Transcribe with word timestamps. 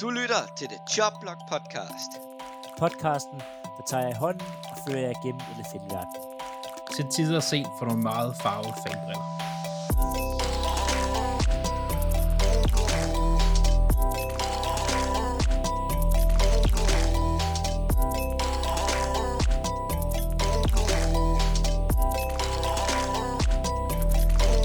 Du 0.00 0.10
lytter 0.10 0.42
til 0.56 0.68
The 0.68 0.78
Chop 0.90 1.12
Block 1.20 1.38
Podcast. 1.48 2.10
Podcasten, 2.78 3.40
der 3.76 3.84
tager 3.86 4.02
jeg 4.02 4.10
i 4.10 4.18
hånden 4.18 4.46
og 4.70 4.76
fører 4.88 5.00
jer 5.00 5.12
gennem 5.22 5.40
elefantverden. 5.54 6.14
Til 6.96 7.06
tider 7.16 7.40
set 7.40 7.66
for 7.78 7.86
nogle 7.86 8.02
meget 8.02 8.36
farvede 8.36 8.74
fanbriller. 8.86 9.24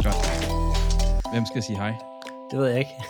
Godt. 0.04 1.31
Hvem 1.31 1.45
skal 1.45 1.63
sige 1.63 1.77
hej? 1.77 1.94
Det 2.52 2.59
ved 2.59 2.68
jeg 2.68 2.80
ikke. 2.80 3.04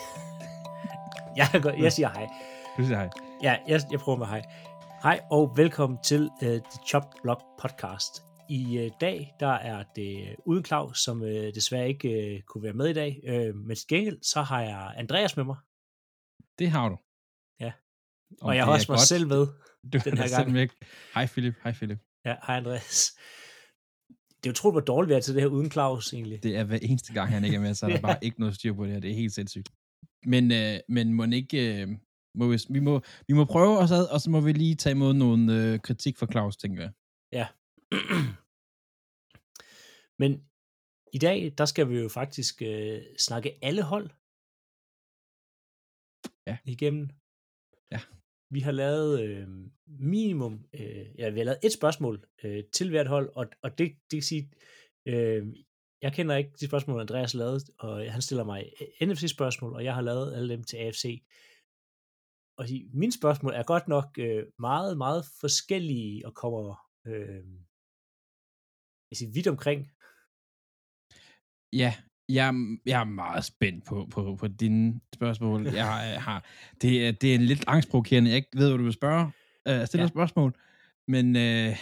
Jeg, 1.38 1.60
går, 1.64 1.70
jeg 1.84 1.94
siger 1.94 2.10
hej. 2.10 2.28
Du 2.78 2.84
siger 2.84 2.98
hej. 2.98 3.10
Ja, 3.44 3.58
jeg, 3.68 3.82
jeg 3.92 4.00
prøver 4.00 4.18
med 4.18 4.28
hej. 4.28 4.42
Hej 5.04 5.22
og 5.32 5.54
velkommen 5.58 6.00
til 6.06 6.30
uh, 6.42 6.48
The 6.48 6.62
Chop 6.88 7.04
Block 7.24 7.42
Podcast. 7.60 8.24
I 8.50 8.86
uh, 8.86 8.92
dag, 9.02 9.34
der 9.40 9.48
er 9.54 9.84
det 9.96 10.22
uh, 10.22 10.48
uden 10.48 10.66
Claus, 10.66 11.00
som 11.00 11.22
uh, 11.22 11.28
desværre 11.28 11.88
ikke 11.88 12.34
uh, 12.36 12.42
kunne 12.48 12.64
være 12.64 12.74
med 12.74 12.88
i 12.88 12.94
dag. 12.94 13.20
Uh, 13.28 13.56
men 13.56 13.76
til 13.76 13.88
gengæld, 13.88 14.18
så 14.22 14.42
har 14.42 14.62
jeg 14.62 14.94
Andreas 14.98 15.38
med 15.38 15.44
mig, 15.46 15.56
Det 16.60 16.70
har 16.72 16.90
du. 16.90 16.98
Ja. 17.60 17.72
Og, 18.42 18.48
og 18.48 18.56
jeg 18.56 18.66
har 18.66 18.72
også 18.72 18.86
mig 18.92 18.98
godt. 18.98 19.08
selv 19.08 19.28
med. 19.28 19.48
Du 19.94 20.00
den 20.06 20.18
er 20.18 20.22
her 20.24 20.38
gang. 20.38 20.54
Væk. 20.54 20.70
Hej 21.14 21.26
Philip. 21.28 21.54
Hej 21.64 21.74
Philip. 21.74 22.00
Ja, 22.26 22.36
hej 22.48 22.58
Andreas. 22.58 23.12
Det 24.44 24.50
er 24.50 24.54
utroligt, 24.54 24.74
hvor 24.74 24.96
dårligt 24.96 25.10
vi 25.10 25.14
er 25.14 25.20
til 25.20 25.34
det 25.34 25.42
her 25.42 25.50
uden 25.50 25.72
Claus, 25.72 26.14
egentlig. 26.14 26.44
Det 26.44 26.58
er 26.58 26.64
hver 26.64 26.80
eneste 26.82 27.14
gang, 27.14 27.30
han 27.30 27.44
ikke 27.44 27.56
er 27.56 27.62
med, 27.62 27.74
så 27.74 27.86
er 27.86 27.90
der 27.90 27.96
Ja. 27.96 28.02
bare 28.08 28.18
ikke 28.22 28.40
noget 28.40 28.56
styr 28.56 28.74
på 28.74 28.86
det 28.86 28.94
her. 28.94 29.00
Det 29.00 29.12
er 29.12 29.16
helt 29.16 29.34
sindssygt. 29.34 29.70
Men, 30.26 30.52
øh, 30.52 30.80
men 30.90 31.14
må 31.14 31.24
ikke... 31.26 31.82
Øh, 31.82 31.88
må 32.40 32.48
vi, 32.48 32.58
vi, 32.70 32.80
må, 32.80 33.02
vi 33.28 33.34
må 33.34 33.46
prøve 33.46 33.78
os 33.84 33.92
ad, 33.92 34.06
og 34.14 34.22
så 34.22 34.30
må 34.30 34.42
vi 34.42 34.52
lige 34.52 34.76
tage 34.76 34.96
imod 34.96 35.14
nogle 35.14 35.74
øh, 35.74 35.80
kritik 35.80 36.18
fra 36.18 36.28
Claus, 36.32 36.58
tænker 36.58 36.82
jeg. 36.84 36.94
Ja. 37.32 37.48
Men 40.22 40.32
i 41.14 41.20
dag, 41.28 41.54
der 41.58 41.66
skal 41.66 41.90
vi 41.90 42.00
jo 42.00 42.10
faktisk 42.10 42.62
øh, 42.62 43.02
snakke 43.18 43.50
alle 43.62 43.84
hold 43.84 44.10
Ja. 46.48 46.58
igennem. 46.66 47.06
Ja. 47.94 48.02
Vi 48.56 48.60
har 48.60 48.72
lavet 48.72 49.22
øh, 49.24 49.48
minimum, 49.88 50.54
øh, 50.74 51.06
ja, 51.20 51.30
vi 51.30 51.40
har 51.40 51.46
lavet 51.46 51.60
et 51.64 51.74
spørgsmål 51.80 52.16
øh, 52.44 52.64
til 52.74 52.90
hvert 52.90 53.08
hold, 53.08 53.30
og, 53.36 53.46
og 53.64 53.78
det, 53.78 53.88
det 54.10 54.16
kan 54.20 54.22
sige, 54.32 54.52
øh, 55.12 55.44
jeg 56.04 56.14
kender 56.14 56.36
ikke 56.36 56.52
de 56.60 56.66
spørgsmål, 56.66 57.02
Andreas 57.02 57.34
lavede, 57.34 57.60
og 57.80 58.12
han 58.12 58.22
stiller 58.22 58.44
mig 58.44 58.60
NFC-spørgsmål, 59.02 59.74
og 59.74 59.84
jeg 59.84 59.94
har 59.96 60.02
lavet 60.02 60.36
alle 60.36 60.54
dem 60.54 60.64
til 60.64 60.78
AFC. 60.78 61.24
Og 62.58 62.68
de, 62.68 62.90
mine 62.94 63.12
spørgsmål 63.12 63.54
er 63.54 63.64
godt 63.64 63.88
nok 63.88 64.06
øh, 64.18 64.44
meget, 64.60 64.98
meget 64.98 65.26
forskellige 65.42 66.26
og 66.28 66.34
kommer 66.36 66.76
øh, 67.08 67.44
jeg 69.12 69.18
siger, 69.18 69.32
vidt 69.34 69.48
omkring. 69.48 69.80
Ja, 71.74 71.94
jeg, 72.30 72.48
er- 72.48 72.78
jeg 72.86 73.00
er 73.00 73.04
meget 73.04 73.46
spændt 73.46 73.86
på, 73.86 74.08
på, 74.12 74.36
på 74.36 74.48
dine 74.48 75.02
spørgsmål. 75.16 75.66
Jeg 75.82 76.22
har, 76.24 76.46
det, 76.82 77.08
er, 77.08 77.12
det 77.12 77.32
er 77.32 77.36
en 77.36 77.46
lidt 77.46 77.64
angstprovokerende. 77.68 78.30
Jeg 78.30 78.38
ikke 78.38 78.58
ved, 78.58 78.68
hvad 78.70 78.78
du 78.78 78.84
vil 78.84 78.94
spørge. 78.94 79.26
Øh, 79.68 79.74
Ja. 79.74 79.86
ja. 80.02 80.08
spørgsmål, 80.08 80.54
men 81.08 81.36
øh, 81.36 81.76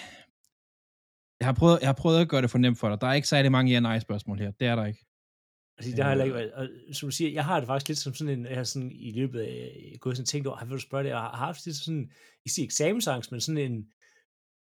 jeg, 1.42 1.47
har 1.47 1.53
prøvet, 1.53 1.80
jeg 1.81 1.88
har 1.88 1.94
prøvet 1.94 2.20
at 2.22 2.30
gøre 2.30 2.42
det 2.42 2.50
for 2.52 2.58
nemt 2.58 2.80
for 2.80 2.89
dig. 2.89 3.02
Der 3.02 3.08
er 3.08 3.14
ikke 3.14 3.28
særlig 3.28 3.52
mange 3.52 3.72
ja-nej-spørgsmål 3.72 4.39
her. 4.39 4.52
Det 4.52 4.67
er 4.67 4.75
der 4.75 4.86
ikke. 4.86 5.06
Altså, 5.78 5.95
det 5.95 6.03
har 6.03 6.16
jeg 6.16 6.25
ikke 6.25 6.38
Øh. 6.39 6.50
Og 6.56 6.67
som 6.94 7.08
du 7.08 7.11
siger, 7.11 7.31
jeg 7.31 7.45
har 7.45 7.59
det 7.59 7.67
faktisk 7.67 7.88
lidt 7.88 8.00
som 8.00 8.14
sådan 8.14 8.39
en, 8.39 8.45
jeg 8.45 8.56
har 8.58 8.64
sådan 8.64 8.92
i 8.92 9.11
løbet 9.11 9.39
af 9.39 9.72
gået 10.00 10.17
sådan 10.17 10.25
tænkt 10.25 10.47
over, 10.47 10.58
"Ej, 10.58 10.64
vil 10.66 10.73
du 10.73 10.80
spørge 10.81 11.03
det, 11.03 11.09
jeg 11.09 11.17
har 11.17 11.36
haft 11.36 11.66
lidt 11.66 11.78
sådan, 11.78 12.09
ikke 12.46 12.53
sige 12.53 12.66
eksamensangst, 12.66 13.31
men 13.31 13.41
sådan 13.41 13.72
en, 13.72 13.85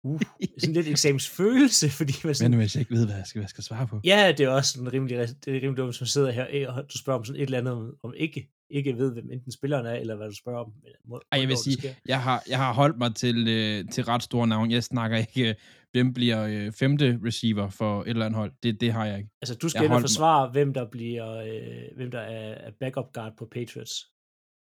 uh, 0.04 0.20
sådan 0.58 0.74
lidt 0.74 0.88
eksamensfølelse, 0.88 1.88
fordi 1.98 2.12
man 2.24 2.28
Men 2.28 2.34
sådan, 2.34 2.52
hvis 2.52 2.74
jeg 2.74 2.80
ikke 2.80 2.94
ved, 2.94 3.06
hvad 3.06 3.16
jeg 3.16 3.26
skal, 3.26 3.38
hvad 3.38 3.44
jeg 3.44 3.50
skal 3.50 3.64
svare 3.64 3.86
på. 3.86 4.00
ja, 4.04 4.34
det 4.38 4.44
er 4.44 4.48
også 4.48 4.72
sådan 4.72 4.92
rimelig, 4.92 5.18
det 5.18 5.48
er 5.48 5.60
rimelig 5.62 5.76
dumt, 5.76 5.94
som 5.94 6.06
sidder 6.06 6.30
her, 6.30 6.68
og 6.70 6.84
du 6.92 6.98
spørger 6.98 7.18
om 7.18 7.24
sådan 7.24 7.40
et 7.40 7.44
eller 7.44 7.58
andet, 7.58 7.72
om, 7.74 7.94
om 8.02 8.14
ikke, 8.16 8.48
ikke 8.70 8.98
ved, 8.98 9.12
hvem 9.12 9.30
enten 9.32 9.52
spilleren 9.52 9.86
er, 9.86 9.94
eller 9.94 10.16
hvad 10.16 10.28
du 10.28 10.34
spørger 10.36 10.58
om. 10.60 10.72
men 10.82 10.92
må- 11.04 11.20
Ej, 11.32 11.40
jeg 11.40 11.48
vil 11.48 11.56
sige, 11.56 11.96
jeg 12.06 12.22
har, 12.22 12.42
jeg 12.48 12.58
har 12.58 12.72
holdt 12.72 12.98
mig 12.98 13.14
til, 13.14 13.48
øh, 13.48 13.88
til 13.90 14.04
ret 14.04 14.22
store 14.22 14.46
navn. 14.46 14.70
Jeg 14.70 14.84
snakker 14.84 15.16
ikke, 15.16 15.54
hvem 15.92 16.12
bliver 16.14 16.42
øh, 16.46 16.72
femte 16.72 17.20
receiver 17.24 17.68
for 17.70 18.02
et 18.02 18.08
eller 18.08 18.26
andet 18.26 18.38
hold. 18.38 18.52
Det, 18.62 18.80
det 18.80 18.92
har 18.92 19.06
jeg 19.06 19.18
ikke. 19.18 19.30
Altså, 19.42 19.54
du 19.54 19.68
skal 19.68 19.84
ind 19.84 19.92
og 19.92 19.96
mig- 19.96 20.02
forsvare, 20.02 20.50
hvem 20.50 20.74
der 20.74 20.90
bliver, 20.90 21.28
øh, 21.34 21.96
hvem 21.96 22.10
der 22.10 22.20
er, 22.20 22.54
er 22.54 22.70
backup 22.80 23.12
guard 23.12 23.36
på 23.36 23.46
Patriots. 23.46 23.94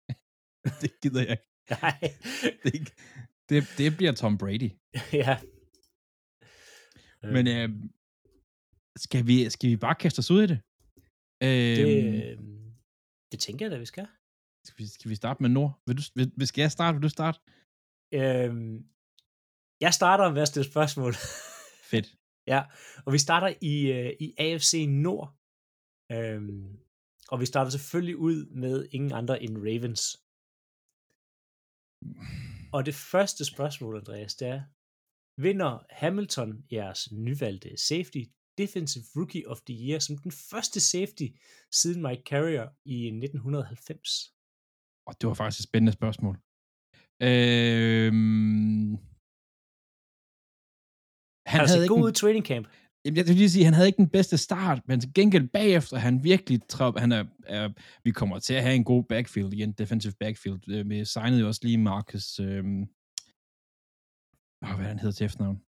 Det 0.81 0.91
gider 1.01 1.21
jeg 1.21 1.31
ikke. 1.31 1.43
Nej, 1.81 1.99
Det, 2.63 2.93
det, 3.49 3.63
det 3.77 3.97
bliver 3.97 4.11
Tom 4.11 4.37
Brady. 4.37 4.69
ja. 5.13 5.37
Men 7.35 7.47
øh, 7.47 7.69
skal, 8.97 9.27
vi, 9.27 9.49
skal 9.49 9.69
vi 9.69 9.77
bare 9.77 9.95
kaste 9.95 10.19
os 10.19 10.31
ud 10.31 10.43
i 10.43 10.47
det? 10.47 10.59
Øh, 11.43 11.77
det, 11.77 12.31
øh, 12.31 12.37
det 13.31 13.39
tænker 13.39 13.65
jeg 13.65 13.71
da, 13.71 13.77
vi 13.77 13.85
skal. 13.85 14.07
skal, 14.63 14.83
vi, 14.83 14.87
skal 14.87 15.09
vi 15.09 15.15
starte 15.15 15.43
med 15.43 15.49
Nord? 15.49 15.81
Vil 15.87 15.97
du, 15.97 16.01
vil- 16.37 16.47
skal 16.47 16.61
jeg 16.61 16.71
starte? 16.71 16.95
Vil 16.95 17.03
du 17.03 17.09
starte? 17.09 17.39
Øhm, 18.13 18.85
jeg 19.81 19.93
starter 19.99 20.33
med 20.35 20.41
at 20.41 20.47
stille 20.47 20.71
spørgsmål. 20.71 21.13
Fedt. 21.91 22.07
ja, 22.53 22.61
og 23.05 23.13
vi 23.13 23.19
starter 23.27 23.49
i, 23.71 23.75
øh, 23.97 24.11
i 24.25 24.27
AFC 24.45 24.73
Nord. 24.89 25.27
Øhm, 26.11 26.79
og 27.31 27.39
vi 27.41 27.45
starter 27.45 27.71
selvfølgelig 27.71 28.17
ud 28.17 28.45
med 28.63 28.87
ingen 28.91 29.11
andre 29.11 29.43
end 29.43 29.57
Ravens. 29.57 30.03
Og 32.75 32.85
det 32.85 32.95
første 33.13 33.45
spørgsmål, 33.45 33.97
Andreas, 33.97 34.35
det 34.35 34.47
er, 34.47 34.61
vinder 35.45 35.85
Hamilton 35.89 36.51
jeres 36.71 37.11
nyvalgte 37.11 37.77
safety 37.89 38.23
Defensive 38.57 39.05
Rookie 39.15 39.47
of 39.51 39.59
the 39.67 39.75
Year 39.85 39.99
som 39.99 40.17
den 40.17 40.31
første 40.31 40.79
safety 40.93 41.27
siden 41.71 42.01
Mike 42.01 42.23
Carrier 42.31 42.67
i 42.85 42.97
1990? 43.07 44.33
Og 45.07 45.13
det 45.21 45.27
var 45.27 45.33
faktisk 45.33 45.59
et 45.59 45.69
spændende 45.69 45.91
spørgsmål. 45.99 46.35
Øh, 47.29 48.13
han 51.47 51.51
Han 51.57 51.61
altså 51.61 51.75
havde 51.75 51.85
ikke 51.85 51.95
god 51.95 52.07
en- 52.07 52.13
training 52.13 52.45
camp. 52.45 52.67
Jamen, 53.05 53.17
jeg 53.17 53.27
vil 53.27 53.35
lige 53.35 53.49
sige, 53.49 53.65
han 53.65 53.73
havde 53.73 53.87
ikke 53.87 53.97
den 53.97 54.09
bedste 54.09 54.37
start, 54.37 54.81
men 54.87 54.99
til 54.99 55.13
gengæld 55.13 55.47
bagefter, 55.47 55.97
han 55.97 56.23
virkelig 56.23 56.61
trop, 56.69 56.99
han 56.99 57.11
er, 57.11 57.23
er, 57.45 57.69
vi 58.03 58.11
kommer 58.11 58.39
til 58.39 58.53
at 58.53 58.63
have 58.63 58.75
en 58.75 58.83
god 58.83 59.03
backfield 59.03 59.53
igen, 59.53 59.71
defensive 59.71 60.13
backfield. 60.19 60.69
Øh, 60.69 60.89
Vi 60.89 61.05
signede 61.05 61.39
jo 61.41 61.47
også 61.47 61.61
lige 61.63 61.77
Marcus, 61.77 62.39
øh, 62.39 62.63
åh, 64.63 64.75
hvad 64.75 64.85
han 64.85 64.99
hedder 64.99 65.11
til 65.15 65.25
efternavn? 65.25 65.61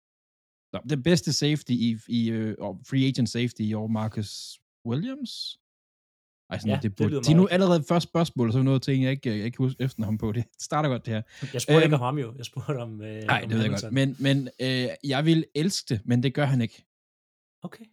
Nå, 0.72 0.78
det 0.88 1.02
bedste 1.02 1.32
safety 1.32 1.70
i, 1.70 1.96
i 2.08 2.32
og 2.58 2.80
free 2.90 3.06
agent 3.08 3.28
safety 3.28 3.60
i 3.60 3.74
år, 3.74 3.86
Marcus 3.86 4.60
Williams? 4.86 5.58
Ej, 6.50 6.58
sådan 6.58 6.70
Ja, 6.70 6.78
det, 6.82 6.96
burde, 6.96 7.16
det 7.16 7.28
er 7.28 7.36
nu 7.36 7.48
allerede 7.48 7.84
første 7.88 8.08
spørgsmål, 8.08 8.46
og 8.46 8.52
så 8.52 8.62
noget 8.62 8.82
ting, 8.82 9.04
jeg 9.04 9.10
ikke, 9.10 9.36
jeg 9.36 9.44
ikke 9.44 9.58
husker 9.58 9.84
efternavn 9.84 10.18
på. 10.18 10.32
Det 10.32 10.44
starter 10.60 10.88
godt, 10.88 11.06
det 11.06 11.14
her. 11.14 11.22
Jeg 11.52 11.60
spurgte 11.60 11.74
Øhm, 11.76 11.82
ikke 11.82 11.94
om 11.94 12.00
ham 12.00 12.18
jo. 12.18 12.34
Jeg 12.36 12.44
spurgte 12.44 12.78
om 12.78 13.02
øh, 13.02 13.22
Nej, 13.24 13.40
om 13.42 13.48
det 13.48 13.58
ved 13.58 13.64
jeg 13.64 13.80
godt. 13.82 13.92
Men, 13.92 14.16
men 14.20 14.48
øh, 14.60 14.88
jeg 15.04 15.24
vil 15.24 15.44
elske 15.54 15.94
det, 15.94 16.06
men 16.06 16.22
det 16.22 16.34
gør 16.34 16.44
han 16.44 16.60
ikke. 16.60 16.84
Okay. 17.62 17.84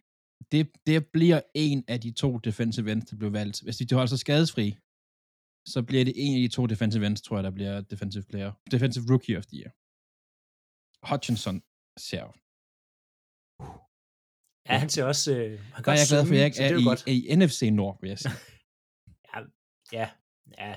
det, 0.52 0.70
det 0.86 1.06
bliver 1.06 1.40
en 1.54 1.84
af 1.88 2.00
de 2.00 2.10
to 2.12 2.38
defensive 2.38 2.92
ends, 2.92 3.10
der 3.10 3.16
bliver 3.16 3.30
valgt. 3.30 3.60
Hvis 3.62 3.76
de 3.76 3.94
holder 3.94 4.06
sig 4.06 4.18
skadesfri, 4.18 4.76
så 5.68 5.82
bliver 5.86 6.04
det 6.04 6.14
en 6.16 6.34
af 6.36 6.40
de 6.48 6.54
to 6.54 6.66
defensive 6.66 7.06
ends, 7.06 7.22
tror 7.22 7.36
jeg, 7.36 7.44
der 7.44 7.50
bliver 7.50 7.80
defensive 7.80 8.24
player. 8.30 8.52
Defensive 8.70 9.04
rookie 9.10 9.38
of 9.38 9.46
the 9.46 9.56
year. 9.60 9.70
Hutchinson 11.10 11.62
ser. 12.08 12.24
Ja, 14.68 14.78
han 14.78 14.88
ser 14.88 15.04
også... 15.04 15.32
Øh, 15.32 15.60
han 15.60 15.84
Der 15.84 15.92
er 15.92 15.96
jeg 15.96 16.06
glad 16.08 16.26
for, 16.26 16.32
at 16.32 16.38
jeg 16.38 16.46
ikke 16.46 16.62
er 16.62 16.78
i, 16.78 16.84
godt. 16.84 17.06
i 17.06 17.34
NFC 17.36 17.68
Nord, 17.72 17.98
vil 18.00 18.08
jeg 18.08 18.18
sige. 18.18 18.34
Ja, 19.34 19.40
ja, 19.92 20.10
ja, 20.58 20.76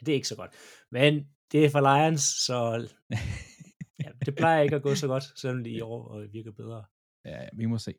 det 0.00 0.08
er 0.08 0.14
ikke 0.14 0.28
så 0.28 0.36
godt. 0.36 0.50
Men 0.90 1.26
det 1.52 1.64
er 1.64 1.70
for 1.70 1.80
Lions, 1.80 2.22
så 2.22 2.88
ja, 4.04 4.10
det 4.26 4.36
plejer 4.36 4.62
ikke 4.62 4.76
at 4.76 4.82
gå 4.82 4.94
så 4.94 5.06
godt, 5.06 5.24
selvom 5.40 5.64
det 5.64 5.70
i 5.70 5.80
år 5.80 6.18
øh, 6.18 6.32
virker 6.32 6.52
bedre. 6.52 6.84
Ja, 7.24 7.42
ja, 7.42 7.48
vi 7.52 7.66
må 7.66 7.78
se. 7.78 7.94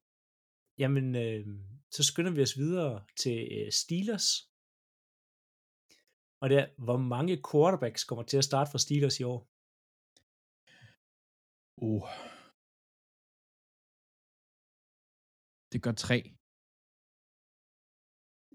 Jamen, 0.77 1.15
øh, 1.15 1.45
så 1.91 2.03
skynder 2.03 2.31
vi 2.31 2.41
os 2.41 2.57
videre 2.57 3.03
til 3.17 3.47
øh, 3.51 3.71
Steelers. 3.71 4.27
Og 6.41 6.49
det 6.49 6.57
er, 6.57 6.67
hvor 6.77 6.97
mange 6.97 7.41
quarterbacks 7.51 8.03
kommer 8.03 8.23
til 8.23 8.37
at 8.37 8.43
starte 8.43 8.71
for 8.71 8.77
Steelers 8.77 9.19
i 9.19 9.23
år? 9.23 9.47
Uh. 11.77 12.30
Det 15.71 15.81
gør 15.81 15.91
tre. 15.91 16.17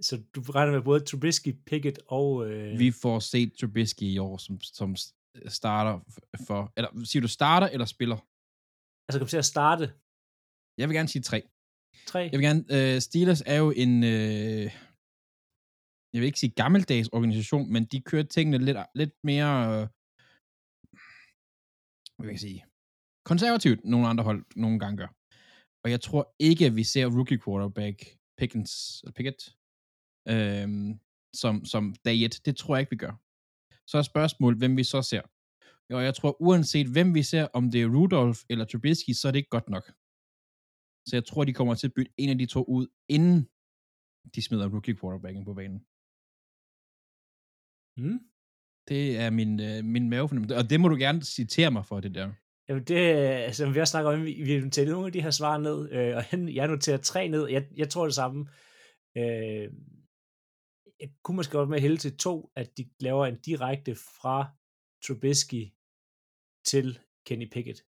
Så 0.01 0.23
du 0.35 0.41
regner 0.41 0.73
med 0.73 0.83
både 0.83 1.01
Trubisky, 1.05 1.53
Pickett 1.67 1.99
og... 2.07 2.51
Øh, 2.51 2.79
Vi 2.79 2.91
får 3.03 3.19
set 3.19 3.53
Trubisky 3.61 4.03
i 4.03 4.19
år, 4.19 4.37
som, 4.37 4.61
som 4.61 4.97
starter 5.59 6.01
for... 6.47 6.73
Eller 6.77 7.05
siger 7.05 7.21
du 7.21 7.29
starter 7.29 7.69
eller 7.69 7.87
spiller? 7.87 8.19
altså 9.09 9.19
kommer 9.19 9.29
til 9.29 9.45
at 9.45 9.45
starte 9.55 9.85
Jeg 10.79 10.89
vil 10.89 10.97
gerne 10.97 11.09
sige 11.09 11.23
tre. 11.23 11.43
tre. 12.07 12.19
Jeg 12.19 12.39
vil 12.39 12.47
gerne... 12.49 12.65
Øh, 12.77 13.01
Steelers 13.01 13.43
er 13.47 13.57
jo 13.65 13.71
en... 13.71 14.05
Øh, 14.05 14.67
jeg 16.13 16.21
vil 16.21 16.27
ikke 16.27 16.41
sige 16.41 16.55
gammeldags 16.63 17.09
organisation, 17.09 17.73
men 17.73 17.85
de 17.85 18.01
kører 18.01 18.23
tingene 18.23 18.59
lidt, 18.59 18.79
lidt 18.95 19.15
mere, 19.25 19.53
øh, 19.67 19.89
hvad 22.17 22.27
vil 22.27 22.33
jeg 22.33 22.41
sige, 22.41 22.65
konservativt, 23.25 23.85
nogle 23.85 24.09
andre 24.09 24.25
hold 24.25 24.45
nogle 24.57 24.79
gange 24.79 24.97
gør. 24.97 25.11
Og 25.87 25.91
jeg 25.91 26.01
tror 26.01 26.35
ikke, 26.39 26.67
at 26.67 26.77
vi 26.77 26.85
ser 26.85 27.07
rookie 27.17 27.41
quarterback 27.45 27.97
Pickens, 28.39 28.73
eller 29.03 29.13
Pickett, 29.19 29.41
øhm, 30.33 30.91
som, 31.41 31.55
som 31.73 31.95
dag 32.05 32.17
et. 32.27 32.35
Det 32.47 32.57
tror 32.57 32.73
jeg 32.75 32.81
ikke, 32.81 32.95
vi 32.97 33.05
gør. 33.07 33.15
Så 33.91 33.99
er 33.99 34.03
spørgsmålet, 34.03 34.59
hvem 34.59 34.77
vi 34.77 34.85
så 34.85 35.03
ser. 35.03 35.23
Og 35.99 36.03
jeg 36.09 36.15
tror, 36.15 36.43
uanset 36.47 36.89
hvem 36.95 37.15
vi 37.15 37.23
ser, 37.23 37.45
om 37.59 37.71
det 37.71 37.83
er 37.83 37.93
Rudolph 37.97 38.41
eller 38.51 38.65
Trubisky, 38.65 39.13
så 39.17 39.29
er 39.29 39.33
det 39.33 39.39
ikke 39.39 39.57
godt 39.57 39.69
nok. 39.75 39.87
Så 41.09 41.13
jeg 41.19 41.25
tror, 41.27 41.45
de 41.45 41.59
kommer 41.59 41.75
til 41.75 41.89
at 41.89 41.95
bytte 41.97 42.13
en 42.23 42.31
af 42.31 42.39
de 42.39 42.47
to 42.47 42.61
ud, 42.77 42.87
inden 43.17 43.39
de 44.35 44.43
smider 44.43 44.69
rookie 44.75 44.97
quarterbacken 45.01 45.45
på 45.45 45.55
banen. 45.61 45.81
Mm. 48.03 48.19
Det 48.91 49.03
er 49.25 49.31
min, 49.39 49.53
øh, 49.69 49.79
min 49.95 50.07
mavefornemmelse. 50.11 50.57
Og 50.61 50.65
det 50.71 50.81
må 50.81 50.87
du 50.89 50.97
gerne 51.05 51.23
citere 51.23 51.71
mig 51.71 51.85
for, 51.87 52.01
det 52.01 52.15
der. 52.19 52.29
Jamen 52.69 52.85
det, 52.85 52.97
altså 53.49 53.71
vi 53.71 53.79
har 53.79 53.85
snakket 53.85 54.13
om, 54.13 54.25
vi, 54.25 54.43
vi 54.43 54.53
har 54.53 54.61
noteret 54.61 54.89
nogle 54.89 55.07
af 55.07 55.13
de 55.13 55.23
her 55.23 55.31
svar 55.31 55.59
ned, 55.59 55.93
øh, 55.93 56.17
og 56.17 56.55
jeg 56.55 56.69
noterer 56.69 56.99
tre 56.99 57.29
ned. 57.29 57.49
Jeg, 57.49 57.69
jeg 57.77 57.89
tror 57.91 58.05
det 58.05 58.15
samme. 58.15 58.49
Øh, 59.17 59.73
jeg 61.01 61.09
kunne 61.23 61.37
måske 61.37 61.53
godt 61.53 61.69
med 61.69 61.81
hælde 61.81 61.97
til 61.97 62.17
to, 62.17 62.53
at 62.57 62.77
de 62.77 62.91
laver 63.01 63.27
en 63.27 63.41
direkte 63.41 63.95
fra 63.95 64.37
Trubisky 65.05 65.63
til 66.65 66.99
Kenny 67.27 67.49
Pickett. 67.53 67.81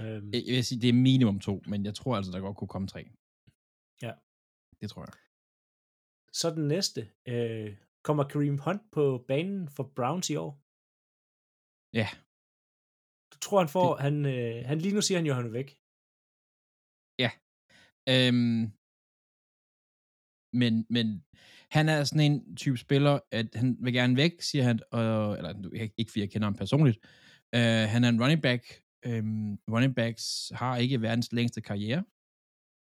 Øhm. 0.00 0.30
Jeg 0.32 0.56
vil 0.56 0.64
sige, 0.64 0.80
det 0.80 0.88
er 0.88 0.92
minimum 0.92 1.40
to, 1.40 1.62
men 1.66 1.84
jeg 1.84 1.94
tror 1.94 2.16
altså, 2.16 2.32
der 2.32 2.40
godt 2.40 2.56
kunne 2.56 2.68
komme 2.68 2.88
tre. 2.88 3.02
Ja. 4.02 4.12
Det 4.80 4.90
tror 4.90 5.02
jeg. 5.02 5.14
Så 6.32 6.50
den 6.50 6.68
næste. 6.68 7.00
Øh, 7.28 7.76
kommer 8.04 8.24
Kareem 8.24 8.58
Hunt 8.58 8.82
på 8.92 9.24
banen 9.28 9.68
for 9.68 9.92
Browns 9.96 10.30
i 10.30 10.36
år? 10.36 10.62
Ja. 11.92 12.08
Du 13.32 13.36
tror, 13.44 13.58
han 13.58 13.68
får... 13.76 13.88
Det... 13.94 14.02
Han, 14.06 14.14
øh, 14.34 14.64
han 14.70 14.78
lige 14.78 14.94
nu 14.94 15.02
siger 15.02 15.18
han 15.18 15.26
jo, 15.26 15.34
han 15.34 15.46
er 15.46 15.56
væk. 15.60 15.68
Ja. 17.22 17.30
Øhm, 18.12 18.62
men, 20.60 20.86
men 20.90 21.06
han 21.70 21.88
er 21.88 22.04
sådan 22.04 22.32
en 22.32 22.56
type 22.56 22.78
spiller, 22.78 23.18
at 23.32 23.54
han 23.54 23.76
vil 23.80 23.92
gerne 23.92 24.16
væk, 24.16 24.42
siger 24.42 24.64
han, 24.64 24.80
og, 24.90 25.38
eller 25.38 25.52
ikke 25.98 26.10
fordi 26.10 26.20
jeg 26.20 26.30
kender 26.30 26.46
ham 26.46 26.54
personligt. 26.54 26.98
Uh, 27.56 27.84
han 27.92 28.04
er 28.04 28.08
en 28.08 28.22
running 28.22 28.42
back. 28.42 28.62
Um, 29.06 29.58
running 29.74 29.94
backs 29.94 30.52
har 30.54 30.76
ikke 30.76 31.02
verdens 31.02 31.32
længste 31.32 31.60
karriere. 31.60 32.04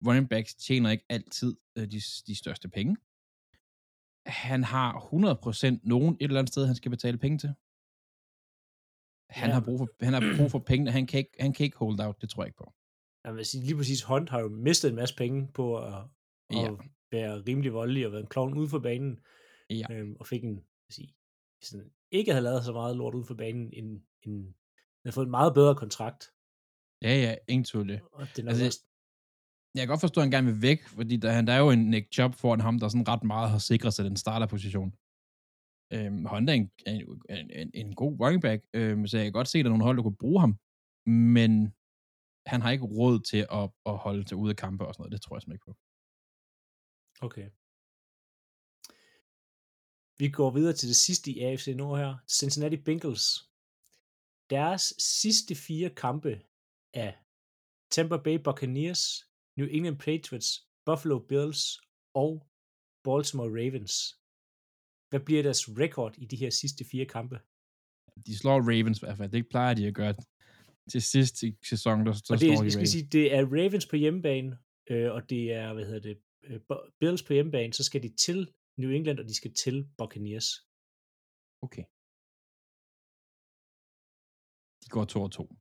Running 0.08 0.30
backs 0.30 0.56
tjener 0.56 0.90
ikke 0.90 1.06
altid 1.10 1.58
uh, 1.80 1.84
de, 1.84 2.02
de 2.28 2.36
største 2.36 2.70
penge. 2.70 2.98
Han 4.26 4.64
har 4.64 4.92
100% 5.00 5.80
nogen 5.84 6.14
et 6.16 6.24
eller 6.24 6.40
andet 6.40 6.54
sted, 6.54 6.66
han 6.66 6.76
skal 6.76 6.92
betale 6.92 7.18
penge 7.18 7.38
til. 7.38 7.54
Han, 9.36 9.50
ja. 9.50 9.54
har, 9.54 9.62
brug 9.62 9.80
for, 9.80 9.88
han 10.02 10.14
har 10.14 10.38
brug 10.38 10.52
for 10.52 10.60
penge, 10.60 10.92
han 10.92 11.08
kan, 11.08 11.18
ikke, 11.18 11.32
han 11.40 11.54
kan 11.54 11.64
ikke 11.64 11.78
hold 11.78 12.00
out, 12.00 12.22
det 12.22 12.30
tror 12.30 12.44
jeg 12.44 12.48
ikke 12.48 12.58
på. 12.58 12.74
Jeg 13.24 13.36
vil 13.36 13.46
sige, 13.46 13.64
lige 13.64 13.76
præcis 13.76 14.04
Hunt 14.04 14.30
har 14.30 14.40
jo 14.40 14.50
mistet 14.50 14.90
en 14.90 14.96
masse 14.96 15.16
penge 15.16 15.48
på 15.54 15.78
at, 15.78 15.94
at 16.50 16.58
ja. 16.58 16.70
være 17.12 17.44
rimelig 17.48 17.74
voldelig 17.74 18.06
og 18.06 18.12
være 18.12 18.22
en 18.22 18.28
klovn 18.28 18.58
ude 18.58 18.70
for 18.70 18.80
banen. 18.80 19.20
Ja. 19.70 19.86
Øhm, 19.92 20.16
og 20.20 20.28
fik 20.28 20.44
en, 20.44 20.56
jeg 20.56 20.94
sige, 20.94 21.16
sådan, 21.62 21.92
ikke 22.12 22.32
havde 22.32 22.44
lavet 22.44 22.66
så 22.66 22.74
meget 22.74 22.98
lort 22.98 23.16
ude 23.16 23.26
for 23.26 23.36
banen, 23.36 23.74
end, 23.74 24.02
end 24.24 24.46
han 24.46 25.06
har 25.06 25.12
fået 25.12 25.26
en 25.26 25.32
meget 25.32 25.54
bedre 25.54 25.76
kontrakt. 25.76 26.32
Ja, 27.02 27.16
ja, 27.16 27.36
ingen 27.48 27.64
tvivl 27.64 27.90
det. 27.90 28.02
Og 28.12 28.28
det 28.36 28.46
er 28.46 28.50
altså, 28.50 28.66
også... 28.66 28.84
Jeg 29.76 29.82
kan 29.82 29.88
godt 29.88 30.02
forstå, 30.02 30.22
at 30.22 30.26
han 30.26 30.32
gerne 30.32 30.52
vil 30.52 30.62
væk, 30.62 30.88
fordi 30.88 31.16
der, 31.18 31.42
der 31.42 31.54
er 31.54 31.60
jo 31.60 31.70
en 31.70 31.90
Nick 31.90 32.14
Chubb 32.14 32.36
foran 32.36 32.62
ham, 32.62 32.80
der 32.80 32.88
sådan 32.88 33.08
ret 33.08 33.24
meget 33.24 33.50
har 33.50 33.58
sikret 33.58 33.94
sig 33.94 34.06
den 34.06 34.18
starterposition. 34.18 34.94
Øhm, 35.94 36.26
Honda 36.26 36.52
er 36.52 36.56
en, 36.56 36.72
en, 37.30 37.52
en, 37.52 37.72
en 37.74 37.96
god 37.96 38.20
running 38.20 38.42
back, 38.42 38.66
øhm, 38.74 39.08
så 39.08 39.18
jeg 39.18 39.26
kan 39.26 39.34
godt 39.34 39.48
se, 39.48 39.60
at 39.60 39.66
der 39.66 39.70
er 39.70 39.74
nogle 39.74 39.84
hold, 39.84 39.98
der 39.98 40.04
kunne 40.04 40.24
bruge 40.26 40.40
ham, 40.40 40.60
men 41.06 41.52
han 42.46 42.62
har 42.62 42.72
ikke 42.72 42.86
råd 42.86 43.20
til 43.20 43.42
at, 43.52 43.66
at 43.86 43.98
holde 43.98 44.24
til 44.24 44.38
ude 44.38 44.50
af 44.50 44.56
kampe 44.56 44.86
og 44.88 44.94
sådan 44.94 45.02
noget. 45.02 45.12
Det 45.12 45.22
tror 45.22 45.36
jeg 45.36 45.42
simpelthen 45.42 45.56
ikke 45.56 45.66
på. 45.66 45.76
Okay. 47.28 47.48
Vi 50.18 50.30
går 50.30 50.52
videre 50.52 50.74
til 50.74 50.88
det 50.88 50.96
sidste 50.96 51.32
i 51.32 51.40
AFC 51.40 51.68
Nord 51.68 52.00
her. 52.00 52.18
Cincinnati 52.40 52.78
Bengals. 52.78 53.28
Deres 54.50 54.94
sidste 55.22 55.56
fire 55.56 55.90
kampe 55.90 56.42
er 56.94 57.12
Tampa 57.92 58.18
Bay 58.18 58.38
Buccaneers, 58.44 59.02
New 59.58 59.68
England 59.68 60.00
Patriots, 60.00 60.50
Buffalo 60.86 61.20
Bills 61.20 61.62
og 62.14 62.48
Baltimore 63.04 63.50
Ravens. 63.50 63.96
Hvad 65.10 65.20
bliver 65.20 65.44
deres 65.44 65.70
rekord 65.70 66.14
i 66.18 66.26
de 66.26 66.36
her 66.36 66.50
sidste 66.50 66.86
fire 66.92 67.06
kampe? 67.06 67.40
De 68.28 68.38
slår 68.38 68.60
Ravens 68.70 69.00
i 69.00 69.06
hvert 69.06 69.18
fald. 69.18 69.32
Det 69.32 69.50
plejer 69.50 69.74
de 69.74 69.88
at 69.88 69.96
gøre 69.96 70.16
til 70.92 71.02
sidst 71.02 71.44
i 71.44 71.58
sæsonen, 71.72 72.06
der, 72.06 72.14
der 72.14 72.34
og 72.34 72.40
det, 72.40 72.58
slår 72.58 72.64
de 72.64 72.72
skal 72.72 72.88
sige, 72.88 73.08
det 73.18 73.34
er 73.34 73.42
Ravens 73.56 73.88
på 73.88 73.96
hjemmebane, 73.96 74.58
øh, 74.90 75.12
og 75.16 75.30
det 75.30 75.54
er, 75.54 75.74
hvad 75.74 75.86
hedder 75.86 76.00
det, 76.10 76.18
øh, 76.44 76.60
Bills 77.00 77.24
på 77.24 77.34
hjemmebane, 77.34 77.74
så 77.74 77.84
skal 77.84 78.04
de 78.04 78.10
til 78.26 78.40
New 78.78 78.90
England, 78.90 79.20
og 79.20 79.26
de 79.30 79.36
skal 79.36 79.54
til 79.54 79.78
Buccaneers. 79.98 80.50
Okay. 81.66 81.86
De 84.84 84.90
går 84.90 85.06
2 85.06 85.22
og 85.22 85.32
2. 85.32 85.56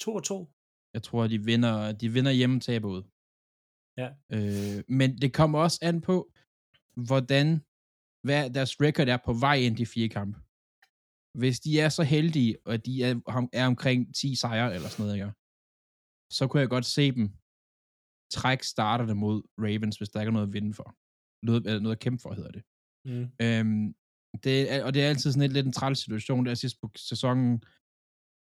2 0.00 0.14
og 0.14 0.24
2? 0.24 0.52
Jeg 0.94 1.02
tror, 1.02 1.26
de 1.26 1.44
vinder, 1.44 1.92
de 1.92 2.08
vinder 2.16 2.32
hjemme 2.40 2.60
taber 2.60 2.88
ud. 2.88 3.02
Ja. 4.00 4.08
Øh, 4.34 4.78
men 4.98 5.08
det 5.22 5.30
kommer 5.34 5.58
også 5.58 5.78
an 5.82 6.00
på, 6.00 6.16
hvordan 7.08 7.46
hvad 8.22 8.50
deres 8.50 8.80
record 8.80 9.08
er 9.08 9.18
på 9.24 9.32
vej 9.32 9.56
ind 9.56 9.80
i 9.80 9.84
fire 9.84 10.08
kampe. 10.08 10.38
Hvis 11.40 11.60
de 11.60 11.80
er 11.80 11.88
så 11.88 12.02
heldige, 12.02 12.56
og 12.64 12.86
de 12.86 13.04
er, 13.04 13.48
er 13.52 13.66
omkring 13.66 14.14
10 14.14 14.34
sejre 14.34 14.74
eller 14.74 14.88
sådan 14.88 15.02
noget, 15.04 15.16
ikke? 15.16 15.32
så 16.36 16.46
kunne 16.46 16.60
jeg 16.60 16.68
godt 16.68 16.84
se 16.84 17.12
dem 17.12 17.26
trække 18.32 18.66
starterne 18.66 19.14
mod 19.14 19.42
Ravens, 19.58 19.96
hvis 19.96 20.08
der 20.08 20.20
ikke 20.20 20.30
er 20.30 20.32
noget 20.32 20.46
at 20.46 20.52
vinde 20.52 20.74
for. 20.74 20.96
Noget, 21.46 21.66
eller 21.66 21.80
noget 21.80 21.96
at 21.96 22.02
kæmpe 22.02 22.22
for, 22.22 22.34
hedder 22.34 22.50
det. 22.50 22.62
Mm. 23.04 23.26
Øhm, 23.42 23.94
det 24.44 24.82
og 24.82 24.94
det 24.94 25.02
er 25.02 25.08
altid 25.08 25.32
sådan 25.32 25.42
lidt, 25.42 25.52
lidt 25.52 25.66
en 25.66 25.72
træls 25.72 25.98
situation, 25.98 26.46
der 26.46 26.54
sidst 26.54 26.80
på 26.80 26.90
sæsonen, 26.96 27.64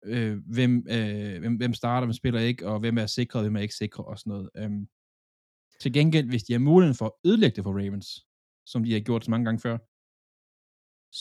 øh, 0.05 0.37
hvem, 0.55 0.87
øh, 0.91 1.39
hvem, 1.41 1.57
hvem 1.57 1.75
starter, 1.75 2.07
hvem 2.07 2.13
spiller 2.13 2.41
ikke, 2.41 2.69
og 2.69 2.81
hvem 2.81 2.99
er 2.99 3.07
sikret, 3.07 3.45
hvem 3.45 3.57
er 3.57 3.61
ikke 3.61 3.75
sikret, 3.75 4.07
og 4.07 4.19
sådan 4.19 4.31
noget. 4.31 4.51
Øhm, 4.57 4.89
til 5.81 5.93
gengæld, 5.93 6.29
hvis 6.29 6.45
de 6.45 6.53
har 6.53 6.61
muligheden 6.61 6.97
for 6.97 7.07
at 7.07 7.13
ødelægge 7.25 7.57
det 7.57 7.65
for 7.65 7.73
Ravens, 7.73 8.28
som 8.71 8.85
de 8.85 8.93
har 8.93 9.01
gjort 9.01 9.25
så 9.25 9.31
mange 9.31 9.45
gange 9.45 9.61
før, 9.67 9.77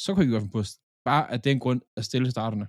så 0.04 0.10
kan 0.16 0.22
vi 0.26 0.32
godt 0.32 0.52
på 0.52 0.62
bare 1.10 1.32
af 1.32 1.42
den 1.42 1.60
grund 1.60 1.82
at 1.98 2.06
stille 2.06 2.32
starterne. 2.32 2.68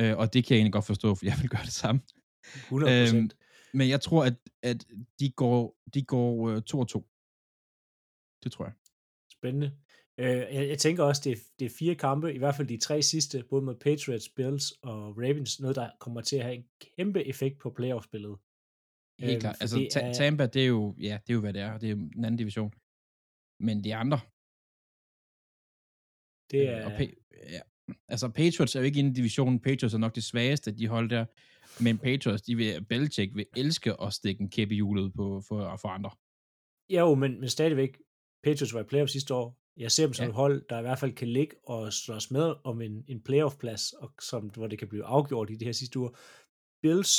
Øh, 0.00 0.14
og 0.20 0.32
det 0.32 0.44
kan 0.44 0.54
jeg 0.54 0.58
egentlig 0.58 0.72
godt 0.72 0.90
forstå, 0.92 1.14
for 1.14 1.26
jeg 1.26 1.36
vil 1.40 1.50
gøre 1.54 1.66
det 1.70 1.78
samme. 1.82 2.00
100%. 2.46 2.90
Øhm, 2.90 3.30
men 3.78 3.88
jeg 3.88 4.00
tror, 4.00 4.24
at, 4.24 4.36
at 4.62 4.86
de 5.20 5.30
går, 5.30 5.76
de 5.94 6.02
går 6.04 6.48
øh, 6.48 6.62
to 6.62 6.78
og 6.78 6.88
to. 6.88 7.00
Det 8.42 8.52
tror 8.52 8.64
jeg. 8.64 8.74
Spændende. 9.32 9.68
Øh, 10.18 10.54
jeg, 10.56 10.68
jeg 10.68 10.78
tænker 10.78 11.04
også, 11.04 11.22
det 11.24 11.32
er, 11.32 11.40
det 11.58 11.64
er 11.64 11.76
fire 11.78 11.94
kampe, 11.94 12.34
i 12.34 12.38
hvert 12.38 12.54
fald 12.54 12.68
de 12.68 12.78
tre 12.78 13.02
sidste, 13.02 13.44
både 13.50 13.62
med 13.62 13.74
Patriots, 13.74 14.28
Bills 14.28 14.72
og 14.82 14.98
Ravens, 15.18 15.60
noget, 15.60 15.76
der 15.76 15.90
kommer 16.00 16.20
til 16.20 16.36
at 16.36 16.42
have 16.42 16.54
en 16.54 16.66
kæmpe 16.96 17.24
effekt 17.24 17.58
på 17.58 17.70
playoff-spillet. 17.70 18.36
Helt 19.18 19.32
øhm, 19.32 19.40
klart. 19.40 19.56
Altså, 19.60 19.88
er... 19.96 20.12
Tampa, 20.12 20.46
det 20.46 20.62
er 20.62 20.66
jo, 20.66 20.94
ja, 21.00 21.18
det 21.26 21.30
er 21.30 21.34
jo, 21.34 21.40
hvad 21.40 21.52
det 21.52 21.62
er. 21.62 21.78
Det 21.78 21.86
er 21.86 21.90
jo 21.90 21.96
en 21.96 22.24
anden 22.24 22.36
division. 22.36 22.72
Men 23.60 23.84
de 23.84 23.94
andre, 23.94 24.18
det 26.50 26.60
øh, 26.60 26.74
er... 26.74 26.84
Og 26.86 26.92
pa- 26.92 27.50
ja. 27.54 27.60
Altså, 28.08 28.28
Patriots 28.28 28.74
er 28.74 28.80
jo 28.80 28.84
ikke 28.84 28.98
inde 28.98 29.10
i 29.10 29.14
divisionen. 29.14 29.60
Patriots 29.60 29.94
er 29.94 29.98
nok 29.98 30.14
det 30.14 30.24
svageste, 30.24 30.76
de 30.76 30.88
hold 30.88 31.08
der. 31.08 31.26
Men 31.82 31.98
Patriots, 31.98 32.42
de 32.42 32.56
vil, 32.56 32.84
Belichick 32.84 33.34
vil 33.34 33.46
elske 33.56 34.00
at 34.02 34.12
stikke 34.12 34.40
en 34.40 34.50
kæppe 34.50 34.74
i 34.74 34.76
hjulet 34.76 35.12
på, 35.14 35.42
for, 35.48 35.76
for 35.76 35.88
andre. 35.88 36.10
Ja, 36.90 37.00
jo, 37.00 37.14
men, 37.14 37.40
men 37.40 37.48
stadigvæk, 37.48 37.98
Patriots 38.44 38.74
var 38.74 38.80
i 38.80 38.84
playoff 38.84 39.10
sidste 39.10 39.34
år. 39.34 39.58
Jeg 39.76 39.92
ser 39.92 40.04
dem 40.06 40.14
som 40.14 40.24
ja. 40.24 40.28
et 40.28 40.34
hold, 40.34 40.66
der 40.68 40.78
i 40.78 40.82
hvert 40.82 40.98
fald 40.98 41.12
kan 41.12 41.28
ligge 41.28 41.56
og 41.68 41.92
slås 41.92 42.30
med 42.30 42.54
om 42.64 42.80
en, 42.80 43.04
en 43.08 43.22
playoff-plads, 43.22 43.92
og 43.92 44.14
som, 44.20 44.48
hvor 44.48 44.66
det 44.66 44.78
kan 44.78 44.88
blive 44.88 45.04
afgjort 45.04 45.50
i 45.50 45.54
de 45.54 45.64
her 45.64 45.72
sidste 45.72 45.98
uger. 45.98 46.10
Bills 46.82 47.12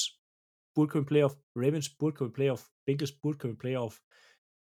burde 0.76 0.90
komme 0.90 1.08
playoff, 1.08 1.34
Ravens 1.56 1.90
burde 2.00 2.16
komme 2.16 2.34
playoff, 2.34 2.62
Bengals 2.86 3.12
burde 3.12 3.38
komme 3.38 3.58
playoff. 3.58 3.96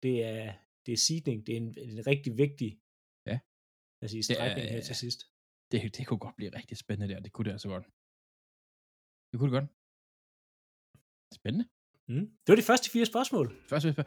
Det 0.02 0.25
er, 0.25 0.52
det 0.88 0.95
er 0.99 1.02
seeding, 1.07 1.38
det 1.47 1.52
er 1.57 1.61
en, 1.64 1.71
en 1.78 2.07
rigtig 2.11 2.33
vigtig 2.45 2.71
ja. 3.30 3.37
altså, 4.02 4.16
i 4.18 4.23
strækning 4.23 4.68
her 4.75 4.83
til 4.88 4.97
sidst. 5.02 5.21
Det, 5.71 5.78
det 5.97 6.07
kunne 6.07 6.23
godt 6.26 6.37
blive 6.37 6.52
rigtig 6.59 6.76
spændende 6.85 7.09
der, 7.12 7.21
det 7.25 7.33
kunne 7.33 7.47
det 7.49 7.54
altså 7.57 7.68
godt. 7.75 7.87
Det 9.30 9.37
kunne 9.38 9.49
det 9.50 9.57
godt. 9.59 9.68
Spændende. 11.38 11.66
Mm. 12.12 12.26
Det 12.42 12.49
var 12.52 12.59
de 12.62 12.71
første 12.71 12.88
fire 12.95 13.07
spørgsmål. 13.12 13.47
Første 13.73 13.88
fire 13.95 14.07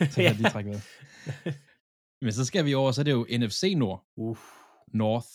Så 0.10 0.14
kan 0.14 0.24
jeg 0.28 0.34
lige 0.38 0.52
trække. 0.54 0.70
Men 2.24 2.32
så 2.38 2.44
skal 2.44 2.64
vi 2.64 2.74
over, 2.80 2.90
så 2.92 3.00
er 3.02 3.06
det 3.08 3.16
jo 3.18 3.26
NFC 3.40 3.62
Nord. 3.82 4.00
Uh. 4.24 4.38
North. 5.02 5.32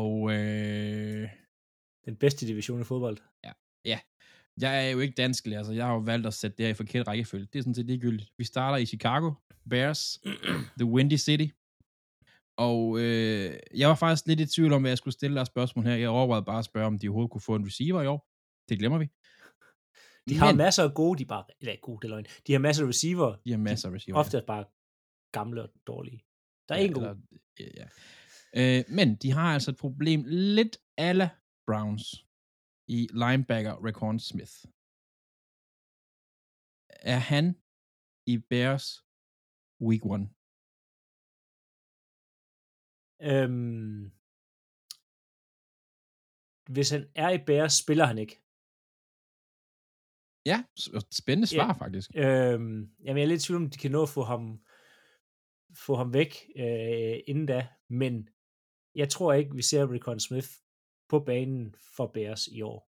Og 0.00 0.14
øh... 0.36 1.24
den 2.06 2.16
bedste 2.16 2.46
division 2.46 2.80
i 2.80 2.84
fodbold. 2.84 3.18
Ja. 3.44 3.52
Ja. 3.84 3.98
Jeg 4.60 4.86
er 4.86 4.90
jo 4.90 4.98
ikke 4.98 5.14
dansk 5.14 5.46
lærer, 5.46 5.62
så 5.62 5.72
jeg 5.72 5.86
har 5.86 5.92
jo 5.92 5.98
valgt 5.98 6.26
at 6.26 6.34
sætte 6.34 6.56
det 6.56 6.66
her 6.66 6.70
i 6.70 6.74
forkert 6.74 7.06
rækkefølge. 7.08 7.46
Det 7.52 7.58
er 7.58 7.62
sådan 7.62 7.74
set 7.74 7.86
ligegyldigt. 7.86 8.32
Vi 8.38 8.44
starter 8.44 8.78
i 8.78 8.86
Chicago. 8.86 9.32
Bears. 9.68 10.00
The 10.80 10.86
Windy 10.94 11.16
City. 11.26 11.48
Og 12.68 12.98
øh, 12.98 13.50
jeg 13.80 13.88
var 13.88 13.94
faktisk 13.94 14.26
lidt 14.26 14.40
i 14.40 14.46
tvivl 14.46 14.72
om, 14.72 14.82
hvad 14.82 14.90
jeg 14.90 14.98
skulle 14.98 15.14
stille 15.14 15.36
dig 15.38 15.46
spørgsmål 15.46 15.84
her. 15.84 15.94
Jeg 15.96 16.08
overvejede 16.08 16.44
bare 16.44 16.58
at 16.58 16.64
spørge, 16.64 16.86
om 16.86 16.98
de 16.98 17.08
overhovedet 17.08 17.30
kunne 17.32 17.40
få 17.50 17.54
en 17.54 17.66
receiver 17.66 18.02
i 18.02 18.06
år. 18.06 18.20
Det 18.68 18.78
glemmer 18.78 18.98
vi. 18.98 19.06
De 20.28 20.34
har 20.38 20.52
masser 20.54 20.82
af 20.88 20.94
gode, 20.94 21.18
de 21.18 21.24
bare, 21.26 21.44
eller 21.60 21.76
gode, 21.82 22.00
det 22.02 22.10
løgn. 22.10 22.26
De 22.46 22.52
har 22.52 22.58
masser 22.58 22.84
af 22.84 22.88
receiver. 22.88 23.36
De 23.44 23.50
har 23.50 23.58
masser 23.58 23.88
af 23.88 23.92
receiver. 23.94 24.18
Ofte 24.18 24.36
er 24.38 24.46
bare 24.46 24.64
gamle 25.32 25.62
og 25.62 25.70
dårlige. 25.86 26.20
Der 26.68 26.74
er 26.74 26.78
ja, 26.80 26.86
en 26.86 26.92
god. 26.92 27.02
eller- 27.02 27.16
Ja, 27.60 27.66
ja. 27.80 27.86
Øh, 28.78 28.84
men 28.88 29.16
de 29.16 29.30
har 29.32 29.54
altså 29.54 29.70
et 29.70 29.76
problem 29.76 30.24
lidt 30.26 30.76
alle 30.96 31.30
Browns 31.66 32.04
i 32.88 33.08
linebacker 33.22 33.74
Raquan 33.86 34.18
Smith. 34.20 34.52
Er 37.14 37.18
han 37.32 37.56
i 38.26 38.38
Bears 38.50 38.86
week 39.80 40.02
1? 40.04 40.30
Øhm, 43.20 44.10
hvis 46.74 46.90
han 46.90 47.02
er 47.14 47.30
i 47.30 47.44
Bears, 47.46 47.72
spiller 47.82 48.04
han 48.04 48.18
ikke. 48.18 48.36
Ja, 50.46 50.64
spændende 51.20 51.46
svar 51.46 51.66
Ja. 51.66 51.72
faktisk. 51.72 52.10
Øhm, 52.14 52.80
jamen, 53.04 53.16
jeg 53.18 53.22
er 53.22 53.26
lidt 53.26 53.42
i 53.42 53.46
tvivl 53.46 53.62
om, 53.62 53.70
de 53.70 53.78
kan 53.78 53.90
nå 53.90 54.02
at 54.02 54.08
få 54.08 54.22
ham, 54.22 54.64
få 55.86 55.94
ham 55.96 56.12
væk 56.12 56.32
øh, 56.56 57.16
inden 57.26 57.46
da, 57.46 57.68
men 57.88 58.28
jeg 58.94 59.08
tror 59.08 59.32
ikke, 59.32 59.54
vi 59.54 59.62
ser 59.62 59.92
Recon 59.92 60.20
Smith 60.20 60.48
på 61.08 61.20
banen 61.20 61.74
for 61.96 62.06
Bears 62.14 62.46
i 62.46 62.60
år. 62.62 62.90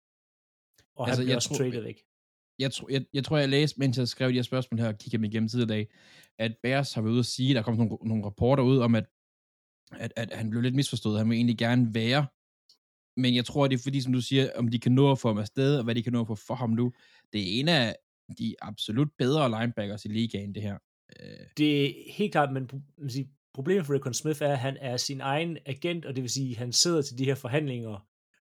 Og 0.95 1.07
Altså, 1.07 1.21
han 1.21 1.25
bliver 1.25 1.31
jeg 1.33 1.35
også 1.35 1.49
tror- 1.49 1.57
traded 1.57 1.81
væk. 1.81 1.99
Jeg, 2.59 2.71
tror, 2.71 2.89
jeg, 2.89 3.05
jeg 3.13 3.23
tror, 3.23 3.37
jeg 3.37 3.49
læste, 3.49 3.79
mens 3.79 3.97
jeg 3.97 4.07
skrev 4.07 4.29
de 4.29 4.33
her 4.33 4.41
spørgsmål 4.41 4.79
her 4.79 4.87
og 4.87 4.97
kiggede 4.97 5.21
mig 5.21 5.27
igennem 5.29 5.49
tidligere 5.49 5.79
i 5.79 5.83
dag, 5.83 5.93
at 6.39 6.57
Bears 6.63 6.93
har 6.93 7.01
været 7.01 7.11
ude 7.11 7.19
at 7.19 7.25
sige, 7.25 7.53
der 7.53 7.61
kom 7.61 7.75
nogle, 7.75 7.97
nogle 8.01 8.25
rapporter 8.25 8.63
ud 8.63 8.77
om, 8.77 8.95
at, 8.95 9.05
at, 9.91 10.13
at 10.15 10.33
han 10.33 10.49
blev 10.49 10.61
lidt 10.61 10.75
misforstået. 10.75 11.17
Han 11.17 11.29
vil 11.29 11.35
egentlig 11.35 11.57
gerne 11.57 11.93
være. 11.93 12.27
Men 13.17 13.35
jeg 13.35 13.45
tror, 13.45 13.67
det 13.67 13.77
er 13.77 13.83
fordi, 13.83 14.01
som 14.01 14.13
du 14.13 14.21
siger, 14.21 14.49
om 14.55 14.67
de 14.67 14.79
kan 14.79 14.91
nå 14.91 15.11
at 15.11 15.19
få 15.19 15.27
ham 15.27 15.37
afsted, 15.37 15.77
og 15.77 15.83
hvad 15.83 15.95
de 15.95 16.03
kan 16.03 16.13
nå 16.13 16.21
at 16.21 16.27
få 16.27 16.35
for 16.35 16.55
ham 16.55 16.69
nu. 16.69 16.93
Det 17.33 17.41
er 17.41 17.59
en 17.59 17.67
af 17.67 17.95
de 18.37 18.55
absolut 18.61 19.09
bedre 19.17 19.59
linebackers 19.59 20.05
i 20.05 20.07
ligaen, 20.07 20.55
det 20.55 20.63
her. 20.63 20.77
Øh. 21.19 21.47
Det 21.57 21.85
er 21.85 22.11
helt 22.13 22.31
klart, 22.31 22.53
men 22.53 22.69
man 22.97 23.09
siger, 23.09 23.27
problemet 23.53 23.85
for 23.85 23.93
Recon 23.93 24.13
Smith 24.13 24.41
er, 24.41 24.51
at 24.51 24.59
han 24.59 24.77
er 24.81 24.97
sin 24.97 25.21
egen 25.21 25.57
agent, 25.65 26.05
og 26.05 26.15
det 26.15 26.21
vil 26.21 26.29
sige, 26.29 26.51
at 26.51 26.57
han 26.57 26.73
sidder 26.73 27.01
til 27.01 27.17
de 27.17 27.25
her 27.25 27.35
forhandlinger 27.35 28.07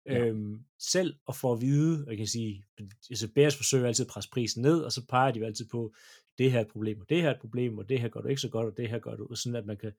Ja. 0.09 0.27
øhm, 0.27 0.65
selv 0.79 1.15
og 1.27 1.37
får 1.37 1.53
at 1.53 1.61
vide, 1.61 2.05
og 2.05 2.11
jeg 2.11 2.17
kan 2.17 2.27
sige, 2.27 2.65
altså 3.11 3.29
Bears 3.35 3.57
forsøger 3.57 3.87
altid 3.87 4.05
at 4.07 4.11
presse 4.11 4.31
prisen 4.31 4.63
ned, 4.63 4.81
og 4.81 4.93
så 4.93 5.07
peger 5.07 5.33
de 5.33 5.39
jo 5.39 5.47
altid 5.47 5.69
på, 5.69 5.95
det 6.39 6.53
her 6.53 6.59
er 6.59 6.65
et 6.65 6.69
problem, 6.69 7.01
og 7.01 7.09
det 7.09 7.23
her 7.23 7.29
er 7.29 7.35
et 7.35 7.41
problem, 7.41 7.79
og 7.79 7.89
det 7.89 8.01
her 8.01 8.09
gør 8.09 8.21
du 8.21 8.29
ikke 8.29 8.41
så 8.41 8.49
godt, 8.49 8.67
og 8.67 8.77
det 8.77 8.89
her 8.89 8.99
gør 8.99 9.17
du, 9.17 9.35
sådan 9.35 9.57
at 9.57 9.67
man 9.67 9.77
kan, 9.77 9.93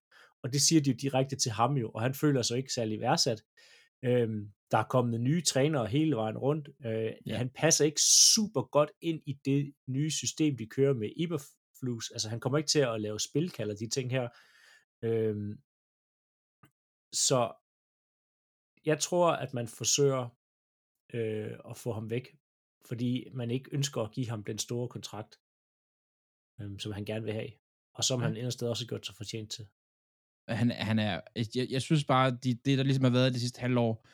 og 0.44 0.54
det 0.54 0.62
siger 0.62 0.82
de 0.82 0.90
jo 0.90 0.98
direkte 1.02 1.36
til 1.36 1.52
ham 1.52 1.78
jo, 1.78 1.90
og 1.90 2.02
han 2.02 2.14
føler 2.14 2.42
sig 2.42 2.58
ikke 2.58 2.74
særlig 2.74 3.00
værdsat. 3.00 3.44
Øhm, 4.06 4.52
der 4.72 4.78
er 4.78 4.84
kommet 4.84 5.22
nye 5.22 5.42
trænere 5.42 5.88
hele 5.88 6.16
vejen 6.16 6.38
rundt. 6.38 6.70
Øh, 6.86 7.12
ja. 7.26 7.38
Han 7.38 7.50
passer 7.50 7.86
ikke 7.86 8.02
super 8.02 8.62
godt 8.62 8.92
ind 9.02 9.22
i 9.26 9.38
det 9.46 9.74
nye 9.88 10.12
system, 10.12 10.58
de 10.58 10.66
kører 10.66 10.94
med 10.94 11.10
Iberflus. 11.16 12.12
Altså 12.12 12.30
han 12.30 12.40
kommer 12.40 12.58
ikke 12.58 12.70
til 12.70 12.80
at 12.80 13.02
lave 13.02 13.20
spilkald 13.20 13.72
og 13.72 13.80
de 13.80 13.90
ting 13.90 14.12
her. 14.12 14.30
Øhm, 15.04 15.60
så 17.14 17.52
jeg 18.86 19.00
tror, 19.00 19.32
at 19.32 19.54
man 19.54 19.68
forsøger 19.68 20.30
øh, 21.14 21.52
at 21.70 21.78
få 21.78 21.94
ham 21.94 22.10
væk, 22.10 22.36
fordi 22.86 23.28
man 23.34 23.52
ikke 23.52 23.70
ønsker 23.74 24.02
at 24.02 24.12
give 24.12 24.30
ham 24.30 24.44
den 24.44 24.58
store 24.58 24.88
kontrakt, 24.88 25.40
øh, 26.62 26.80
som 26.80 26.92
han 26.92 27.06
gerne 27.06 27.26
vil 27.26 27.34
have, 27.34 27.50
og 27.94 28.04
som 28.04 28.22
Ja. 28.22 28.42
han 28.42 28.52
sted 28.52 28.68
også 28.70 28.84
har 28.84 28.88
gjort 28.88 29.06
sig 29.06 29.16
fortjent 29.16 29.52
til. 29.52 29.68
han, 30.48 30.72
han 30.72 31.00
er, 31.00 31.22
jeg, 31.56 31.68
jeg 31.70 31.82
synes 31.82 32.04
bare, 32.06 32.32
de, 32.32 32.54
det 32.54 32.78
der 32.78 32.84
ligesom 32.84 33.04
har 33.04 33.12
været 33.12 33.34
det 33.34 33.42
sidste 33.42 33.60
halvår, 33.62 34.08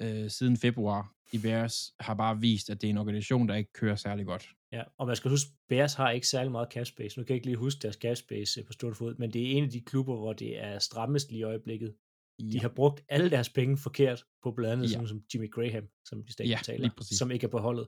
øh, 0.00 0.30
siden 0.30 0.56
februar 0.56 1.14
i 1.32 1.38
Bears, 1.38 1.94
har 2.00 2.14
bare 2.14 2.40
vist, 2.40 2.70
at 2.70 2.80
det 2.80 2.86
er 2.86 2.90
en 2.90 2.98
organisation, 2.98 3.48
der 3.48 3.54
ikke 3.54 3.72
kører 3.72 3.96
særlig 3.96 4.26
godt. 4.26 4.48
Ja, 4.72 4.82
og 4.96 5.06
man 5.06 5.16
skal 5.16 5.30
huske, 5.30 5.50
Bears 5.68 5.94
har 5.94 6.10
ikke 6.10 6.26
særlig 6.26 6.52
meget 6.52 6.72
cap 6.72 6.86
space. 6.86 7.18
Nu 7.18 7.24
kan 7.24 7.28
jeg 7.28 7.36
ikke 7.36 7.46
lige 7.46 7.56
huske 7.56 7.78
deres 7.82 7.94
cap 7.96 8.16
space 8.16 8.60
øh, 8.60 8.66
på 8.66 8.72
stort 8.72 8.96
fod, 8.96 9.14
men 9.14 9.32
det 9.32 9.42
er 9.46 9.56
en 9.56 9.64
af 9.64 9.70
de 9.70 9.80
klubber, 9.80 10.16
hvor 10.16 10.32
det 10.32 10.58
er 10.58 10.78
strammest 10.78 11.30
lige 11.30 11.40
i 11.40 11.42
øjeblikket. 11.42 11.96
De 12.40 12.48
Ja. 12.56 12.60
har 12.60 12.72
brugt 12.80 12.98
alle 13.08 13.30
deres 13.30 13.50
penge 13.58 13.74
forkert 13.86 14.24
på 14.42 14.48
blandt 14.56 14.72
andet 14.72 14.84
Ja. 14.86 14.92
sådan 14.94 15.08
som 15.12 15.20
Jimmy 15.30 15.48
Graham, 15.54 15.86
som 16.08 16.16
de 16.24 16.32
stadig 16.32 16.48
Ja, 16.50 16.58
betaler, 16.58 16.88
som 17.20 17.30
ikke 17.34 17.46
er 17.46 17.50
på 17.56 17.60
holdet. 17.66 17.86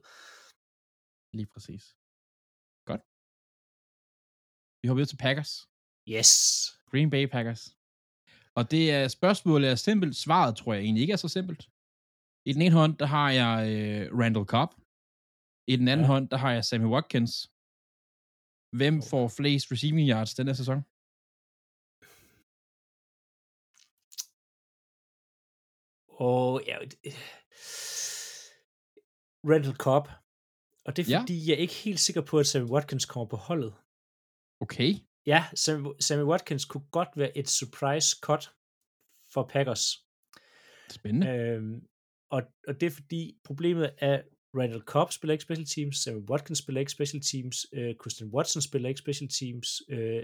Lige 1.37 1.49
præcis. 1.53 1.83
Godt. 2.89 3.03
Vi 4.81 4.85
hopper 4.87 4.99
videre 4.99 5.11
til 5.13 5.21
Packers. 5.25 5.51
Yes! 6.15 6.31
Green 6.91 7.09
Bay 7.13 7.25
Packers. 7.35 7.63
Og 8.57 8.63
det 8.73 8.83
er 8.97 9.03
spørgsmålet 9.17 9.67
er 9.71 9.75
simpelt. 9.87 10.15
Svaret 10.25 10.53
tror 10.59 10.73
jeg 10.73 10.81
egentlig 10.83 11.01
ikke 11.01 11.13
er 11.17 11.23
så 11.25 11.29
simpelt. 11.37 11.61
I 12.49 12.51
den 12.55 12.61
ene 12.65 12.75
hånd, 12.81 12.93
der 13.01 13.07
har 13.15 13.29
jeg 13.41 13.55
øh, 13.75 14.01
Randall 14.21 14.47
Cobb. 14.55 14.71
I 15.71 15.73
den 15.81 15.87
anden 15.91 16.05
ja. 16.05 16.11
Hånd, 16.13 16.25
der 16.33 16.37
har 16.43 16.51
jeg 16.57 16.63
Sammy 16.69 16.87
Watkins. 16.95 17.33
Hvem 18.79 18.95
Okay. 18.97 19.09
får 19.11 19.25
flest 19.39 19.65
receiving 19.73 20.07
yards 20.13 20.33
denne 20.39 20.53
sæson? 20.61 20.79
Og 26.29 26.61
ja, 26.67 26.77
det- 26.91 27.13
Randall 29.49 29.75
Cobb. 29.75 30.07
Og 30.85 30.95
det 30.95 31.01
er 31.07 31.11
Ja. 31.11 31.19
fordi, 31.21 31.37
jeg 31.47 31.53
er 31.53 31.57
ikke 31.67 31.73
helt 31.73 31.99
sikker 31.99 32.21
på, 32.21 32.39
at 32.39 32.47
Sammy 32.47 32.69
Watkins 32.69 33.05
kommer 33.05 33.27
på 33.29 33.37
holdet. 33.37 33.73
Okay. 34.59 34.93
Ja, 35.25 35.45
Sammy, 35.55 35.87
Sammy 35.99 36.23
Watkins 36.23 36.65
kunne 36.65 36.87
godt 36.91 37.09
være 37.15 37.37
et 37.37 37.49
surprise 37.49 38.07
cut 38.21 38.43
for 39.33 39.43
Packers. 39.53 39.85
Spændende. 40.89 41.27
Øhm, 41.27 41.87
og, 42.31 42.41
og 42.67 42.73
det 42.81 42.85
er 42.87 42.91
fordi, 42.91 43.39
problemet 43.43 43.95
er, 43.97 44.21
Randall 44.59 44.81
Cobb 44.81 45.11
spiller 45.11 45.31
ikke 45.31 45.43
special 45.43 45.67
teams, 45.67 45.95
Sammy 46.03 46.21
Watkins 46.29 46.59
spiller 46.59 46.79
ikke 46.79 46.91
special 46.91 47.21
teams, 47.31 47.55
øh, 47.73 47.95
Christian 48.01 48.29
Watson 48.29 48.61
spiller 48.61 48.89
ikke 48.89 48.99
special 48.99 49.29
teams, 49.39 49.67
øh, 49.89 50.23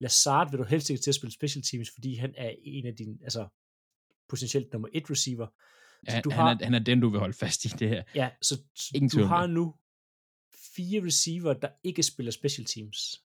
Lazard 0.00 0.50
vil 0.50 0.58
du 0.58 0.64
helst 0.64 0.90
ikke 0.90 1.02
til 1.02 1.10
at 1.10 1.14
spille 1.14 1.32
special 1.32 1.62
teams, 1.70 1.88
fordi 1.94 2.14
han 2.14 2.34
er 2.36 2.54
en 2.62 2.86
af 2.86 2.96
dine, 2.96 3.18
altså 3.22 3.48
potentielt 4.28 4.72
nummer 4.72 4.88
et 4.92 5.10
receiver. 5.10 5.46
Ja, 6.06 6.12
Så 6.12 6.20
du 6.20 6.30
han, 6.30 6.40
har, 6.40 6.50
er, 6.60 6.64
han 6.64 6.74
er 6.74 6.78
den, 6.78 7.00
du 7.00 7.08
vil 7.08 7.20
holde 7.20 7.34
fast 7.34 7.64
i 7.64 7.68
det 7.68 7.88
her. 7.88 8.02
ja, 8.14 8.30
så, 8.42 8.60
Ingen 8.94 9.08
du 9.08 9.24
har 9.24 9.46
nu 9.46 9.74
fire 10.76 11.06
receiver, 11.06 11.52
der 11.52 11.68
ikke 11.82 12.02
spiller 12.02 12.32
special 12.32 12.64
teams. 12.66 13.24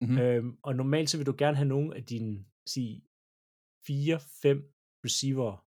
Mhm. 0.00 0.18
Øhm, 0.18 0.58
og 0.62 0.76
normalt 0.76 1.10
så 1.10 1.16
vil 1.16 1.26
du 1.26 1.34
gerne 1.38 1.56
have 1.56 1.68
nogle 1.68 1.96
af 1.96 2.04
dine, 2.04 2.44
sige, 2.66 3.04
fire, 3.86 4.20
fem 4.42 4.74
receiver, 5.04 5.66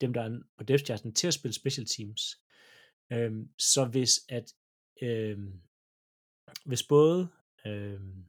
dem 0.00 0.12
der 0.12 0.22
er 0.22 0.40
på 0.58 0.64
depth 0.64 0.84
charten, 0.84 1.14
til 1.14 1.26
at 1.26 1.34
spille 1.34 1.54
special 1.54 1.86
teams. 1.86 2.40
Øhm, 3.12 3.48
så 3.58 3.84
hvis 3.84 4.20
at, 4.28 4.54
øhm, 5.02 5.60
hvis 6.64 6.82
både, 6.82 7.28
øhm, 7.66 8.24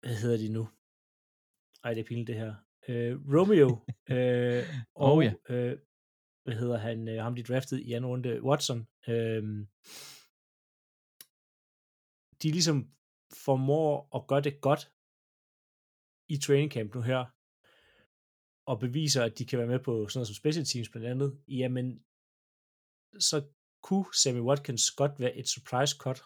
hvad 0.00 0.16
hedder 0.22 0.38
de 0.44 0.48
nu? 0.48 0.68
Ej, 1.84 1.94
det 1.94 2.00
er 2.00 2.08
pinligt 2.08 2.26
det 2.26 2.36
her. 2.42 2.54
Øh, 2.88 3.12
Romeo 3.34 3.68
øh, 4.14 4.64
og, 4.94 5.12
Oh, 5.16 5.24
ja. 5.24 5.32
øh, 5.54 5.78
hvad 6.44 6.54
hedder 6.54 6.78
han, 6.78 7.08
øh, 7.08 7.22
ham 7.22 7.34
de 7.34 7.42
draftede 7.42 7.82
i 7.82 7.92
anden 7.92 8.10
runde, 8.10 8.42
Watson, 8.42 8.80
øh, 9.08 9.42
de 12.42 12.48
ligesom 12.56 12.76
formår 13.44 14.16
at 14.16 14.26
gøre 14.30 14.40
det 14.40 14.60
godt 14.60 14.82
i 16.34 16.36
training 16.44 16.72
camp 16.72 16.94
nu 16.94 17.00
her, 17.10 17.22
og 18.70 18.76
beviser, 18.84 19.22
at 19.24 19.38
de 19.38 19.44
kan 19.46 19.58
være 19.58 19.72
med 19.74 19.80
på 19.86 19.92
sådan 20.08 20.18
noget 20.18 20.28
som 20.28 20.40
special 20.42 20.64
teams 20.64 20.88
blandt 20.88 21.08
andet, 21.12 21.30
jamen, 21.48 21.86
så 23.28 23.38
kunne 23.86 24.06
Sammy 24.22 24.40
Watkins 24.48 24.90
godt 25.00 25.14
være 25.22 25.34
et 25.40 25.48
surprise 25.48 25.94
cut, 26.04 26.20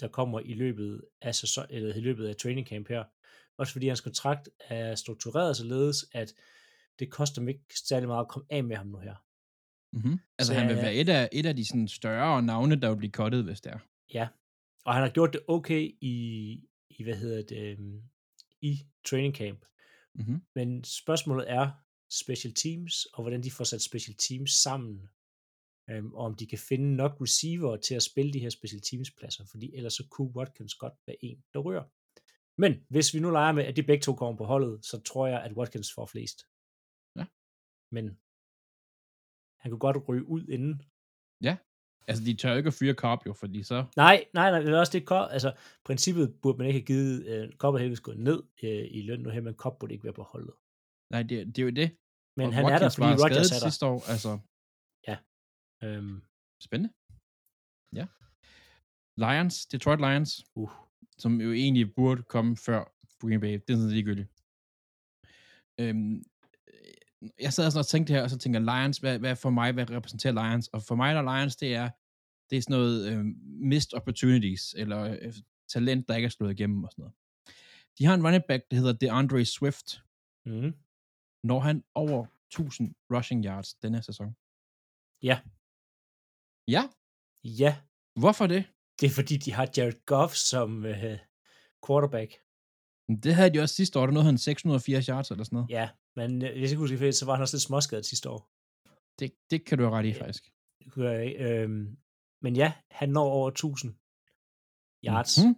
der 0.00 0.08
kommer 0.08 0.40
i 0.40 0.54
løbet 0.54 1.02
af, 1.22 1.34
sæson, 1.34 1.66
eller 1.70 1.94
i 1.94 2.00
løbet 2.00 2.26
af 2.26 2.36
training 2.36 2.66
camp 2.66 2.88
her. 2.88 3.04
Også 3.58 3.72
fordi 3.72 3.88
hans 3.88 4.00
kontrakt 4.00 4.48
er 4.60 4.94
struktureret 4.94 5.56
således, 5.56 6.06
at 6.12 6.34
det 6.98 7.10
koster 7.10 7.40
dem 7.40 7.48
ikke 7.48 7.64
særlig 7.88 8.08
meget 8.08 8.24
at 8.24 8.28
komme 8.28 8.46
af 8.50 8.64
med 8.64 8.76
ham 8.76 8.86
nu 8.86 8.98
her. 8.98 9.14
Mm-hmm. 9.92 10.18
Altså, 10.38 10.52
Så 10.52 10.58
han 10.58 10.68
vil 10.68 10.76
være 10.76 10.94
et 10.94 11.08
af, 11.08 11.28
et 11.32 11.46
af 11.46 11.56
de 11.56 11.68
sådan, 11.68 11.88
større 11.88 12.42
navne, 12.42 12.80
der 12.80 12.88
vil 12.88 12.96
blive 12.96 13.10
cuttet, 13.10 13.44
hvis 13.44 13.60
det 13.60 13.72
er. 13.72 13.78
Ja, 14.14 14.28
og 14.84 14.94
han 14.94 15.02
har 15.02 15.10
gjort 15.10 15.32
det 15.32 15.40
okay 15.48 15.90
i, 16.00 16.14
i 16.90 17.02
hvad 17.02 17.14
hedder 17.14 17.42
det, 17.42 17.78
øhm, 17.78 18.02
i 18.60 18.80
training 19.06 19.34
camp. 19.34 19.64
Mm-hmm. 20.14 20.42
Men 20.54 20.84
spørgsmålet 20.84 21.50
er 21.50 21.70
special 22.10 22.54
teams, 22.54 23.04
og 23.04 23.22
hvordan 23.22 23.42
de 23.42 23.50
får 23.50 23.64
sat 23.64 23.82
special 23.82 24.16
teams 24.16 24.50
sammen. 24.50 25.08
Øhm, 25.90 26.14
og 26.14 26.24
om 26.24 26.34
de 26.34 26.46
kan 26.46 26.58
finde 26.58 26.96
nok 26.96 27.12
receiver 27.20 27.76
til 27.76 27.94
at 27.94 28.02
spille 28.02 28.32
de 28.32 28.38
her 28.38 28.50
special 28.50 28.80
teams 28.80 29.10
pladser, 29.10 29.44
fordi 29.44 29.74
ellers 29.76 29.92
så 29.92 30.04
kunne 30.10 30.36
Watkins 30.36 30.74
godt 30.74 30.92
være 31.06 31.24
en, 31.24 31.44
der 31.54 31.60
rører. 31.60 31.84
Men 32.62 32.72
hvis 32.88 33.14
vi 33.14 33.20
nu 33.20 33.30
leger 33.30 33.52
med, 33.52 33.64
at 33.64 33.76
de 33.76 33.82
begge 33.82 34.02
to 34.02 34.14
kommer 34.14 34.36
på 34.36 34.44
holdet, 34.44 34.84
så 34.84 35.00
tror 35.00 35.26
jeg, 35.26 35.42
at 35.42 35.52
Watkins 35.52 35.94
får 35.94 36.06
flest. 36.06 36.38
Ja. 37.18 37.24
Men 37.94 38.04
han 39.60 39.70
kunne 39.70 39.84
godt 39.86 40.08
ryge 40.08 40.24
ud 40.28 40.44
inden. 40.48 40.82
Ja. 41.42 41.56
Altså, 42.08 42.24
de 42.24 42.34
tør 42.34 42.54
ikke 42.54 42.68
at 42.72 42.74
fyre 42.74 42.94
Cobb 42.94 43.26
jo, 43.26 43.32
fordi 43.32 43.62
så... 43.62 43.84
Nej, 43.96 44.24
nej, 44.34 44.50
nej, 44.50 44.60
det 44.60 44.74
er 44.74 44.78
også 44.78 44.92
det, 44.92 45.04
Cobb, 45.04 45.32
altså, 45.32 45.50
princippet 45.84 46.40
burde 46.42 46.58
man 46.58 46.66
ikke 46.66 46.78
have 46.80 46.86
givet, 46.86 47.44
uh, 47.48 47.52
Cobb 47.56 47.78
heldigvis 47.78 48.00
gået 48.00 48.18
ned 48.18 48.42
uh, 48.62 48.96
i 48.98 49.02
løn 49.02 49.20
nu 49.20 49.30
her, 49.30 49.40
men 49.40 49.54
Cobb 49.54 49.78
burde 49.80 49.92
ikke 49.94 50.04
være 50.04 50.12
på 50.12 50.22
holdet. 50.22 50.54
Nej, 51.10 51.22
det, 51.22 51.46
det 51.46 51.58
er 51.58 51.62
jo 51.62 51.70
det. 51.70 51.96
Men 52.36 52.46
Og 52.46 52.54
han 52.54 52.64
er 52.64 52.68
der, 52.68 52.74
Watkins 52.74 52.96
fordi 52.96 53.22
Rodgers 53.22 53.50
er 53.50 53.54
der. 53.54 53.70
sidste 53.70 53.86
år, 53.86 54.10
altså... 54.10 54.38
Øhm, 55.84 56.22
Spændende. 56.66 56.92
Ja. 57.98 58.06
Lions, 59.24 59.66
Detroit 59.66 60.00
Lions, 60.00 60.30
uh, 60.54 60.70
som 61.18 61.40
jo 61.40 61.52
egentlig 61.52 61.94
burde 61.94 62.22
komme 62.22 62.56
før 62.56 62.80
Green 63.20 63.40
Bay. 63.40 63.52
Det 63.52 63.70
er 63.70 63.76
sådan 63.76 63.96
ligegyldigt. 63.96 64.28
Øhm, 65.80 66.16
jeg 67.44 67.52
sad 67.52 67.70
sådan 67.70 67.84
og 67.84 67.86
tænkte 67.86 68.12
her, 68.12 68.22
og 68.22 68.30
så 68.30 68.38
tænker 68.38 68.60
Lions, 68.70 68.98
hvad, 68.98 69.18
hvad 69.18 69.36
for 69.36 69.50
mig, 69.50 69.72
hvad 69.72 69.90
repræsenterer 69.90 70.34
Lions? 70.40 70.68
Og 70.68 70.82
for 70.88 70.94
mig, 70.94 71.14
der 71.14 71.22
Lions, 71.22 71.56
det 71.56 71.74
er, 71.74 71.88
det 72.50 72.58
er 72.58 72.62
sådan 72.62 72.76
noget 72.78 72.96
øh, 73.10 73.24
missed 73.70 73.92
opportunities, 73.98 74.74
eller 74.82 75.00
øh, 75.22 75.32
talent, 75.74 76.08
der 76.08 76.16
ikke 76.16 76.26
er 76.26 76.36
slået 76.36 76.52
igennem 76.52 76.84
og 76.84 76.90
sådan 76.92 77.02
noget. 77.02 77.14
De 77.98 78.04
har 78.06 78.14
en 78.14 78.24
running 78.26 78.44
back, 78.48 78.62
der 78.70 78.76
hedder 78.76 78.92
DeAndre 79.02 79.44
Swift, 79.44 79.88
mm, 80.46 80.72
når 81.50 81.60
han 81.60 81.84
over 81.94 82.26
1000 82.50 82.94
rushing 83.14 83.44
yards 83.44 83.74
denne 83.74 84.02
sæson. 84.02 84.36
Ja. 85.22 85.36
Ja, 86.70 86.82
ja, 87.44 87.72
hvorfor 88.20 88.46
det? 88.46 88.64
det 89.00 89.06
er 89.06 89.10
fordi, 89.10 89.36
de 89.36 89.52
har 89.52 89.68
Jared 89.76 90.04
Goff 90.06 90.34
som 90.34 90.84
uh, 90.84 91.18
quarterback. 91.86 92.30
Det 93.24 93.34
havde 93.34 93.54
de 93.54 93.60
også 93.60 93.74
sidste 93.74 93.98
år, 93.98 94.06
der 94.06 94.12
nåede 94.12 94.26
han 94.26 94.38
680 94.38 95.06
yards 95.06 95.30
eller 95.30 95.44
sådan 95.44 95.56
noget. 95.56 95.70
Ja, 95.70 95.90
men 96.16 96.42
øh, 96.42 96.50
hvis 96.50 96.62
jeg 96.62 96.70
ikke 96.70 96.76
husker 96.76 96.98
fedt, 96.98 97.16
så 97.16 97.26
var 97.26 97.34
han 97.34 97.42
også 97.42 97.56
lidt 97.56 97.62
småskadet 97.62 98.06
sidste 98.06 98.30
år. 98.30 98.50
Det, 99.18 99.32
det 99.50 99.64
kan 99.66 99.78
du 99.78 99.84
have 99.84 99.96
ret 99.98 100.06
i, 100.06 100.12
faktisk. 100.12 100.44
Det 100.84 100.92
kunne 100.92 101.08
jeg 101.10 101.26
ikke. 101.26 101.44
Øhm, 101.44 101.96
men 102.42 102.56
ja, 102.56 102.72
han 102.90 103.08
når 103.08 103.24
over 103.30 103.48
1000 103.48 103.94
yards. 105.06 105.38
Mhm. 105.44 105.54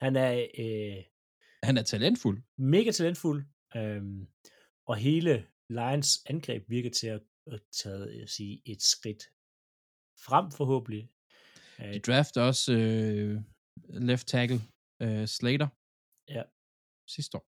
Han 0.00 0.16
er 0.16 0.32
øh, 0.58 1.04
Han 1.62 1.76
er 1.76 1.82
talentfuld. 1.82 2.42
mega 2.58 2.90
talentfuld, 2.90 3.44
øhm, 3.76 4.28
og 4.86 4.96
hele 4.96 5.46
Lions 5.70 6.24
angreb 6.26 6.70
virker 6.70 6.90
til 6.90 7.06
at, 7.06 7.22
at 7.46 7.60
tage 7.72 7.98
jeg 7.98 8.20
vil 8.20 8.28
sige, 8.28 8.62
et 8.66 8.82
skridt 8.82 9.22
frem 10.24 10.50
forhåbentlig. 10.50 11.08
Øh, 11.80 11.94
De 11.94 11.98
drafter 11.98 12.42
også 12.42 12.72
øh, 12.72 13.40
left 13.88 14.26
tackle 14.26 14.60
øh, 15.02 15.26
Slater. 15.28 15.68
Ja. 16.28 16.42
Sidste 17.08 17.36
år. 17.36 17.46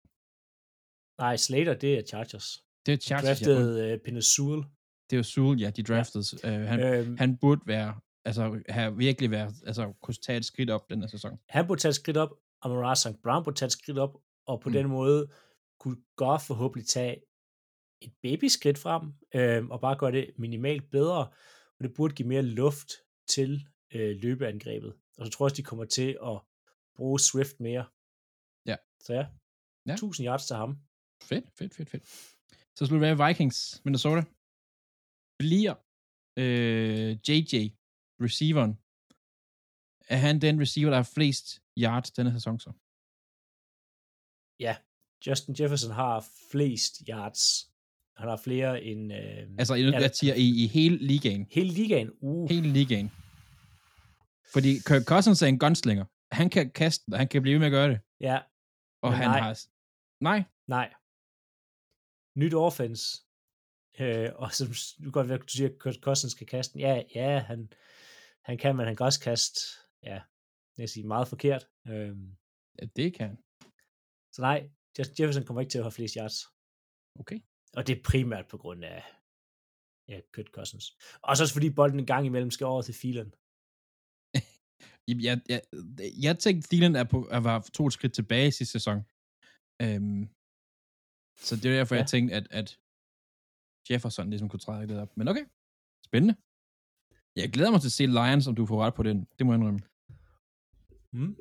nej, 1.22 1.36
Slater, 1.38 1.74
det 1.74 1.98
er 2.00 2.04
Chargers. 2.08 2.64
Det 2.86 2.92
er 2.92 2.98
De 2.98 3.02
Chargers. 3.04 3.26
draftede 3.40 3.92
øh, 3.92 4.00
Penei 4.00 4.22
Sewell. 4.22 4.62
Det 5.10 5.16
er 5.16 5.18
jo 5.18 5.24
Sewell, 5.24 5.62
ja, 5.62 5.70
de 5.70 5.84
draftede. 5.84 6.24
Øh, 6.48 6.62
han, 6.68 6.80
Øhm, 6.80 7.18
han 7.18 7.38
burde 7.38 7.62
være, 7.66 8.00
altså 8.26 8.62
have 8.70 8.98
virkelig 8.98 9.32
været, 9.32 9.54
altså 9.66 9.94
kunne 10.02 10.14
tage 10.14 10.38
et 10.38 10.46
skridt 10.46 10.70
op 10.70 10.90
den 10.90 11.02
her 11.02 11.08
sæson. 11.08 11.40
han 11.50 11.68
burde 11.68 11.82
tage 11.82 11.90
et 11.90 11.96
skridt 11.96 12.18
op, 12.18 12.30
og 12.62 12.72
Amara 12.72 12.96
St. 12.96 13.22
Brown 13.24 13.44
burde 13.44 13.58
tage 13.58 13.68
et 13.68 13.72
skridt 13.72 13.98
op, 14.00 14.18
og 14.48 14.62
på 14.62 14.70
Mm. 14.70 14.74
den 14.74 14.88
måde 14.88 15.32
kunne 15.80 15.98
Goff 16.16 16.44
forhåbentlig 16.48 16.88
tage 16.88 17.22
et 18.02 18.14
babyskridt 18.22 18.78
frem, 18.78 19.14
øh, 19.36 19.66
og 19.70 19.82
bare 19.82 19.96
gøre 19.96 20.12
det 20.12 20.32
minimalt 20.38 20.92
bedre, 20.92 21.28
og 21.82 21.90
det 21.90 21.96
burde 21.96 22.16
give 22.16 22.28
mere 22.28 22.42
luft 22.42 22.90
til 23.28 23.68
øh, 23.94 24.16
løbeangrebet. 24.24 24.94
Og 25.18 25.26
så 25.26 25.32
tror 25.32 25.44
jeg 25.44 25.52
også, 25.52 25.56
de 25.62 25.64
kommer 25.64 25.86
til 25.86 26.10
at 26.32 26.42
bruge 26.96 27.20
Swift 27.20 27.60
mere. 27.60 27.86
Ja. 28.66 28.76
Så 29.06 29.14
ja, 29.14 29.26
Ja. 29.88 29.94
1000 29.94 30.28
yards 30.28 30.48
til 30.48 30.56
ham. 30.56 30.72
Fedt, 31.24 31.46
fedt, 31.58 31.76
fedt, 31.76 31.90
fedt. 31.90 32.04
Så 32.76 32.86
slutter 32.86 33.06
vi 33.08 33.22
af 33.22 33.28
Vikings, 33.28 33.82
Minnesota. 33.86 34.22
Bliver 35.40 35.76
øh, 36.38 37.12
JJ, 37.28 37.54
receiveren, 38.26 38.74
er 40.14 40.20
han 40.28 40.42
den 40.42 40.62
receiver, 40.62 40.90
der 40.90 40.98
har 40.98 41.10
flest 41.16 41.46
yards 41.78 42.12
denne 42.12 42.32
sæson 42.32 42.60
så? 42.60 42.72
Ja, 44.60 44.74
Justin 45.28 45.56
Jefferson 45.60 45.92
har 45.92 46.26
flest 46.52 46.94
yards. 47.10 47.71
Han 48.18 48.30
har 48.30 48.38
flere 48.38 48.84
end... 48.84 49.14
Øh, 49.14 49.48
Altså, 49.60 49.76
jeg, 49.76 49.94
jeg 49.94 50.12
siger 50.14 50.34
i, 50.36 50.64
i 50.64 50.68
hele 50.68 50.98
ligaen. 50.98 51.48
Hele 51.52 51.70
ligaen. 51.70 52.10
Uh, 52.22 52.50
Hele 52.50 52.68
ligaen. 52.74 53.12
Fordi 54.54 54.72
Kirk 54.88 55.04
Cousins 55.04 55.42
er 55.42 55.48
en 55.48 55.60
gunslinger. 55.60 56.06
Han 56.32 56.50
kan 56.50 56.72
kaste 56.72 57.04
og 57.12 57.18
han 57.18 57.28
kan 57.28 57.42
blive 57.42 57.54
ved 57.54 57.60
med 57.60 57.68
at 57.68 57.72
gøre 57.72 57.90
det. 57.90 58.00
ja, 58.20 58.40
Og 59.02 59.14
han 59.18 59.28
nej. 59.28 59.40
har... 59.40 59.60
Nej, 60.24 60.44
Nej. 60.68 60.94
Nyt 62.36 62.54
offense. 62.54 63.06
Øh, 64.00 64.30
og 64.36 64.52
som 64.52 64.68
du 65.06 65.12
godt 65.12 65.30
være, 65.30 65.38
du 65.38 65.48
siger, 65.48 65.70
at 65.70 65.80
Kurt 65.80 65.96
Cousins 66.02 66.34
kan 66.34 66.48
kaste 66.48 66.74
den. 66.74 66.82
Ja, 66.82 67.04
ja, 67.16 67.40
han, 67.40 67.70
han 68.44 68.58
kan, 68.58 68.76
men 68.76 68.86
han 68.86 68.96
kan 68.96 69.06
også 69.06 69.20
kaste, 69.20 69.60
ja, 70.04 70.14
jeg 70.78 70.84
vil 70.84 70.90
sige, 70.90 71.08
meget 71.08 71.28
forkert. 71.28 71.68
Øh, 71.88 72.16
ja, 72.80 72.86
det 72.96 73.14
kan 73.14 73.38
så 74.34 74.42
nej, 74.42 74.70
Jefferson 75.00 75.46
kommer 75.46 75.62
ikke 75.62 75.72
til 75.72 75.78
at 75.78 75.84
have 75.84 75.92
flest 75.92 76.16
yards. 76.20 76.38
Okay. 77.20 77.40
Og 77.78 77.88
det 77.88 77.98
er 77.98 78.04
primært 78.04 78.48
på 78.48 78.58
grund 78.58 78.86
af 78.86 79.04
ja, 80.08 80.20
Kurt 80.34 80.48
Cousins. 80.48 80.98
Og 81.22 81.38
så 81.38 81.44
også 81.44 81.54
fordi 81.54 81.70
bolden 81.70 82.00
en 82.00 82.06
gang 82.06 82.26
imellem 82.26 82.52
skal 82.52 82.66
over 82.66 82.82
til 82.82 82.94
filen. 82.94 83.34
Jeg, 85.08 85.18
jeg, 85.24 85.42
jeg, 85.50 85.62
jeg 86.22 86.40
tænkte, 86.40 86.70
Thielen 86.70 86.96
er 86.96 87.04
på, 87.04 87.24
at 87.24 87.44
var 87.44 87.70
to 87.74 87.90
skridt 87.90 88.14
tilbage 88.14 88.48
i 88.48 88.52
sidste 88.52 88.72
sæson. 88.72 88.98
Øhm, 89.82 90.30
så 91.46 91.56
det 91.56 91.66
er 91.66 91.78
derfor, 91.78 91.96
ja. 91.96 92.02
Jeg 92.02 92.10
tænkte, 92.10 92.36
at, 92.36 92.48
at 92.52 92.80
Jefferson 93.90 94.30
ligesom 94.30 94.50
kunne 94.50 94.60
træde 94.60 94.88
lidt 94.88 95.00
op. 95.00 95.18
Men 95.18 95.28
okay, 95.28 95.46
spændende. 96.06 96.36
Jeg 97.36 97.52
glæder 97.54 97.72
mig 97.72 97.82
til 97.82 97.88
at 97.88 97.92
se 97.92 98.06
Lions, 98.06 98.48
om 98.48 98.56
du 98.56 98.66
får 98.66 98.84
ret 98.86 98.94
på 98.94 99.04
den. 99.04 99.28
Det 99.38 99.46
må 99.46 99.52
jeg 99.52 99.60
indrømme. 99.60 99.82
Mm. 101.14 101.36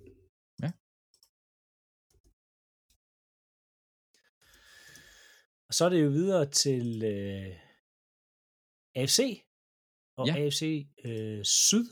Og 5.70 5.74
så 5.74 5.84
er 5.84 5.88
det 5.88 6.02
jo 6.04 6.08
videre 6.08 6.46
til 6.50 7.02
øh, 7.04 7.56
AFC 8.94 9.42
og 10.16 10.26
Ja. 10.26 10.34
AFC 10.36 10.86
øh, 11.04 11.44
Syd. 11.44 11.84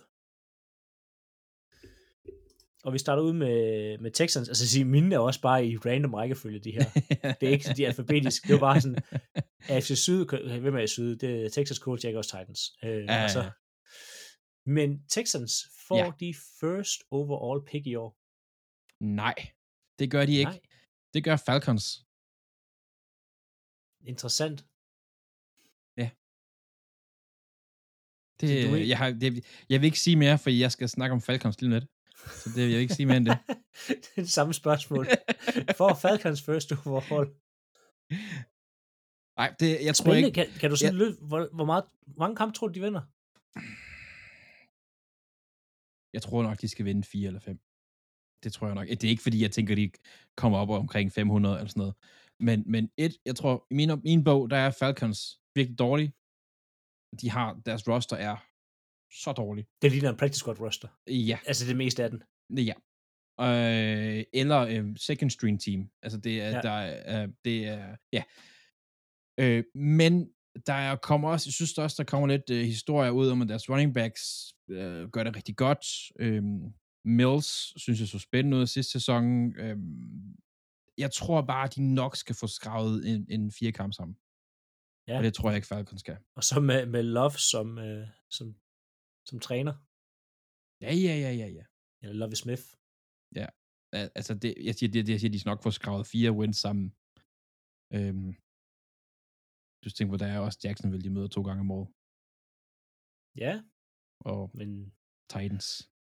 Og 2.84 2.92
vi 2.92 2.98
starter 2.98 3.22
ud 3.22 3.32
med, 3.32 3.98
med 3.98 4.10
Texans. 4.10 4.48
Altså 4.48 4.68
sige, 4.68 4.84
mine 4.84 5.14
er 5.14 5.18
også 5.18 5.40
bare 5.40 5.66
i 5.66 5.76
random 5.76 6.14
rækkefølge, 6.14 6.60
de 6.60 6.70
her. 6.72 6.84
Det 7.40 7.48
er 7.48 7.52
ikke 7.52 7.74
de 7.76 7.84
er 7.84 7.88
alfabetiske. 7.92 8.48
Det 8.48 8.52
var 8.52 8.60
bare 8.60 8.80
sådan, 8.80 8.98
AFC 9.68 9.98
Syd, 9.98 10.24
hvem 10.60 10.76
er 10.76 10.82
i 10.82 10.86
Syd? 10.86 11.16
Det 11.16 11.44
er 11.44 11.48
Texas 11.50 11.76
Colts, 11.76 12.04
Jaguars, 12.04 12.26
Titans. 12.26 12.60
Øh, 12.84 13.04
Ja, 13.04 13.24
og 13.24 13.30
så, 13.30 13.42
ja. 13.42 13.50
men 14.66 15.06
Texans 15.08 15.52
får 15.88 15.96
ja. 15.98 16.12
de 16.20 16.34
first 16.60 17.02
overall 17.10 17.66
pick 17.70 17.86
i 17.86 17.94
år. 17.94 18.18
Nej, 19.04 19.34
det 19.98 20.10
gør 20.10 20.26
de 20.26 20.32
ikke. 20.32 20.50
Nej, 20.50 20.60
Det 21.14 21.24
gør 21.24 21.36
Falcons. 21.36 22.07
Interessant. 24.08 24.64
Det, 28.40 28.48
Så 28.62 28.68
du 28.68 28.72
er 28.74 28.76
ikke- 28.76 28.88
jeg, 28.88 28.98
har, 28.98 29.10
det, 29.10 29.44
jeg 29.68 29.80
vil 29.80 29.86
ikke 29.86 30.00
sige 30.00 30.16
mere, 30.16 30.38
for 30.38 30.50
jeg 30.50 30.72
skal 30.72 30.88
snakke 30.88 31.12
om 31.14 31.20
Falcons 31.20 31.60
lige 31.60 31.70
lidt. 31.70 31.84
Så 32.42 32.48
det 32.54 32.56
vil 32.64 32.70
jeg 32.72 32.80
ikke 32.80 32.94
sige 32.94 33.06
mere 33.06 33.16
end 33.16 33.26
det. 33.26 33.38
det 33.86 34.08
er 34.16 34.20
det 34.22 34.30
samme 34.30 34.54
spørgsmål. 34.54 35.06
For 35.76 35.94
Falcons 35.94 36.42
first 36.42 36.72
overall. 36.86 37.28
Nej, 39.40 39.54
det, 39.60 39.84
jeg 39.84 39.94
tror 39.96 40.04
Spændende. 40.04 40.28
ikke... 40.28 40.34
Kan, 40.50 40.60
kan 40.60 40.70
du 40.70 40.76
sådan 40.76 40.94
løbe, 40.94 41.16
hvor, 41.20 41.48
hvor, 41.54 41.64
meget, 41.64 41.84
hvor 42.06 42.18
mange 42.18 42.36
kampe 42.36 42.54
tror 42.56 42.66
du, 42.68 42.74
de 42.74 42.80
vinder? 42.80 43.02
Jeg 46.12 46.22
tror 46.22 46.42
nok, 46.42 46.60
de 46.60 46.68
skal 46.68 46.84
vinde 46.84 47.04
4 47.04 47.26
eller 47.26 47.40
5. 47.40 47.58
Det 48.42 48.52
tror 48.52 48.66
jeg 48.66 48.74
nok. 48.74 48.88
Det 48.88 49.04
er 49.04 49.08
ikke, 49.08 49.22
fordi 49.22 49.42
jeg 49.42 49.52
tænker, 49.52 49.74
de 49.74 49.90
kommer 50.36 50.58
op 50.58 50.70
omkring 50.70 51.12
500 51.12 51.56
eller 51.56 51.68
sådan 51.68 51.80
noget. 51.80 51.94
Men, 52.40 52.64
men 52.66 52.90
et, 52.96 53.16
jeg 53.24 53.36
tror, 53.36 53.66
i 53.70 53.74
min, 53.74 53.90
min 54.04 54.24
bog, 54.24 54.50
der 54.50 54.56
er 54.56 54.70
Falcons 54.70 55.40
virkelig 55.54 55.78
dårlige. 55.78 56.12
De 57.20 57.30
har, 57.30 57.60
deres 57.66 57.88
roster 57.88 58.16
er 58.16 58.36
så 59.22 59.32
dårlig. 59.32 59.66
Det 59.82 59.92
ligner 59.92 60.10
en 60.10 60.16
practice 60.16 60.38
squad 60.38 60.60
roster. 60.60 60.88
Ja, 61.06 61.38
Altså 61.46 61.66
det 61.66 61.76
meste 61.76 62.04
af 62.04 62.10
den. 62.10 62.22
ja. 62.50 62.74
Øh, 63.40 64.24
eller 64.32 64.60
øh, 64.60 64.96
second 64.96 65.30
string 65.30 65.60
team. 65.60 65.90
Altså 66.02 66.18
det 66.20 66.40
er, 66.42 66.50
ja. 66.50 66.60
Der 66.60 66.70
er, 66.70 67.22
øh, 67.22 67.28
det 67.44 67.66
er, 67.66 67.96
ja. 68.12 68.22
Øh, 69.40 69.64
men 69.74 70.32
der 70.66 70.72
er, 70.72 70.96
kommer 70.96 71.28
også, 71.30 71.48
jeg 71.48 71.52
synes 71.52 71.78
også, 71.78 71.94
der 71.98 72.04
kommer 72.04 72.28
lidt 72.28 72.50
øh, 72.50 72.64
historier 72.64 73.10
ud 73.10 73.28
om, 73.28 73.42
at 73.42 73.48
deres 73.48 73.70
running 73.70 73.94
backs 73.94 74.22
øh, 74.70 75.08
gør 75.08 75.24
det 75.24 75.36
rigtig 75.36 75.56
godt. 75.56 75.86
Øh, 76.18 76.42
Mills 77.04 77.80
synes 77.82 78.00
jeg 78.00 78.08
så 78.08 78.18
spændende 78.18 78.56
ud 78.56 78.66
sidste 78.66 78.92
sæson. 78.92 79.56
Øh, 79.56 79.76
jeg 80.98 81.10
tror 81.18 81.40
bare, 81.52 81.64
at 81.68 81.74
de 81.76 81.94
nok 81.94 82.16
skal 82.22 82.34
få 82.42 82.46
skravet 82.58 82.96
en, 83.10 83.20
en 83.36 83.44
fire 83.58 83.72
kamp 83.72 83.92
sammen. 83.98 84.14
Ja. 85.06 85.12
Ja. 85.12 85.18
Og 85.18 85.24
det 85.24 85.34
tror 85.34 85.48
jeg 85.50 85.56
ikke, 85.56 85.66
Falcons 85.72 86.00
skal. 86.00 86.18
Og 86.38 86.44
så 86.44 86.60
med, 86.60 86.86
med 86.94 87.02
Love 87.02 87.36
som, 87.52 87.78
øh, 87.86 88.06
som, 88.36 88.46
som 89.28 89.38
træner. 89.48 89.74
Ja, 90.84 90.92
ja, 91.06 91.14
ja, 91.24 91.32
ja, 91.42 91.48
ja. 91.58 91.64
Eller 92.02 92.14
Love 92.22 92.36
Smith. 92.44 92.62
Al- 93.98 94.12
Altså, 94.18 94.34
det, 94.42 94.54
jeg 94.68 94.74
siger, 94.74 94.90
det, 94.92 95.06
det, 95.06 95.12
jeg 95.12 95.20
siger, 95.20 95.32
de 95.34 95.40
skal 95.40 95.50
nok 95.50 95.62
få 95.62 95.70
skravet 95.70 96.06
fire 96.06 96.32
wins 96.38 96.56
sammen. 96.66 96.86
Øhm, 97.96 98.30
du 99.82 99.88
tænker 99.90 100.12
på, 100.12 100.16
der 100.22 100.26
er 100.34 100.38
også 100.46 100.58
Jacksonville, 100.64 101.04
de 101.06 101.10
møder 101.16 101.28
to 101.36 101.42
gange 101.48 101.60
om 101.64 101.70
året. 101.78 101.88
Ja. 103.44 103.52
og 104.30 104.50
Men 104.58 104.70
Titans. 105.32 105.66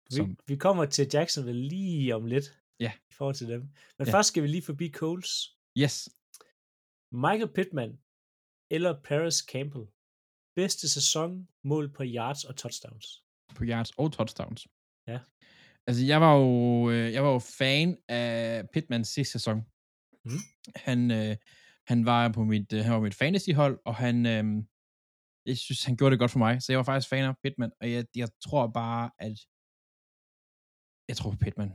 vi, 0.09 0.15
Som, 0.15 0.37
vi 0.51 0.55
kommer 0.65 0.85
til 0.85 1.05
Jacksonville 1.13 1.63
lige 1.75 2.15
om 2.15 2.25
lidt. 2.33 2.47
Ja. 2.79 2.91
I 3.11 3.13
forhold 3.13 3.35
til 3.35 3.47
dem. 3.47 3.61
Men 3.97 4.07
Ja. 4.07 4.13
først 4.13 4.27
skal 4.29 4.43
vi 4.43 4.47
lige 4.47 4.61
forbi 4.61 4.91
Coles. 4.91 5.29
yes, 5.77 6.09
Michael 7.11 7.53
Pittman 7.55 7.91
eller 8.71 9.01
Paris 9.03 9.35
Campbell. 9.35 9.85
Bedste 10.55 10.89
sæson, 10.89 11.47
mål 11.63 11.93
på 11.93 12.03
yards 12.05 12.43
og 12.45 12.55
touchdowns. 12.57 13.23
på 13.55 13.63
yards 13.63 13.91
og 13.97 14.11
touchdowns. 14.13 14.67
Ja. 15.07 15.19
Altså, 15.87 16.05
jeg 16.05 16.21
var 16.21 16.33
jo, 16.35 16.49
øh, 16.91 17.13
jeg 17.13 17.23
var 17.23 17.31
jo 17.31 17.39
fan 17.39 17.97
af 18.07 18.69
Pittmans 18.73 19.07
sidste 19.07 19.31
sæson. 19.31 19.57
Mhm. 20.25 20.39
Han, 20.75 21.11
øh, 21.11 21.35
han 21.87 22.05
var 22.05 22.31
på 22.31 22.43
mit, 22.43 22.73
øh, 22.73 22.79
han 22.85 22.93
var 22.93 22.99
mit 22.99 23.15
fantasyhold, 23.15 23.79
og 23.85 23.95
han, 23.95 24.25
øh, 24.25 24.43
jeg 25.45 25.57
synes, 25.57 25.83
han 25.83 25.97
gjorde 25.97 26.11
det 26.11 26.19
godt 26.19 26.31
for 26.31 26.39
mig, 26.39 26.61
så 26.61 26.71
jeg 26.71 26.77
var 26.77 26.83
faktisk 26.83 27.09
fan 27.09 27.25
af 27.25 27.35
Pittman, 27.43 27.71
og 27.81 27.91
jeg, 27.91 28.05
jeg 28.15 28.29
tror 28.45 28.67
bare, 28.67 29.11
at 29.19 29.35
jeg 31.09 31.17
tror 31.17 31.31
på 31.31 31.37
Pittman. 31.37 31.71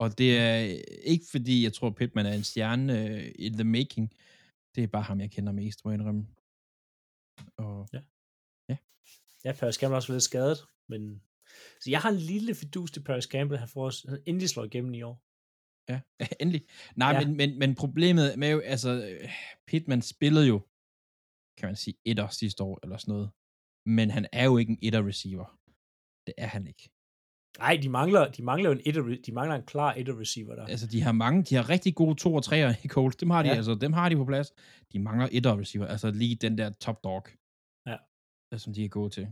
Og 0.00 0.18
det 0.18 0.38
er 0.38 0.54
ikke 1.02 1.24
fordi, 1.30 1.64
jeg 1.64 1.72
tror, 1.72 1.90
Pittman 1.90 2.26
er 2.26 2.32
en 2.32 2.44
stjerne 2.44 3.08
øh, 3.08 3.32
in 3.38 3.52
the 3.54 3.64
making. 3.64 4.12
Det 4.74 4.82
er 4.84 4.86
bare 4.86 5.02
ham, 5.02 5.20
jeg 5.20 5.30
kender 5.30 5.52
mest, 5.52 5.84
må 5.84 5.90
jeg 5.90 5.98
indrømme. 6.00 6.26
Og 7.56 7.88
Ja, 9.44 9.52
Paris 9.52 9.74
Campbell 9.74 9.92
er 9.94 9.96
også 9.96 10.12
lidt 10.12 10.22
skadet, 10.22 10.58
men 10.88 11.22
så 11.80 11.90
jeg 11.90 12.00
har 12.00 12.10
en 12.10 12.16
lille 12.16 12.54
fidus 12.54 12.90
til 12.90 13.02
Paris 13.04 13.24
Campbell, 13.24 13.58
han 13.58 13.68
får 13.68 13.86
os- 13.86 14.06
han 14.08 14.22
endelig 14.26 14.48
slår 14.48 14.64
igennem 14.64 14.94
i 14.94 15.02
år. 15.02 15.22
Ja, 15.92 16.00
endelig. 16.42 16.66
Nej, 16.96 17.10
Ja. 17.12 17.18
ja. 17.20 17.26
men, 17.26 17.36
men, 17.36 17.58
men 17.58 17.74
problemet 17.74 18.38
med 18.38 18.50
jo, 18.50 18.58
altså, 18.60 18.90
øh, 18.90 19.30
Pittman 19.66 20.02
spillede 20.02 20.46
jo, 20.46 20.58
kan 21.58 21.66
man 21.68 21.76
sige, 21.76 21.94
etter 22.04 22.28
sidste 22.28 22.62
år, 22.62 22.80
eller 22.82 22.96
sådan 22.96 23.12
noget. 23.12 23.30
Men 23.86 24.10
han 24.10 24.26
er 24.32 24.44
jo 24.44 24.56
ikke 24.58 24.70
en 24.72 24.78
etter 24.82 25.06
receiver. 25.06 25.58
Det 26.26 26.34
er 26.38 26.46
han 26.46 26.66
ikke. 26.66 26.90
Nej, 27.58 27.78
de 27.82 27.88
mangler, 27.88 28.30
de 28.32 28.42
mangler 28.42 28.70
en, 28.70 28.80
etter, 28.86 29.02
de 29.26 29.32
mangler 29.32 29.56
en 29.56 29.66
klar 29.66 29.92
etter 29.94 30.20
receiver 30.20 30.54
der. 30.54 30.66
Altså, 30.66 30.86
de 30.86 31.02
har 31.02 31.12
mange, 31.12 31.42
de 31.44 31.54
har 31.54 31.68
rigtig 31.68 31.94
gode 31.94 32.14
to 32.14 32.34
og 32.34 32.44
treer 32.44 32.74
i 32.84 32.88
Colts. 32.88 33.16
Dem 33.16 33.30
har 33.30 33.42
de, 33.42 33.48
Ja. 33.48 33.54
altså, 33.54 33.74
dem 33.74 33.92
har 33.92 34.08
de 34.08 34.16
på 34.16 34.24
plads. 34.24 34.52
De 34.92 34.98
mangler 34.98 35.28
etter 35.32 35.58
receiver, 35.60 35.86
altså 35.86 36.10
lige 36.10 36.34
den 36.36 36.58
der 36.58 36.70
top 36.70 37.04
dog. 37.04 37.26
Ja. 37.86 37.96
øh, 38.52 38.58
Som 38.60 38.74
de 38.74 38.84
er 38.84 38.88
gode 38.88 39.10
til. 39.10 39.26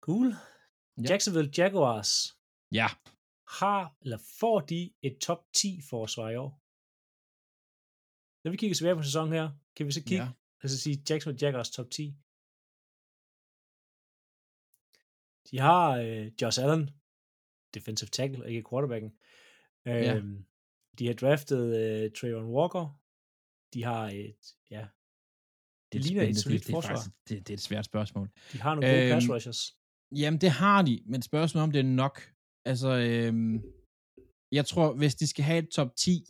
Cool. 0.00 0.28
Ja. 0.96 1.02
Jacksonville 1.08 1.50
Jaguars 1.58 2.10
Ja, 2.72 2.86
har, 3.60 3.96
eller 4.02 4.18
får 4.40 4.60
de 4.60 4.92
et 5.02 5.18
top 5.18 5.44
10 5.54 5.80
forsvar 5.90 6.30
i 6.30 6.36
år? 6.36 6.50
Når 8.44 8.50
vi 8.50 8.56
kigger 8.56 8.74
tilbage 8.74 8.96
på 8.96 9.02
sæsonen 9.02 9.32
her, 9.32 9.50
kan 9.76 9.86
vi 9.86 9.92
så 9.92 10.02
kigge, 10.02 10.24
ja. 10.24 10.30
altså 10.62 10.80
sige 10.80 11.04
Jacksonville 11.10 11.46
Jaguars 11.46 11.70
top 11.70 11.90
10. 11.90 12.16
De 15.52 15.58
har 15.58 15.84
øh, 16.04 16.26
Josh 16.42 16.58
Allen, 16.64 16.84
defensive 17.74 18.08
tackle, 18.18 18.48
ikke 18.50 18.62
quarterbacken. 18.70 19.10
Øh, 19.88 20.02
Ja. 20.08 20.20
De 20.98 21.06
har 21.06 21.14
draftet 21.14 21.64
øh, 21.82 22.10
Trayvon 22.16 22.50
Walker. 22.56 22.84
De 23.74 23.80
har 23.84 24.04
et, 24.08 24.42
ja, 24.70 24.84
det, 25.92 25.98
er 25.98 26.02
ligner 26.06 26.22
et 26.22 26.36
solidt 26.36 26.60
det, 26.60 26.66
det, 26.66 26.72
forsvar. 26.74 26.96
faktisk, 26.96 27.10
det, 27.28 27.36
det 27.46 27.50
er 27.52 27.58
et 27.60 27.66
svært 27.70 27.84
spørgsmål. 27.84 28.26
De 28.52 28.58
har 28.64 28.74
nogle 28.74 28.88
gode 28.90 29.02
Øhm, 29.02 29.12
pass 29.14 29.28
rushers. 29.34 29.60
Jamen, 30.22 30.40
det 30.40 30.50
har 30.50 30.82
de, 30.82 31.02
men 31.06 31.22
spørgsmålet 31.22 31.62
om 31.64 31.72
det 31.72 31.80
er 31.80 31.90
nok. 32.04 32.16
Altså, 32.70 32.90
øhm, 33.08 33.54
jeg 34.58 34.64
tror, 34.66 34.86
hvis 35.00 35.14
de 35.14 35.26
skal 35.26 35.44
have 35.44 35.58
et 35.64 35.70
top 35.78 35.90
10 35.96 36.24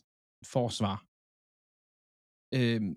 forsvar, 0.54 0.96
øhm, 2.58 2.90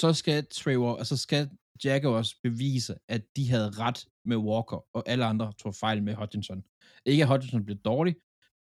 så 0.00 0.08
skal 0.20 0.46
Trevor, 0.46 0.96
altså 1.02 1.16
skal 1.16 1.50
Jaguars 1.84 2.30
bevise, 2.46 2.94
at 3.14 3.22
de 3.36 3.44
havde 3.52 3.70
ret 3.84 4.00
med 4.24 4.36
Walker, 4.36 4.84
og 4.94 5.02
alle 5.06 5.24
andre 5.24 5.52
tog 5.58 5.74
fejl 5.74 6.02
med 6.02 6.14
Hutchinson. 6.14 6.62
Ikke 7.06 7.22
at 7.22 7.28
Hutchinson 7.28 7.64
blev 7.64 7.76
dårlig, 7.76 8.16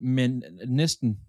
men 0.02 0.44
næsten 0.68 1.20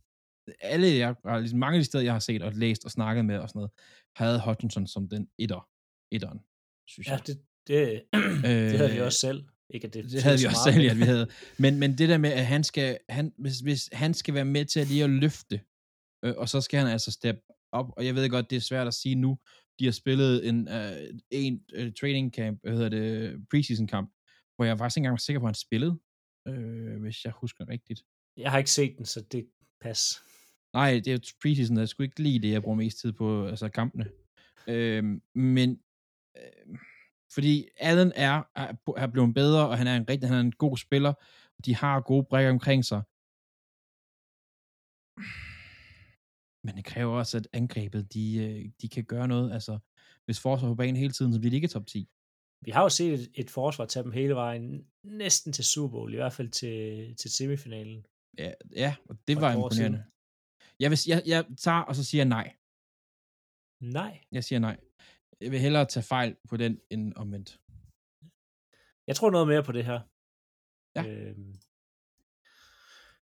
alle, 0.60 0.86
jeg, 0.86 1.14
ligesom 1.40 1.58
mange 1.58 1.76
af 1.76 1.80
de 1.80 1.84
steder, 1.84 2.04
jeg 2.04 2.12
har 2.12 2.20
set 2.20 2.42
og 2.42 2.52
læst 2.52 2.84
og 2.84 2.90
snakket 2.90 3.24
med 3.24 3.38
og 3.38 3.48
sådan 3.48 3.58
noget, 3.58 3.70
havde 4.16 4.42
Hutchinson 4.44 4.86
som 4.86 5.08
den 5.08 5.28
etter, 5.38 5.68
etteren, 6.12 6.40
synes 6.88 7.06
Ja, 7.06 7.12
jeg. 7.12 7.26
det, 7.26 7.40
det, 7.66 8.02
det 8.70 8.78
havde 8.78 8.92
vi 8.92 9.00
også 9.00 9.18
selv. 9.18 9.44
Ikke 9.74 9.86
at 9.86 9.94
det, 9.94 10.04
Øh, 10.04 10.10
Det 10.10 10.22
havde 10.22 10.36
vi 10.36 10.42
så 10.42 10.48
også 10.48 10.72
selv, 10.72 10.90
at 10.90 10.96
vi 10.96 11.02
havde. 11.02 11.28
Men, 11.58 11.78
men 11.78 11.98
det 11.98 12.08
der 12.08 12.18
med, 12.18 12.30
at 12.32 12.46
han 12.46 12.64
skal, 12.64 12.98
han, 13.08 13.32
hvis, 13.38 13.60
hvis 13.60 13.88
han 13.92 14.14
skal 14.14 14.34
være 14.34 14.44
med 14.44 14.64
til 14.64 14.80
at 14.80 14.86
lige 14.88 15.04
at 15.04 15.10
løfte, 15.10 15.60
øh, 16.24 16.34
og 16.36 16.48
så 16.48 16.60
skal 16.60 16.78
han 16.80 16.88
altså 16.88 17.10
steppe 17.10 17.40
op, 17.72 17.86
og 17.96 18.06
jeg 18.06 18.14
ved 18.14 18.30
godt, 18.30 18.50
det 18.50 18.56
er 18.56 18.60
svært 18.60 18.86
at 18.86 18.94
sige 18.94 19.14
nu, 19.14 19.38
de 19.78 19.84
har 19.84 19.92
spillet 19.92 20.48
en, 20.48 20.68
øh, 20.68 21.18
en 21.30 21.60
øh, 21.74 21.92
training 22.00 22.34
camp, 22.34 22.60
hvad 22.62 22.72
hedder 22.72 22.88
det, 22.88 23.36
preseason 23.50 23.86
kamp, 23.86 24.12
hvor 24.58 24.64
jeg 24.64 24.78
faktisk 24.78 24.96
ikke 24.96 25.00
engang 25.00 25.12
var 25.12 25.16
sikker 25.16 25.40
på, 25.40 25.46
at 25.46 25.48
han 25.48 25.54
spillede, 25.54 25.98
øh, 26.48 27.00
hvis 27.00 27.24
jeg 27.24 27.32
husker 27.32 27.68
rigtigt. 27.68 28.04
Jeg 28.36 28.50
har 28.50 28.58
ikke 28.58 28.70
set 28.70 28.94
den, 28.98 29.06
så 29.06 29.20
det 29.20 29.48
pas. 29.80 30.22
Nej, 30.72 30.92
det 30.92 31.08
er 31.08 31.12
jo 31.12 31.20
preseason, 31.42 31.78
jeg 31.78 31.88
skulle 31.88 32.04
ikke 32.04 32.22
lide 32.22 32.46
det, 32.46 32.52
jeg 32.52 32.62
bruger 32.62 32.76
mest 32.76 32.98
tid 32.98 33.12
på, 33.12 33.46
altså 33.46 33.68
kampene. 33.68 34.10
Øh, 34.66 35.04
men, 35.34 35.80
øh, 36.36 36.78
fordi 37.34 37.68
Allen 37.76 38.12
er, 38.16 38.42
er, 38.56 38.74
er 38.96 39.06
blevet 39.06 39.34
bedre, 39.34 39.68
og 39.68 39.78
han 39.78 39.86
er 39.86 39.96
en 39.96 40.08
rigtig, 40.08 40.28
han 40.28 40.38
er 40.38 40.42
en 40.42 40.52
god 40.52 40.76
spiller, 40.76 41.12
og 41.58 41.64
de 41.64 41.74
har 41.74 42.00
gode 42.00 42.26
brækker 42.30 42.50
omkring 42.50 42.84
sig. 42.84 43.02
Men 46.64 46.76
det 46.76 46.84
kræver 46.84 47.18
også, 47.18 47.36
at 47.36 47.48
angrebet, 47.52 48.14
de, 48.14 48.36
øh, 48.36 48.70
de 48.82 48.88
kan 48.88 49.04
gøre 49.04 49.28
noget. 49.28 49.52
Altså, 49.52 49.78
hvis 50.24 50.40
forsvar 50.40 50.68
på 50.68 50.74
banen 50.74 50.96
hele 50.96 51.12
tiden, 51.12 51.32
så 51.32 51.40
bliver 51.40 51.50
de 51.50 51.56
ikke 51.56 51.68
top 51.68 51.86
10. 51.86 52.08
Vi 52.60 52.70
har 52.70 52.82
jo 52.82 52.88
set 52.88 53.14
et, 53.14 53.30
et 53.34 53.50
forsvar 53.50 53.86
tage 53.86 54.04
dem 54.04 54.12
hele 54.12 54.34
vejen, 54.34 54.90
næsten 55.02 55.52
til 55.52 55.64
Super 55.64 55.88
Bowl, 55.88 56.12
i 56.12 56.16
hvert 56.16 56.32
fald 56.32 56.50
til, 56.50 57.16
til 57.16 57.30
semifinalen. 57.32 58.06
Ja, 58.38 58.52
ja 58.76 58.96
og 59.08 59.16
det 59.28 59.36
var 59.40 59.52
imponerende. 59.52 60.04
Jeg, 60.80 60.90
vil, 60.90 60.98
jeg, 61.06 61.22
jeg 61.26 61.46
tager, 61.58 61.80
og 61.80 61.96
så 61.96 62.04
siger 62.04 62.18
jeg 62.20 62.28
nej. 62.28 62.56
Nej. 63.80 64.24
Jeg 64.32 64.44
siger 64.44 64.58
nej. 64.58 64.80
Jeg 65.40 65.50
vil 65.50 65.60
hellere 65.60 65.84
tage 65.86 66.04
fejl 66.04 66.36
på 66.48 66.56
den, 66.56 66.80
end 66.90 67.12
omvendt. 67.16 67.60
Jeg 69.06 69.16
tror 69.16 69.30
noget 69.30 69.48
mere 69.48 69.62
på 69.62 69.72
det 69.72 69.84
her. 69.84 70.00
Ja. 70.96 71.02
Øhm, 71.08 71.52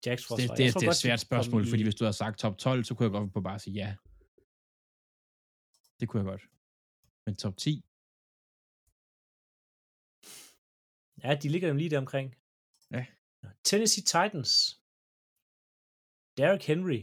Jacks 0.07 0.23
Det, 0.23 0.29
forsvar. 0.29 0.55
det, 0.55 0.65
Jeg 0.65 0.73
tror 0.73 0.81
det 0.81 0.87
er 0.87 0.91
et 0.91 0.97
svært 0.97 1.21
spørgsmål, 1.21 1.67
i- 1.67 1.71
fordi 1.71 1.83
hvis 1.83 1.95
du 1.95 2.05
havde 2.05 2.17
sagt 2.17 2.39
top 2.39 2.59
12, 2.59 2.85
så 2.85 2.95
kunne 2.95 3.05
jeg 3.05 3.11
godt 3.13 3.33
på 3.33 3.41
bare 3.41 3.59
sige 3.59 3.75
ja. 3.75 3.97
Det 6.01 6.09
kunne 6.09 6.21
jeg 6.23 6.27
godt. 6.31 6.43
Men 7.27 7.37
top 7.37 7.57
10? 7.57 7.85
Ja, 11.25 11.35
de 11.35 11.49
ligger 11.49 11.69
dem 11.69 11.77
lige 11.77 11.91
der 11.91 11.99
omkring. 11.99 12.35
Ja. 12.91 13.07
Tennessee 13.65 14.05
Titans. 14.05 14.81
Derrick 16.37 16.65
Henry. 16.65 17.03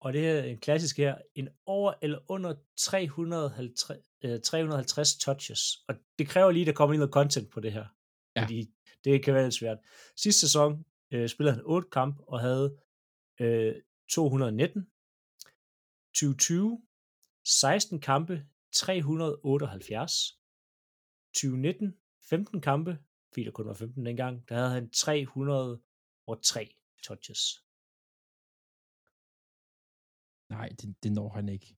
Og 0.00 0.12
det 0.12 0.20
her 0.20 0.32
er 0.32 0.44
en 0.44 0.58
klassisk 0.58 0.96
her. 0.96 1.18
En 1.34 1.48
over 1.66 1.94
eller 2.02 2.18
under 2.28 2.54
350, 2.76 3.90
øh, 4.24 4.40
350 4.40 5.16
touches. 5.18 5.84
Og 5.88 5.94
det 6.18 6.28
kræver 6.28 6.50
lige, 6.50 6.62
at 6.62 6.66
der 6.66 6.72
kommer 6.72 6.96
noget 6.96 7.12
content 7.12 7.50
på 7.50 7.60
det 7.60 7.72
her. 7.72 7.86
Ja. 8.36 8.42
Fordi 8.42 8.74
det 9.04 9.24
kan 9.24 9.34
være 9.34 9.42
lidt 9.42 9.54
svært. 9.54 9.78
Sidste 10.16 10.40
sæson 10.40 10.84
øh, 11.10 11.28
spillede 11.28 11.54
han 11.56 11.64
8 11.66 11.88
kamp 11.90 12.20
og 12.28 12.40
havde 12.40 12.78
øh, 13.40 13.74
219. 14.10 14.90
2020, 16.14 16.82
16 17.44 18.00
kampe, 18.00 18.46
378. 18.72 20.38
2019, 21.34 22.01
15 22.32 22.60
kampe, 22.60 22.92
fordi 23.32 23.44
der 23.44 23.50
kun 23.50 23.66
var 23.66 23.74
15 23.74 24.06
dengang, 24.06 24.48
der 24.48 24.54
havde 24.54 24.70
han 24.78 24.90
303 24.90 26.76
touches. 27.06 27.42
Nej, 30.54 30.68
det, 30.78 30.88
det 31.02 31.12
når 31.12 31.28
han 31.38 31.48
ikke. 31.48 31.68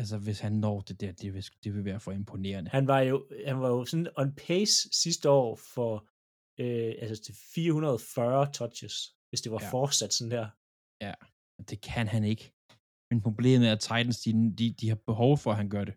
Altså, 0.00 0.16
hvis 0.26 0.40
han 0.40 0.52
når 0.52 0.80
det 0.80 1.00
der, 1.00 1.12
det 1.12 1.34
vil, 1.34 1.44
det 1.64 1.74
vil 1.74 1.84
være 1.84 2.00
for 2.00 2.12
imponerende. 2.12 2.70
Han 2.70 2.86
var 2.86 3.00
jo, 3.00 3.16
han 3.46 3.60
var 3.60 3.68
jo 3.68 3.84
sådan 3.84 4.08
on 4.16 4.34
pace 4.46 4.76
sidste 5.02 5.26
år 5.30 5.56
for 5.74 5.92
øh, 6.62 6.92
altså 7.02 7.24
til 7.24 7.34
440 7.54 8.52
touches, 8.52 8.94
hvis 9.28 9.40
det 9.40 9.52
var 9.52 9.60
Ja. 9.60 9.66
ja. 9.66 9.70
fortsat 9.70 10.12
sådan 10.12 10.30
der. 10.30 10.46
Det 11.70 11.78
kan 11.82 12.06
han 12.14 12.24
ikke. 12.24 12.44
Men 13.10 13.22
problemet 13.22 13.68
er, 13.68 13.72
at 13.72 13.80
Titans, 13.80 14.18
de, 14.24 14.30
de, 14.58 14.66
de 14.80 14.88
har 14.88 15.00
behov 15.10 15.38
for, 15.42 15.50
at 15.50 15.56
han 15.56 15.70
gør 15.74 15.84
det. 15.84 15.94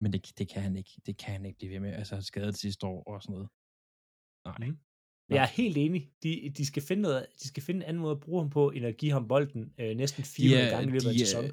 Men 0.00 0.12
det, 0.12 0.38
det 0.38 0.48
kan 0.48 0.62
han 0.62 0.76
ikke. 0.76 0.90
Det 1.06 1.16
kan 1.18 1.32
han 1.32 1.44
ikke 1.46 1.58
blive 1.58 1.72
ved 1.72 1.80
med. 1.80 1.92
Altså, 1.92 2.14
han 2.14 2.22
skadet 2.22 2.56
sidste 2.58 2.86
år 2.86 3.04
og 3.06 3.22
sådan 3.22 3.32
noget. 3.32 3.48
Nej. 4.46 4.68
Mm. 4.68 4.78
Nå. 5.28 5.36
Jeg 5.36 5.42
er 5.42 5.46
helt 5.48 5.76
enig. 5.76 6.10
De, 6.22 6.52
de, 6.56 6.66
skal 6.66 6.82
finde 6.82 7.02
noget, 7.02 7.26
de 7.42 7.48
skal 7.48 7.62
finde 7.62 7.78
en 7.80 7.88
anden 7.88 8.02
måde 8.02 8.12
at 8.12 8.20
bruge 8.20 8.42
ham 8.42 8.50
på, 8.50 8.70
end 8.70 8.86
at 8.86 8.96
give 8.96 9.12
ham 9.12 9.28
bolden 9.28 9.72
øh, 9.80 9.96
næsten 9.96 10.24
400 10.24 10.66
De, 10.66 10.70
gange 10.70 10.88
i 10.88 10.92
løbet 10.92 11.06
af 11.06 11.12
en 11.12 11.18
sæson. 11.18 11.44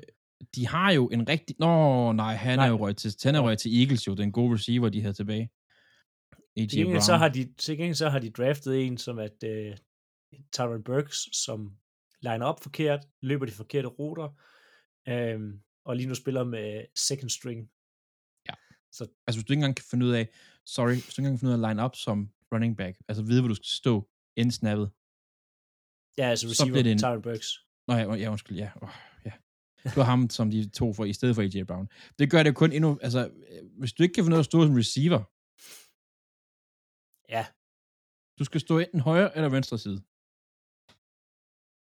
de 0.56 0.68
har 0.68 0.92
jo 0.92 1.08
en 1.08 1.30
rigtig... 1.30 1.56
Nå, 1.60 2.12
nej, 2.12 2.36
han 2.36 2.60
Nej. 2.60 2.66
er 2.66 2.70
jo 2.70 2.78
røget 2.78 2.98
til, 2.98 3.14
han 3.24 3.36
er 3.36 3.40
røget 3.40 3.60
til 3.60 3.80
Eagles 3.80 4.08
jo, 4.08 4.14
den 4.14 4.32
gode 4.32 4.54
receiver, 4.54 4.90
de 4.90 5.02
havde 5.02 5.14
tilbage. 5.14 5.50
AJ 6.58 6.68
Til 6.68 6.80
gengæld, 6.80 7.02
så 7.02 7.18
har 7.18 7.30
de, 7.30 7.54
til 7.54 7.78
gengæld 7.78 7.96
så 7.96 8.10
har 8.10 8.20
de 8.20 8.30
draftet 8.30 8.86
en, 8.86 8.98
som 8.98 9.20
at 9.20 9.44
øh, 9.44 9.78
Tyron 10.54 10.84
Burks, 10.84 11.38
som 11.44 11.78
liner 12.22 12.46
op 12.46 12.60
forkert, 12.64 13.06
løber 13.22 13.46
de 13.46 13.52
forkerte 13.52 13.88
ruter, 13.88 14.30
øhm, 15.08 15.62
og 15.86 15.96
lige 15.96 16.08
nu 16.08 16.16
spiller 16.16 16.44
med 16.44 16.86
second 16.96 17.30
string. 17.30 17.70
Så 18.92 19.04
Altså, 19.28 19.38
hvis 19.40 19.46
du 19.46 19.54
ikke 19.54 19.60
engang 19.60 19.76
kan 19.76 19.86
finde 19.92 20.06
ud 20.06 20.12
af, 20.12 20.30
sorry, 20.66 20.94
hvis 20.94 21.04
du 21.04 21.10
ikke 21.10 21.20
engang 21.20 21.34
kan 21.36 21.40
finde 21.40 21.52
ud 21.58 21.60
af 21.64 21.68
at 21.70 21.76
line 21.76 21.86
up 21.86 21.96
som 21.96 22.32
running 22.54 22.78
back, 22.78 22.98
altså 23.08 23.24
vide, 23.24 23.42
hvor 23.42 23.48
du 23.48 23.56
skal 23.56 23.66
stå 23.82 24.10
inden 24.40 24.52
snappet. 24.52 24.88
ja, 26.18 26.26
altså 26.32 26.46
Så 26.48 26.52
receiver, 26.52 26.72
bliver 26.74 26.84
det 26.84 26.92
en- 26.92 27.00
Tyron 27.00 27.22
Burks. 27.22 27.50
Nå 27.88 27.94
ja, 27.94 28.14
ja 28.14 28.32
undskyld, 28.32 28.58
ja. 28.58 28.72
Oh, 28.82 28.90
ja. 29.26 29.32
Det 29.84 29.96
var 29.98 30.04
ham, 30.04 30.30
som 30.30 30.52
de 30.52 30.70
to 30.70 30.94
for, 30.94 31.06
i 31.06 31.14
stedet 31.14 31.36
for 31.36 31.42
AJ 31.42 31.64
Brown. 31.64 31.88
Det 32.20 32.32
gør 32.32 32.44
det 32.44 32.56
kun 32.56 32.72
endnu, 32.72 33.00
altså, 33.02 33.22
øh, 33.28 33.80
hvis 33.80 33.94
du 33.94 34.04
ikke 34.04 34.14
kan 34.14 34.24
finde 34.24 34.36
ud 34.36 34.38
af 34.38 34.46
at 34.46 34.46
stå 34.46 34.66
som 34.66 34.76
receiver, 34.76 35.22
Ja, 37.36 37.46
du 38.40 38.44
skal 38.44 38.62
stå 38.62 38.78
enten 38.80 39.00
højre 39.00 39.36
eller 39.36 39.50
venstre 39.50 39.78
side. 39.78 40.00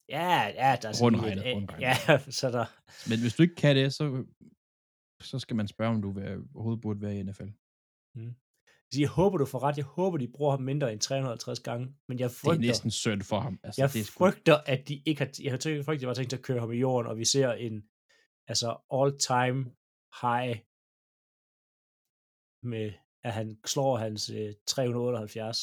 ja, 0.08 0.30
ja, 0.60 0.76
der 0.82 0.88
er 0.88 0.92
sådan 0.92 1.20
regnet, 1.22 1.46
et- 1.48 1.54
rundt 1.56 1.70
regnet. 1.72 1.82
Ja, 2.08 2.18
så 2.38 2.46
er 2.46 2.50
der, 2.50 2.66
Men 3.10 3.20
hvis 3.20 3.34
du 3.34 3.42
ikke 3.42 3.54
kan 3.54 3.76
det, 3.76 3.94
så, 3.94 4.04
så 5.22 5.38
skal 5.38 5.56
man 5.56 5.68
spørge, 5.68 5.94
om 5.94 6.02
du 6.02 6.11
vil, 6.12 6.42
overhovedet 6.54 6.83
burde 6.83 7.00
være 7.00 7.18
i 7.18 7.22
NFL. 7.22 7.48
Så 8.92 9.00
jeg 9.00 9.09
håber, 9.09 9.38
du 9.38 9.44
får 9.46 9.62
ret. 9.62 9.76
Jeg 9.76 9.85
håber, 9.85 10.18
de 10.18 10.28
bruger 10.28 10.50
ham 10.50 10.62
mindre 10.62 10.92
end 10.92 11.00
350 11.00 11.61
gange. 11.61 11.94
Men 12.09 12.18
jeg 12.18 12.28
Det 12.30 12.35
er 12.37 12.38
frygter, 12.38 12.66
næsten 12.66 12.90
synd 12.90 13.22
for 13.22 13.40
ham. 13.40 13.61
Altså, 13.62 13.83
jeg 13.83 13.92
det 13.92 14.00
er 14.00 14.04
sgu, 14.04 14.18
frygter 14.18 14.56
at 14.56 14.88
de 14.88 15.02
ikke 15.06 15.20
har... 15.24 15.30
Jeg 15.42 15.52
har 15.52 15.59
tænkt, 15.59 15.85
frygter, 15.85 16.06
jeg 16.06 16.09
har 16.09 16.14
tænkt 16.14 16.33
at 16.33 16.42
køre 16.42 16.61
ham 16.61 16.72
i 16.72 16.76
jorden, 16.76 17.11
og 17.11 17.18
vi 17.18 17.24
ser 17.24 17.52
en 17.52 17.83
altså 18.46 18.68
all-time 18.98 19.64
high 20.22 20.56
med, 22.62 22.92
at 23.24 23.33
han 23.33 23.59
slår 23.66 23.96
hans 23.96 24.30
øh, 24.30 24.54
378. 24.66 25.59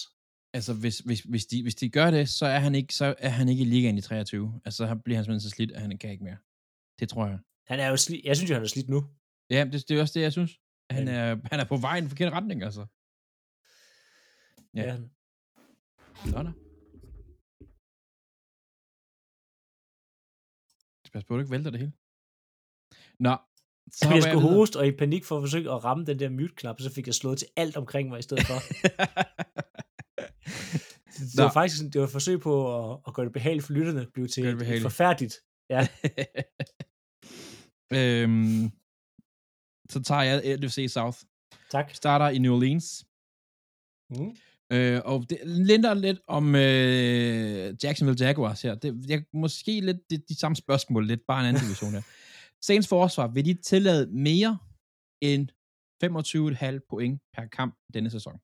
altså 0.54 0.74
hvis, 0.74 1.00
hvis, 1.00 1.20
hvis, 1.20 1.46
de, 1.46 1.63
hvis 1.63 1.76
de 1.76 1.89
gør 1.89 2.12
det, 2.12 2.30
så 2.30 2.46
er 2.46 2.60
han 2.60 2.76
ikke, 2.76 2.93
så 2.93 3.15
er 3.17 3.30
han 3.30 3.50
ikke 3.50 3.62
i 3.62 3.65
ligaen 3.65 3.98
i 3.98 4.02
23. 4.02 4.62
Altså, 4.65 4.78
så 4.78 4.96
bliver 5.04 5.17
han 5.17 5.24
simpelthen 5.26 5.50
så 5.50 5.56
slidt, 5.56 5.72
at 5.72 5.82
han 5.82 5.98
kan 5.98 6.12
ikke 6.12 6.24
mere. 6.24 6.38
Det 7.00 7.10
tror 7.10 7.26
jeg. 7.28 7.39
Han 7.67 7.80
er 7.80 7.88
jo 7.88 7.96
sli- 7.96 8.22
jeg 8.24 8.36
synes 8.38 8.50
jo, 8.50 8.56
han 8.56 8.63
er 8.63 8.67
slidt 8.67 8.89
nu. 8.89 9.04
Ja, 9.50 9.66
det, 9.72 9.90
det 9.90 9.98
er 9.98 10.02
også 10.02 10.14
det, 10.20 10.24
jeg 10.24 10.32
synes. 10.32 10.52
Han 10.92 11.06
Men- 11.06 11.14
er, 11.14 11.36
han 11.52 11.60
er 11.60 11.66
på 11.66 11.78
vej 11.78 11.96
i 11.96 12.00
en 12.02 12.10
forkert 12.10 12.34
retning, 12.34 12.64
altså. 12.64 12.86
Ja. 14.76 14.84
Ja. 14.84 14.98
Sådan. 16.32 16.54
Pas 21.14 21.24
på, 21.24 21.34
at 21.34 21.38
du 21.38 21.40
ikke 21.42 21.52
vælter 21.52 21.72
det 21.72 21.80
hele. 21.80 21.92
Nå, 23.20 23.38
så 23.92 24.10
jeg 24.14 24.24
skulle 24.24 24.42
hoste, 24.42 24.78
og 24.80 24.88
i 24.88 24.92
panik 24.92 25.26
for 25.26 25.38
at 25.38 25.42
forsøge 25.44 25.72
at 25.72 25.84
ramme 25.84 26.06
den 26.06 26.20
der 26.20 26.30
mute-knap, 26.30 26.80
så 26.82 26.94
fik 26.94 27.06
jeg 27.08 27.14
slået 27.16 27.38
til 27.40 27.48
alt 27.56 27.78
omkring 27.78 28.10
mig 28.10 28.20
i 28.20 28.22
stedet 28.22 28.46
for. 28.48 28.54
det 31.18 31.38
var 31.38 31.44
Nå. 31.44 31.50
faktisk 31.54 31.84
det 31.94 32.02
var 32.02 32.08
et 32.08 32.12
forsøg 32.12 32.40
på 32.42 32.54
at, 32.94 33.00
at 33.08 33.14
gøre 33.14 33.26
det 33.26 33.34
behageligt 33.34 33.66
for 33.66 33.74
lytterne, 33.74 34.08
blev 34.14 34.28
til 34.28 34.44
det 34.44 34.50
et, 34.50 34.54
et 34.54 34.58
behageligt. 34.60 34.84
forfærdeligt. 34.84 35.36
Ja, 35.70 35.88
øhm, 38.00 38.72
så 39.89 40.04
tager 40.04 40.21
jeg 40.21 40.58
NFC 40.58 40.86
South. 40.89 41.17
tak. 41.71 41.95
Starter 41.95 42.30
i 42.30 42.38
New 42.38 42.56
Orleans. 42.56 43.06
Mm. 44.10 44.36
Øh, 44.71 45.02
og 45.06 45.30
det 45.30 45.39
linder 45.45 45.93
lidt 45.93 46.19
om 46.28 46.56
øh, 46.56 47.76
Jacksonville 47.84 48.26
Jaguars 48.26 48.62
her. 48.62 48.76
Det, 48.76 49.10
jeg, 49.10 49.23
måske 49.34 49.80
lidt 49.80 49.97
de, 50.10 50.17
de 50.17 50.39
samme 50.39 50.56
spørgsmål, 50.56 51.08
lidt 51.08 51.21
bare 51.28 51.39
en 51.39 51.45
anden 51.45 51.63
division 51.63 51.91
her. 51.91 52.02
Saints 52.67 52.88
forsvar, 52.88 53.28
vil 53.28 53.45
de 53.45 53.54
tillade 53.54 54.08
mere 54.08 54.58
end 55.21 55.50
25,5 56.04 56.88
point 56.89 57.21
per 57.34 57.45
kamp 57.45 57.76
denne 57.93 58.10
sæson? 58.10 58.39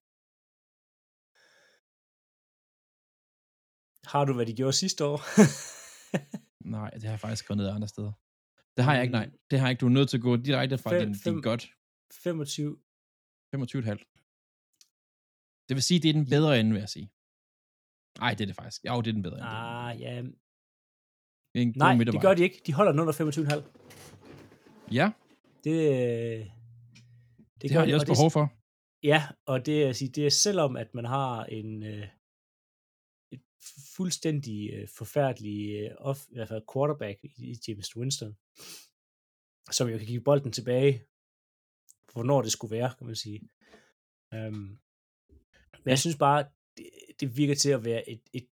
Har 4.12 4.26
du, 4.26 4.34
hvad 4.34 4.46
de 4.46 4.54
gjorde 4.54 4.74
sidste 4.74 5.06
år? 5.06 5.20
Nej, 6.76 6.90
det 6.90 7.04
har 7.04 7.10
jeg 7.10 7.20
faktisk 7.20 7.44
skrevet 7.44 7.58
ned 7.58 7.70
andre 7.70 7.88
steder. 7.88 8.12
Det 8.78 8.86
har 8.86 8.94
jeg 8.94 9.02
ikke, 9.04 9.12
nej. 9.12 9.26
Mm. 9.26 9.32
Det 9.52 9.60
har 9.60 9.68
jeg 9.68 9.72
ikke. 9.72 9.82
Du 9.82 9.86
er 9.86 9.90
nødt 9.90 10.10
til 10.10 10.18
at 10.18 10.24
gå 10.24 10.36
direkte 10.36 10.78
fra 10.78 10.90
Fem- 10.92 11.00
din, 11.00 11.08
din 11.14 11.20
fem- 11.20 11.42
godt 11.42 11.70
25. 12.14 12.78
25,5. 13.56 13.98
Det 15.70 15.76
vil 15.76 15.84
sige, 15.84 16.00
det 16.00 16.10
er 16.10 16.14
den 16.14 16.26
bedre 16.30 16.60
ende, 16.60 16.72
vil 16.72 16.80
jeg 16.80 16.90
sige. 16.90 17.12
Nej, 18.20 18.34
det 18.34 18.42
er 18.42 18.46
det 18.46 18.56
faktisk. 18.56 18.86
Jo, 18.86 19.02
det 19.02 19.08
er 19.08 19.14
den 19.14 19.24
bedre 19.24 19.38
ende. 19.38 19.48
Ah, 19.48 20.02
ja. 20.02 20.22
Det 21.54 21.62
er 21.62 21.66
en 21.68 21.74
Nej, 21.76 21.96
det 21.98 22.22
gør 22.22 22.34
de 22.34 22.44
ikke. 22.44 22.62
De 22.66 22.74
holder 22.74 22.92
den 22.92 23.00
under 23.02 23.14
25,5. 23.14 23.64
Ja, 24.94 25.12
Det, 25.64 25.72
øh, 25.72 26.46
det, 26.46 26.52
det 27.62 27.72
gør 27.72 27.80
har 27.80 27.86
de 27.86 27.94
og 27.94 27.96
også 27.96 28.08
behov 28.08 28.32
for. 28.32 28.54
Ja, 29.04 29.28
og 29.46 29.66
det 29.66 29.84
er, 29.84 29.92
sige, 29.94 30.10
det 30.10 30.26
er 30.26 30.30
selvom, 30.30 30.76
at 30.76 30.94
man 30.96 31.06
har 31.06 31.44
en 31.46 31.84
øh, 31.84 32.08
fuldstændig 33.96 34.74
øh, 34.74 34.88
forfærdelig 34.98 35.70
øh, 35.80 35.92
off, 35.98 36.20
i 36.30 36.34
hvert 36.34 36.48
fald 36.48 36.64
quarterback 36.74 37.20
i, 37.24 37.32
i 37.38 37.58
James 37.68 37.96
Winston, 37.98 38.38
som 39.72 39.90
jo 39.90 39.98
kan 39.98 40.08
give 40.08 40.22
bolden 40.22 40.52
tilbage, 40.52 41.04
hvornår 42.14 42.42
det 42.42 42.52
skulle 42.52 42.76
være, 42.76 42.94
kan 42.98 43.08
man 43.08 43.16
sige. 43.16 43.42
Um, 44.32 44.80
men 45.84 45.90
jeg 45.90 46.00
synes 46.00 46.18
bare, 46.18 46.46
det, 46.78 46.90
det 47.20 47.38
virker 47.38 47.56
til 47.56 47.70
at 47.70 47.86
være 47.86 48.10
et, 48.10 48.22
et 48.34 48.48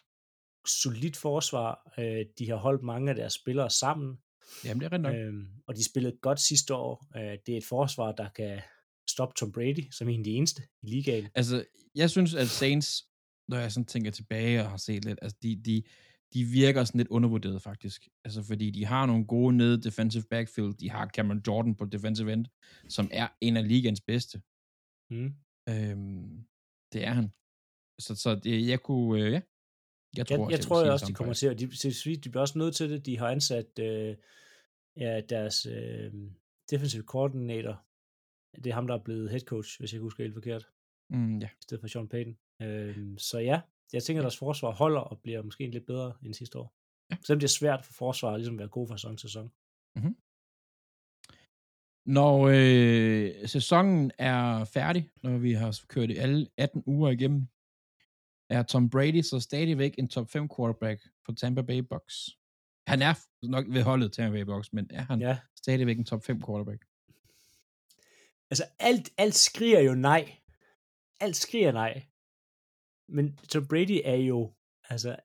solidt 0.67 1.17
forsvar. 1.17 1.93
Øh, 1.99 2.27
de 2.39 2.49
har 2.49 2.57
holdt 2.57 2.83
mange 2.83 3.11
af 3.11 3.17
deres 3.17 3.33
spillere 3.33 3.71
sammen, 3.71 4.19
Jamen, 4.65 4.81
det 4.81 4.93
er 4.93 4.99
nok. 4.99 5.15
Øhm, 5.15 5.49
og 5.67 5.77
de 5.77 5.85
spillede 5.85 6.17
godt 6.17 6.41
sidste 6.41 6.75
år. 6.75 7.07
Øh, 7.17 7.39
det 7.47 7.53
er 7.53 7.57
et 7.57 7.65
forsvar, 7.65 8.13
der 8.13 8.29
kan 8.29 8.61
stoppe 9.09 9.35
Tom 9.35 9.53
Brady, 9.53 9.91
som 9.91 10.09
en 10.09 10.21
af 10.21 10.25
de 10.25 10.31
eneste 10.31 10.63
i 10.83 10.87
ligaen. 10.87 11.29
Altså, 11.35 11.65
jeg 11.95 12.11
synes, 12.11 12.35
at 12.35 12.49
Saints, 12.49 13.05
når 13.49 13.59
jeg 13.59 13.73
sådan 13.73 13.87
tænker 13.87 14.11
tilbage 14.11 14.61
og 14.63 14.71
har 14.71 14.77
set 14.77 15.05
lidt, 15.05 15.19
altså, 15.23 15.39
de, 15.43 15.57
de, 15.57 15.83
de 16.35 16.45
virker 16.45 16.85
sådan 16.85 16.99
lidt 16.99 17.09
undervurderet, 17.09 17.63
faktisk. 17.63 18.09
Altså, 18.25 18.43
fordi 18.43 18.71
de 18.71 18.85
har 18.85 19.07
nogle 19.07 19.27
gode 19.27 19.57
nede 19.57 19.83
defensive 19.83 20.25
backfield. 20.31 20.75
De 20.75 20.91
har 20.91 21.07
Cameron 21.09 21.43
Jordan 21.47 21.75
på 21.75 21.85
defensive 21.85 22.33
end, 22.33 22.47
som 22.89 23.09
er 23.13 23.29
en 23.41 23.57
af 23.57 23.69
ligaens 23.69 24.01
bedste. 24.01 24.43
Mm. 25.11 25.35
Øhm, 25.69 26.47
det 26.93 27.05
er 27.05 27.13
han. 27.13 27.33
Så, 28.01 28.15
så 28.15 28.35
det, 28.35 28.69
jeg 28.69 28.81
kunne, 28.83 29.25
øh, 29.25 29.33
ja. 29.33 29.41
Jeg 30.17 30.27
tror, 30.27 30.37
jeg, 30.37 30.51
jeg 30.51 30.61
tror 30.61 30.83
jeg 30.83 30.93
også, 30.93 31.07
de 31.07 31.15
kommer 31.15 31.35
til 31.35 31.47
at... 31.47 31.59
De, 31.61 31.67
de 32.25 32.31
bliver 32.31 32.41
også 32.41 32.59
nødt 32.59 32.77
til 32.77 32.91
det. 32.91 33.07
De 33.07 33.19
har 33.19 33.29
ansat 33.29 33.79
øh, 33.79 34.17
ja, 34.97 35.21
deres 35.21 35.67
øh, 35.67 36.13
defensive 36.71 37.03
coordinator. 37.03 37.85
Det 38.57 38.71
er 38.71 38.75
ham, 38.75 38.87
der 38.87 38.95
er 38.95 39.05
blevet 39.05 39.31
head 39.31 39.41
coach, 39.41 39.79
hvis 39.79 39.93
jeg 39.93 39.97
ikke 39.97 40.03
husker 40.03 40.25
helt 40.25 40.35
forkert, 40.35 40.69
Mm, 41.11 41.39
ja. 41.39 41.47
i 41.47 41.63
stedet 41.63 41.81
for 41.81 41.89
Sean 41.89 42.09
Payton. 42.09 42.37
Øh, 42.63 43.19
så 43.19 43.39
ja, 43.39 43.61
jeg 43.93 44.03
tænker, 44.03 44.21
at 44.21 44.25
deres 44.25 44.39
forsvar 44.39 44.71
holder 44.71 45.01
og 45.01 45.21
bliver 45.21 45.43
måske 45.43 45.71
lidt 45.71 45.87
bedre 45.87 46.15
end 46.23 46.35
sidste 46.35 46.59
år. 46.59 46.75
Ja. 47.11 47.17
Selvom 47.25 47.41
det 47.41 47.47
er 47.47 47.59
svært 47.61 47.85
for 47.85 47.93
forsvaret 47.93 48.39
ligesom 48.41 48.55
at 48.55 48.59
være 48.59 48.69
god 48.69 48.89
fra 48.89 48.97
sæson 48.97 49.17
til 49.17 49.29
sæson. 49.31 49.53
Når 52.07 52.49
øh, 52.49 53.49
sæsonen 53.49 54.11
er 54.19 54.65
færdig, 54.65 55.11
når 55.23 55.39
vi 55.39 55.53
har 55.53 55.81
kørt 55.89 56.11
alle 56.11 56.49
18 56.57 56.83
uger 56.87 57.11
igennem, 57.11 57.47
er 58.51 58.63
Tom 58.63 58.91
Brady 58.91 59.23
så 59.23 59.41
stadigvæk 59.41 59.95
en 59.99 60.09
top 60.09 60.31
5 60.31 60.49
quarterback 60.57 61.09
for 61.25 61.33
Tampa 61.33 61.63
Bay 61.63 61.79
Bucks. 61.79 62.39
Han 62.87 63.03
er 63.03 63.15
nok 63.43 63.65
ved 63.69 63.83
holdet 63.83 64.13
Tampa 64.13 64.37
Bay 64.37 64.45
Bucks, 64.45 64.73
men 64.73 64.87
er 64.91 65.03
han. 65.03 65.21
Ja, 65.21 65.39
stadigvæk 65.57 65.99
en 65.99 66.05
top 66.05 66.25
5 66.25 66.43
quarterback? 66.47 66.85
altså 68.51 68.65
alt, 68.79 69.11
alt 69.19 69.35
skriger 69.35 69.81
jo 69.81 69.95
nej. 69.95 70.37
Alt 71.21 71.37
skriger 71.37 71.73
nej. 71.73 72.03
Men 73.09 73.37
Tom 73.37 73.67
Brady 73.69 73.99
er 74.05 74.21
jo, 74.33 74.55
altså, 74.93 75.17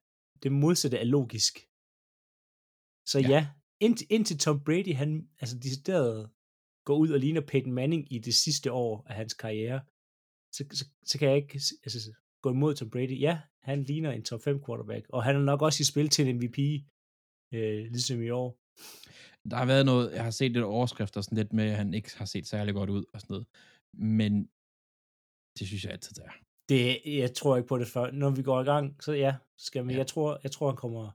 det 0.43 0.51
modsatte 0.51 0.97
er 0.97 1.03
logisk. 1.03 1.53
Så 3.11 3.19
Ja. 3.19 3.29
ja, 3.29 3.29
ja 3.29 3.47
indtil, 4.09 4.37
Tom 4.37 4.63
Brady, 4.63 4.93
han 5.01 5.29
altså 5.41 5.55
decideret 5.57 6.29
går 6.85 6.97
ud 6.97 7.09
og 7.09 7.19
ligner 7.19 7.41
Peyton 7.41 7.73
Manning 7.73 8.13
i 8.13 8.19
det 8.19 8.35
sidste 8.35 8.71
år 8.71 9.05
af 9.09 9.15
hans 9.15 9.33
karriere, 9.33 9.81
så, 10.55 10.61
så, 10.71 10.85
så 11.05 11.19
kan 11.19 11.27
jeg 11.29 11.37
ikke 11.37 11.61
altså, 11.85 11.99
gå 12.43 12.51
imod 12.51 12.75
Tom 12.75 12.89
Brady. 12.89 13.21
Ja, 13.21 13.41
han 13.63 13.83
ligner 13.83 14.11
en 14.11 14.23
top 14.23 14.41
5 14.43 14.63
quarterback, 14.65 15.05
og 15.09 15.23
han 15.23 15.35
er 15.35 15.39
nok 15.39 15.61
også 15.61 15.81
i 15.81 15.91
spil 15.91 16.09
til 16.09 16.27
en 16.27 16.35
MVP, 16.35 16.59
øh, 17.53 17.83
ligesom 17.95 18.21
i 18.21 18.29
år. 18.29 18.49
Der 19.49 19.57
har 19.57 19.65
været 19.65 19.85
noget, 19.85 20.13
jeg 20.13 20.23
har 20.23 20.31
set 20.31 20.51
lidt 20.51 20.63
overskrifter 20.63 21.21
sådan 21.21 21.37
lidt 21.37 21.53
med, 21.53 21.63
at 21.71 21.77
han 21.77 21.93
ikke 21.93 22.17
har 22.17 22.25
set 22.25 22.47
særlig 22.47 22.73
godt 22.73 22.89
ud 22.89 23.05
og 23.13 23.21
sådan 23.21 23.33
noget. 23.33 23.47
Men 23.93 24.33
det 25.59 25.67
synes 25.67 25.83
jeg 25.83 25.91
altid, 25.91 26.13
det 26.15 26.25
er. 26.25 26.35
Det, 26.69 27.01
jeg 27.05 27.33
tror 27.33 27.57
ikke 27.57 27.67
på 27.67 27.77
det 27.77 27.87
før. 27.87 28.11
Når 28.11 28.29
vi 28.29 28.43
går 28.43 28.61
i 28.61 28.63
gang, 28.63 29.03
så 29.03 29.13
ja, 29.13 29.35
skal 29.57 29.83
vi. 29.87 29.91
Ja. 29.91 29.93
Ja. 29.93 29.97
Jeg 29.97 30.07
tror, 30.07 30.39
jeg 30.43 30.51
tror, 30.51 30.67
han 30.67 30.77
kommer, 30.77 31.11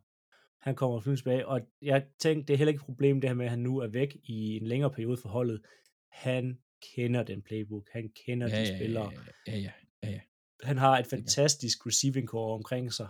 han 0.61 0.75
kommer 0.75 1.01
flyvende 1.01 1.21
tilbage. 1.21 1.47
Og 1.47 1.61
jeg 1.83 2.07
tænkte, 2.19 2.47
det 2.49 2.55
er 2.55 2.59
heller 2.59 2.73
ikke 2.73 2.81
et 2.81 2.85
problem, 2.85 3.21
det 3.21 3.31
her 3.31 3.35
med, 3.35 3.45
at 3.45 3.51
han 3.51 3.59
nu 3.59 3.79
er 3.79 3.87
væk 3.87 4.17
i 4.25 4.57
en 4.57 4.67
længere 4.67 4.91
periode 4.91 5.17
for 5.17 5.29
holdet. 5.29 5.63
Han 6.11 6.59
kender 6.95 7.23
den 7.23 7.43
playbook. 7.43 7.89
Han 7.93 8.13
kender 8.27 8.49
Ja, 8.49 8.55
de 8.55 8.61
ja, 8.61 8.69
ja, 8.69 8.77
spillere. 8.79 9.13
ja, 9.47 9.57
ja, 9.57 9.73
ja, 10.03 10.11
ja. 10.11 10.21
Han 10.63 10.79
har 10.79 10.99
et 10.99 11.07
fantastisk 11.07 11.87
receiving 11.87 12.29
core 12.29 12.55
omkring 12.55 12.93
sig. 12.93 13.09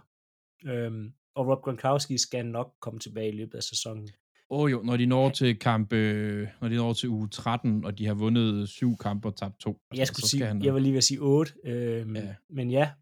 Øhm, 0.66 1.12
og 1.34 1.46
Rob 1.48 1.62
Gronkowski 1.62 2.18
skal 2.18 2.46
nok 2.46 2.74
komme 2.80 3.00
tilbage 3.00 3.28
i 3.28 3.36
løbet 3.36 3.54
af 3.54 3.62
sæsonen. 3.62 4.08
Åh 4.50 4.60
oh, 4.60 4.70
jo, 4.70 4.82
når 4.82 4.96
de 4.96 5.06
når 5.06 5.30
til 5.30 5.58
kamp, 5.58 5.92
øh, 5.92 6.48
når 6.60 6.68
de 6.68 6.76
når 6.76 6.92
til 6.92 7.08
uge 7.08 7.28
13, 7.28 7.84
og 7.84 7.98
de 7.98 8.06
har 8.06 8.14
vundet 8.14 8.68
syv 8.68 8.96
kampe 8.96 9.28
og 9.28 9.36
tabt 9.36 9.60
to. 9.60 9.70
altså, 9.70 10.00
Jeg 10.00 10.06
skulle 10.06 10.22
så 10.22 10.28
sige, 10.28 10.38
skal 10.40 10.46
han 10.48 10.64
jeg 10.64 10.74
var 10.74 10.80
lige 10.80 10.92
ved 10.92 10.98
at 10.98 11.04
sige 11.04 11.20
8. 11.20 11.52
Øhm, 11.64 12.16
Ja. 12.16 12.22
ja. 12.22 12.34
Men 12.48 12.70
ja, 12.70 12.92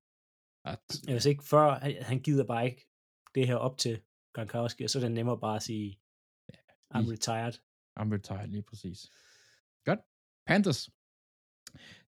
At, 0.65 0.81
hvis 1.05 1.25
ikke 1.27 1.45
før, 1.45 1.79
han, 1.79 2.03
han 2.03 2.21
gider 2.23 2.45
bare 2.47 2.65
ikke 2.67 2.87
det 3.35 3.47
her 3.47 3.57
op 3.57 3.79
til 3.79 4.01
Gronkowski, 4.35 4.85
og 4.85 4.91
så 4.91 4.99
er 4.99 5.03
det 5.03 5.13
nemmere 5.13 5.39
bare 5.41 5.57
at 5.57 5.63
sige, 5.63 5.99
I'm 6.95 6.99
lige- 7.01 7.13
retired. 7.13 7.55
I'm 8.01 8.09
retired, 8.15 8.49
lige 8.49 8.63
præcis. 8.63 8.99
Godt. 9.85 10.01
Panthers. 10.47 10.81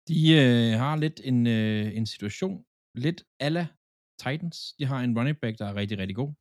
De 0.07 0.17
øh, 0.41 0.79
har 0.79 0.95
lidt 0.95 1.21
en, 1.23 1.47
øh, 1.47 1.97
en 1.97 2.05
situation, 2.05 2.65
lidt 2.95 3.23
ala 3.39 3.67
Titans. 4.19 4.73
De 4.79 4.85
har 4.85 4.99
en 5.03 5.17
running 5.17 5.37
back, 5.41 5.59
der 5.59 5.65
er 5.65 5.75
rigtig, 5.75 5.97
rigtig 5.97 6.15
god. 6.15 6.27
Det 6.27 6.35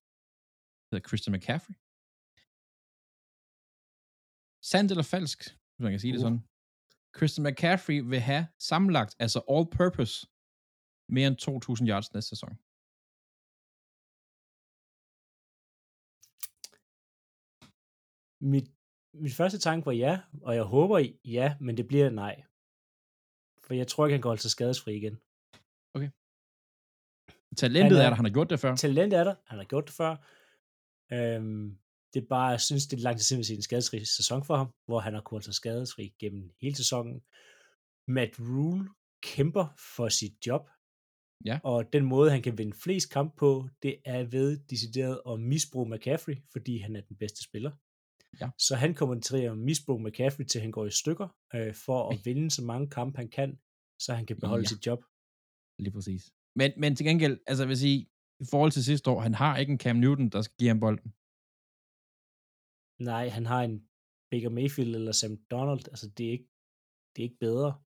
hedder 0.92 1.08
Christian 1.08 1.36
McCaffrey. 1.36 1.74
Sandt 4.70 4.90
eller 4.92 5.02
falsk, 5.14 5.38
hvis 5.74 5.82
man 5.84 5.92
kan 5.92 6.00
sige 6.00 6.12
uh. 6.12 6.14
det 6.14 6.20
sådan. 6.26 6.40
Christian 7.16 7.44
McCaffrey 7.46 7.98
vil 8.12 8.20
have 8.20 8.44
sammenlagt, 8.70 9.12
altså 9.24 9.38
all 9.54 9.66
purpose, 9.80 10.14
mere 11.16 11.26
end 11.30 11.38
2.000 11.42 11.88
yards 11.90 12.12
næste 12.14 12.28
sæson. 12.28 12.52
Mit, 18.40 18.66
mit 19.14 19.34
første 19.34 19.58
tanke 19.58 19.86
var 19.86 19.92
ja, 19.92 20.20
og 20.42 20.54
jeg 20.54 20.62
håber 20.62 20.98
ja, 21.24 21.56
men 21.60 21.76
det 21.76 21.86
bliver 21.88 22.10
nej. 22.10 22.44
For 23.64 23.74
jeg 23.74 23.88
tror 23.88 24.06
ikke, 24.06 24.14
han 24.14 24.22
kan 24.22 24.28
holde 24.28 24.42
sig 24.42 24.50
skadesfri 24.50 24.94
igen. 24.96 25.20
Talentet 27.56 27.92
Han 27.92 28.00
er- 28.00 28.04
er 28.04 28.08
der, 28.10 28.16
han 28.16 28.24
har 28.24 28.32
gjort 28.32 28.50
det 28.50 28.60
før. 28.60 28.76
Talent 28.76 29.12
er 29.12 29.24
der, 29.24 29.34
han 29.44 29.58
har 29.58 29.64
gjort 29.64 29.84
det 29.86 29.94
før. 29.94 30.12
Øhm, 31.12 31.78
det 32.14 32.22
er 32.22 32.26
bare, 32.28 32.48
jeg 32.48 32.60
synes, 32.60 32.86
det 32.86 32.96
er 32.98 33.02
lang 33.02 33.16
tid 33.16 33.24
siden, 33.24 33.38
vi 33.38 33.42
har 33.42 33.46
set 33.46 33.56
en 33.56 33.62
skadesfri 33.62 34.04
sæson 34.04 34.44
for 34.44 34.56
ham, 34.56 34.68
hvor 34.86 35.00
han 35.00 35.14
har 35.14 35.20
kunnet 35.20 35.30
holde 35.30 35.44
sig 35.44 35.54
skadesfri 35.54 36.14
gennem 36.20 36.50
hele 36.62 36.74
sæsonen. 36.76 37.22
Matt 38.08 38.40
Rule 38.40 38.88
kæmper 39.22 39.66
for 39.96 40.08
sit 40.08 40.46
job, 40.46 40.68
Ja. 41.44 41.58
og 41.64 41.92
den 41.92 42.04
måde, 42.04 42.30
han 42.30 42.42
kan 42.42 42.58
vinde 42.58 42.76
flest 42.84 43.10
kamp 43.10 43.36
på, 43.36 43.68
det 43.82 43.96
er 44.04 44.24
ved 44.24 44.58
decideret 44.70 45.20
at 45.30 45.40
misbruge 45.40 45.90
McCaffrey, 45.90 46.36
fordi 46.52 46.78
han 46.78 46.96
er 46.96 47.00
den 47.00 47.16
bedste 47.16 47.42
spiller. 47.44 47.72
Ja. 48.40 48.50
Så 48.58 48.76
han 48.76 48.94
kommer 48.94 49.20
til 49.20 49.36
at 49.42 49.58
misbruge 49.58 50.02
McCaffrey, 50.04 50.44
til 50.44 50.60
han 50.60 50.70
går 50.70 50.86
i 50.86 50.90
stykker, 50.90 51.28
øh, 51.54 51.74
for 51.74 52.08
at 52.10 52.18
vinde 52.24 52.50
så 52.50 52.62
mange 52.64 52.90
kampe, 52.90 53.16
han 53.18 53.28
kan, 53.28 53.58
så 54.00 54.14
han 54.14 54.26
kan 54.26 54.36
beholde 54.40 54.62
Ja. 54.62 54.66
sit 54.68 54.86
job. 54.86 55.04
Lige 55.78 55.92
præcis. 55.92 56.22
Men, 56.56 56.72
men 56.76 56.96
til 56.96 57.06
gengæld, 57.06 57.38
altså 57.46 57.62
jeg 57.62 57.68
vil 57.68 57.78
sige, 57.78 57.98
i 58.40 58.44
forhold 58.50 58.70
til 58.72 58.84
sidste 58.84 59.10
år, 59.10 59.20
han 59.20 59.34
har 59.34 59.56
ikke 59.56 59.72
en 59.72 59.78
Cam 59.80 59.96
Newton, 59.96 60.28
der 60.28 60.42
skal 60.42 60.56
give 60.58 60.68
ham 60.68 60.80
bolden. 60.80 61.14
Nej, 62.98 63.28
han 63.28 63.46
har 63.46 63.62
en 63.62 63.88
Baker 64.30 64.48
Mayfield 64.48 64.94
eller 64.94 65.12
Sam 65.12 65.36
Donald. 65.50 65.88
Altså, 65.88 66.08
det 66.08 66.26
er 66.26 66.30
ikke, 66.30 66.48
det 67.16 67.22
er 67.22 67.24
ikke 67.24 67.38
bedre. 67.38 67.82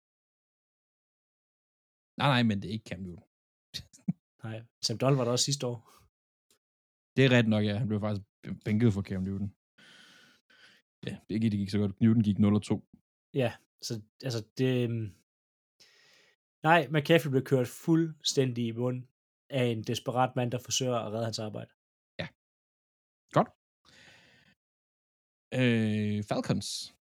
Nej, 2.16 2.28
nej, 2.28 2.42
men 2.42 2.62
det 2.62 2.68
er 2.68 2.72
ikke 2.72 2.88
Cam 2.88 3.00
Newton. 3.00 3.24
Nej, 4.44 4.62
Sam 4.82 4.98
Donald 4.98 5.16
var 5.16 5.24
der 5.24 5.32
også 5.32 5.44
sidste 5.44 5.66
år. 5.66 5.92
Det 7.16 7.24
er 7.24 7.30
ret 7.30 7.48
nok, 7.48 7.64
ja. 7.64 7.76
Han 7.78 7.88
blev 7.88 8.00
faktisk 8.00 8.26
bænket 8.64 8.92
for 8.92 9.02
Cam 9.02 9.22
Newton. 9.22 9.54
Ja, 11.06 11.18
det 11.28 11.40
gik, 11.40 11.52
det 11.52 11.58
gik 11.58 11.70
så 11.70 11.78
godt. 11.78 12.00
Newton 12.00 12.22
gik 12.22 12.38
0 12.38 12.54
og 12.54 12.62
2. 12.62 12.84
Ja, 13.34 13.52
så 13.82 14.02
altså 14.22 14.44
det... 14.58 14.84
øhm, 14.84 15.14
Nej, 16.62 16.88
McCaffrey 16.90 17.30
blev 17.30 17.44
kørt 17.44 17.68
fuldstændig 17.68 18.66
i 18.66 18.72
bund 18.72 19.04
af 19.48 19.64
en 19.64 19.82
desperat 19.82 20.36
mand, 20.36 20.50
der 20.50 20.58
forsøger 20.58 20.94
at 20.94 21.12
redde 21.12 21.24
hans 21.24 21.38
arbejde. 21.38 21.70
Godt. 23.32 23.48
Øh, 25.54 26.24
Falcons. 26.24 26.94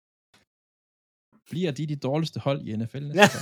Bliver 1.50 1.72
de 1.72 1.88
de 1.88 1.96
dårligste 1.96 2.40
hold 2.40 2.68
i 2.68 2.76
NFL 2.76 3.04
næste 3.04 3.38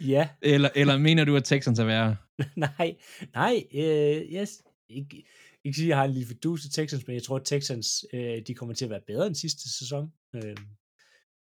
ja, 0.14 0.28
eller, 0.42 0.70
eller 0.74 0.98
mener 0.98 1.24
du, 1.24 1.36
at 1.36 1.44
Texans 1.44 1.78
er 1.78 1.84
værre? 1.84 2.16
nej, 2.56 2.96
nej, 3.34 3.64
øh, 3.74 4.22
yes. 4.32 4.62
Ikke, 4.88 5.24
ikke 5.64 5.76
sige, 5.76 5.86
at 5.86 5.88
jeg 5.88 5.96
har 5.96 6.04
en 6.04 6.10
lille 6.10 6.28
fidus 6.28 6.62
til 6.62 6.70
Texans, 6.70 7.06
men 7.06 7.14
jeg 7.14 7.22
tror, 7.22 7.36
at 7.36 7.44
Texans, 7.44 8.04
øh, 8.12 8.42
de 8.46 8.54
kommer 8.54 8.74
til 8.74 8.84
at 8.84 8.90
være 8.90 9.00
bedre 9.06 9.26
end 9.26 9.34
sidste 9.34 9.78
sæson. 9.78 10.12
Øh, 10.34 10.56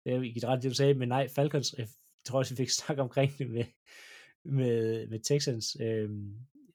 det 0.04 0.12
er 0.14 0.22
ikke 0.22 0.46
ret, 0.46 0.62
det 0.62 0.70
du 0.70 0.74
sagde, 0.74 0.94
men 0.94 1.08
nej, 1.08 1.28
Falcons, 1.28 1.74
jeg 1.78 1.88
tror 2.24 2.38
også, 2.38 2.54
vi 2.54 2.56
fik 2.56 2.70
snakket 2.78 3.02
omkring 3.02 3.38
det 3.38 3.50
med, 3.50 3.64
med, 4.44 5.06
med 5.06 5.20
Texans. 5.20 5.76
Øh, 5.80 6.10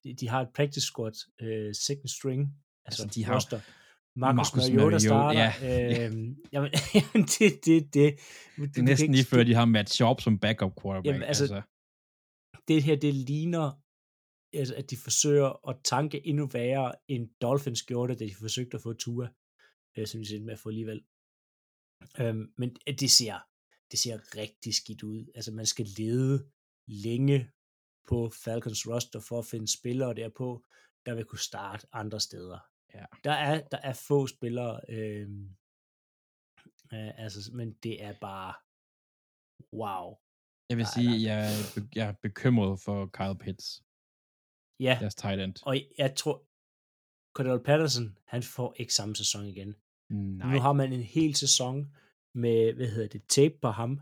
de, 0.04 0.16
de 0.20 0.30
har 0.30 0.42
et 0.42 0.50
practice 0.56 0.88
squad, 0.88 1.16
øh, 1.42 1.76
second 1.76 2.08
string, 2.08 2.42
altså, 2.42 2.58
Altså, 2.86 3.04
altså 3.04 3.20
de 3.20 3.26
har 3.26 3.36
roster. 3.36 3.60
Marcus, 4.16 4.56
Mariota 4.56 5.00
starter. 5.00 5.40
ja. 5.40 6.06
øhm, 6.06 6.36
jamen, 6.54 6.72
jamen, 6.98 7.28
det, 7.28 7.66
det, 7.66 7.94
det. 7.94 8.20
Det 8.58 8.78
er 8.78 8.82
næsten 8.82 9.12
lige 9.12 9.26
før, 9.26 9.44
de 9.44 9.54
har 9.54 9.66
Matt 9.66 9.90
Sharp 9.90 10.22
som 10.22 10.40
backup 10.40 10.72
quarterback. 10.82 11.08
Jamen, 11.08 11.24
altså, 11.24 11.62
det 12.68 12.84
her, 12.84 12.96
det 12.96 13.14
ligner, 13.14 13.72
altså, 14.54 14.76
at 14.76 14.90
de 14.92 14.98
forsøger 14.98 15.70
at 15.70 15.76
tanke 15.84 16.28
endnu 16.28 16.46
værre, 16.48 16.94
end 17.08 17.30
Dolphins 17.42 17.84
gjorde 17.84 18.12
det, 18.12 18.20
da 18.20 18.26
de 18.26 18.36
forsøgte 18.36 18.76
at 18.78 18.84
få 18.84 18.94
Tua, 18.94 19.28
øh, 19.98 20.08
som 20.08 20.24
de 20.24 20.36
endte 20.36 20.46
med 20.46 20.54
at 20.54 20.60
få 20.60 20.70
alligevel. 20.70 21.02
Øhm, 22.20 22.54
men 22.58 22.76
øh, 22.88 22.94
det 23.00 23.12
ser, 23.12 23.40
det 23.92 24.00
ser 24.00 24.38
rigtig 24.38 24.74
skidt 24.76 25.04
ud. 25.04 25.32
Altså, 25.36 25.52
man 25.52 25.66
skal 25.66 25.88
lede 25.98 26.46
længe 26.88 27.50
på 28.08 28.32
Falcons 28.44 28.88
roster 28.88 29.20
for 29.20 29.40
at 29.40 29.46
finde 29.46 29.80
spillere 29.80 30.14
derpå, 30.14 30.66
der 31.06 31.16
vil 31.16 31.26
kunne 31.26 31.40
starte 31.40 31.88
andre 31.94 32.20
steder. 32.20 32.60
Ja. 32.94 33.06
Der 33.24 33.32
er, 33.32 33.62
der 33.68 33.78
er 33.78 33.94
få 33.94 34.28
spillere, 34.28 34.82
øh, 34.90 35.30
øh, 36.94 37.20
altså, 37.24 37.52
men 37.54 37.74
det 37.84 38.04
er 38.04 38.14
bare, 38.22 38.54
wow. 39.74 40.18
jeg 40.70 40.78
vil 40.78 40.86
sige, 40.86 41.24
jeg 41.24 41.40
er, 41.40 41.82
jeg 41.96 42.08
er 42.08 42.14
bekymret 42.22 42.82
for 42.82 43.10
Kyle 43.14 43.38
Pitts, 43.38 43.84
Ja, 44.82 44.98
deres 45.00 45.16
tight 45.16 45.42
end. 45.42 45.56
Og 45.66 45.78
jeg 45.98 46.16
tror, 46.16 46.46
Cordell 47.34 47.64
Patterson, 47.64 48.18
han 48.28 48.44
får 48.44 48.76
ikke 48.78 48.94
samme 48.94 49.16
sæson 49.16 49.46
igen. 49.46 49.76
Nej. 50.10 50.54
Nu 50.54 50.60
har 50.60 50.74
man 50.74 50.94
en 50.94 51.04
hel 51.04 51.36
sæson 51.36 51.96
med, 52.34 52.74
hvad 52.74 52.88
hedder 52.88 53.08
det, 53.08 53.22
tape 53.30 53.56
på 53.62 53.70
ham, 53.70 54.02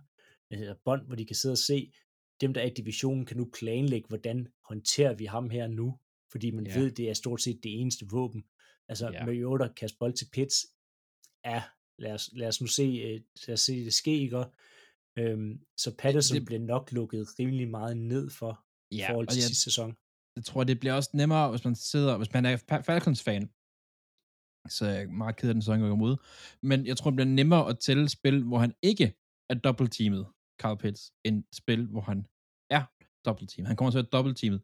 altså 0.52 0.76
bånd, 0.86 1.06
hvor 1.08 1.16
de 1.16 1.26
kan 1.26 1.36
sidde 1.36 1.54
og 1.54 1.58
se, 1.58 1.94
dem 2.42 2.54
der 2.54 2.62
er 2.62 2.66
i 2.66 2.70
divisionen 2.70 3.26
kan 3.26 3.38
nu 3.38 3.50
planlægge, 3.60 4.08
hvordan 4.08 4.48
håndterer 4.70 5.14
vi 5.14 5.26
ham 5.26 5.50
her 5.50 5.68
nu, 5.68 6.00
fordi 6.32 6.52
man 6.52 6.68
Ja. 6.68 6.80
ved, 6.80 6.92
det 6.92 7.10
er 7.10 7.14
stort 7.14 7.42
set 7.42 7.60
det 7.64 7.82
eneste 7.82 8.06
våben. 8.12 8.44
Altså, 8.88 9.10
Ja. 9.14 9.26
Mariota 9.26 9.68
kaste 9.68 9.98
bold 10.00 10.14
til 10.14 10.28
Pitts, 10.34 10.66
ja, 11.46 11.64
lad 12.00 12.12
os, 12.14 12.30
lad 12.34 12.48
os 12.48 12.62
nu 12.62 12.68
se, 12.68 12.84
øh, 12.84 13.22
lad 13.48 13.54
os 13.54 13.60
se 13.62 13.86
det 13.86 13.94
ske, 13.94 14.12
ikke? 14.20 14.44
Øhm, 15.18 15.60
så 15.78 15.96
Patterson 16.00 16.38
det- 16.38 16.46
bliver 16.46 16.60
nok 16.62 16.92
lukket 16.92 17.40
rimelig 17.40 17.68
meget 17.70 17.98
ned 17.98 18.30
for, 18.30 18.66
i 18.92 18.98
ja, 18.98 19.10
forhold 19.10 19.28
og 19.28 19.34
til 19.34 19.40
jeg, 19.40 19.48
sidste 19.48 19.64
sæson. 19.64 19.96
jeg 20.36 20.46
tror, 20.46 20.64
det 20.64 20.80
bliver 20.80 20.94
også 20.94 21.10
nemmere, 21.14 21.50
hvis 21.50 21.64
man 21.66 21.76
sidder, 21.76 22.18
hvis 22.18 22.34
man 22.34 22.46
er 22.46 22.58
Fa- 22.58 22.82
Falcons-fan, 22.82 23.50
så 24.70 24.86
er 24.86 24.90
jeg 25.00 25.10
meget 25.10 25.36
ked 25.38 25.50
af 25.50 25.54
den 25.56 25.62
sæson, 25.62 25.80
jeg 25.84 25.92
ud. 25.92 26.16
Men 26.62 26.86
jeg 26.88 26.98
tror, 26.98 27.10
det 27.12 27.16
bliver 27.16 27.28
nemmere 27.30 27.70
at 27.70 27.80
tælle 27.80 28.10
spil, 28.10 28.44
hvor 28.44 28.58
han 28.58 28.74
ikke 28.82 29.14
er 29.50 29.54
dobbeltteamet, 29.54 30.26
Carl 30.62 30.78
Pitts, 30.78 31.14
end 31.24 31.44
spil, 31.54 31.88
hvor 31.88 32.02
han 32.02 32.28
er 32.70 32.84
dobbeltteamet. 33.26 33.68
Han 33.68 33.78
kommer 33.78 33.92
til 33.92 34.00
at 34.00 34.04
være 34.04 34.10
dobbeltteamet 34.18 34.62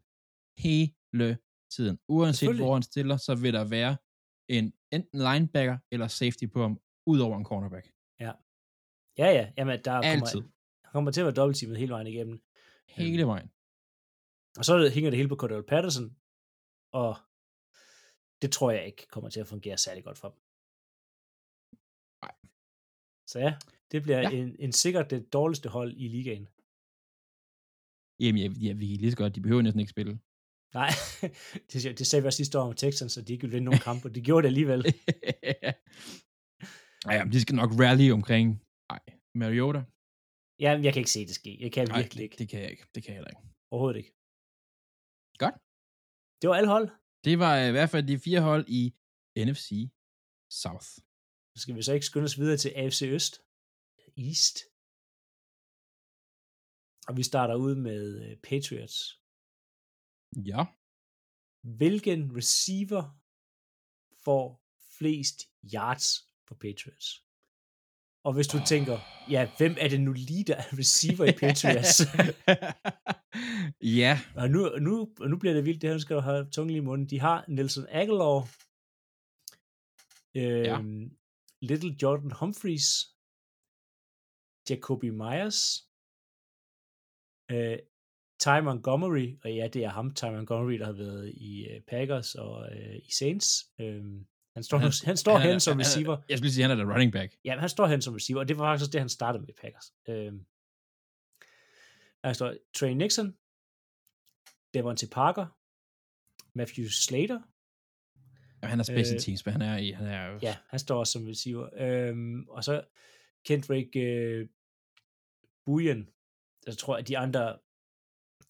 hele 0.58 1.38
tiden. 1.70 1.98
Uanset 2.08 2.56
hvor 2.56 2.72
han 2.72 2.82
stiller, 2.82 3.16
så 3.16 3.34
vil 3.34 3.52
der 3.52 3.64
være 3.64 3.96
en 4.48 4.72
enten 4.92 5.18
linebacker 5.18 5.78
eller 5.92 6.08
safety 6.08 6.46
på 6.52 6.62
ham, 6.62 6.80
ud 7.06 7.18
over 7.18 7.36
en 7.38 7.44
cornerback. 7.44 7.86
Ja, 9.18 9.28
ja, 9.38 9.52
jamen, 9.56 9.84
der 9.84 9.92
kommer, 9.92 10.10
Altid. 10.12 10.40
han 10.84 10.92
kommer 10.92 11.10
til 11.10 11.20
at 11.20 11.24
være 11.24 11.34
dobbeltteamet 11.34 11.78
hele 11.78 11.92
vejen 11.92 12.06
igennem. 12.06 12.42
Hele 12.88 13.26
vejen. 13.26 13.48
Og 14.58 14.64
så 14.64 14.90
hænger 14.94 15.10
det 15.10 15.16
hele 15.16 15.28
på 15.28 15.36
Cordell 15.36 15.62
Patterson, 15.62 16.16
og 16.92 17.16
det 18.42 18.52
tror 18.52 18.70
jeg 18.70 18.86
ikke 18.86 19.06
kommer 19.06 19.30
til 19.30 19.40
at 19.40 19.46
fungere 19.46 19.78
særlig 19.78 20.04
godt 20.04 20.18
for 20.18 20.28
dem. 20.28 20.38
Nej. 22.22 22.34
Så 23.26 23.38
ja, 23.38 23.52
det 23.92 23.98
bliver 24.04 24.20
Ja. 24.20 24.30
en, 24.30 24.48
en 24.64 24.72
sikkert 24.82 25.10
det 25.10 25.32
dårligste 25.36 25.68
hold 25.76 25.90
i 26.04 26.06
ligaen. 26.16 26.46
Jamen, 28.22 28.38
ja, 28.42 28.48
ja, 28.66 28.72
vi 28.80 28.84
kan 28.90 29.00
lige 29.02 29.12
så 29.14 29.20
godt, 29.22 29.34
de 29.36 29.40
behøver 29.44 29.62
næsten 29.62 29.80
ikke 29.82 29.94
spille. 29.96 30.14
Nej, 30.80 30.90
det, 31.70 31.78
det 31.98 32.06
sagde 32.06 32.22
vi 32.22 32.26
også 32.26 32.40
sidste 32.42 32.58
år 32.58 32.66
om 32.70 32.74
Texans, 32.84 33.12
så 33.12 33.20
de 33.22 33.32
ikke 33.32 33.42
ville 33.44 33.54
vinde 33.56 33.68
nogen 33.70 33.84
kampe, 33.88 34.04
og 34.08 34.14
de 34.16 34.20
gjorde 34.26 34.42
det 34.44 34.50
alligevel. 34.52 34.80
ja, 37.14 37.20
de 37.34 37.38
skal 37.44 37.56
nok 37.62 37.72
rally 37.82 38.08
omkring 38.18 38.46
Nej, 38.92 39.02
Mariota. 39.42 39.80
Ja, 40.64 40.70
jeg 40.84 40.90
kan 40.92 41.00
ikke 41.02 41.16
se 41.16 41.22
det 41.30 41.36
ske. 41.40 41.52
Jeg 41.64 41.70
kan 41.76 41.84
Nej, 41.88 41.96
virkelig 42.00 42.18
det, 42.20 42.24
ikke. 42.26 42.38
det 42.40 42.46
kan 42.50 42.58
jeg 42.64 42.70
ikke. 42.74 42.84
Det 42.94 43.00
kan 43.02 43.10
jeg 43.12 43.18
heller 43.18 43.32
ikke. 43.34 43.44
Overhovedet 43.72 43.98
ikke. 44.02 44.12
Godt. 45.42 45.56
Det 46.40 46.46
var 46.50 46.56
alle 46.60 46.70
hold. 46.76 46.86
Det 47.26 47.34
var 47.44 47.54
i 47.70 47.72
hvert 47.76 47.90
fald 47.92 48.04
de 48.10 48.16
fire 48.26 48.42
hold 48.48 48.64
i 48.80 48.82
NFC 49.48 49.68
South. 50.62 50.88
Så 51.52 51.58
skal 51.62 51.74
vi 51.76 51.82
så 51.88 51.92
ikke 51.96 52.08
skynde 52.10 52.28
os 52.30 52.38
videre 52.42 52.58
til 52.64 52.70
AFC 52.80 53.00
Øst. 53.16 53.34
East. 54.16 54.56
Og 57.08 57.16
vi 57.16 57.22
starter 57.22 57.54
ud 57.54 57.74
med 57.74 58.02
øh, 58.24 58.36
Patriots. 58.36 59.20
Ja. 60.50 60.64
Hvilken 61.62 62.36
receiver 62.36 63.02
får 64.24 64.44
flest 64.98 65.38
yards 65.74 66.08
på 66.46 66.54
Patriots? 66.54 67.26
Og 68.26 68.32
hvis 68.32 68.46
du 68.46 68.58
tænker, 68.66 68.98
ja, 69.30 69.50
hvem 69.58 69.74
er 69.78 69.88
det 69.88 70.00
nu 70.00 70.12
lige, 70.12 70.44
der 70.44 70.56
er 70.56 70.78
receiver 70.78 71.24
i 71.24 71.36
Patriots? 71.42 72.00
ja. 74.00 74.20
og 74.36 74.50
nu, 74.50 74.60
nu, 74.78 75.14
nu 75.28 75.38
bliver 75.38 75.54
det 75.54 75.64
vildt, 75.64 75.82
det 75.82 75.90
her 75.90 75.98
skal 75.98 76.16
du 76.16 76.20
have 76.20 76.50
tungen 76.50 76.70
lige 76.70 76.82
i 76.82 76.84
munden. 76.84 77.10
De 77.10 77.20
har 77.20 77.44
Nelson 77.48 77.86
Aguilar, 77.88 78.38
øhm, 80.36 81.18
Little 81.60 81.96
Jordan 82.02 82.30
Humphreys, 82.30 83.15
Jacoby 84.70 85.08
Myers, 85.08 85.88
øh, 87.50 87.78
Ty 88.40 88.60
Montgomery, 88.64 89.36
og 89.44 89.54
ja, 89.54 89.68
det 89.68 89.84
er 89.84 89.88
ham, 89.88 90.14
Ty 90.14 90.24
Montgomery, 90.24 90.78
der 90.78 90.84
har 90.84 90.92
været 90.92 91.28
i 91.34 91.68
øh, 91.68 91.80
Packers 91.80 92.34
og 92.34 92.68
øh, 92.72 92.96
i 92.96 93.12
Saints. 93.12 93.66
Øh, 93.80 94.04
han 94.54 94.62
står, 94.62 94.78
han, 94.78 94.92
han 95.04 95.16
står 95.16 95.38
hen 95.38 95.60
som 95.60 95.78
receiver. 95.78 96.16
jeg 96.28 96.38
skulle 96.38 96.52
sige, 96.52 96.62
han 96.62 96.70
er 96.70 96.84
der 96.84 96.92
running 96.92 97.12
back. 97.12 97.34
Ja, 97.44 97.58
han 97.58 97.68
står 97.68 97.86
hen 97.86 98.02
som 98.02 98.14
receiver, 98.14 98.40
og 98.40 98.48
det 98.48 98.58
var 98.58 98.64
faktisk 98.64 98.82
også 98.82 98.92
det, 98.92 99.00
han 99.00 99.08
startede 99.08 99.40
med 99.40 99.48
i 99.48 99.52
Packers. 99.60 99.92
Øh, 100.08 100.32
står 102.34 102.54
Trey 102.74 102.90
Nixon, 102.90 103.36
Devontae 104.74 105.08
Parker, 105.08 105.46
Matthew 106.52 106.86
Slater. 106.88 107.40
Ja, 108.62 108.66
han 108.66 108.80
er 108.80 108.84
special 108.84 109.16
Øh, 109.16 109.20
teams, 109.20 109.46
men 109.46 109.52
han 109.52 109.62
er 109.62 109.76
i, 109.76 109.90
han 109.90 110.06
er 110.06 110.26
jo... 110.26 110.38
Ja, 110.42 110.56
han 110.68 110.78
står 110.78 110.98
også 110.98 111.12
som 111.12 111.26
receiver. 111.26 111.68
Øhm, 111.76 112.48
og 112.48 112.64
så 112.64 112.84
Kendrick 113.46 113.96
øh, 113.96 114.48
Buyen. 115.66 116.02
Jeg 116.66 116.76
tror, 116.78 116.96
at 116.96 117.08
de 117.08 117.18
andre, 117.18 117.44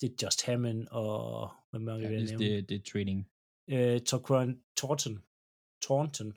det 0.01 0.07
er 0.12 0.16
Just 0.22 0.40
Hammond 0.47 0.88
og 0.90 1.51
hvad 1.70 1.80
mange 1.80 2.03
ja 2.09 2.09
vil 2.14 2.28
det, 2.38 2.68
det, 2.68 2.76
er 2.80 2.84
trading. 2.92 3.20
Øh, 3.74 4.01
Torquan 4.01 4.51
Thornton. 4.78 5.16
Thornton. 5.84 6.30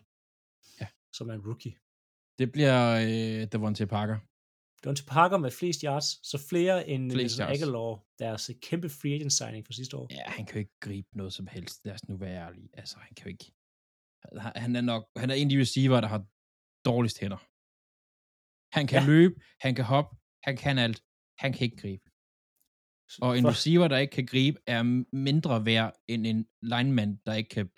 Ja. 0.82 0.88
Som 1.18 1.30
er 1.30 1.34
en 1.34 1.45
rookie. 1.49 1.74
Det 2.39 2.51
bliver 2.51 2.78
øh, 3.07 3.41
Devontae 3.51 3.88
Parker. 3.88 4.18
Devontae 4.84 5.05
Parker 5.18 5.38
med 5.38 5.51
flest 5.51 5.82
yards, 5.82 6.28
så 6.32 6.38
flere 6.49 6.88
end 6.88 7.12
Flest. 7.12 7.39
Aguilar, 7.39 8.05
deres 8.20 8.51
kæmpe 8.62 8.89
free 8.89 9.14
agent 9.16 9.34
signing 9.34 9.66
fra 9.66 9.74
sidste 9.74 9.97
år. 9.97 10.07
Ja, 10.12 10.24
han 10.38 10.45
kan 10.45 10.53
jo 10.55 10.60
ikke 10.60 10.80
gribe 10.80 11.07
noget 11.18 11.34
som 11.34 11.47
helst. 11.47 11.86
Lad 11.86 11.93
os 11.93 12.07
nu 12.10 12.18
være 12.18 12.38
ærlige. 12.47 12.70
Altså, 12.74 12.97
han 12.99 13.14
kan 13.16 13.24
jo 13.26 13.30
ikke... 13.30 13.51
Han- 14.24 14.62
Han 14.64 14.76
er 14.76 14.82
nok... 14.82 15.03
Han 15.18 15.30
er 15.30 15.34
en 15.34 15.47
af 15.47 15.49
de 15.49 15.62
receiver, 15.62 16.01
der 16.01 16.07
har 16.07 16.26
dårligst 16.86 17.20
hænder. 17.20 17.38
Han 18.72 18.88
kan 18.88 19.01
Ja. 19.01 19.07
løbe, 19.07 19.36
han 19.61 19.76
kan 19.76 19.86
hoppe, 19.86 20.15
han 20.43 20.57
kan 20.57 20.78
alt. 20.78 21.01
Han 21.38 21.53
kan 21.53 21.61
ikke 21.65 21.78
gribe. 21.78 22.03
Og 23.22 23.38
en 23.38 23.43
For- 23.43 23.49
receiver, 23.49 23.88
der 23.88 23.97
ikke 23.97 24.11
kan 24.11 24.26
gribe, 24.26 24.59
er 24.67 24.84
mindre 25.15 25.65
værd 25.65 25.93
end 26.07 26.28
en 26.28 26.45
lineman, 26.61 27.15
der 27.26 27.34
ikke 27.34 27.49
kan 27.49 27.70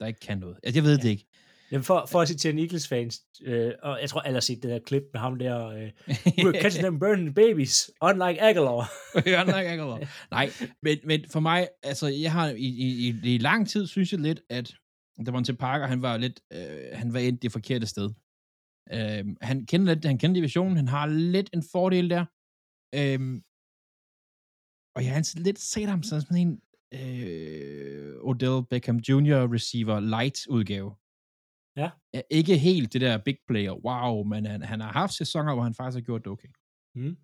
der 0.00 0.06
ikke 0.06 0.20
kan 0.20 0.38
noget. 0.38 0.56
Altså, 0.62 0.78
jeg 0.80 0.84
ved 0.84 0.96
Ja. 0.96 1.02
det 1.02 1.08
ikke. 1.08 1.26
Jamen 1.70 1.84
for, 1.84 2.06
for 2.10 2.20
at 2.20 2.28
sige 2.28 2.36
til 2.36 2.50
en 2.50 2.58
Eagles 2.58 2.88
fans, 2.88 3.22
øh, 3.42 3.72
og 3.82 3.98
jeg 4.00 4.10
tror 4.10 4.20
alle 4.20 4.36
har 4.36 4.40
set 4.40 4.62
det 4.62 4.70
der 4.70 4.78
klip 4.78 5.02
med 5.12 5.20
ham 5.20 5.38
der, 5.38 5.66
øh, 5.66 5.90
we're 6.44 6.60
catching 6.62 6.82
them 6.84 6.98
burning 6.98 7.34
babies, 7.34 7.90
unlike 8.02 8.40
Aguilar. 8.42 8.90
Ikke 9.18 9.36
alvor. 9.38 10.00
Nej, 10.30 10.50
men, 10.82 10.98
men 11.04 11.24
for 11.32 11.40
mig, 11.40 11.68
altså, 11.82 12.06
jeg 12.06 12.32
har 12.32 12.48
i, 12.48 12.54
i, 12.56 13.08
i, 13.08 13.34
i 13.34 13.38
lang 13.38 13.68
tid, 13.68 13.86
synes 13.86 14.12
jeg 14.12 14.20
lidt, 14.20 14.40
at 14.50 14.74
der 15.26 15.32
var 15.32 15.42
til 15.42 15.56
Parker, 15.56 15.86
han 15.86 16.02
var 16.02 16.16
lidt, 16.16 16.40
øh, 16.52 16.88
han 16.92 17.12
var 17.12 17.18
endt 17.18 17.42
det 17.42 17.52
forkerte 17.52 17.86
sted. 17.86 18.10
Øh, 18.92 19.24
han 19.40 19.66
kender 19.66 19.94
lidt, 19.94 20.04
han 20.04 20.18
kender 20.18 20.34
divisionen, 20.34 20.76
han 20.76 20.88
har 20.88 21.06
lidt 21.06 21.50
en 21.52 21.62
fordel 21.72 22.10
der. 22.10 22.24
Øh, 23.00 23.42
og 24.96 25.04
jeg 25.04 25.12
har 25.14 25.40
lidt 25.46 25.58
set 25.58 25.88
ham 25.88 26.02
som 26.02 26.20
sådan 26.20 26.42
en 26.46 26.52
øh, 26.98 28.28
Odell 28.28 28.66
Beckham 28.70 28.98
Jr. 29.08 29.38
receiver 29.56 30.00
light 30.00 30.38
udgave. 30.46 30.90
Ja. 31.82 31.90
Ja, 32.14 32.20
Ikke 32.30 32.58
helt 32.58 32.92
det 32.92 33.00
der 33.00 33.24
big 33.28 33.38
player, 33.48 33.74
wow, 33.86 34.24
men 34.32 34.46
han, 34.46 34.62
han 34.62 34.80
har 34.80 34.92
haft 34.92 35.14
sæsoner, 35.14 35.54
hvor 35.54 35.62
han 35.62 35.74
faktisk 35.74 35.96
har 36.00 36.06
gjort 36.08 36.24
det 36.24 36.32
okay. 36.32 36.48
Mm. 36.94 37.16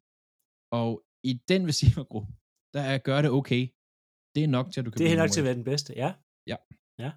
Og 0.72 0.90
i 1.30 1.32
den 1.48 1.68
receivergruppe, 1.68 2.32
der 2.74 2.80
er, 2.80 2.98
gør 2.98 3.22
det 3.22 3.30
okay. 3.30 3.62
Det 4.34 4.44
er 4.44 4.48
nok 4.48 4.72
til, 4.72 4.80
at 4.80 4.86
du 4.86 4.90
kan 4.90 4.98
Det 4.98 5.12
er 5.12 5.16
nok 5.16 5.30
til 5.30 5.40
at 5.40 5.44
være 5.44 5.54
den 5.54 5.64
bedste, 5.64 5.94
ja. 5.96 6.14
Ja. 6.46 6.56
ja. 6.98 7.10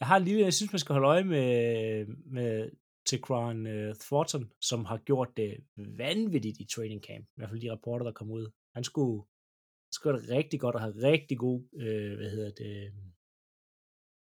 Jeg 0.00 0.06
har 0.10 0.18
lille, 0.18 0.40
jeg 0.40 0.54
synes, 0.54 0.72
man 0.72 0.78
skal 0.78 0.92
holde 0.92 1.08
øje 1.08 1.24
med, 1.24 2.06
med 2.36 2.70
Tequan 3.06 3.66
uh, 3.66 3.94
Thornton, 4.00 4.52
som 4.60 4.84
har 4.84 4.98
gjort 4.98 5.36
det 5.36 5.66
vanvittigt 5.76 6.60
i 6.60 6.64
training 6.64 7.02
camp. 7.04 7.26
I 7.26 7.32
hvert 7.34 7.48
fald 7.50 7.60
de 7.60 7.70
rapporter, 7.72 8.04
der 8.04 8.12
kom 8.12 8.30
ud. 8.30 8.50
Han 8.74 8.84
skulle, 8.84 9.22
han 9.86 9.92
skulle 9.92 10.20
det 10.22 10.28
rigtig 10.28 10.60
godt 10.60 10.74
og 10.74 10.80
have 10.80 10.94
rigtig 11.02 11.38
god, 11.38 11.62
øh, 11.74 12.16
hvad 12.16 12.30
hedder 12.30 12.50
det, 12.50 12.92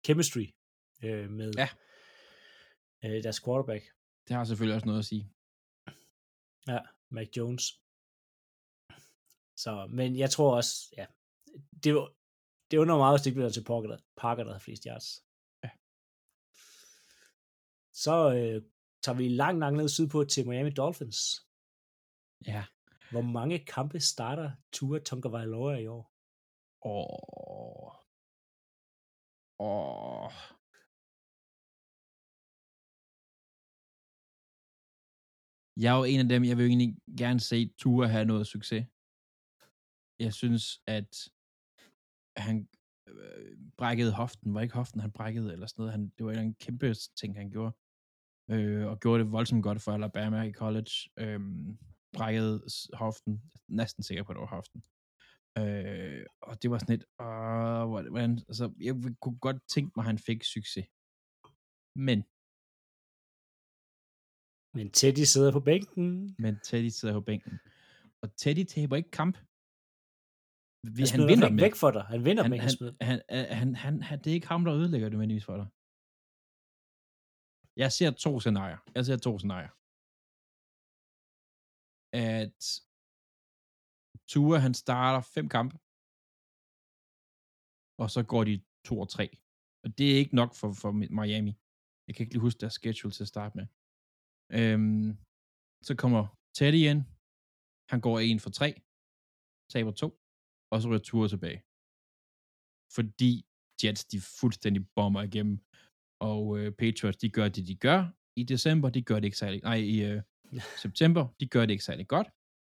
chemistry 0.05 0.45
øh, 1.03 1.29
med 1.29 1.51
Ja. 1.57 1.67
øh, 3.05 3.23
deres 3.23 3.39
quarterback, 3.43 3.83
et. 3.83 3.89
Det 4.27 4.35
har 4.35 4.43
selvfølgelig 4.43 4.75
også 4.75 4.85
noget 4.87 4.99
at 4.99 5.05
sige. 5.05 5.31
Mac 7.09 7.27
Jones. 7.37 7.63
Så, 9.57 9.87
men 9.89 10.17
jeg 10.17 10.29
tror 10.29 10.55
også, 10.55 10.73
ja, 10.97 11.05
det, 11.83 11.95
var- 11.95 12.13
det 12.71 12.77
undrer 12.77 12.95
mig 12.95 13.01
meget, 13.03 13.13
hvis 13.17 13.23
det 13.23 13.29
ikke 13.29 13.35
bliver 13.39 13.49
til 13.49 13.63
Parker, 13.63 13.87
der, 13.89 13.97
Parker, 14.17 14.43
der 14.43 14.51
har 14.51 14.59
flest 14.59 14.83
yards. 14.83 15.23
Så 18.03 18.15
øh, 18.37 18.61
tager 19.03 19.17
vi 19.17 19.27
langt, 19.41 19.59
langt 19.59 19.77
ned 19.77 19.89
sydpå 19.89 20.23
til 20.23 20.47
Miami 20.47 20.69
Dolphins. 20.69 21.19
Ja. 22.51 22.63
Hvor 23.11 23.21
mange 23.37 23.65
kampe 23.75 23.99
starter 23.99 24.51
Tua 24.73 24.99
Tagovailoa 24.99 25.75
i 25.83 25.87
år? 25.87 26.05
Åh. 26.93 27.91
Åh. 29.59 30.31
Jeg 35.83 35.89
er 35.93 35.97
jo 35.97 36.03
en 36.03 36.19
af 36.19 36.29
dem, 36.33 36.43
jeg 36.49 36.57
vil 36.57 36.65
egentlig 36.65 36.93
gerne 37.21 37.39
se 37.39 37.57
Ture 37.79 38.07
have 38.15 38.25
noget 38.25 38.47
succes. 38.47 38.83
Jeg 40.19 40.33
synes, 40.33 40.63
at 40.87 41.11
han 42.45 42.69
øh, 43.07 43.57
brækkede 43.77 44.13
hoften. 44.13 44.53
Var 44.53 44.61
ikke 44.61 44.75
hoften, 44.75 44.99
han 44.99 45.11
brækkede 45.11 45.53
eller 45.53 45.67
sådan 45.67 45.81
noget. 45.81 45.91
Han, 45.91 46.03
det 46.17 46.25
var 46.25 46.31
en 46.31 46.55
kæmpe 46.55 46.93
ting, 46.93 47.37
han 47.37 47.49
gjorde. 47.51 47.73
Øh, 48.51 48.87
og 48.87 48.99
gjorde 48.99 49.23
det 49.23 49.31
voldsomt 49.31 49.63
godt 49.63 49.81
for 49.81 49.91
Alabama 49.91 50.41
i 50.41 50.51
college. 50.51 50.91
Øh, 51.19 51.39
brækkede 52.17 52.63
hoften. 52.93 53.41
Næsten 53.67 54.03
sikker 54.03 54.23
på, 54.23 54.31
at 54.31 54.35
det 54.35 54.41
var 54.41 54.55
hoften. 54.57 54.83
Øh, 55.57 56.25
og 56.41 56.61
det 56.61 56.71
var 56.71 56.77
sådan 56.77 56.93
lidt, 56.95 57.05
øh, 57.21 57.89
hvordan, 58.11 58.31
altså, 58.49 58.73
jeg 58.79 58.93
kunne 59.21 59.39
godt 59.39 59.57
tænke 59.73 59.91
mig, 59.95 60.03
at 60.03 60.07
han 60.07 60.17
fik 60.17 60.43
succes. 60.43 60.85
Men, 61.95 62.19
Men 64.77 64.91
Teddy 64.91 65.23
sidder 65.33 65.51
på 65.51 65.59
bænken. 65.59 66.35
men 66.39 66.59
Teddy 66.63 66.87
sidder 66.87 67.13
på 67.13 67.21
bænken. 67.21 67.59
Og 68.21 68.35
Teddy 68.37 68.63
taber 68.63 68.95
ikke 68.95 69.11
kamp. 69.11 69.35
Vi, 70.97 71.03
Han, 71.11 71.19
han 71.19 71.27
vinder 71.31 71.47
væk, 71.47 71.53
med. 71.55 71.63
væk 71.63 71.75
for 71.75 71.91
dig. 71.91 72.03
Han 72.13 72.25
vinder 72.25 72.43
Han, 72.43 72.49
med, 72.51 72.57
han, 72.59 72.69
han, 72.69 72.77
smider. 72.77 72.93
han, 73.01 73.21
han, 73.29 73.45
han, 73.59 73.75
han, 73.75 74.01
han, 74.01 74.19
det 74.19 74.27
er 74.27 74.33
ikke 74.33 74.47
ham, 74.47 74.65
der 74.65 74.73
ødelægger 74.75 75.05
det 75.09 75.13
nødvendigvis 75.13 75.45
for 75.45 75.57
dig. 75.57 75.67
Jeg 77.83 77.89
ser 77.97 78.11
to 78.11 78.31
scenarier. 78.43 78.79
Jeg 78.95 79.03
ser 79.05 79.17
to 79.17 79.33
scenarier. 79.39 79.73
At 82.31 82.59
Tua, 84.31 84.57
han 84.65 84.73
starter 84.83 85.21
fem 85.35 85.47
kampe, 85.55 85.75
og 88.01 88.07
så 88.15 88.21
går 88.31 88.43
de 88.49 88.55
to 88.87 88.95
og 89.03 89.09
tre. 89.15 89.25
Og 89.83 89.89
det 89.97 90.05
er 90.09 90.17
ikke 90.21 90.35
nok 90.41 90.51
for, 90.59 90.69
for 90.81 90.91
Miami. 91.19 91.53
Jeg 92.05 92.11
kan 92.13 92.21
ikke 92.23 92.33
lige 92.33 92.47
huske 92.47 92.61
deres 92.61 92.77
schedule 92.79 93.13
til 93.15 93.23
at 93.25 93.33
starte 93.33 93.53
med. 93.59 93.65
Øhm, 94.57 95.09
så 95.87 95.93
kommer 96.01 96.21
Teddy 96.57 96.81
ind. 96.91 97.01
Han 97.91 97.99
går 98.05 98.15
en 98.19 98.39
for 98.45 98.51
tre. 98.59 98.69
Taber 99.73 99.93
to. 100.01 100.09
Og 100.71 100.75
så 100.79 100.85
ryger 100.89 101.03
Tua 101.07 101.27
tilbage. 101.33 101.59
Fordi 102.95 103.31
Jets, 103.79 104.03
de 104.11 104.19
fuldstændig 104.39 104.81
bomber 104.97 105.21
igennem. 105.29 105.57
Og 106.19 106.59
øh, 106.59 106.71
Patriots, 106.71 107.17
de 107.17 107.29
gør 107.29 107.47
det, 107.49 107.67
de 107.67 107.75
gør. 107.75 108.13
I 108.35 108.43
december, 108.43 108.89
de 108.89 109.01
gør 109.01 109.15
det 109.15 109.23
ikke 109.25 109.37
særlig... 109.37 109.61
Nej, 109.63 109.75
i 109.75 110.03
øh, 110.03 110.21
september, 110.83 111.27
de 111.39 111.47
gør 111.47 111.61
det 111.65 111.71
ikke 111.71 111.83
særlig 111.83 112.07
godt. 112.07 112.27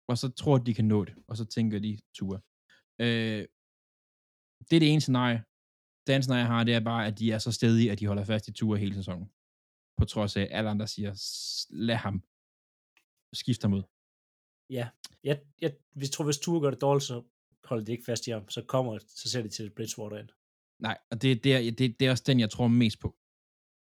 Og 0.08 0.18
så 0.18 0.28
tror 0.28 0.58
de, 0.58 0.66
de 0.66 0.74
kan 0.74 0.84
nå 0.84 1.04
det. 1.04 1.14
Og 1.28 1.36
så 1.36 1.44
tænker 1.44 1.78
de, 1.78 1.98
Tua. 2.14 2.38
Øh, 3.00 3.42
det 4.68 4.76
er 4.76 4.80
det 4.80 4.92
ene 4.92 5.00
scenarie. 5.00 5.44
Det 6.06 6.12
andet 6.12 6.24
scenarie, 6.24 6.44
jeg 6.44 6.52
har, 6.54 6.64
det 6.64 6.74
er 6.74 6.80
bare, 6.80 7.06
at 7.06 7.18
de 7.18 7.32
er 7.32 7.38
så 7.38 7.52
stedige, 7.52 7.92
at 7.92 7.98
de 8.00 8.06
holder 8.06 8.24
fast 8.24 8.48
i 8.48 8.52
Tua 8.52 8.76
hele 8.78 8.94
sæsonen. 8.94 9.26
På 9.98 10.04
trods 10.04 10.36
af, 10.36 10.42
at 10.42 10.48
alle 10.50 10.70
andre 10.70 10.86
siger, 10.86 11.14
"S- 11.14 11.66
lad 11.70 11.96
ham 11.96 12.22
skifte 13.32 13.64
ham 13.64 13.72
ud. 13.72 13.82
Ja, 14.70 14.88
jeg, 15.24 15.42
jeg, 15.60 15.76
hvis 15.94 16.10
tror, 16.10 16.24
hvis 16.24 16.38
Tua 16.38 16.60
gør 16.60 16.70
det 16.70 16.80
dårligt, 16.80 17.04
så 17.04 17.24
holder 17.64 17.84
de 17.84 17.92
ikke 17.92 18.04
fast 18.04 18.26
i 18.26 18.30
ham. 18.30 18.48
Så 18.48 18.64
kommer, 18.68 18.98
så 18.98 19.30
ser 19.30 19.42
de 19.42 19.48
til 19.48 19.70
Bridgewater 19.76 20.18
ind. 20.18 20.28
Nej, 20.80 20.98
og 21.10 21.22
det, 21.22 21.44
det, 21.44 21.54
er, 21.56 21.60
det, 21.70 22.00
det 22.00 22.06
er 22.06 22.10
også 22.10 22.24
den, 22.26 22.40
jeg 22.40 22.50
tror 22.50 22.68
mest 22.68 22.98
på. 23.00 23.17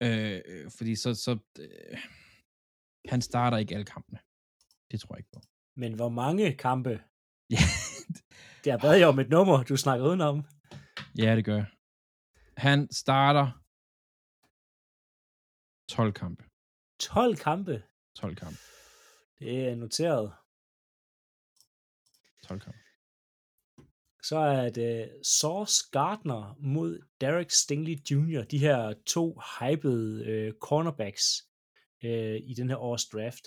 Øh, 0.03 0.41
øh, 0.47 0.71
fordi 0.79 0.97
så, 0.97 1.15
så 1.15 1.39
øh, 1.59 1.99
han 3.09 3.23
starter 3.23 3.57
ikke 3.57 3.75
alle 3.75 3.85
kampene. 3.87 4.19
Det 4.91 5.01
tror 5.01 5.15
jeg 5.15 5.19
ikke 5.19 5.31
på. 5.33 5.41
Men 5.77 5.95
hvor 5.95 6.09
mange 6.09 6.55
kampe? 6.57 6.91
Ja, 7.51 7.57
Det 8.65 8.73
er 8.73 8.79
bad 8.79 9.01
jo 9.01 9.07
om 9.09 9.19
et 9.19 9.29
nummer, 9.29 9.63
du 9.63 9.77
snakker 9.77 10.07
udenom. 10.07 10.45
ja 11.19 11.37
det 11.37 11.45
gør 11.45 11.57
jeg. 11.57 11.67
Han 12.57 12.93
starter 12.93 13.63
12 15.89 16.13
kampe. 16.13 16.45
12 17.01 17.37
kampe. 17.37 17.83
12 18.15 18.37
kampe. 18.37 18.59
Det 19.39 19.69
er 19.69 19.75
noteret. 19.75 20.33
12 22.43 22.61
kampe. 22.61 22.79
Så 24.29 24.39
er 24.39 24.71
det 24.71 25.27
Sauce 25.37 25.77
Gardner 25.93 26.57
mod 26.59 26.93
Derek 27.21 27.51
Stingley 27.51 27.97
Jr., 28.11 28.43
de 28.53 28.59
her 28.59 28.95
to 29.07 29.41
hypede 29.59 30.25
øh, 30.31 30.55
cornerbacks 30.67 31.27
øh, 32.05 32.37
i 32.51 32.55
den 32.55 32.69
her 32.69 32.77
års 32.77 33.07
draft. 33.13 33.45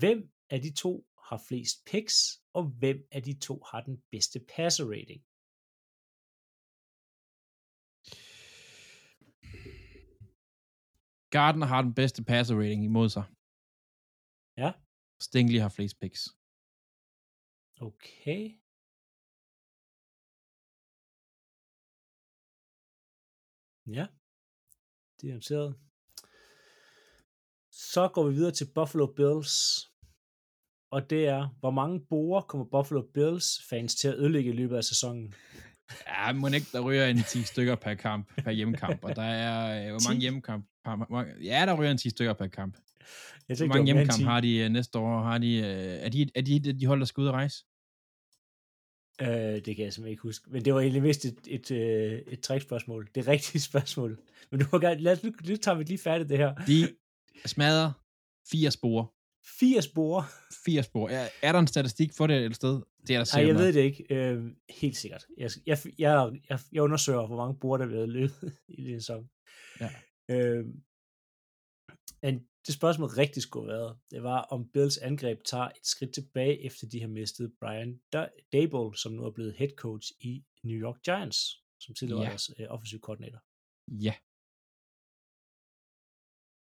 Hvem 0.00 0.20
af 0.50 0.60
de 0.60 0.72
to 0.82 0.92
har 1.28 1.38
flest 1.48 1.76
picks, 1.90 2.14
og 2.52 2.62
hvem 2.80 2.98
af 3.12 3.22
de 3.22 3.38
to 3.38 3.62
har 3.70 3.80
den 3.80 3.96
bedste 4.12 4.40
passer 4.54 4.84
rating? 4.94 5.22
Gardner 11.30 11.66
har 11.66 11.82
den 11.82 11.94
bedste 11.94 12.24
passer 12.24 12.54
rating 12.56 12.84
imod 12.84 13.08
sig. 13.08 13.24
Ja. 14.62 14.70
Stingley 15.20 15.60
har 15.60 15.72
flest 15.76 15.96
picks. 16.00 16.22
Okay. 17.80 18.67
Ja, 23.92 24.06
det 25.20 25.30
er 25.30 25.34
noteret. 25.34 25.74
Så 27.72 28.08
går 28.08 28.28
vi 28.28 28.34
videre 28.34 28.52
til 28.52 28.66
Buffalo 28.74 29.06
Bills. 29.06 29.86
Og 30.90 31.10
det 31.10 31.26
er, 31.26 31.48
hvor 31.60 31.70
mange 31.70 32.00
borer 32.10 32.40
kommer 32.42 32.66
Buffalo 32.66 33.02
Bills 33.14 33.46
fans 33.70 33.94
til 33.94 34.08
at 34.08 34.14
ødelægge 34.18 34.50
i 34.50 34.56
løbet 34.56 34.76
af 34.76 34.84
sæsonen? 34.84 35.34
Ja, 36.06 36.32
må 36.32 36.48
ikke, 36.48 36.66
der 36.72 36.80
ryger 36.80 37.06
en 37.06 37.22
10 37.22 37.42
stykker 37.42 37.74
per 37.74 37.94
kamp, 37.94 38.42
per 38.44 38.50
hjemmekamp, 38.50 39.04
og 39.04 39.16
der 39.16 39.22
er, 39.22 39.84
øh, 39.84 39.90
hvor 39.90 40.08
mange 40.08 40.20
10? 40.20 40.22
hjemmekamp, 40.22 40.66
mange- 41.10 41.34
ja, 41.44 41.66
der 41.66 41.74
ryger 41.80 41.90
en 41.90 41.98
10 41.98 42.10
stykker 42.10 42.32
per 42.32 42.46
kamp. 42.46 42.74
Jeg 42.78 42.86
Hvor 43.46 43.54
tænkte, 43.56 43.66
mange 43.68 43.82
mere 43.82 43.90
end 43.90 43.96
hjemmekamp 43.98 44.18
10. 44.18 44.24
har 44.24 44.40
de 44.40 44.56
øh, 44.56 44.68
næste 44.70 44.98
år? 44.98 45.22
Har 45.22 45.38
de, 45.38 45.56
øh, 45.56 45.64
er, 45.66 46.08
de, 46.08 46.30
er 46.34 46.42
de 46.42 46.72
de 46.80 46.86
hold, 46.86 47.00
der 47.00 47.06
skal 47.06 47.20
ud 47.20 47.26
og 47.26 47.32
rejse? 47.34 47.64
Øh, 49.20 49.28
det 49.28 49.76
kan 49.76 49.84
jeg 49.84 49.92
simpelthen 49.92 50.06
ikke 50.06 50.22
huske. 50.22 50.50
Men 50.50 50.64
det 50.64 50.74
var 50.74 50.80
egentlig 50.80 51.02
vist 51.02 51.24
et, 51.24 51.38
et, 51.46 51.70
øh, 51.70 52.22
et 52.26 52.40
trickspørgsmål. 52.40 53.08
Det 53.14 53.28
rigtige 53.28 53.60
spørgsmål. 53.70 54.18
Men 54.50 54.60
du 54.60 54.66
har 54.70 54.78
gerne, 54.78 55.00
lad 55.00 55.12
os, 55.12 55.22
nu, 55.22 55.32
nu 55.48 55.56
tager 55.56 55.78
vi 55.78 55.84
lige 55.84 55.98
færdigt 55.98 56.28
det 56.28 56.38
her. 56.38 56.54
De 56.54 56.96
smadrer 57.46 57.92
fire 58.50 58.70
spor. 58.70 59.14
80 59.58 59.88
borer. 59.88 60.22
Fire 60.64 60.82
spor. 60.82 61.08
Er, 61.08 61.28
er 61.42 61.52
der 61.52 61.58
en 61.58 61.66
statistik 61.66 62.12
for 62.12 62.26
det 62.26 62.46
et 62.46 62.56
sted? 62.56 62.82
Det 63.06 63.16
er 63.16 63.24
der 63.24 63.36
Nej, 63.36 63.46
jeg 63.46 63.54
ved 63.54 63.72
det 63.72 63.80
ikke. 63.80 64.14
Øh, 64.14 64.44
helt 64.70 64.96
sikkert. 64.96 65.26
Jeg, 65.36 65.50
jeg, 65.66 65.78
jeg, 65.98 66.32
jeg, 66.50 66.58
jeg 66.72 66.82
undersøger, 66.82 67.26
hvor 67.26 67.36
mange 67.36 67.58
borer, 67.60 67.76
der 67.76 67.84
er 67.84 67.88
blevet 67.88 68.08
løbet 68.08 68.52
i 68.78 68.84
den 68.84 69.00
sæson. 69.00 69.28
Ja. 69.80 69.90
Øh, 70.30 70.64
men 72.22 72.42
det 72.66 72.74
spørgsmål 72.74 73.08
rigtig 73.22 73.42
skulle 73.42 73.70
have 73.72 73.78
været, 73.80 73.98
det 74.10 74.22
var, 74.22 74.40
om 74.54 74.60
Bills 74.74 74.98
angreb 74.98 75.38
tager 75.44 75.68
et 75.78 75.86
skridt 75.86 76.12
tilbage, 76.14 76.64
efter 76.66 76.84
de 76.92 77.00
har 77.00 77.08
mistet 77.08 77.56
Brian 77.60 77.90
Da- 78.14 78.34
Dable, 78.52 78.96
som 79.02 79.12
nu 79.12 79.22
er 79.28 79.32
blevet 79.36 79.54
head 79.58 79.72
coach 79.84 80.06
i 80.20 80.32
New 80.68 80.78
York 80.84 80.98
Giants, 81.06 81.38
som 81.84 81.94
tidligere 81.94 82.18
var 82.18 82.24
Ja. 82.24 82.30
deres 82.30 82.50
øh, 82.58 82.66
offensive 82.74 83.00
koordinator. 83.06 83.40
Ja. 84.06 84.14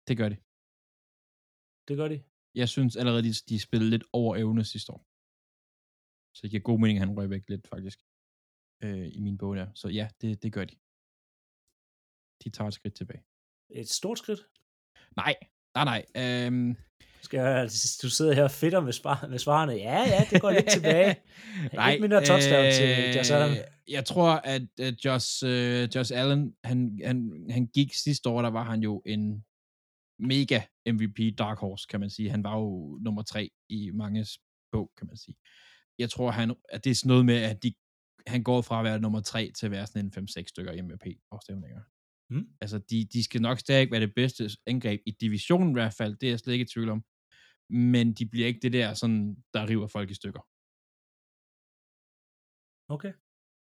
Det 0.07 0.15
gør 0.19 0.29
de. 0.33 0.37
Det 1.87 1.95
gør 1.99 2.07
de. 2.13 2.17
Jeg 2.61 2.69
synes 2.75 2.93
allerede, 2.99 3.23
de, 3.27 3.33
de 3.51 3.57
spillede 3.67 3.89
lidt 3.95 4.05
over 4.19 4.31
evne 4.43 4.63
sidste 4.73 4.89
år. 4.95 5.01
Så 6.35 6.39
det 6.43 6.49
giver 6.51 6.63
god 6.69 6.79
mening, 6.81 6.95
at 6.99 7.03
han 7.07 7.17
røg 7.17 7.29
væk 7.35 7.43
lidt, 7.49 7.67
faktisk. 7.73 7.99
Øh, 8.83 9.07
I 9.17 9.19
min 9.27 9.37
bog 9.41 9.55
der. 9.59 9.67
Så 9.81 9.87
ja, 9.99 10.05
det, 10.21 10.43
det 10.43 10.51
gør 10.57 10.65
de. 10.71 10.75
De 12.43 12.47
tager 12.55 12.67
et 12.67 12.73
skridt 12.79 12.95
tilbage. 12.95 13.23
Et 13.81 13.89
stort 13.99 14.17
skridt. 14.23 14.41
Nej, 15.21 15.33
nej, 15.75 16.03
nej. 16.15 16.45
Øhm, 16.45 16.75
Skal 17.21 17.37
jeg, 17.37 17.47
altså, 17.47 17.99
du 18.01 18.09
sidder 18.09 18.33
her 18.33 18.43
og 18.43 18.51
fedter 18.51 18.79
med, 18.81 18.93
spar, 18.93 19.27
med 19.29 19.39
svarene. 19.39 19.73
Ja, 19.73 19.99
ja, 19.99 20.25
det 20.31 20.41
går 20.41 20.51
lidt 20.51 20.69
tilbage. 20.77 21.15
Nej, 21.73 21.91
Ikke 21.91 22.01
mindre 22.01 22.25
touchdown 22.25 22.65
til 22.71 23.13
Josh 23.15 23.33
Allen. 23.33 23.51
øh, 23.57 23.63
Jeg 23.87 24.05
tror, 24.05 24.29
at 24.43 24.61
uh, 24.81 25.05
Josh, 25.05 25.45
uh, 25.45 25.95
Josh 25.95 26.11
Allen, 26.15 26.53
han, 26.63 26.99
han, 27.05 27.45
han 27.49 27.67
gik 27.67 27.93
sidste 27.93 28.29
år, 28.29 28.41
der 28.41 28.49
var 28.49 28.63
han 28.63 28.79
jo 28.83 29.01
en 29.05 29.43
mega 30.19 30.61
MVP 30.89 31.37
dark 31.37 31.57
horse, 31.59 31.87
kan 31.89 31.99
man 31.99 32.09
sige. 32.09 32.29
Han 32.29 32.43
var 32.43 32.57
jo 32.57 32.99
nummer 33.01 33.21
tre 33.23 33.49
i 33.69 33.91
manges 33.93 34.37
bog, 34.71 34.91
kan 34.97 35.07
man 35.07 35.17
sige. 35.17 35.35
Jeg 35.99 36.09
tror, 36.09 36.31
han, 36.31 36.55
at 36.69 36.83
det 36.83 36.89
er 36.91 36.95
sådan 36.95 37.07
noget 37.09 37.25
med, 37.25 37.35
at 37.35 37.63
de, 37.63 37.73
han 38.27 38.43
går 38.43 38.61
fra 38.61 38.79
at 38.79 38.85
være 38.85 38.99
nummer 38.99 39.21
tre 39.21 39.51
til 39.57 39.65
at 39.65 39.71
være 39.71 39.87
sådan 39.87 40.05
en 40.17 40.27
5-6 40.29 40.43
stykker 40.47 40.83
MVP-afstemninger. 40.83 41.81
Mm. 42.29 42.47
Altså, 42.61 42.77
de, 42.89 43.05
de 43.13 43.23
skal 43.23 43.41
nok 43.41 43.59
stadig 43.59 43.91
være 43.91 44.01
det 44.01 44.15
bedste 44.15 44.49
angreb 44.67 45.01
i 45.05 45.11
divisionen 45.11 45.69
i 45.69 45.73
hvert 45.73 45.93
fald, 45.93 46.15
det 46.15 46.27
er 46.27 46.31
jeg 46.31 46.39
slet 46.39 46.53
ikke 46.53 46.63
i 46.63 46.73
tvivl 46.73 46.89
om. 46.89 47.03
Men 47.69 48.13
de 48.13 48.25
bliver 48.31 48.47
ikke 48.47 48.59
det 48.59 48.73
der, 48.73 48.93
sådan, 48.93 49.43
der 49.53 49.69
river 49.69 49.87
folk 49.87 50.09
i 50.11 50.13
stykker. 50.13 50.41
Okay. 52.95 53.13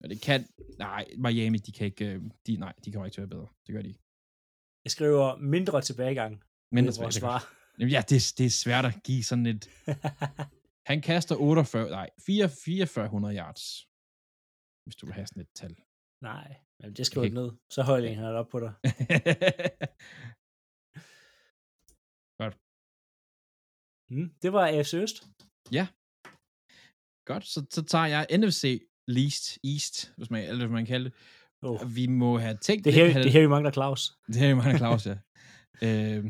Og 0.03 0.09
det 0.11 0.21
kan, 0.23 0.41
nej, 0.79 1.05
Miami, 1.25 1.59
de 1.59 1.73
kan 1.73 1.87
ikke, 1.87 2.07
øh, 2.13 2.23
de, 2.47 2.57
nej, 2.57 2.75
de 2.85 2.93
kan 2.93 3.05
ikke 3.05 3.19
være 3.19 3.29
bedre. 3.29 3.49
Det 3.67 3.75
gør 3.75 3.83
de 3.83 3.89
ikke. 3.89 4.03
Jeg 4.85 4.91
skriver 4.91 5.37
mindre 5.37 5.81
tilbagegang. 5.83 6.45
Vores 6.73 7.15
svar. 7.15 7.41
Jamen, 7.79 7.93
ja, 7.93 8.01
det, 8.11 8.35
det 8.39 8.47
er 8.47 8.51
svært 8.65 8.85
at 8.85 8.95
give 9.05 9.25
sådan 9.25 9.47
et, 9.47 9.63
han 10.91 11.01
kaster 11.01 11.37
48, 11.37 11.91
nej, 11.91 12.11
4, 12.27 12.49
4400 12.49 13.37
yards. 13.37 13.65
Hvis 14.85 14.97
du 14.97 15.07
vil 15.07 15.15
have 15.15 15.27
sådan 15.27 15.43
et 15.43 15.53
tal. 15.55 15.75
Nej, 16.23 16.47
men 16.83 16.93
det 16.97 17.07
skriver 17.07 17.27
Okay. 17.27 17.35
ned. 17.35 17.51
Så 17.71 17.83
højt 17.83 18.17
han 18.17 18.25
det 18.25 18.35
op 18.35 18.49
på 18.49 18.61
dig. 18.61 18.73
Godt. 22.41 22.55
Mm, 24.15 24.29
det 24.43 24.53
var 24.53 24.67
AFC 24.67 24.95
Øst. 24.95 25.17
Godt, 27.27 27.45
så, 27.47 27.67
så 27.71 27.83
tager 27.83 28.07
jeg 28.07 28.27
NFC 28.39 28.83
Least 29.09 29.59
East, 29.65 30.13
hvis 30.17 30.31
man, 30.31 30.45
eller 30.45 30.67
hvis 30.67 30.73
man 30.73 30.87
kan 30.87 31.05
det. 31.05 31.13
Oh. 31.63 31.97
Vi 31.97 32.07
må 32.07 32.39
have 32.39 32.57
tænkt 32.57 32.85
Det 32.85 32.91
er 32.91 33.07
her, 33.07 33.19
det 33.19 33.27
er 33.27 33.31
her, 33.31 33.41
vi 33.41 33.47
mangler 33.47 33.71
Claus. 33.73 34.13
Det 34.27 34.37
her 34.37 34.51
er 34.51 34.55
mange 34.55 34.79
Claus, 34.79 35.07
ja. 35.07 35.17
øh, 35.87 36.25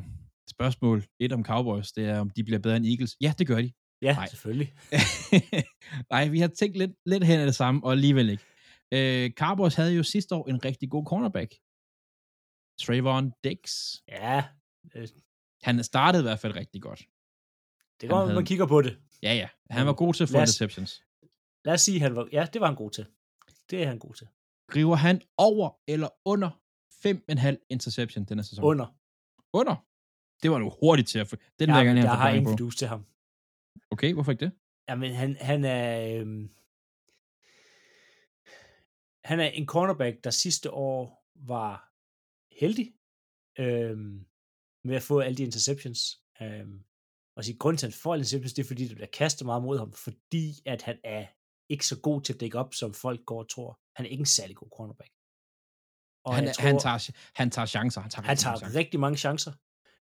spørgsmål 0.50 1.05
et 1.20 1.32
om 1.32 1.44
Cowboys, 1.44 1.92
det 1.92 2.05
er, 2.05 2.18
om 2.20 2.30
de 2.30 2.44
bliver 2.44 2.59
bedre 2.59 2.76
end 2.76 2.86
Eagles. 2.86 3.16
Ja, 3.20 3.34
det 3.38 3.46
gør 3.46 3.61
de. 3.61 3.72
Ja. 4.03 4.14
Nej. 4.14 4.26
selvfølgelig. 4.28 4.74
Nej, 6.12 6.28
vi 6.28 6.38
har 6.40 6.48
tænkt 6.48 6.76
lidt, 6.76 6.92
lidt 7.07 7.24
hen 7.24 7.40
af 7.40 7.46
det 7.46 7.55
samme, 7.55 7.84
og 7.84 7.92
alligevel 7.92 8.30
ikke. 8.30 8.44
Øh, 8.93 9.30
Cowboys 9.30 9.74
havde 9.74 9.93
jo 9.95 10.03
sidste 10.03 10.34
år 10.34 10.49
en 10.49 10.64
rigtig 10.64 10.90
god 10.90 11.05
cornerback. 11.07 11.53
Trayvon 12.82 13.32
Dix. 13.45 13.61
Ja, 14.09 14.45
øh, 14.95 15.09
Han 15.62 15.84
startede 15.84 16.22
i 16.22 16.26
hvert 16.26 16.38
fald 16.38 16.57
rigtig 16.57 16.82
godt. 16.82 17.01
det 18.01 18.11
går, 18.11 18.20
havde- 18.20 18.34
man 18.34 18.45
kigger 18.45 18.66
på 18.66 18.82
det. 18.82 18.99
Ja, 19.22 19.34
ja. 19.34 19.49
Han 19.70 19.86
var 19.86 19.93
god 19.93 20.14
til 20.14 20.22
at 20.24 20.28
få 20.28 20.38
interceptions. 20.38 21.03
Lad 21.64 21.74
os 21.74 21.80
sige, 21.80 22.01
han 22.01 22.16
var, 22.16 22.28
ja, 22.32 22.47
det 22.53 22.61
var 22.61 22.66
han 22.66 22.76
god 22.76 22.90
til. 22.90 23.07
Det 23.70 23.82
er 23.82 23.86
han 23.86 23.99
god 23.99 24.14
til. 24.14 24.28
Griver 24.68 24.97
han 24.97 25.22
over 25.36 25.70
eller 25.88 26.09
under 26.24 26.51
5,5 26.90 27.66
interception 27.70 28.24
denne 28.24 28.43
sæson? 28.45 28.64
Under. 28.64 28.86
Under? 29.53 29.76
Det 30.43 30.51
var 30.51 30.59
nu 30.59 30.70
hurtigt 30.80 31.09
til 31.09 31.18
at 31.18 31.28
få. 31.28 31.36
Den 31.59 31.68
Ja, 31.68 31.74
jeg 31.76 31.84
gerne 31.84 32.01
jeg, 32.01 32.05
jeg 32.07 32.16
har 32.16 32.30
ingen 32.30 32.53
fidus 32.59 32.76
til 32.76 32.88
ham. 32.88 33.07
Okay, 33.90 34.12
hvorfor 34.14 34.32
ikke 34.32 34.45
det? 34.45 34.53
Jamen, 34.88 35.14
han, 35.14 35.36
han 35.40 35.64
er... 35.64 36.16
Øhm, 36.20 36.51
han 39.24 39.40
er 39.40 39.46
en 39.46 39.66
cornerback, 39.66 40.24
der 40.24 40.30
sidste 40.30 40.70
år 40.70 41.28
var 41.34 41.92
heldig 42.60 42.94
øhm, 43.58 44.26
med 44.84 44.96
at 44.96 45.02
få 45.02 45.20
alle 45.20 45.36
de 45.36 45.42
interceptions. 45.42 46.20
Øhm, 46.42 46.84
og 47.36 47.44
sige, 47.44 47.58
grund 47.58 47.78
til, 47.78 47.86
at 47.86 47.92
han 47.92 47.98
får 48.02 48.12
alle 48.12 48.22
interceptions, 48.22 48.52
det 48.52 48.62
er, 48.62 48.66
fordi 48.66 48.88
der 48.88 48.94
bliver 48.94 49.08
kastet 49.12 49.46
meget 49.46 49.62
mod 49.62 49.78
ham, 49.78 49.92
fordi 49.92 50.62
at 50.66 50.82
han 50.82 50.98
er 51.04 51.26
ikke 51.68 51.86
så 51.86 52.00
god 52.00 52.22
til 52.22 52.32
at 52.32 52.40
dække 52.40 52.58
op, 52.58 52.74
som 52.74 52.94
folk 52.94 53.24
går 53.24 53.38
og 53.38 53.50
tror. 53.50 53.80
Han 53.96 54.06
er 54.06 54.10
ikke 54.10 54.22
en 54.22 54.26
særlig 54.26 54.56
god 54.56 54.68
cornerback. 54.76 55.10
Og 56.24 56.34
Han, 56.34 56.44
jeg 56.44 56.54
han, 56.58 56.78
tager, 56.78 57.10
han 57.34 57.50
tager 57.50 57.66
chancer. 57.66 58.00
Han 58.00 58.10
tager, 58.10 58.22
han 58.22 58.30
rigtig 58.30 58.42
tager 58.42 58.50
mange 58.52 58.58
chancer. 58.60 58.78
rigtig 58.78 59.00
mange 59.00 59.16
chancer. 59.16 59.52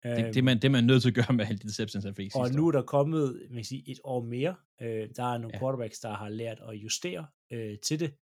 Det, 0.02 0.34
det, 0.34 0.36
er 0.36 0.42
man, 0.42 0.56
det 0.56 0.64
er 0.64 0.70
man 0.70 0.84
nødt 0.84 1.02
til 1.02 1.08
at 1.08 1.14
gøre 1.14 1.36
med 1.36 1.44
alle 1.46 1.58
de 1.58 1.62
interceptions, 1.62 2.04
han 2.04 2.14
fik 2.14 2.34
Og 2.34 2.50
nu 2.50 2.68
er 2.68 2.72
der 2.72 2.82
kommet 2.82 3.46
man 3.50 3.56
kan 3.56 3.64
sige, 3.64 3.90
et 3.90 4.00
år 4.04 4.22
mere. 4.22 4.56
Øh, 4.82 5.08
der 5.16 5.24
er 5.32 5.38
nogle 5.38 5.50
ja. 5.54 5.58
quarterbacks, 5.58 6.00
der 6.00 6.14
har 6.14 6.28
lært 6.28 6.58
at 6.68 6.74
justere 6.74 7.26
øh, 7.52 7.78
til 7.78 8.00
det. 8.00 8.14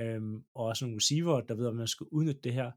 Øhm, 0.00 0.36
og 0.54 0.64
også 0.64 0.84
nogle 0.84 0.96
receiver, 0.96 1.40
der 1.40 1.54
ved, 1.54 1.66
om 1.66 1.76
man 1.76 1.88
skal 1.88 2.06
udnytte 2.10 2.40
det 2.40 2.52
her. 2.54 2.70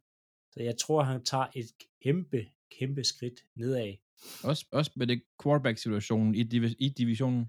Så 0.54 0.64
jeg 0.64 0.78
tror, 0.78 1.04
han 1.04 1.24
tager 1.24 1.48
et 1.56 1.66
kæmpe, 2.04 2.46
kæmpe 2.80 3.04
skridt 3.04 3.40
nedad. 3.56 3.94
Også, 4.44 4.66
også 4.72 4.92
med 4.96 5.08
det 5.08 5.24
quarterback-situationen 5.44 6.36
i, 6.36 6.44
divi- 6.44 6.76
i 6.80 6.90
divisionen. 6.90 7.46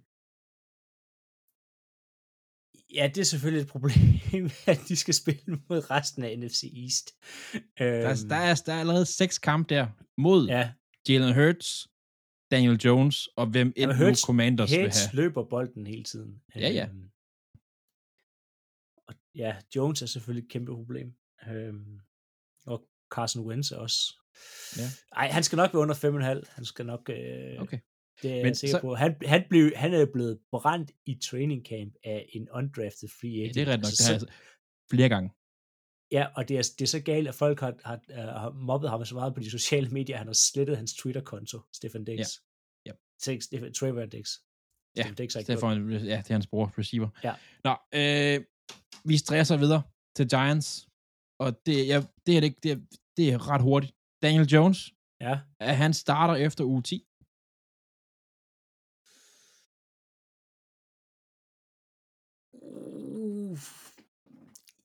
Ja, 2.94 3.08
det 3.14 3.18
er 3.20 3.24
selvfølgelig 3.24 3.62
et 3.62 3.68
problem, 3.68 4.50
at 4.72 4.80
de 4.88 4.96
skal 4.96 5.14
spille 5.14 5.62
mod 5.68 5.90
resten 5.90 6.22
af 6.24 6.38
NFC 6.38 6.62
East. 6.82 7.10
Øhm, 7.54 7.62
Der, 7.76 8.08
er, 8.08 8.14
der, 8.28 8.36
er, 8.36 8.54
der 8.66 8.72
er 8.72 8.80
allerede 8.80 9.06
seks 9.06 9.38
kampe 9.38 9.74
der 9.74 9.88
mod 10.18 10.46
ja. 10.48 10.58
ja, 10.58 10.72
Jalen 11.08 11.34
Hurts, 11.34 11.88
Daniel 12.50 12.76
Jones 12.84 13.28
og 13.36 13.46
hvem 13.46 13.72
end 13.76 13.90
nu 13.90 13.96
Hurts- 13.96 14.26
Commanders 14.26 14.70
vil 14.70 14.80
Hurts 14.80 15.04
have. 15.04 15.16
løber 15.22 15.44
bolden 15.44 15.86
hele 15.86 16.04
tiden. 16.04 16.42
Ja, 16.56 16.68
ja. 16.68 16.88
Øhm, 16.88 17.10
ja, 19.34 19.56
Jones 19.76 20.02
er 20.02 20.06
selvfølgelig 20.06 20.46
et 20.46 20.50
kæmpe 20.52 20.72
problem. 20.74 21.14
Øhm, 21.48 21.98
og 22.66 22.84
Carson 23.14 23.46
Wentz 23.46 23.70
er 23.72 23.76
også. 23.76 24.14
Ja. 24.76 24.82
Ej, 25.16 25.28
han 25.28 25.42
skal 25.42 25.56
nok 25.56 25.72
være 25.74 25.82
under 25.82 25.94
5,5. 26.44 26.52
Han 26.54 26.64
skal 26.64 26.86
nok... 26.86 27.10
Øh, 27.10 27.58
Okay. 27.62 27.78
Det 28.22 28.30
er 28.30 28.36
Men 28.36 28.46
jeg 28.46 28.56
sikker 28.56 28.76
så- 28.76 28.80
på. 28.80 28.94
Han, 28.94 29.16
han, 29.26 29.44
blev, 29.50 29.72
han 29.76 29.94
er 29.94 30.06
blevet 30.12 30.38
brændt 30.50 30.90
i 31.06 31.14
training 31.30 31.66
camp 31.66 31.94
af 32.04 32.26
en 32.32 32.48
undrafted 32.50 33.08
free 33.20 33.30
Ja, 33.30 33.40
agent. 33.42 33.54
det 33.54 33.62
er 33.62 33.66
ret 33.72 33.78
nok, 33.80 33.86
Altså, 33.86 34.02
det 34.02 34.12
har 34.12 34.18
så- 34.18 34.26
altså 34.26 34.38
flere 34.90 35.08
gange. 35.08 35.30
Ja, 36.12 36.26
og 36.36 36.48
det 36.48 36.56
er, 36.58 36.62
det 36.78 36.82
er 36.84 36.86
så 36.88 37.00
galt, 37.00 37.28
at 37.28 37.34
folk 37.34 37.60
har, 37.60 37.74
har, 37.84 38.00
øh, 38.10 38.16
har 38.16 38.50
mobbet 38.50 38.90
ham 38.90 39.04
så 39.04 39.14
meget 39.14 39.34
på 39.34 39.40
de 39.40 39.50
sociale 39.50 39.88
medier, 39.88 40.16
at 40.16 40.18
han 40.18 40.26
har 40.26 40.34
slettet 40.34 40.76
hans 40.76 40.94
Twitter-konto, 40.94 41.60
Stefan 41.72 42.04
Dix. 42.04 42.18
Ja. 42.86 42.92
Ja. 43.26 43.38
Stefan, 43.40 43.74
Trevor 43.74 44.06
Dix. 44.06 44.28
Ja, 44.96 45.02
Stefan 45.02 45.14
Dix 45.14 45.32
har 45.34 45.40
ikke 45.40 45.52
Stefan, 45.52 45.90
ja, 45.90 46.16
det 46.16 46.30
er 46.30 46.34
hans 46.34 46.46
bror, 46.46 46.74
receiver. 46.78 47.08
Ja. 47.24 47.34
Nå, 47.64 47.70
øh, 47.94 48.44
vi 49.04 49.16
stresser 49.16 49.56
videre 49.56 49.82
til 50.16 50.28
Giants, 50.28 50.88
og 51.38 51.66
det, 51.66 51.88
ja, 51.88 52.02
det, 52.26 52.36
er, 52.36 52.40
det, 52.40 52.62
det, 52.62 52.86
det 53.16 53.28
er 53.32 53.48
ret 53.48 53.62
hurtigt. 53.62 53.94
Daniel 54.22 54.46
Jones, 54.48 54.92
Ja, 55.20 55.40
han 55.60 55.94
starter 55.94 56.34
efter 56.34 56.64
uge 56.64 56.82
10. 56.82 57.06
Uh. 62.52 63.58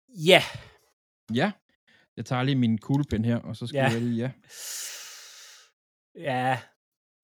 Ja, 0.10 0.42
Ja, 1.34 1.52
jeg 2.18 2.26
tager 2.26 2.44
lige 2.44 2.56
min 2.56 2.78
kuglepen 2.78 3.26
her, 3.26 3.38
og 3.38 3.56
så 3.56 3.68
skal 3.68 3.78
Ja. 3.78 3.84
jeg 3.90 4.02
lige, 4.02 4.16
ja. 4.18 4.32
ja, 6.16 6.62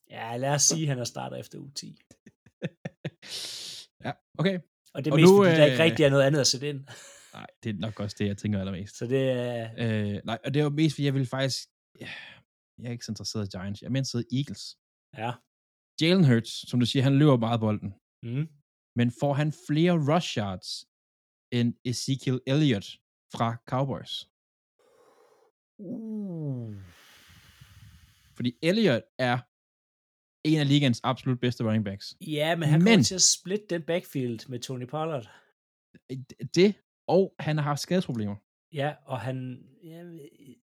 ja, 0.09 0.37
lad 0.37 0.53
os 0.53 0.61
sige, 0.61 0.81
at 0.81 0.87
han 0.87 0.99
er 0.99 1.03
starter 1.03 1.37
efter 1.37 1.59
uge 1.59 1.71
10. 1.71 1.99
ja, 4.05 4.11
okay. 4.37 4.59
Og 4.93 5.05
det 5.05 5.11
er 5.11 5.13
Og 5.13 5.19
mest, 5.19 5.31
nu, 5.31 5.43
fordi 5.43 5.55
der 5.55 5.65
øh, 5.65 5.71
ikke 5.71 5.83
rigtig 5.83 6.03
er 6.05 6.09
noget 6.09 6.23
andet 6.23 6.39
at 6.39 6.47
sætte 6.47 6.69
ind. 6.69 6.87
Nej, 7.33 7.47
det 7.63 7.69
er 7.69 7.79
nok 7.79 7.99
også 7.99 8.15
det, 8.19 8.27
jeg 8.27 8.37
tænker 8.37 8.59
allermest. 8.59 8.97
Så 8.97 9.05
det 9.05 9.29
er... 9.31 9.71
Øh, 9.77 10.21
nej, 10.25 10.37
og 10.45 10.53
det 10.53 10.59
er 10.59 10.63
jo 10.63 10.69
mest, 10.69 10.95
fordi 10.95 11.05
jeg 11.05 11.13
vil 11.13 11.25
faktisk... 11.25 11.59
Jeg 12.79 12.87
er 12.87 12.91
ikke 12.91 13.05
så 13.05 13.11
interesseret 13.11 13.47
i 13.47 13.57
Giants. 13.57 13.81
Jeg 13.81 13.87
er 13.87 13.91
mere 13.91 13.99
interesseret 13.99 14.25
i 14.31 14.37
Eagles. 14.39 14.77
Ja. 15.17 15.31
Jalen 16.01 16.25
Hurts, 16.25 16.69
som 16.69 16.79
du 16.79 16.85
siger, 16.85 17.03
han 17.03 17.17
løber 17.17 17.37
meget 17.37 17.59
bolden. 17.59 17.93
Mm. 18.23 18.47
Men 18.95 19.11
får 19.19 19.33
han 19.33 19.53
flere 19.67 20.15
rush 20.15 20.37
yards 20.37 20.85
end 21.51 21.73
Ezekiel 21.85 22.39
Elliott 22.47 22.87
fra 23.35 23.57
Cowboys? 23.69 24.13
Uh. 25.79 26.75
Fordi 28.35 28.51
Elliott 28.61 29.03
er 29.19 29.37
en 30.43 30.59
af 30.59 30.67
ligens 30.67 31.01
absolut 31.03 31.39
bedste 31.39 31.63
running 31.63 31.85
backs. 31.85 32.15
Ja, 32.21 32.55
men 32.55 32.69
han 32.69 32.79
kommer 32.79 32.95
Men- 32.97 33.03
til 33.03 33.15
at 33.15 33.21
splitte 33.21 33.65
den 33.69 33.81
backfield 33.81 34.49
med 34.49 34.59
Tony 34.59 34.85
Pollard. 34.87 35.29
Det, 36.55 36.75
og 37.07 37.35
han 37.39 37.57
har 37.57 37.63
haft 37.63 37.79
skadesproblemer. 37.79 38.35
Ja, 38.73 38.95
og 39.05 39.19
han... 39.21 39.63
Ja, 39.83 40.03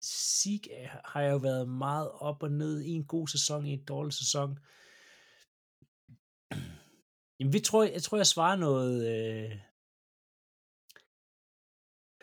Sig 0.01 0.61
har 1.05 1.21
jo 1.21 1.37
været 1.37 1.69
meget 1.69 2.11
op 2.11 2.43
og 2.43 2.51
ned 2.51 2.81
i 2.81 2.89
en 2.89 3.05
god 3.05 3.27
sæson, 3.27 3.65
i 3.65 3.71
en 3.71 3.83
dårlig 3.85 4.13
sæson. 4.13 4.59
Jamen, 7.39 7.53
vi 7.53 7.59
tror, 7.59 7.83
jeg 7.83 8.03
tror, 8.03 8.17
jeg 8.17 8.27
svarer 8.27 8.55
noget... 8.55 8.95
Øh... 9.11 9.59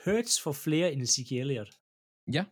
Hurts 0.05 0.40
for 0.43 0.53
flere 0.53 0.93
end 0.93 1.03
Ezekiel 1.03 1.40
Elliott. 1.40 1.70
Ja. 2.32 2.45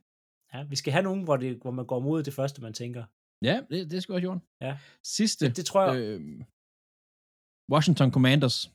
Ja, 0.54 0.64
vi 0.64 0.76
skal 0.76 0.92
have 0.92 1.02
nogen, 1.02 1.24
hvor, 1.24 1.36
det, 1.36 1.56
hvor 1.56 1.70
man 1.70 1.86
går 1.86 2.00
mod 2.00 2.22
det 2.22 2.34
første, 2.34 2.62
man 2.62 2.74
tænker. 2.74 3.04
Ja, 3.42 3.60
det, 3.70 3.90
det 3.90 4.02
sgu 4.02 4.14
også 4.14 4.24
Jorden. 4.24 4.42
Ja. 4.60 4.78
Sidste, 5.04 5.46
Det, 5.46 5.56
det 5.56 5.66
tror 5.66 5.84
jeg... 5.84 5.96
øh, 6.00 6.20
Washington 7.72 8.12
Commanders, 8.12 8.70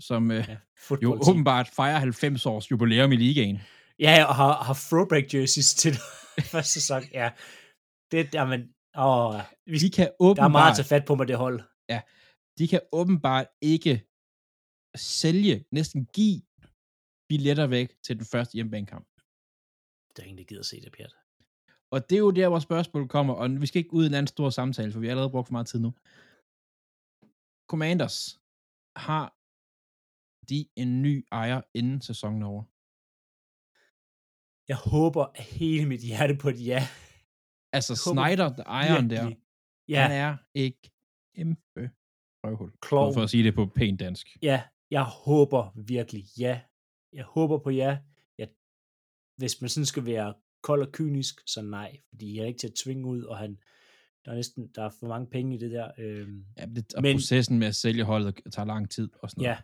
som 0.00 0.30
øh, 0.30 0.44
ja, 0.48 0.56
jo 1.02 1.18
åbenbart 1.28 1.68
fejrer 1.68 1.98
90 1.98 2.46
års 2.46 2.70
jubilæum 2.70 3.12
i 3.12 3.16
ligaen. 3.16 3.58
Ja, 3.98 4.24
og 4.28 4.34
har, 4.34 4.62
har 4.64 4.74
throwback 4.88 5.34
jerseys 5.34 5.74
til 5.74 5.92
første 6.52 6.72
sæson. 6.72 7.02
Ja, 7.12 7.30
det 8.10 8.34
er 8.34 8.44
man... 8.44 8.60
Åh, 8.98 9.40
vi, 9.66 9.78
De 9.78 9.90
kan 9.90 10.06
der 10.06 10.12
er 10.12 10.24
meget 10.24 10.40
åbenbart, 10.40 10.70
at 10.70 10.76
tage 10.76 10.88
fat 10.94 11.04
på 11.06 11.14
med 11.14 11.26
det 11.26 11.36
hold. 11.36 11.60
de 12.58 12.68
kan 12.68 12.80
åbenbart 12.92 13.46
ikke 13.62 13.94
sælge, 14.96 15.64
næsten 15.72 16.06
give 16.06 16.42
billetter 17.28 17.66
væk 17.66 17.88
til 18.02 18.16
den 18.18 18.26
første 18.32 18.54
hjemmebanekamp. 18.54 19.06
Der 20.16 20.22
er 20.22 20.26
ingen, 20.26 20.38
der 20.38 20.44
gider 20.44 20.62
se 20.62 20.80
det, 20.80 20.92
Pjat. 20.92 21.14
Og 21.92 22.10
det 22.10 22.16
er 22.16 22.20
jo 22.20 22.30
der, 22.30 22.48
hvor 22.48 22.58
spørgsmålet 22.58 23.10
kommer, 23.10 23.34
og 23.34 23.60
vi 23.60 23.66
skal 23.66 23.78
ikke 23.78 23.94
ud 23.94 24.04
i 24.04 24.06
en 24.06 24.14
anden 24.14 24.26
stor 24.26 24.50
samtale, 24.50 24.92
for 24.92 25.00
vi 25.00 25.06
har 25.06 25.10
allerede 25.10 25.30
brugt 25.30 25.48
for 25.48 25.52
meget 25.52 25.66
tid 25.66 25.80
nu. 25.80 25.90
Commanders, 27.70 28.40
har 28.96 29.26
de 30.48 30.68
en 30.76 31.02
ny 31.02 31.26
ejer 31.32 31.60
inden 31.74 32.00
sæsonen 32.00 32.42
er 32.42 32.46
over? 32.46 32.64
Jeg 34.68 34.76
håber 34.76 35.24
hele 35.58 35.86
mit 35.88 36.00
hjerte 36.00 36.36
på 36.42 36.48
et 36.48 36.66
ja. 36.66 36.80
Altså 37.72 37.92
Jeg 37.92 38.00
håber 38.04 38.22
Snyder, 38.26 38.48
der 38.56 38.64
ejeren 38.64 39.10
der. 39.10 39.24
Ja, 39.88 40.02
han 40.02 40.12
er 40.12 40.36
ikke 40.54 40.90
kæmpe 41.36 41.90
røvhul. 42.44 42.72
Klovn. 42.82 43.14
For 43.14 43.22
at 43.22 43.30
sige 43.30 43.44
det 43.44 43.54
på 43.54 43.66
pænt 43.66 44.00
dansk. 44.00 44.26
ja, 44.42 44.58
jeg 44.90 45.04
håber 45.04 45.62
virkelig 45.94 46.24
ja. 46.38 46.60
Jeg 47.12 47.24
håber 47.24 47.58
på 47.58 47.70
ja. 47.70 47.98
Jeg, 48.38 48.48
hvis 49.36 49.60
man 49.60 49.70
sådan 49.70 49.86
skal 49.86 50.04
være 50.06 50.34
kold 50.68 50.82
og 50.86 50.92
kynisk, 50.92 51.34
så 51.46 51.62
nej. 51.62 51.90
Fordi 52.10 52.36
jeg 52.36 52.42
er 52.42 52.46
ikke 52.46 52.58
til 52.58 52.68
at 52.72 52.74
tvinge 52.84 53.06
ud, 53.14 53.22
og 53.22 53.38
han, 53.38 53.50
der 54.24 54.30
er 54.30 54.34
næsten 54.36 54.68
der 54.74 54.82
er 54.82 54.90
for 55.00 55.06
mange 55.08 55.26
penge 55.30 55.54
i 55.56 55.58
det 55.58 55.70
der. 55.70 55.90
Øhm, 55.98 56.44
Ja, 56.58 56.66
det, 56.66 56.94
og 56.94 57.02
Men- 57.02 57.16
processen 57.16 57.58
med 57.58 57.66
at 57.66 57.74
sælge 57.74 58.04
holdet 58.04 58.34
tager 58.52 58.66
lang 58.66 58.90
tid 58.90 59.08
og 59.22 59.30
sådan 59.30 59.42
noget. 59.42 59.56
Ja, 59.56 59.58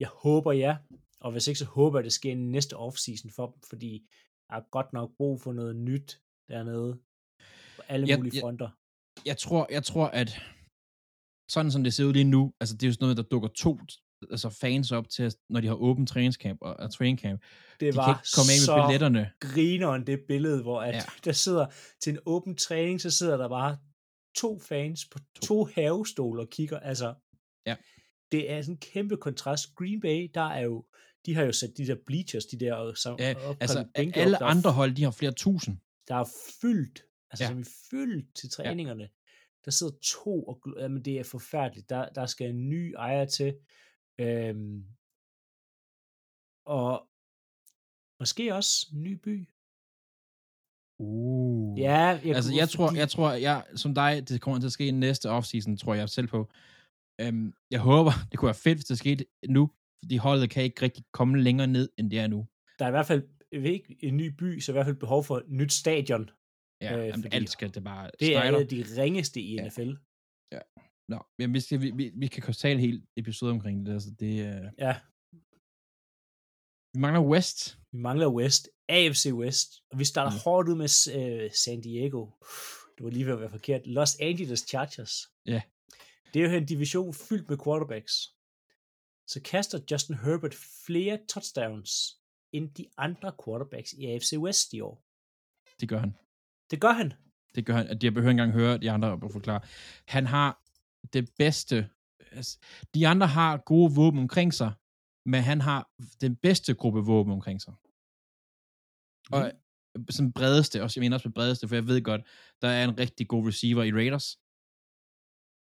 jeg 0.00 0.08
håber 0.08 0.52
ja, 0.52 0.76
og 1.20 1.32
hvis 1.32 1.48
ikke, 1.48 1.58
så 1.58 1.64
håber 1.64 1.98
jeg, 1.98 2.04
det 2.04 2.12
sker 2.12 2.30
i 2.30 2.34
næste 2.34 2.74
offseason 2.76 3.30
for 3.30 3.46
dem, 3.46 3.62
fordi 3.70 3.92
der 4.48 4.54
er 4.56 4.62
godt 4.70 4.92
nok 4.92 5.10
brug 5.16 5.40
for 5.40 5.52
noget 5.52 5.76
nyt 5.76 6.20
dernede, 6.48 6.98
på 7.76 7.82
alle 7.88 8.08
Jeg- 8.08 8.18
mulige 8.18 8.36
jeg- 8.36 8.40
fronter. 8.42 8.68
Jeg 9.26 9.36
tror, 9.38 9.66
jeg 9.70 9.84
tror, 9.84 10.06
at 10.06 10.30
sådan 11.50 11.70
som 11.72 11.84
det 11.84 11.94
ser 11.94 12.04
ud 12.04 12.12
lige 12.12 12.24
nu, 12.36 12.52
altså 12.60 12.74
det 12.76 12.82
er 12.82 12.86
jo 12.88 12.92
sådan 12.92 13.04
noget, 13.04 13.16
der 13.16 13.22
dukker 13.22 13.48
to 13.48 13.78
altså 14.30 14.48
fans 14.48 14.92
op 14.92 15.08
til, 15.08 15.32
når 15.50 15.60
de 15.60 15.66
har 15.66 15.74
åbent 15.74 16.08
træningscamp 16.08 16.58
og, 16.62 16.74
og 16.76 16.92
training 16.92 17.18
camp. 17.20 17.42
Det 17.80 17.92
De 17.92 17.96
var 17.96 18.04
kan 18.04 18.12
ikke 18.12 18.28
komme 18.36 18.50
af 18.52 18.56
med 18.56 18.64
så 18.66 18.84
billetterne. 18.88 19.30
grineren 19.40 20.06
det 20.06 20.20
billede, 20.28 20.62
hvor 20.62 20.80
at 20.82 20.94
Ja. 20.94 21.02
der 21.24 21.32
sidder 21.32 21.66
til 22.00 22.12
en 22.12 22.18
åben 22.26 22.56
træning, 22.56 23.00
så 23.00 23.10
sidder 23.10 23.36
der 23.36 23.48
bare 23.48 23.78
to 24.36 24.58
fans 24.60 25.04
på 25.08 25.18
to, 25.18 25.40
to 25.46 25.68
havestole 25.74 26.42
og 26.42 26.48
kigger. 26.50 26.78
Altså, 26.80 27.14
Ja. 27.66 27.76
det 28.32 28.50
er 28.52 28.62
sådan 28.62 28.74
en 28.74 28.78
kæmpe 28.78 29.16
kontrast. 29.16 29.74
Green 29.74 30.00
Bay, 30.00 30.30
der 30.34 30.40
er 30.48 30.60
jo, 30.60 30.84
de 31.26 31.34
har 31.34 31.42
jo 31.42 31.52
sat 31.52 31.70
de 31.76 31.86
der 31.86 31.96
bleachers, 32.06 32.44
de 32.44 32.60
der 32.60 32.92
så, 32.94 33.16
Ja, 33.18 33.34
altså 33.60 33.84
bænke 33.94 34.20
alle 34.20 34.36
op, 34.36 34.40
der 34.40 34.46
er 34.46 34.50
andre 34.50 34.72
hold, 34.72 34.92
de 34.94 35.02
har 35.04 35.10
flere 35.10 35.32
tusind. 35.32 35.76
der 36.08 36.14
er 36.14 36.24
fyldt, 36.60 37.02
altså 37.30 37.44
Ja. 37.44 37.48
som 37.50 37.58
i 37.60 37.64
fyldt 37.90 38.34
til 38.36 38.50
træningerne. 38.50 39.02
Ja. 39.02 39.08
Der 39.64 39.70
sidder 39.70 39.92
to, 40.02 40.42
og 40.42 40.60
jamen 40.78 41.04
det 41.04 41.18
er 41.18 41.24
forfærdeligt. 41.24 41.88
Der, 41.90 42.08
der 42.08 42.26
skal 42.26 42.50
en 42.50 42.68
ny 42.68 42.94
ejer 42.98 43.24
til. 43.24 43.54
Øhm, 44.20 44.76
og 46.66 46.92
måske 48.20 48.54
også 48.54 48.74
ny 49.06 49.12
by. 49.26 49.36
Uh. 50.98 51.78
Ja, 51.78 52.00
jeg, 52.24 52.34
altså 52.38 52.52
jeg 52.60 52.68
tror, 52.68 52.86
fordi- 52.88 52.98
jeg 52.98 53.08
tror, 53.14 53.32
jeg, 53.32 53.66
som 53.76 53.94
dig, 53.94 54.28
det 54.28 54.40
kommer 54.40 54.60
til 54.60 54.66
at 54.66 54.72
ske 54.72 54.86
i 54.88 54.90
næste 54.90 55.30
offseason, 55.30 55.76
tror 55.76 55.94
jeg 55.94 56.08
selv 56.08 56.28
på. 56.28 56.40
Øhm, 57.20 57.54
jeg 57.70 57.80
håber, 57.80 58.10
det 58.30 58.38
kunne 58.38 58.46
være 58.52 58.64
fedt, 58.66 58.78
hvis 58.78 58.84
det 58.84 58.98
skete 58.98 59.24
nu, 59.48 59.70
fordi 60.02 60.16
holdet 60.16 60.50
kan 60.50 60.62
ikke 60.62 60.82
rigtig 60.82 61.04
komme 61.12 61.42
længere 61.42 61.66
ned, 61.66 61.88
end 61.98 62.10
det 62.10 62.18
er 62.18 62.26
nu. 62.26 62.46
Der 62.78 62.84
er 62.84 62.88
i 62.88 62.96
hvert 62.98 63.06
fald 63.06 63.22
ved 63.52 63.70
ikke, 63.70 63.96
en 64.02 64.16
ny 64.16 64.28
by, 64.38 64.60
så 64.60 64.72
i 64.72 64.74
hvert 64.74 64.86
fald 64.86 64.96
behov 64.96 65.24
for 65.24 65.36
et 65.36 65.48
nyt 65.48 65.72
stadion. 65.72 66.30
Ja, 66.80 66.98
Øh, 66.98 67.08
jamen, 67.08 67.32
alt 67.32 67.50
skal 67.50 67.74
det 67.74 67.84
bare 67.84 68.10
Det 68.20 68.36
er 68.36 68.64
de 68.66 68.84
ringeste 69.02 69.40
i 69.40 69.54
Ja. 69.54 69.66
NFL. 69.68 69.90
Nå, 71.08 71.26
men 71.38 71.54
vi, 71.54 71.60
skal, 71.60 71.80
vi, 71.80 71.90
vi, 71.90 72.10
vi 72.14 72.26
kan 72.26 72.54
tale 72.54 72.80
helt 72.80 73.04
episode 73.16 73.50
omkring 73.50 73.86
det. 73.86 73.92
Altså 73.92 74.10
det 74.20 74.46
øh, 74.46 74.70
Ja, 74.78 74.96
vi 76.92 76.98
mangler 77.00 77.20
West. 77.20 77.78
vi 77.92 77.98
mangler 77.98 78.28
West. 78.28 78.68
AFC 78.88 79.26
West. 79.32 79.72
Og 79.90 79.98
vi 79.98 80.04
starter 80.04 80.30
Mm. 80.30 80.34
mm. 80.34 80.40
hårdt 80.44 80.68
ud 80.68 80.74
med 80.76 80.90
øh, 81.44 81.50
San 81.52 81.80
Diego. 81.80 82.26
Det 82.96 83.04
var 83.04 83.10
lige 83.10 83.26
ved 83.26 83.32
at 83.32 83.40
være 83.40 83.50
forkert. 83.50 83.86
Los 83.86 84.16
Angeles 84.20 84.60
Chargers. 84.68 85.14
Ja. 85.46 85.62
Det 86.34 86.44
er 86.44 86.50
jo 86.50 86.56
en 86.56 86.66
division 86.66 87.14
fyldt 87.14 87.48
med 87.50 87.58
quarterbacks. 87.64 88.12
Så 89.26 89.40
kaster 89.44 89.78
Justin 89.90 90.14
Herbert 90.16 90.54
flere 90.86 91.18
touchdowns 91.28 91.90
end 92.52 92.74
de 92.74 92.86
andre 92.96 93.32
quarterbacks 93.44 93.92
i 93.92 94.06
AFC 94.06 94.32
West 94.38 94.72
i 94.72 94.80
år. 94.80 95.04
Det 95.80 95.88
gør 95.88 95.98
han. 95.98 96.14
Det 96.70 96.80
gør 96.80 96.92
han. 96.92 97.12
Det 97.54 97.66
gør 97.66 97.74
han. 97.74 97.86
Jeg 98.02 98.14
behøver 98.14 98.30
ikke 98.30 98.42
engang 98.42 98.52
høre 98.52 98.78
de 98.78 98.90
andre 98.90 99.12
at 99.24 99.32
forklare. 99.32 99.60
Han 100.06 100.26
har 100.26 100.63
det 101.12 101.30
bedste. 101.38 101.90
altså, 102.32 102.58
De 102.94 103.08
andre 103.08 103.26
har 103.26 103.56
gode 103.56 103.94
våben 103.94 104.20
omkring 104.20 104.54
sig, 104.54 104.72
men 105.26 105.42
han 105.42 105.60
har 105.60 105.90
den 106.20 106.36
bedste 106.36 106.74
gruppe 106.74 107.00
våben 107.00 107.32
omkring 107.32 107.62
sig. 107.62 107.74
Og 109.32 109.52
Mm. 109.96 110.10
som 110.10 110.32
bredeste, 110.32 110.82
også, 110.82 111.00
jeg 111.00 111.04
mener 111.04 111.16
også 111.16 111.28
med 111.28 111.34
bredeste, 111.34 111.68
for 111.68 111.74
jeg 111.74 111.86
ved 111.86 112.02
godt, 112.02 112.20
der 112.62 112.68
er 112.68 112.84
en 112.84 112.98
rigtig 112.98 113.28
god 113.28 113.48
receiver 113.48 113.82
i 113.82 113.92
Raiders, 113.92 114.26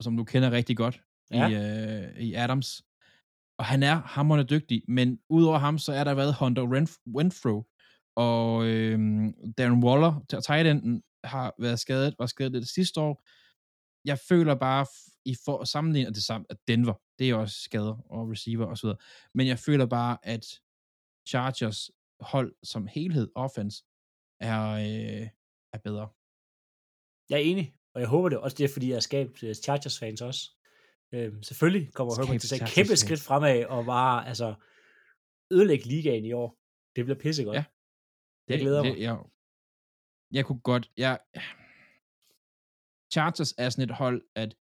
som 0.05 0.17
du 0.17 0.25
kender 0.25 0.51
rigtig 0.51 0.77
godt 0.77 1.03
Ja. 1.31 1.49
i, 1.49 1.53
øh, 1.55 2.21
i 2.21 2.35
Adams. 2.35 2.83
Og 3.59 3.65
han 3.65 3.83
er 3.83 3.95
hammerende 3.95 4.45
dygtig, 4.55 4.83
men 4.89 5.21
udover 5.29 5.59
ham, 5.59 5.79
så 5.79 5.93
er 5.93 6.05
der 6.05 6.15
været 6.15 6.35
Hunter 6.41 6.63
Renf- 6.63 7.03
Renfro, 7.19 7.67
og 8.17 8.67
øh, 8.67 8.99
Darren 9.59 9.85
Waller, 9.85 10.13
tight 10.47 10.67
enden, 10.67 11.03
har 11.25 11.55
været 11.59 11.81
skadet, 11.81 12.15
var 12.19 12.27
skadet 12.27 12.53
det 12.53 12.69
sidste 12.69 13.01
år. 13.01 13.23
jeg 14.05 14.19
føler 14.29 14.55
bare, 14.55 14.87
i 15.25 15.37
for 15.45 15.65
sammenligning 15.65 16.15
det 16.15 16.25
samme, 16.25 16.47
at 16.51 16.57
Denver, 16.69 16.95
det 17.19 17.31
er 17.31 17.35
også 17.35 17.61
skader 17.61 17.97
og 18.11 18.31
receiver 18.31 18.67
og 18.67 18.79
så 18.79 18.87
videre, 18.87 18.99
men 19.35 19.47
jeg 19.47 19.59
føler 19.59 19.87
bare, 19.87 20.19
at 20.23 20.47
Chargers 21.29 21.91
hold 22.21 22.55
som 22.63 22.87
helhed, 22.87 23.31
offense, 23.35 23.85
er, 24.41 24.73
øh, 24.73 25.29
er 25.73 25.79
bedre. 25.79 26.09
Jeg 27.31 27.37
er 27.37 27.45
enig, 27.51 27.75
og 27.95 28.01
jeg 28.01 28.09
håber 28.09 28.29
det 28.29 28.39
også, 28.39 28.57
det 28.57 28.65
er, 28.65 28.73
fordi 28.73 28.89
jeg 28.89 28.95
har 28.95 29.01
skabt 29.01 29.43
øh, 29.43 29.55
Chargers-fans 29.55 30.21
også. 30.21 30.51
Øhm, 31.15 31.43
selvfølgelig 31.43 31.93
kommer 31.93 32.15
Herbert 32.15 32.41
til 32.41 32.55
at 32.55 32.59
tage 32.61 32.71
kæmpe 32.71 32.97
skridt 32.97 33.21
fremad, 33.21 33.65
og 33.65 33.85
bare 33.85 34.29
altså, 34.29 34.55
ødelægge 35.51 35.85
ligaen 35.85 36.25
i 36.25 36.33
år. 36.33 36.59
Det 36.97 37.05
bliver 37.05 37.19
pissegodt. 37.19 37.57
Ja. 37.57 37.65
Jeg 38.49 38.59
glæder 38.59 38.83
mig. 38.83 38.93
Det, 38.93 39.01
jeg, 39.01 39.19
jeg 40.33 40.45
kunne 40.45 40.61
godt, 40.61 40.91
jeg, 40.97 41.19
Chargers 43.13 43.53
er 43.59 43.69
sådan 43.71 43.91
et 43.91 43.97
hold, 43.97 44.23
at 44.35 44.55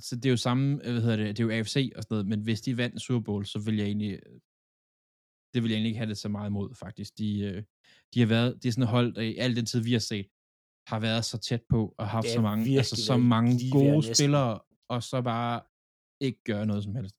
så 0.00 0.16
det 0.16 0.26
er 0.26 0.30
jo 0.30 0.36
samme, 0.36 0.86
øh, 0.86 0.92
hvad 0.92 1.02
hedder 1.02 1.16
det, 1.16 1.36
det 1.36 1.42
er 1.42 1.46
jo 1.46 1.50
AFC 1.50 1.92
og 1.96 2.02
sådan 2.02 2.14
noget, 2.14 2.26
men 2.26 2.40
hvis 2.40 2.60
de 2.60 2.76
vandt 2.76 3.02
Super 3.02 3.20
Bowl, 3.20 3.46
så 3.46 3.58
vil 3.58 3.76
jeg 3.76 3.86
egentlig, 3.86 4.12
øh, 4.12 4.40
det 5.54 5.62
vil 5.62 5.70
jeg 5.70 5.76
egentlig 5.76 5.88
ikke 5.88 5.98
have 5.98 6.08
det 6.08 6.18
så 6.18 6.28
meget 6.28 6.48
imod, 6.48 6.74
faktisk. 6.74 7.18
De, 7.18 7.40
øh, 7.40 7.62
de 8.14 8.20
har 8.20 8.26
været, 8.26 8.62
det 8.62 8.68
er 8.68 8.72
sådan 8.72 8.82
et 8.82 8.88
hold, 8.88 9.14
der 9.14 9.22
i 9.22 9.36
al 9.36 9.56
den 9.56 9.66
tid, 9.66 9.80
vi 9.80 9.92
har 9.92 9.98
set, 9.98 10.26
har 10.86 11.00
været 11.00 11.24
så 11.24 11.38
tæt 11.38 11.62
på 11.68 11.94
og 11.98 12.08
haft 12.08 12.24
Det 12.24 12.30
er 12.30 12.34
så 12.34 12.42
mange, 12.42 12.78
altså 12.78 12.96
så 12.96 13.16
mange 13.16 13.70
gode 13.70 14.14
spillere, 14.14 14.60
og 14.88 15.02
så 15.02 15.22
bare 15.22 15.60
ikke 16.20 16.40
gøre 16.44 16.66
noget 16.66 16.84
som 16.84 16.94
helst. 16.94 17.16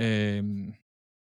Øhm, 0.00 0.74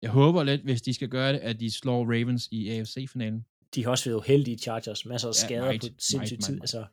jeg 0.02 0.10
håber 0.10 0.42
lidt, 0.42 0.62
hvis 0.62 0.82
de 0.82 0.94
skal 0.94 1.08
gøre 1.08 1.32
det, 1.32 1.38
at 1.38 1.60
de 1.60 1.70
slår 1.70 2.04
Ravens 2.04 2.48
i 2.50 2.68
AFC-finalen. 2.68 3.44
De 3.74 3.84
har 3.84 3.90
også 3.90 4.04
været 4.10 4.18
uheldige 4.18 4.58
Chargers. 4.58 5.06
Masser 5.06 5.28
af 5.28 5.32
Ja, 5.32 5.46
skader 5.46 5.64
meget, 5.64 5.80
på 5.80 5.88
sindssygt 5.98 6.44
tid. 6.44 6.60
Altså, 6.60 6.86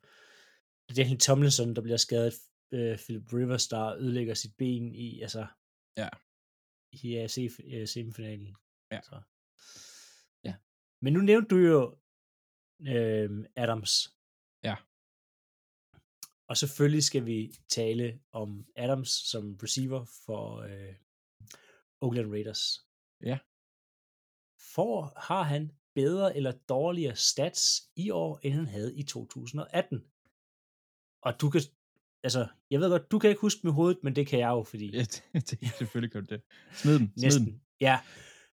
Daniel 0.95 1.19
Tomlinson, 1.19 1.75
der 1.75 1.81
bliver 1.81 1.97
skadet. 1.97 2.33
Øh, 2.73 2.97
Philip 2.97 3.33
Rivers, 3.33 3.67
der 3.67 3.95
ødelægger 3.95 4.33
sit 4.33 4.57
ben 4.57 4.95
i, 4.95 5.21
altså, 5.21 5.47
Ja. 5.97 6.09
i 6.91 7.15
AFC 7.15 7.59
øh, 7.63 7.87
semifinalen. 7.87 8.55
Ja. 8.91 9.01
Så. 9.01 9.21
Ja. 10.43 10.55
Men 11.01 11.13
nu 11.13 11.19
nævnte 11.19 11.47
du 11.47 11.57
jo 11.57 11.97
øh, 12.81 13.45
Adams. 13.55 14.17
Ja. 14.63 14.75
Og 16.47 16.57
selvfølgelig 16.57 17.03
skal 17.03 17.25
vi 17.25 17.55
tale 17.69 18.21
om 18.31 18.67
Adams 18.75 19.09
som 19.09 19.59
receiver 19.63 20.05
for 20.25 20.57
øh, 20.57 20.95
Oakland 22.01 22.31
Raiders. 22.31 22.87
Ja. 23.23 23.39
For 24.73 25.19
har 25.19 25.43
han 25.43 25.71
bedre 25.95 26.35
eller 26.37 26.51
dårligere 26.51 27.15
stats 27.15 27.91
i 27.95 28.09
år, 28.09 28.39
end 28.43 28.53
han 28.53 28.65
havde 28.67 28.95
i 28.95 29.03
2018? 29.03 30.11
Og 31.21 31.41
du 31.41 31.49
kan, 31.49 31.61
altså, 32.23 32.47
jeg 32.71 32.79
ved 32.79 32.89
godt, 32.89 33.11
du 33.11 33.19
kan 33.19 33.29
ikke 33.29 33.41
huske 33.41 33.59
med 33.63 33.71
hovedet, 33.73 33.97
men 34.03 34.15
det 34.15 34.27
kan 34.27 34.39
jeg 34.39 34.49
jo, 34.49 34.63
fordi 34.63 34.91
Ja, 34.95 34.99
det, 34.99 35.23
det, 35.49 35.59
selvfølgelig 35.77 36.11
kan 36.11 36.25
du 36.25 36.33
det. 36.35 36.41
Smid 36.71 36.99
den, 36.99 37.11
smid 37.17 37.23
næsten. 37.23 37.45
den. 37.45 37.61
Ja, 37.81 37.99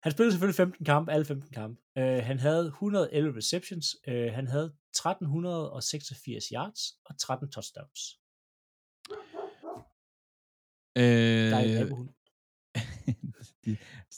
han 0.03 0.12
spillede 0.12 0.33
selvfølgelig 0.33 0.57
15 0.57 0.85
kampe, 0.85 1.12
alle 1.12 1.25
15 1.25 1.51
kampe. 1.53 1.81
Uh, 1.97 2.03
han 2.03 2.39
havde 2.39 2.66
111 2.66 3.37
receptions, 3.37 3.87
uh, 4.09 4.14
han 4.14 4.47
havde 4.47 4.64
1386 4.64 6.45
yards 6.55 6.81
og 7.05 7.18
13 7.18 7.51
touchdowns. 7.51 8.01
Der 10.97 11.57
er 11.57 11.62
en 11.62 11.71
Øh, 11.71 11.75
nabohund. 11.81 12.09
de, 13.64 13.77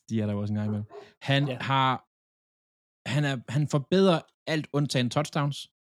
de 0.09 0.21
er 0.21 0.27
der 0.27 0.33
jo 0.33 0.41
også 0.41 0.53
en 0.53 0.57
gang 0.59 0.69
imellem. 0.69 0.87
Han 1.23 1.49
ja. 1.49 1.59
har, 1.61 2.09
han, 3.07 3.25
er, 3.25 3.37
han 3.49 3.69
forbedrer 3.69 4.21
alt 4.47 4.67
undtagen 4.73 5.11
touchdowns, 5.11 5.71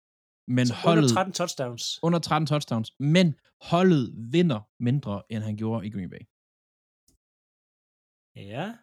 men 0.49 0.67
Så 0.67 0.75
holdet, 0.75 1.03
under 1.03 1.15
13 1.15 1.33
touchdowns. 1.33 1.99
under 2.03 2.19
13 2.19 2.47
touchdowns, 2.47 2.93
men 3.01 3.35
holdet 3.71 4.15
vinder 4.33 4.61
mindre, 4.81 5.23
end 5.31 5.43
han 5.45 5.57
gjorde 5.57 5.87
i 5.87 5.91
Green 5.91 6.11
Bay. 6.11 6.23
Ja, 8.37 8.75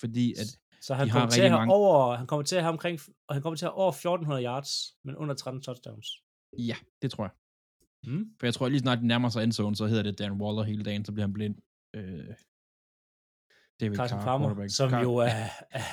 Fordi 0.00 0.32
at, 0.40 0.46
så 0.80 0.94
han 0.94 1.08
kommer, 1.08 1.30
til 1.30 1.40
at 1.42 1.52
mange- 1.52 1.74
over, 1.74 2.16
han 2.16 2.26
kommer 2.26 2.44
til 2.44 2.56
at 2.56 2.62
have 2.62 2.72
omkring, 2.72 3.00
og 3.28 3.34
han 3.34 3.42
kommer 3.42 3.56
til 3.56 3.64
at 3.64 3.70
have 3.70 3.76
over 3.78 3.92
1400 3.92 4.44
yards, 4.44 4.70
men 5.04 5.16
under 5.16 5.34
13 5.34 5.62
touchdowns. 5.62 6.08
ja, 6.58 6.76
det 7.02 7.10
tror 7.10 7.24
jeg. 7.24 7.32
Mm. 8.04 8.24
For 8.38 8.46
jeg 8.46 8.54
tror, 8.54 8.68
lige 8.68 8.80
snart 8.80 8.98
de 8.98 9.06
nærmer 9.06 9.28
sig 9.28 9.44
endzone, 9.44 9.76
så 9.76 9.86
hedder 9.86 10.02
det 10.02 10.18
Dan 10.18 10.32
Waller 10.32 10.62
hele 10.62 10.82
dagen, 10.84 11.04
så 11.04 11.12
bliver 11.12 11.26
han 11.26 11.32
blind. 11.32 11.56
Øh, 11.94 12.34
David 13.80 13.96
Carson 13.96 14.18
Carr, 14.18 14.24
Farmer, 14.24 14.68
som 14.68 14.90
Car- 14.90 15.02
jo 15.02 15.16
er, 15.16 15.28
er 15.70 15.84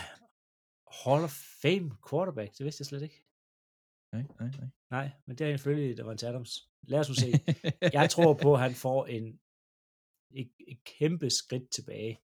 Hall 1.03 1.23
of 1.23 1.35
Fame 1.61 1.91
quarterback, 2.09 2.57
det 2.57 2.63
vidste 2.65 2.81
jeg 2.81 2.85
slet 2.85 3.01
ikke. 3.03 3.26
Nej, 4.11 4.23
nej, 4.39 4.49
nej. 4.59 4.69
Nej, 4.91 5.11
men 5.25 5.37
det 5.37 5.47
er 5.47 5.57
selvfølgelig, 5.57 5.99
en 5.99 6.09
Adams. 6.09 6.69
Lad 6.81 6.99
os 6.99 7.09
nu 7.09 7.15
se. 7.15 7.31
Jeg 7.97 8.09
tror 8.09 8.33
på, 8.33 8.53
at 8.53 8.59
han 8.59 8.73
får 8.73 9.05
en 9.05 9.39
et, 10.31 10.51
et 10.67 10.83
kæmpe 10.83 11.29
skridt 11.29 11.69
tilbage. 11.69 12.21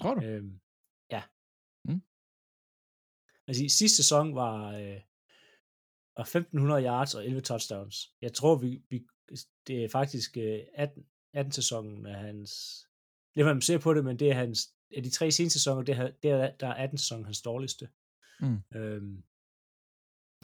tror 0.00 0.14
du? 0.14 0.22
Øhm, 0.22 0.60
ja. 1.10 1.22
Mm. 1.84 2.02
Altså, 3.46 3.64
sidste 3.68 3.96
sæson 3.96 4.34
var, 4.34 4.72
øh, 4.72 5.00
var 6.16 6.22
1500 6.22 6.84
yards 6.84 7.14
og 7.14 7.26
11 7.26 7.40
touchdowns. 7.40 8.14
Jeg 8.20 8.32
tror, 8.32 8.56
vi, 8.56 8.82
vi 8.90 9.06
det 9.66 9.84
er 9.84 9.88
faktisk 9.88 10.36
øh, 10.36 10.60
18, 10.74 11.06
18 11.32 11.52
sæsonen 11.52 12.06
af 12.06 12.14
hans... 12.14 12.80
Det 13.34 13.40
er, 13.40 13.44
man 13.44 13.60
ser 13.60 13.78
på 13.78 13.94
det, 13.94 14.04
men 14.04 14.18
det 14.18 14.30
er 14.30 14.34
hans... 14.34 14.74
Af 14.96 15.02
de 15.02 15.10
tre 15.10 15.30
seneste 15.30 15.58
sæsoner, 15.58 15.82
det 15.82 15.94
er, 15.94 16.10
det 16.22 16.30
er, 16.30 16.56
der 16.56 16.66
er 16.66 16.74
18 16.74 16.98
sæsonen 16.98 17.24
hans 17.24 17.42
dårligste. 17.42 17.88
Mm. 18.40 18.58
Øhm, 18.74 19.24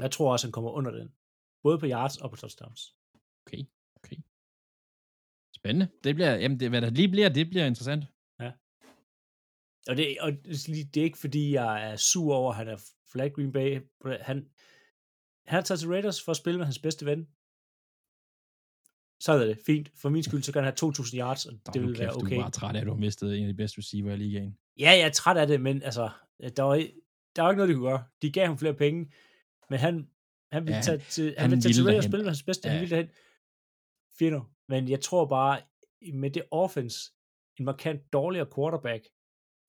jeg 0.02 0.10
tror 0.10 0.32
også, 0.32 0.46
han 0.46 0.52
kommer 0.52 0.70
under 0.70 0.90
den. 0.90 1.14
Både 1.62 1.78
på 1.78 1.86
yards 1.86 2.16
og 2.16 2.30
på 2.30 2.36
touchdowns. 2.36 2.94
Okay, 3.46 3.64
okay. 3.96 4.16
Spændende. 5.56 5.88
Det 6.04 6.14
bliver, 6.14 6.34
jamen 6.34 6.60
det, 6.60 6.68
hvad 6.70 6.80
der 6.80 6.90
lige 6.90 7.08
bliver, 7.08 7.28
det 7.28 7.50
bliver 7.50 7.66
interessant. 7.66 8.04
Og 9.88 9.96
det, 9.96 10.16
og 10.20 10.32
det 10.44 10.96
er 10.96 11.02
ikke 11.02 11.18
fordi, 11.18 11.52
jeg 11.52 11.90
er 11.90 11.96
sur 11.96 12.34
over, 12.34 12.50
at 12.50 12.56
han 12.56 12.68
er 12.68 12.76
flag 13.12 13.32
Green 13.32 13.52
Bay. 13.52 13.80
Han, 14.04 14.50
han 15.46 15.56
har 15.56 15.60
taget 15.60 15.80
til 15.80 15.88
Raiders 15.88 16.24
for 16.24 16.30
at 16.30 16.36
spille 16.36 16.58
med 16.58 16.64
hans 16.66 16.78
bedste 16.78 17.06
ven. 17.06 17.28
Så 19.20 19.32
er 19.32 19.46
det 19.46 19.58
fint. 19.66 19.90
For 19.96 20.08
min 20.08 20.22
skyld, 20.22 20.42
så 20.42 20.52
kan 20.52 20.64
han 20.64 20.72
have 20.80 20.92
2.000 20.92 21.18
yards, 21.18 21.46
og 21.46 21.52
det 21.74 21.82
vil 21.82 21.98
være 21.98 22.14
okay. 22.16 22.36
Du 22.36 22.40
er 22.40 22.42
bare 22.42 22.50
træt 22.50 22.76
af, 22.76 22.80
at 22.80 22.86
du 22.86 22.92
har 22.92 22.98
mistet 22.98 23.38
en 23.38 23.42
af 23.42 23.48
de 23.48 23.56
bedste 23.56 23.78
receiver 23.78 24.12
i 24.12 24.16
ligaen. 24.16 24.58
Ja, 24.78 24.90
jeg 24.90 25.00
er 25.00 25.10
træt 25.10 25.36
af 25.36 25.46
det, 25.46 25.60
men 25.60 25.82
altså, 25.82 26.10
der 26.56 26.62
var, 26.62 26.74
der 27.36 27.42
var 27.42 27.50
ikke 27.50 27.56
noget, 27.56 27.68
de 27.68 27.74
kunne 27.74 27.88
gøre. 27.88 28.04
De 28.22 28.32
gav 28.32 28.46
ham 28.46 28.58
flere 28.58 28.74
penge, 28.74 29.12
men 29.70 29.78
han, 29.78 30.10
han 30.52 30.62
ville 30.66 30.74
Ja, 30.76 30.76
ja, 30.76 30.82
tage 30.82 30.98
til, 30.98 31.24
han, 31.24 31.34
han 31.38 31.50
ville 31.50 31.62
tage 31.62 31.72
til 31.72 31.80
ville 31.84 31.90
Raiders 31.90 32.04
og 32.04 32.10
spille 32.10 32.22
med 32.24 32.30
hans 32.30 32.42
bedste. 32.42 32.68
Ja. 32.68 32.72
Han 32.72 32.76
Ja. 32.76 32.80
ville 32.88 32.96
derhen. 32.96 33.10
Fino. 34.18 34.40
Men 34.68 34.88
jeg 34.88 35.00
tror 35.00 35.26
bare, 35.28 35.62
med 36.14 36.30
det 36.30 36.42
offense, 36.50 37.12
en 37.56 37.64
markant 37.64 38.12
dårligere 38.12 38.48
quarterback, 38.54 39.04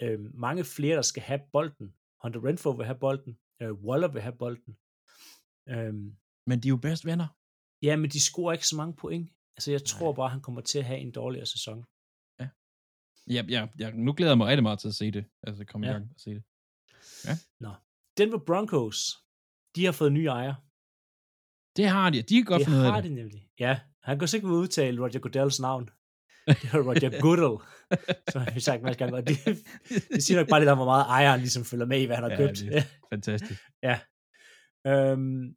øh, 0.02 0.20
mange 0.36 0.64
flere, 0.64 0.96
der 0.96 1.02
skal 1.02 1.24
have 1.24 1.42
bolden. 1.54 1.94
Hunter 2.24 2.46
Renfro 2.46 2.70
vil 2.70 2.86
have 2.86 3.00
bolden. 3.00 3.40
Øh, 3.62 3.74
Waller 3.74 4.08
vil 4.08 4.22
have 4.22 4.38
bolden. 4.38 4.78
Øh, 5.70 5.94
Men 6.48 6.60
de 6.60 6.68
er 6.68 6.70
jo 6.70 6.78
bedst 6.78 7.06
venner. 7.06 7.28
ja, 7.82 7.96
men 7.96 8.10
de 8.10 8.22
scorer 8.22 8.54
ikke 8.54 8.68
så 8.68 8.76
mange 8.76 8.96
point. 8.96 9.32
Altså, 9.58 9.72
jeg 9.72 9.84
tror 9.86 10.08
Nej. 10.12 10.16
bare, 10.16 10.30
han 10.30 10.42
kommer 10.42 10.62
til 10.62 10.80
at 10.80 10.86
have 10.86 11.00
en 11.00 11.12
dårligere 11.12 11.46
sæson. 11.46 11.86
Ja, 13.28 13.44
ja, 13.50 13.68
ja, 13.80 13.92
nu 13.92 14.14
glæder 14.14 14.32
jeg 14.32 14.38
mig 14.38 14.48
rigtig 14.48 14.64
meget 14.64 14.80
til 14.80 14.88
at 14.88 14.94
se 14.96 15.12
det. 15.12 15.26
Altså, 15.44 15.66
komme 15.66 15.88
Ja. 15.88 15.92
i 15.92 15.94
gang 15.94 16.10
og 16.16 16.20
se 16.20 16.30
det. 16.30 16.44
Denver 18.18 18.38
Broncos, 18.48 18.98
de 19.76 19.86
har 19.86 19.92
fået 19.92 20.12
nye 20.12 20.26
ejere. 20.26 20.56
Det 21.78 21.88
har 21.88 22.10
de. 22.10 22.22
De 22.22 22.36
kan 22.36 22.46
godt 22.46 22.60
det 22.60 22.66
finde 22.68 22.80
ud 22.80 22.86
af 22.86 22.92
har 22.92 23.02
det. 23.02 23.10
de 23.10 23.16
nemlig. 23.16 23.50
Ja, 23.60 23.80
han 24.04 24.20
kan 24.20 24.28
sikkert 24.28 24.52
udtale 24.52 25.02
Roger 25.02 25.20
Goodells 25.20 25.60
navn. 25.60 25.86
Det 26.48 26.70
er 26.74 26.82
Roger 26.90 27.22
Goodell, 27.22 27.56
som 28.32 28.42
har 28.42 28.52
vi 28.54 28.60
sagt 28.60 28.82
mange 28.84 28.98
gange. 28.98 29.22
Det, 29.22 29.38
det 30.14 30.24
siger 30.24 30.40
nok 30.40 30.50
bare 30.50 30.60
lidt 30.60 30.70
om, 30.70 30.78
hvor 30.78 30.86
meget 30.86 31.06
ejeren 31.06 31.40
ligesom 31.40 31.64
følger 31.66 31.86
med 31.86 32.02
i, 32.02 32.06
hvad 32.06 32.16
han 32.16 32.24
har 32.24 32.32
Ja, 32.32 32.38
købt. 32.38 32.60
det- 32.60 32.88
Fantastisk. 33.14 33.62
ja. 33.84 34.00
Øhm, 34.88 35.56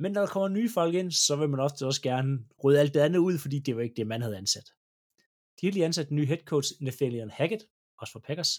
men 0.00 0.12
når 0.12 0.20
der 0.20 0.26
kommer 0.26 0.48
nye 0.48 0.70
folk 0.74 0.94
ind, 0.94 1.10
så 1.12 1.36
vil 1.36 1.48
man 1.48 1.60
også, 1.60 1.86
også 1.86 2.02
gerne 2.02 2.38
rydde 2.64 2.80
alt 2.80 2.94
det 2.94 3.00
andet 3.00 3.18
ud, 3.18 3.38
fordi 3.38 3.58
det 3.58 3.76
var 3.76 3.82
ikke 3.82 3.94
det, 3.96 4.06
man 4.06 4.22
havde 4.22 4.36
ansat. 4.36 4.68
De 5.60 5.66
har 5.66 5.72
lige 5.72 5.84
ansat 5.84 6.08
en 6.08 6.16
ny 6.16 6.26
head 6.26 6.38
coach, 6.44 6.68
Nathaniel 6.80 7.30
Hackett, 7.30 7.64
også 7.98 8.12
for 8.12 8.20
Packers. 8.20 8.50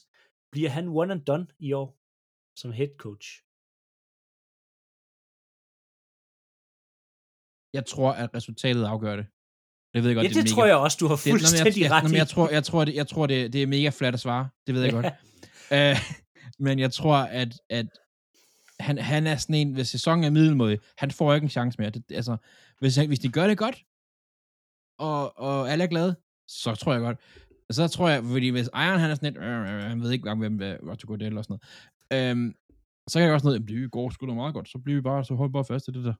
Bliver 0.52 0.70
han 0.70 0.88
one 0.88 1.14
and 1.14 1.26
done 1.26 1.48
i 1.60 1.74
år 1.74 2.00
som 2.60 2.72
head 2.72 2.90
coach? 2.98 3.28
Jeg 7.76 7.86
tror, 7.86 8.12
at 8.12 8.30
resultatet 8.36 8.84
afgør 8.84 9.16
det. 9.16 9.26
Det 9.94 10.04
ved 10.04 10.10
jeg 10.10 10.16
godt, 10.16 10.24
ja, 10.24 10.30
det, 10.30 10.36
det, 10.36 10.44
det 10.44 10.52
mega 10.52 10.56
tror 10.56 10.66
jeg 10.66 10.76
også, 10.76 10.98
du 11.00 11.08
har 11.08 11.16
Det, 11.16 11.26
nå, 11.26 11.32
men 11.32 11.40
fuldstændig 11.40 11.82
jeg, 11.82 11.92
ret 11.92 12.04
jeg, 12.04 12.12
i. 12.12 12.16
jeg 12.16 12.28
tror, 12.28 12.50
jeg 12.50 12.64
tror, 12.64 12.86
det, 12.86 12.96
jeg 12.96 13.08
tror 13.08 13.26
det, 13.26 13.54
det 13.54 13.64
er 13.64 13.68
mega 13.68 13.90
flat 13.90 14.14
at 14.14 14.20
svare. 14.20 14.50
Det 14.68 14.76
ved 14.76 14.82
jeg 14.84 14.92
godt. 14.92 15.06
Uh, 15.72 16.02
men 16.66 16.80
jeg 16.80 16.92
tror, 16.94 17.16
at, 17.16 17.54
at 17.70 17.88
han, 18.80 18.98
han 18.98 19.28
er 19.28 19.36
sådan 19.36 19.56
en, 19.56 19.74
hvis 19.74 19.88
sæsonen 19.88 20.24
er 20.24 20.30
middelmådig, 20.30 20.80
han 20.98 21.12
får 21.12 21.34
ikke 21.34 21.46
en 21.46 21.50
chance 21.50 21.76
mere. 21.80 21.90
Det, 21.90 22.04
altså, 22.12 22.38
hvis, 22.80 22.96
han, 22.96 23.08
hvis 23.08 23.20
de 23.20 23.30
gør 23.30 23.48
det 23.48 23.58
godt, 23.58 23.84
og, 25.00 25.40
og 25.40 25.72
alle 25.72 25.84
er 25.84 25.88
glade, 25.88 26.16
så 26.48 26.76
tror 26.76 26.94
jeg 26.94 27.02
godt. 27.02 27.18
Så 27.72 27.88
tror 27.88 28.10
jeg, 28.10 28.24
fordi 28.24 28.50
hvis 28.50 28.70
ejeren 28.74 29.00
han 29.00 29.12
er 29.12 29.16
sådan 29.16 29.34
lidt, 29.34 29.44
øh, 29.44 29.60
øh, 29.60 29.84
han 29.84 30.02
ved 30.02 30.12
ikke 30.12 30.36
hvem 30.36 30.62
er 30.62 30.78
Roger 30.84 31.06
Goodell 31.06 31.38
og 31.38 31.44
sådan 31.44 31.60
noget, 32.12 32.32
øhm, 32.32 32.56
så 33.08 33.20
kan 33.20 33.26
jeg 33.26 33.34
også 33.34 33.48
noget, 33.48 33.68
det 33.68 33.92
går 33.92 34.10
sgu 34.10 34.28
da 34.28 34.34
meget 34.34 34.54
godt, 34.54 34.70
så 34.70 34.78
bliver 34.78 34.98
vi 34.98 35.02
bare, 35.02 35.26
så 35.26 35.36
hold 35.36 35.54
bare 35.54 35.66
fast 35.66 35.88
i 35.88 35.92
det 35.92 36.04
der. 36.04 36.14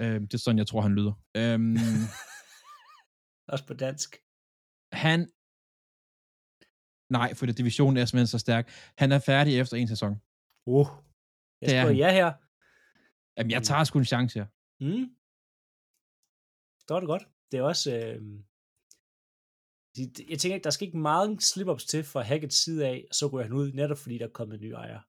Øhm, 0.00 0.22
det 0.28 0.34
er 0.34 0.38
sådan, 0.38 0.58
jeg 0.58 0.66
tror, 0.66 0.80
han 0.80 0.94
lyder. 0.94 1.14
Øhm, 1.40 1.76
Også 3.52 3.64
på 3.66 3.74
dansk. 3.74 4.10
Han... 4.92 5.20
Nej, 7.18 7.34
for 7.34 7.46
det 7.46 7.58
divisionen 7.58 7.96
er 7.96 8.04
simpelthen 8.04 8.26
så 8.26 8.38
stærk. 8.38 8.64
Han 8.98 9.12
er 9.12 9.18
færdig 9.18 9.52
efter 9.60 9.76
en 9.76 9.88
sæson. 9.88 10.12
Uh. 10.66 10.86
Jeg 11.60 11.68
Det 11.68 11.76
er 11.76 11.90
ja 12.04 12.10
her. 12.20 12.30
Jamen, 13.36 13.50
jeg 13.50 13.60
Mm. 13.60 13.64
tager 13.64 13.84
sgu 13.84 13.98
en 13.98 14.04
chance 14.14 14.38
her. 14.38 14.46
Mm. 14.86 15.04
Står 16.84 17.00
det 17.00 17.06
godt. 17.06 17.24
Det 17.50 17.56
er 17.58 17.62
også... 17.62 17.88
Øh, 17.98 18.18
jeg 20.30 20.38
tænker 20.38 20.54
ikke, 20.54 20.64
der 20.64 20.70
skal 20.70 20.86
ikke 20.86 20.98
meget 20.98 21.42
slip-ups 21.50 21.86
til 21.92 22.04
fra 22.04 22.22
Hackett's 22.30 22.58
side 22.64 22.86
af, 22.86 23.06
så 23.12 23.26
ryger 23.26 23.42
han 23.48 23.52
ud, 23.52 23.72
netop 23.72 23.98
fordi 23.98 24.18
der 24.18 24.26
er 24.26 24.30
kommet 24.40 24.60
nye 24.60 24.72
ejere. 24.72 25.02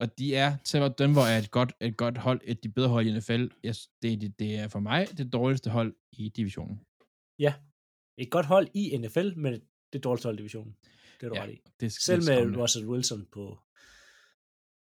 Og 0.00 0.18
de 0.18 0.36
er, 0.36 0.56
selvom 0.64 0.94
Denver 0.94 1.22
er 1.22 1.38
et 1.38 1.50
godt, 1.50 1.72
et 1.80 1.96
godt 1.96 2.18
hold, 2.18 2.40
et 2.44 2.56
af 2.56 2.56
de 2.56 2.68
bedre 2.68 2.88
hold 2.88 3.06
i 3.06 3.18
NFL, 3.18 3.46
jeg, 3.62 3.74
det, 4.02 4.20
det, 4.20 4.38
det 4.38 4.58
er 4.58 4.68
for 4.68 4.80
mig 4.80 5.08
det 5.18 5.32
dårligste 5.32 5.70
hold 5.70 5.94
i 6.12 6.28
divisionen. 6.28 6.80
Et 8.22 8.30
godt 8.30 8.46
hold 8.46 8.68
i 8.74 8.96
NFL, 8.96 9.28
men 9.36 9.52
det 9.92 9.98
er 9.98 9.98
dårligste 9.98 10.26
hold 10.26 10.36
i 10.36 10.42
divisionen. 10.42 10.76
Det 11.20 11.26
er 11.26 11.28
du 11.28 11.34
Ja, 11.34 11.42
ret 11.42 11.50
i. 11.50 11.60
Det 11.80 11.86
er 11.86 11.90
Selv 11.90 12.18
lidt 12.18 12.28
med 12.28 12.36
skræmmende. 12.36 12.62
Russell 12.62 12.86
Wilson 12.86 13.26
på 13.26 13.58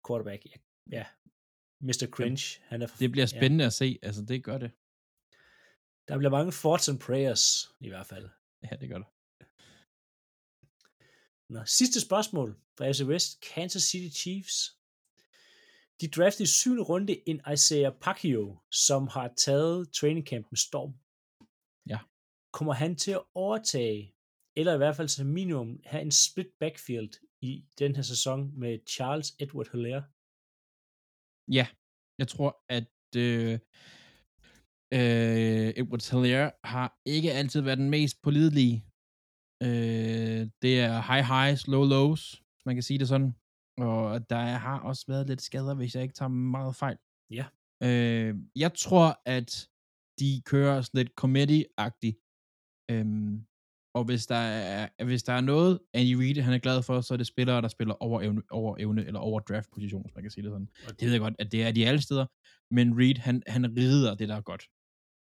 quarterback. 0.06 0.46
Ja, 0.46 0.56
ja. 0.98 1.06
Mr. 1.80 2.06
Cringe. 2.14 2.60
Han 2.70 2.82
er, 2.82 2.86
Det 2.86 3.10
bliver 3.12 3.28
ja. 3.32 3.38
spændende 3.38 3.64
at 3.66 3.72
se. 3.72 3.98
Altså, 4.02 4.22
det 4.30 4.44
gør 4.44 4.58
det. 4.58 4.70
Der 6.08 6.18
bliver 6.18 6.30
mange 6.30 6.52
thoughts 6.52 6.88
and 6.88 6.98
prayers, 7.06 7.44
i 7.80 7.88
hvert 7.88 8.06
fald. 8.06 8.28
Ja, 8.66 8.76
det 8.80 8.88
gør 8.88 8.98
det. 9.02 9.08
Nå, 11.54 11.60
sidste 11.64 12.00
spørgsmål 12.00 12.48
fra 12.76 12.84
AFC 12.86 13.02
West. 13.12 13.40
Kansas 13.54 13.82
City 13.82 14.16
Chiefs. 14.20 14.81
De 16.02 16.08
draftede 16.16 16.46
i 16.48 16.56
syvende 16.58 16.82
runde 16.90 17.28
en 17.30 17.40
Isaiah 17.54 17.94
Pacquiao, 18.04 18.46
som 18.86 19.02
har 19.14 19.28
taget 19.46 19.92
training 19.98 20.26
camp 20.30 20.46
med 20.52 20.60
storm. 20.66 20.92
Ja. 21.92 22.00
Kommer 22.56 22.74
han 22.82 22.92
til 22.96 23.12
at 23.18 23.24
overtage, 23.34 24.00
eller 24.58 24.72
i 24.74 24.80
hvert 24.82 24.96
fald 24.96 25.08
som 25.08 25.26
minimum 25.26 25.70
have 25.92 26.02
en 26.08 26.14
split 26.24 26.50
backfield 26.62 27.12
i 27.50 27.52
den 27.80 27.90
her 27.96 28.02
sæson 28.12 28.40
med 28.60 28.72
Charles 28.94 29.28
Edward 29.42 29.68
Hilaire? 29.72 30.04
Ja, 31.58 31.66
jeg 32.20 32.28
tror, 32.32 32.50
at 32.78 32.92
øh, 33.24 33.54
øh, 34.98 35.68
Edward 35.80 36.04
Hilaire 36.10 36.48
har 36.74 36.88
ikke 37.14 37.30
altid 37.40 37.60
været 37.60 37.82
den 37.82 37.90
mest 37.96 38.16
pålidelige. 38.26 38.76
Øh, 39.66 40.40
det 40.62 40.74
er 40.86 40.94
high 41.10 41.26
highs, 41.32 41.60
low 41.72 41.84
lows, 41.94 42.22
hvis 42.52 42.66
man 42.66 42.76
kan 42.76 42.86
sige 42.88 42.98
det 42.98 43.08
sådan. 43.08 43.32
Og 43.78 44.30
der 44.30 44.36
har 44.36 44.80
også 44.80 45.04
været 45.08 45.26
lidt 45.26 45.42
skader, 45.42 45.74
hvis 45.74 45.94
jeg 45.94 46.02
ikke 46.02 46.14
tager 46.14 46.28
meget 46.28 46.76
fejl. 46.76 46.96
Ja. 47.30 47.46
Øh, 47.82 48.34
jeg 48.56 48.74
tror, 48.74 49.22
at 49.26 49.68
de 50.18 50.42
kører 50.46 50.82
sådan 50.82 50.98
lidt 50.98 51.12
committee-agtigt. 51.20 52.18
Øhm, 52.90 53.46
og 53.94 54.04
hvis 54.04 54.26
der, 54.26 54.42
er, 54.74 55.04
hvis 55.04 55.22
der 55.22 55.32
er 55.32 55.40
noget, 55.40 55.80
Andy 55.94 56.14
Reid 56.14 56.42
han 56.42 56.54
er 56.54 56.58
glad 56.58 56.82
for, 56.82 57.00
så 57.00 57.14
er 57.14 57.18
det 57.18 57.26
spillere, 57.26 57.62
der 57.62 57.68
spiller 57.68 57.94
over 58.02 58.22
evne, 58.22 58.42
over 58.50 58.76
evne 58.78 59.04
eller 59.06 59.20
over 59.20 59.40
draft-position, 59.40 60.02
hvis 60.02 60.14
man 60.14 60.24
kan 60.24 60.30
sige 60.30 60.44
det 60.44 60.52
sådan. 60.52 60.68
Og 60.88 61.00
Det 61.00 61.06
ved 61.06 61.12
jeg 61.12 61.20
godt, 61.20 61.34
at 61.38 61.52
det 61.52 61.62
er 61.62 61.72
de 61.72 61.86
alle 61.86 62.02
steder, 62.02 62.26
men 62.74 62.98
Reed, 62.98 63.18
han, 63.18 63.42
han 63.46 63.76
rider 63.76 64.14
det, 64.14 64.28
der 64.28 64.36
er 64.36 64.40
godt. 64.40 64.64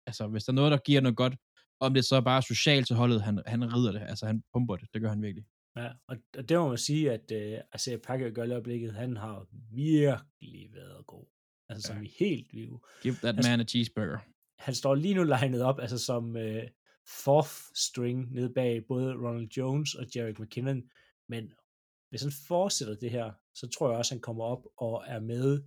Altså, 0.06 0.26
hvis 0.26 0.44
der 0.44 0.52
er 0.52 0.54
noget, 0.54 0.72
der 0.72 0.78
giver 0.78 1.00
noget 1.00 1.16
godt, 1.16 1.36
om 1.80 1.94
det 1.94 2.04
så 2.04 2.16
er 2.16 2.20
bare 2.20 2.42
socialt 2.42 2.86
til 2.86 2.96
holdet, 2.96 3.22
han, 3.22 3.42
han 3.46 3.74
rider 3.74 3.92
det, 3.92 4.00
altså 4.00 4.26
han 4.26 4.42
pumper 4.52 4.76
det, 4.76 4.88
det 4.94 5.02
gør 5.02 5.08
han 5.08 5.22
virkelig. 5.22 5.44
Ja, 5.82 5.88
og, 6.06 6.16
og 6.38 6.48
det 6.48 6.58
må 6.58 6.68
man 6.68 6.78
sige, 6.78 7.12
at 7.12 7.32
uh, 7.34 7.58
Isaiah 7.74 8.00
Pacquiao 8.00 8.30
gør 8.34 8.52
øjeblikket, 8.52 8.94
han 8.94 9.16
har 9.16 9.46
virkelig 9.72 10.70
været 10.74 11.06
god. 11.06 11.26
Altså 11.68 11.86
som 11.86 11.96
Ja. 11.96 12.02
i 12.08 12.12
helt 12.18 12.54
vildt. 12.54 12.82
Give 13.02 13.14
that 13.14 13.36
Altså- 13.36 13.50
man 13.50 13.60
a 13.60 13.64
cheeseburger. 13.64 14.18
han 14.58 14.74
står 14.74 14.94
lige 14.94 15.14
nu 15.14 15.22
legnet 15.22 15.62
op, 15.62 15.80
altså 15.80 15.98
som 15.98 16.36
øh, 16.36 16.62
fourth 17.24 17.52
string 17.74 18.32
nede 18.34 18.50
bag 18.54 18.84
både 18.86 19.14
Ronald 19.14 19.48
Jones 19.56 19.94
og 19.94 20.06
Jarek 20.16 20.38
McKinnon, 20.38 20.82
men 21.28 21.52
hvis 22.10 22.22
han 22.22 22.32
fortsætter 22.48 22.94
det 22.94 23.10
her, 23.10 23.32
så 23.54 23.68
tror 23.68 23.90
jeg 23.90 23.98
også, 23.98 24.14
han 24.14 24.20
kommer 24.20 24.44
op 24.44 24.62
og 24.76 25.04
er 25.06 25.20
med 25.20 25.62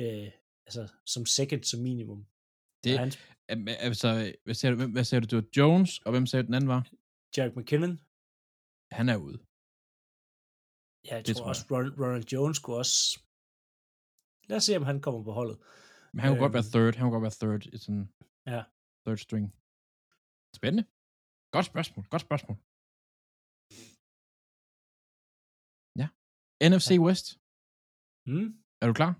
øh, 0.00 0.28
altså 0.66 0.88
som 1.06 1.26
second 1.26 1.62
som 1.64 1.80
minimum. 1.80 2.26
Det- 2.84 2.94
Og 2.94 3.00
han, 3.00 3.12
Altså, 3.68 4.32
hvad 4.44 4.54
sagde 4.54 4.72
du, 4.72 4.78
hvem- 4.78 4.92
hvad 4.92 5.04
sagde 5.04 5.26
du, 5.26 5.36
det 5.36 5.44
var 5.44 5.48
Jones, 5.56 5.98
og 5.98 6.10
hvem 6.10 6.26
sagde 6.26 6.46
den 6.46 6.54
anden 6.54 6.68
var? 6.68 6.90
Jarek 7.36 7.56
McKinnon, 7.56 8.00
Han 8.96 9.06
er 9.14 9.16
ude. 9.26 9.38
ja, 11.08 11.14
jeg 11.16 11.26
Det 11.26 11.34
tror, 11.36 11.42
tror 11.42 11.48
også, 11.52 11.64
Ronald, 11.70 11.94
Ronald 12.02 12.26
Jones 12.32 12.58
kunne 12.62 12.76
også, 12.84 12.98
lad 14.48 14.56
os 14.60 14.64
se, 14.68 14.76
om 14.80 14.86
han 14.90 14.98
kommer 15.04 15.20
på 15.28 15.32
holdet. 15.38 15.56
Men 16.12 16.20
han 16.20 16.28
kunne 16.30 16.44
godt 16.46 16.56
være 16.58 16.66
Øhm. 16.68 16.74
third, 16.74 16.92
han 16.96 17.02
kunne 17.04 17.16
godt 17.16 17.26
være 17.28 17.38
third, 17.42 17.62
i 17.74 17.78
sådan 17.84 18.04
Ja. 18.54 18.60
third 19.04 19.20
string. 19.26 19.44
Spændende. 20.58 20.84
Godt 21.54 21.66
spørgsmål, 21.72 22.04
godt 22.14 22.24
spørgsmål. 22.28 22.56
Ja. 26.02 26.06
NFC 26.72 26.90
West, 27.06 27.26
Mm, 28.32 28.48
er 28.82 28.86
du 28.90 28.94
klar? 29.00 29.12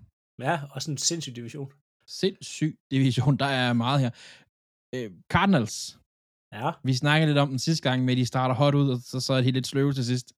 ja, 0.47 0.53
også 0.75 0.87
en 0.93 0.97
sindssyg 1.07 1.33
division. 1.39 1.69
sindssyg 2.19 2.71
division. 2.93 3.33
Der 3.43 3.49
er 3.61 3.69
meget 3.83 3.99
her. 4.03 4.11
Øh, 4.95 5.09
Cardinals. 5.33 5.77
Ja, 6.53 6.71
Vi 6.83 6.93
snakkede 6.93 7.27
lidt 7.29 7.37
om 7.37 7.49
den 7.49 7.59
sidste 7.59 7.89
gang 7.89 8.05
med, 8.05 8.13
at 8.13 8.17
de 8.17 8.25
starter 8.25 8.55
hot 8.55 8.75
ud, 8.75 8.89
og 8.89 8.99
så, 9.01 9.19
så 9.19 9.33
er 9.33 9.41
de 9.41 9.51
lidt 9.51 9.67
sløve 9.67 9.93
til 9.93 10.05
sidst. 10.05 10.33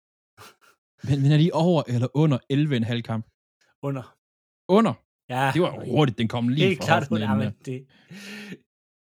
Men 1.07 1.23
vinder 1.23 1.37
de 1.37 1.49
over 1.53 1.83
eller 1.87 2.07
under 2.13 2.37
11,5 2.95 3.01
kamp? 3.01 3.25
under. 3.83 4.17
Under. 4.67 4.93
Ja, 5.29 5.51
Det 5.53 5.61
var 5.61 5.85
hurtigt, 5.85 6.17
den 6.17 6.27
kom 6.27 6.49
lige 6.49 6.67
Helt 6.67 6.79
fra 6.79 6.85
klart, 6.85 7.03
ind 7.03 7.09
men 7.09 7.21
der. 7.21 7.51
det... 7.65 7.87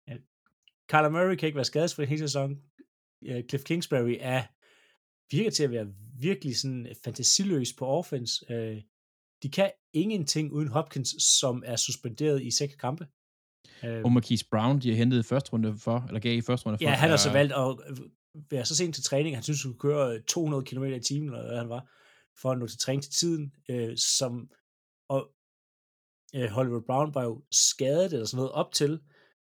Ja. 0.09 0.17
Kyler 0.89 1.09
Murray 1.09 1.37
kan 1.37 1.47
ikke 1.47 1.57
være 1.57 1.65
skadesfri 1.65 2.07
hele 2.07 2.19
sæsonen. 2.19 2.63
Cliff 3.49 3.65
Kingsbury 3.65 4.17
er 4.21 4.43
virker 5.37 5.51
til 5.51 5.65
at 5.65 5.71
være 5.71 5.87
virkelig 6.21 6.57
sådan 6.57 6.95
fantasiløs 7.05 7.73
på 7.79 7.87
offense. 7.87 8.53
Øh, 8.53 8.83
de 9.43 9.49
kan 9.51 9.71
ingenting 9.93 10.53
uden 10.53 10.69
Hopkins, 10.69 11.23
som 11.41 11.63
er 11.67 11.77
suspenderet 11.77 12.43
i 12.43 12.51
seks 12.51 12.75
kampe. 12.75 13.07
Øh, 13.85 14.05
Og 14.05 14.13
Marquise 14.13 14.45
Brown, 14.51 14.79
de 14.81 14.89
har 14.91 14.97
hentet 14.97 15.27
første 15.27 15.53
runde 15.53 15.79
for, 15.79 16.05
eller 16.09 16.21
gav 16.21 16.37
i 16.37 16.41
første 16.41 16.67
runde 16.67 16.79
for. 16.79 16.85
ja, 16.85 16.91
han 16.95 17.11
har 17.11 17.17
så 17.17 17.33
valgt 17.33 17.53
at 17.53 17.77
være 18.51 18.65
så 18.65 18.77
sent 18.77 18.95
til 18.95 19.05
træning. 19.05 19.37
Han 19.37 19.43
synes, 19.43 19.63
han 19.63 19.75
kunne 19.75 19.93
køre 19.95 20.21
200 20.23 20.65
km 20.65 20.85
i 20.85 21.01
timen, 21.01 21.29
eller 21.29 21.47
hvad 21.47 21.59
han 21.59 21.69
var, 21.69 21.91
for 22.41 22.51
at 22.51 22.59
nå 22.59 22.67
til 22.67 22.79
træning 22.79 23.03
til 23.03 23.13
tiden. 23.13 23.53
Øh, 23.71 23.97
som, 23.97 24.51
og 25.09 25.31
øh, 26.35 26.49
Hollywood 26.51 26.83
Brown 26.87 27.15
var 27.15 27.23
jo 27.23 27.43
skadet 27.53 28.13
eller 28.13 28.27
sådan 28.27 28.37
noget 28.37 28.53
op 28.53 28.73
til, 28.73 29.01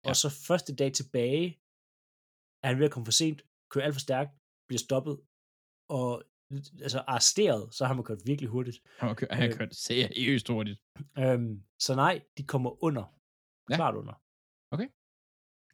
ja. 0.05 0.09
og 0.11 0.17
så 0.17 0.29
første 0.31 0.75
dag 0.75 0.93
tilbage, 0.93 1.59
er 2.63 2.69
han 2.69 2.79
ved 2.79 2.85
at 2.85 2.91
komme 2.93 3.07
for 3.07 3.13
sent, 3.13 3.43
kører 3.71 3.85
alt 3.85 3.95
for 3.95 4.01
stærkt, 4.01 4.31
bliver 4.69 4.79
stoppet, 4.79 5.19
og 5.89 6.23
altså 6.83 6.99
arresteret, 6.99 7.75
så 7.75 7.87
har 7.87 7.95
man 7.95 8.05
kørt 8.05 8.19
virkelig 8.27 8.51
hurtigt. 8.51 8.79
Han 8.99 9.09
har 9.09 9.15
kørt, 9.15 9.29
han 9.33 9.43
har 9.43 9.49
Øh. 9.49 9.55
kørt 9.59 9.75
seriøst 9.75 10.49
hurtigt. 10.49 10.81
Øhm, 11.19 11.63
så 11.79 11.95
nej, 11.95 12.21
de 12.39 12.43
kommer 12.43 12.85
under. 12.85 13.15
Ja. 13.71 13.77
Klart 13.77 13.95
under. 13.95 14.15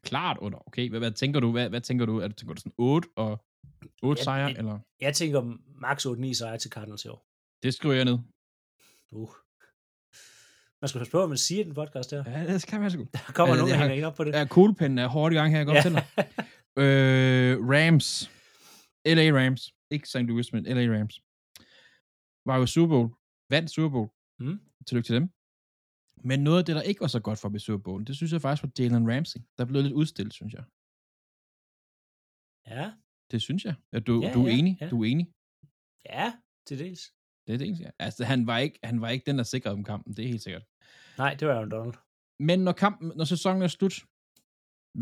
Klart 0.02 0.38
under. 0.38 0.58
Okay, 0.66 0.88
hvad, 0.90 1.00
hvad 1.00 1.12
tænker 1.12 1.40
du? 1.40 1.52
Hvad, 1.52 1.68
hvad 1.68 1.80
tænker 1.80 2.06
du? 2.06 2.18
Er 2.18 2.28
du, 2.28 2.34
tænker 2.34 2.54
du 2.54 2.60
sådan 2.60 2.72
8 2.78 3.08
og 3.16 3.44
8 4.02 4.20
Ja, 4.20 4.24
sejre, 4.24 4.48
ja. 4.50 4.56
eller? 4.58 4.78
Jeg 5.00 5.14
tænker 5.14 5.56
max 5.80 6.06
8-9 6.06 6.32
sejre 6.34 6.58
til 6.58 6.70
Cardinals 6.70 7.04
i 7.04 7.08
år. 7.08 7.26
Det 7.62 7.74
skriver 7.74 7.94
jeg 7.94 8.04
ned. 8.04 8.18
Uh. 9.12 9.30
Man 10.82 10.88
skal 10.88 10.98
passe 10.98 11.10
på, 11.10 11.18
hvad 11.18 11.28
man 11.28 11.36
siger 11.38 11.60
i 11.60 11.64
den 11.64 11.74
podcast 11.74 12.10
her. 12.10 12.24
Ja, 12.26 12.46
det 12.52 12.62
skal 12.62 12.80
man 12.80 12.90
sgu. 12.90 13.04
Der 13.12 13.18
kommer 13.34 13.54
Ja, 13.54 13.60
nogen, 13.60 13.72
der 13.72 13.78
hænger 13.78 13.94
ikke 13.94 14.06
op 14.06 14.14
på 14.14 14.24
det. 14.24 14.32
Ja, 14.32 14.46
kuglepinden 14.50 14.98
er 14.98 15.06
hårdt 15.08 15.32
i 15.34 15.36
gang 15.36 15.50
her, 15.50 15.58
jeg 15.58 15.66
godt 15.66 15.84
ja. 15.84 16.04
Øh, 16.82 17.58
Rams. 17.72 18.30
LA 19.06 19.26
Rams. 19.38 19.62
Ikke 19.90 20.08
St. 20.08 20.16
Louis, 20.16 20.52
men 20.52 20.64
LA 20.64 20.98
Rams. 20.98 21.20
Var 22.46 22.56
jo 22.58 22.66
Super 22.66 22.88
Bowl. 22.96 23.08
Vandt 23.50 23.70
Super 23.70 23.90
Bowl. 23.90 24.08
Mm. 24.40 24.60
Tillykke 24.86 25.06
til 25.06 25.14
dem. 25.14 25.28
Men 26.28 26.38
noget 26.46 26.58
af 26.58 26.64
det, 26.64 26.74
der 26.76 26.82
ikke 26.82 27.00
var 27.00 27.06
så 27.16 27.20
godt 27.20 27.38
for 27.38 27.78
Bowl, 27.84 28.06
det 28.06 28.16
synes 28.16 28.32
jeg 28.32 28.40
faktisk 28.40 28.62
var 28.64 28.70
Jalen 28.78 29.10
Ramsey. 29.12 29.40
Der 29.58 29.64
blev 29.64 29.82
lidt 29.82 29.92
udstillet, 30.00 30.32
synes 30.38 30.52
jeg. 30.58 30.64
Ja, 32.74 32.84
Det 33.30 33.42
synes 33.42 33.64
jeg. 33.64 33.74
Er 33.96 34.00
du, 34.08 34.14
Ja, 34.22 34.32
du 34.36 34.40
er 34.44 34.48
ja, 34.50 34.58
enig? 34.58 34.78
ja. 34.80 34.88
Du 34.88 35.02
er 35.02 35.06
enig? 35.12 35.26
ja, 36.14 36.26
til 36.66 36.78
dels. 36.78 37.02
Det 37.46 37.50
er 37.54 37.58
det 37.58 37.66
eneste. 37.68 37.84
ja. 37.84 37.90
Altså, 37.98 38.24
han 38.24 38.46
var, 38.46 38.58
ikke, 38.58 38.78
han 38.84 39.00
var 39.00 39.08
ikke 39.08 39.26
den, 39.26 39.38
der 39.38 39.44
sikrede 39.44 39.76
dem 39.76 39.84
kampen. 39.84 40.10
Det 40.16 40.22
er 40.24 40.28
helt 40.28 40.42
sikkert. 40.42 40.64
Nej, 41.18 41.34
det 41.38 41.48
var 41.48 41.54
Aaron 41.54 41.70
Donald. 41.70 41.94
Men 42.48 42.58
når, 42.66 42.72
kampen, 42.72 43.12
når 43.18 43.24
sæsonen 43.24 43.62
er 43.62 43.66
slut, 43.78 43.96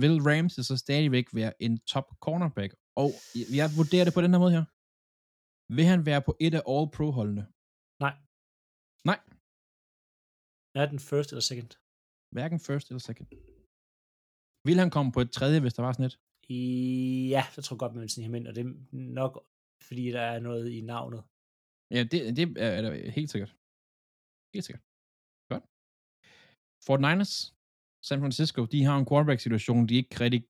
vil 0.03 0.15
Ramsey 0.29 0.63
så 0.63 0.77
stadigvæk 0.77 1.27
være 1.35 1.53
en 1.67 1.75
top 1.93 2.07
cornerback. 2.25 2.73
Og 3.03 3.11
jeg 3.59 3.67
vurderer 3.79 4.05
det 4.07 4.15
på 4.15 4.23
den 4.25 4.31
her 4.35 4.39
måde 4.45 4.53
her. 4.59 4.65
Vil 5.77 5.85
han 5.93 6.01
være 6.11 6.23
på 6.29 6.33
et 6.47 6.55
af 6.59 6.63
All-Pro-holdene? 6.75 7.45
Nej. 8.05 8.15
Nej. 9.11 9.19
Er 10.81 10.87
den 10.93 11.01
first 11.11 11.29
eller 11.33 11.47
second? 11.51 11.71
Hverken 12.35 12.61
first 12.69 12.87
eller 12.91 13.05
second. 13.09 13.29
Vil 14.67 14.79
han 14.83 14.91
komme 14.97 15.11
på 15.13 15.21
et 15.25 15.31
tredje, 15.39 15.61
hvis 15.61 15.75
der 15.77 15.83
var 15.87 15.93
sådan 15.93 16.11
et? 16.11 16.17
I, 16.59 16.61
ja, 17.35 17.43
så 17.55 17.59
tror 17.63 17.75
jeg 17.75 17.83
godt, 17.83 17.95
man 17.95 18.03
vil 18.05 18.15
snige 18.15 18.29
ham 18.29 18.35
ind, 18.39 18.47
og 18.49 18.55
det 18.57 18.63
er 18.67 18.73
nok, 19.21 19.33
fordi 19.89 20.05
der 20.17 20.25
er 20.35 20.41
noget 20.49 20.65
i 20.77 20.81
navnet. 20.93 21.21
Ja, 21.95 22.01
det, 22.11 22.19
det 22.37 22.45
er, 22.65 22.71
er 22.79 22.83
der 22.85 22.91
helt 23.19 23.31
sikkert. 23.35 23.53
Helt 24.55 24.65
sikkert. 24.67 24.85
Godt. 25.53 25.65
Fort 26.87 27.01
Niners, 27.07 27.35
San 28.09 28.23
Francisco, 28.23 28.61
de 28.73 28.81
har 28.89 28.97
en 28.99 29.09
quarterback-situation, 29.11 29.89
de 29.89 29.95
ikke 30.01 30.17
rigtig 30.25 30.43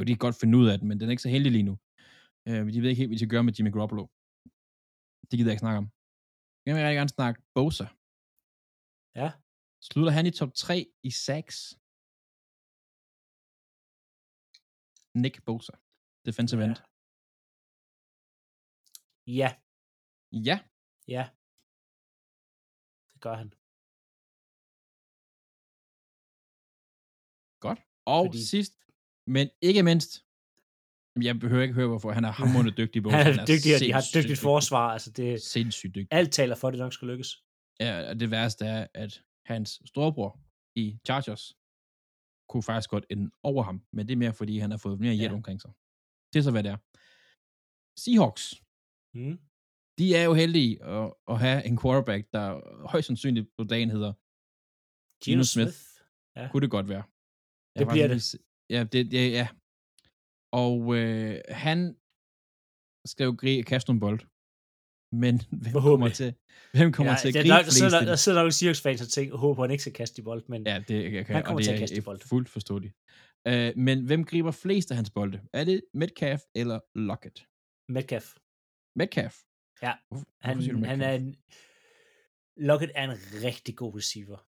Jo, 0.00 0.04
de 0.04 0.12
kan 0.14 0.26
godt 0.26 0.40
finde 0.40 0.58
ud 0.60 0.66
af 0.72 0.76
den, 0.78 0.88
men 0.88 0.96
den 0.98 1.06
er 1.06 1.14
ikke 1.14 1.26
så 1.26 1.34
heldig 1.36 1.52
lige 1.52 1.68
nu. 1.70 1.74
Øh, 2.48 2.62
de 2.72 2.78
ved 2.80 2.88
ikke 2.90 3.00
helt, 3.02 3.10
hvad 3.10 3.16
de 3.16 3.22
skal 3.22 3.34
gøre 3.34 3.46
med 3.46 3.54
Jimmy 3.56 3.72
Garoppolo. 3.76 4.04
Det 5.28 5.34
gider 5.36 5.50
jeg 5.50 5.56
ikke 5.56 5.66
snakke 5.66 5.82
om. 5.82 5.88
Jeg 6.64 6.72
vil 6.74 6.82
rigtig 6.82 7.00
gerne 7.00 7.16
snakke 7.18 7.38
Bosa. 7.56 7.86
Ja. 9.14 9.32
Slutter 9.82 10.12
han 10.12 10.26
i 10.26 10.30
top 10.30 10.52
3 10.54 10.86
i 11.02 11.10
sacks? 11.10 11.56
Nick 15.22 15.44
Bosa. 15.46 15.72
Defensive 16.26 16.60
Ja. 16.62 16.66
end. 16.68 16.76
Ja, 19.40 19.50
Ja. 20.48 20.56
ja. 21.08 21.24
Det 23.12 23.18
gør 23.24 23.34
han. 23.42 23.48
Godt. 27.64 27.80
Og 28.14 28.26
Fordi- 28.26 28.46
sidst, 28.52 28.72
men 29.26 29.46
ikke 29.68 29.82
mindst, 29.82 30.10
jeg 31.28 31.34
behøver 31.42 31.62
ikke 31.62 31.74
høre, 31.74 31.88
hvorfor 31.88 32.12
han 32.12 32.24
er 32.24 32.32
hammerende 32.40 32.74
dygtig. 32.80 33.02
Bosa. 33.02 33.16
Han 33.16 33.38
er 33.38 33.46
dygtig, 33.52 33.70
og 33.74 33.80
de 33.80 33.92
har 33.92 33.98
et 34.00 34.04
dygtigt 34.14 34.30
dygtig. 34.32 34.42
forsvar. 34.50 34.86
Altså, 34.94 35.10
det, 35.18 35.42
Sindssygt 35.42 35.94
dygtig. 35.94 36.12
alt 36.18 36.32
taler 36.32 36.54
for, 36.60 36.68
at 36.68 36.72
det 36.72 36.78
nok 36.78 36.92
skal 36.92 37.08
lykkes. 37.08 37.30
Ja, 37.80 38.08
og 38.10 38.20
det 38.20 38.30
værste 38.30 38.64
er, 38.64 38.86
at 38.94 39.22
hans 39.46 39.82
storebror 39.86 40.40
i 40.76 40.98
Chargers 41.06 41.44
kunne 42.48 42.62
faktisk 42.62 42.90
godt 42.90 43.06
ende 43.10 43.30
over 43.42 43.62
ham, 43.62 43.82
men 43.92 44.06
det 44.08 44.12
er 44.12 44.16
mere, 44.24 44.32
fordi 44.34 44.58
han 44.58 44.70
har 44.70 44.78
fået 44.78 45.00
mere 45.00 45.14
hjælp 45.14 45.30
Ja. 45.32 45.36
omkring 45.36 45.60
sig. 45.60 45.72
Det 46.32 46.38
er 46.38 46.42
så, 46.42 46.50
hvad 46.50 46.62
det 46.62 46.70
er. 46.76 46.78
Seahawks, 48.02 48.44
Mm. 49.14 49.36
de 49.98 50.06
er 50.16 50.24
jo 50.28 50.34
heldige 50.34 50.84
at, 50.84 51.14
at 51.28 51.38
have 51.38 51.66
en 51.66 51.78
quarterback, 51.82 52.32
der 52.32 52.44
højst 52.88 53.06
sandsynligt 53.06 53.46
på 53.58 53.64
dagen 53.64 53.90
hedder, 53.90 54.12
Gino 55.24 55.42
Smith. 55.44 55.70
Smith. 55.72 55.80
Ja. 56.36 56.48
kunne 56.50 56.60
det 56.60 56.70
godt 56.70 56.88
være. 56.88 57.04
Jeg 57.74 57.78
Det 57.80 57.88
bliver 57.88 58.08
faktisk 58.08 58.30
se- 58.30 58.38
Ja, 58.70 58.80
det, 58.92 59.10
det, 59.10 59.32
ja. 59.32 59.48
Og 60.52 60.96
øh, 60.96 61.40
han 61.48 61.78
skal 63.06 63.24
jo 63.24 63.32
kaste 63.66 63.86
nogle 63.90 64.00
bold. 64.00 64.20
Men 65.12 65.42
hvem 65.50 65.60
kommer 65.60 65.72
Forhåbentlig. 65.72 66.14
til, 66.14 66.34
hvem 66.72 66.92
kommer 66.92 67.12
ja, 67.12 67.18
til 67.18 67.28
at 67.28 67.34
der, 67.34 67.40
gribe 67.42 67.52
der, 67.54 67.62
flest? 67.62 67.80
der, 67.80 68.04
der 68.04 68.16
sidder 68.16 68.38
nok 68.38 68.46
en 68.46 68.52
Seahawks-fans 68.52 69.00
og 69.00 69.08
tænker, 69.08 69.36
håber, 69.36 69.62
han 69.62 69.70
ikke 69.70 69.80
skal 69.82 69.92
kaste 69.92 70.16
de 70.16 70.22
bold, 70.24 70.42
men 70.48 70.66
Ja, 70.66 70.82
det 70.88 71.12
jeg 71.12 71.26
kan, 71.26 71.34
Han 71.34 71.44
kommer 71.44 71.54
og 71.54 71.58
det 71.58 71.64
til 71.66 71.72
at 71.72 71.78
kaste 71.78 71.96
de 71.96 72.02
bolde. 72.02 72.20
fuldt 72.28 72.48
forståeligt. 72.48 72.94
Uh, 73.48 73.52
men 73.76 74.06
hvem 74.06 74.24
griber 74.24 74.50
flest 74.50 74.90
af 74.90 74.96
hans 74.96 75.10
bolde? 75.10 75.40
Er 75.52 75.64
det 75.64 75.82
Metcalf 75.94 76.42
eller 76.54 76.80
Lockett? 76.94 77.46
Metcalf. 77.88 78.34
Metcalf? 78.96 79.36
Ja, 79.82 79.92
Han, 80.40 80.58
du 80.58 80.64
han 80.64 80.74
Metcalf? 80.80 81.02
er 81.02 81.10
en... 81.12 81.36
Lockett 82.56 82.92
er 82.94 83.04
en 83.10 83.16
rigtig 83.44 83.76
god 83.76 83.96
receiver. 83.96 84.46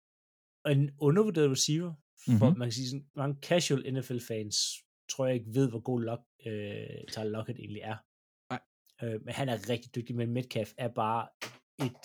Og 0.65 0.71
en 0.71 0.91
undervurderet 0.99 1.51
receiver, 1.51 1.93
for 2.39 2.49
Mhm. 2.49 2.59
man 2.59 2.65
kan 2.67 2.71
sige 2.71 2.87
sådan, 2.89 3.05
mange 3.15 3.37
casual 3.41 3.93
NFL-fans 3.93 4.55
tror 5.09 5.25
jeg 5.25 5.35
ikke 5.35 5.53
ved, 5.53 5.69
hvor 5.69 5.79
god 5.79 6.01
Lock, 6.03 6.21
øh, 6.45 7.07
Tyler 7.11 7.29
Lockett 7.29 7.59
egentlig 7.59 7.81
er. 7.81 7.95
Øh, 9.03 9.25
men 9.25 9.33
han 9.33 9.49
er 9.49 9.69
rigtig 9.69 9.95
dygtig, 9.95 10.15
men 10.15 10.31
Metcalf 10.31 10.73
er 10.77 10.87
bare 10.87 11.27
et 11.85 12.01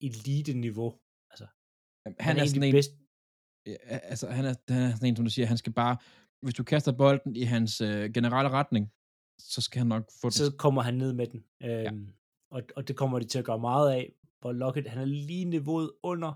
elite-niveau. 0.00 0.90
Altså, 1.30 1.46
Jamen, 2.04 2.16
han, 2.20 2.36
er, 2.36 2.40
sådan 2.40 2.48
sådan 2.48 2.62
en, 2.62 2.72
bedst. 2.72 2.90
ja, 3.66 3.98
altså, 4.12 4.30
han 4.30 4.44
er, 4.44 4.54
han 4.72 4.82
er 4.82 4.94
sådan 4.94 5.08
en, 5.08 5.16
som 5.16 5.24
du 5.24 5.30
siger, 5.30 5.46
han 5.46 5.58
skal 5.58 5.72
bare, 5.72 5.96
hvis 6.42 6.54
du 6.54 6.64
kaster 6.64 6.92
bolden 6.92 7.36
i 7.36 7.42
hans 7.42 7.80
øh, 7.80 8.12
generelle 8.14 8.50
retning, 8.50 8.92
så 9.38 9.60
skal 9.60 9.78
han 9.78 9.86
nok 9.86 10.04
få 10.20 10.26
den. 10.26 10.32
så 10.32 10.56
kommer 10.58 10.82
han 10.82 10.94
ned 10.94 11.12
med 11.12 11.26
den. 11.26 11.44
Øhm, 11.62 12.12
og, 12.50 12.62
og 12.76 12.88
det 12.88 12.96
kommer 12.96 13.18
de 13.18 13.24
til 13.24 13.38
at 13.38 13.44
gøre 13.44 13.58
meget 13.58 13.92
af, 13.92 14.12
hvor 14.40 14.52
Lockett, 14.52 14.88
han 14.88 14.98
er 14.98 15.04
lige 15.04 15.44
niveauet 15.44 15.92
under. 16.02 16.32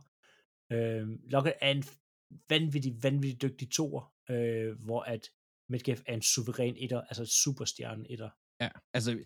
Øhm, 0.72 1.20
Lockett 1.24 1.56
er 1.60 1.70
en 1.70 1.84
vanvittig, 2.48 3.02
vanvittig 3.02 3.42
dygtig 3.42 3.70
toer, 3.70 4.12
øh, 4.30 4.80
hvor 4.84 5.00
at 5.02 5.30
Metcalf 5.68 6.02
er 6.06 6.14
en 6.14 6.22
suveræn 6.22 6.76
etter, 6.78 7.00
altså 7.00 7.22
et 7.22 7.28
superstjerne 7.28 8.10
etter. 8.10 8.30
Ja, 8.60 8.68
altså, 8.94 9.24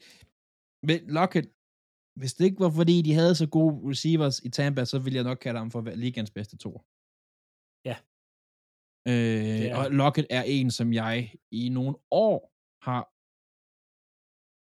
med 0.88 0.98
Lockett, 1.18 1.46
hvis 2.20 2.34
det 2.34 2.44
ikke 2.44 2.60
var 2.60 2.70
fordi, 2.70 2.96
de 3.02 3.12
havde 3.20 3.34
så 3.34 3.46
gode 3.48 3.74
receivers 3.90 4.36
i 4.40 4.50
Tampa, 4.50 4.84
så 4.84 4.98
ville 4.98 5.16
jeg 5.16 5.24
nok 5.24 5.38
kalde 5.46 5.58
ham 5.58 5.70
for 5.70 5.80
ligands 6.04 6.30
bedste 6.30 6.56
to. 6.64 6.70
Ja. 7.90 7.96
Øh, 9.10 9.60
er 9.66 9.76
og 9.76 9.82
han. 9.82 9.92
Lockett 10.00 10.26
er 10.38 10.42
en, 10.56 10.70
som 10.70 10.92
jeg 10.92 11.14
i 11.60 11.68
nogle 11.68 11.94
år 12.26 12.38
har 12.88 13.02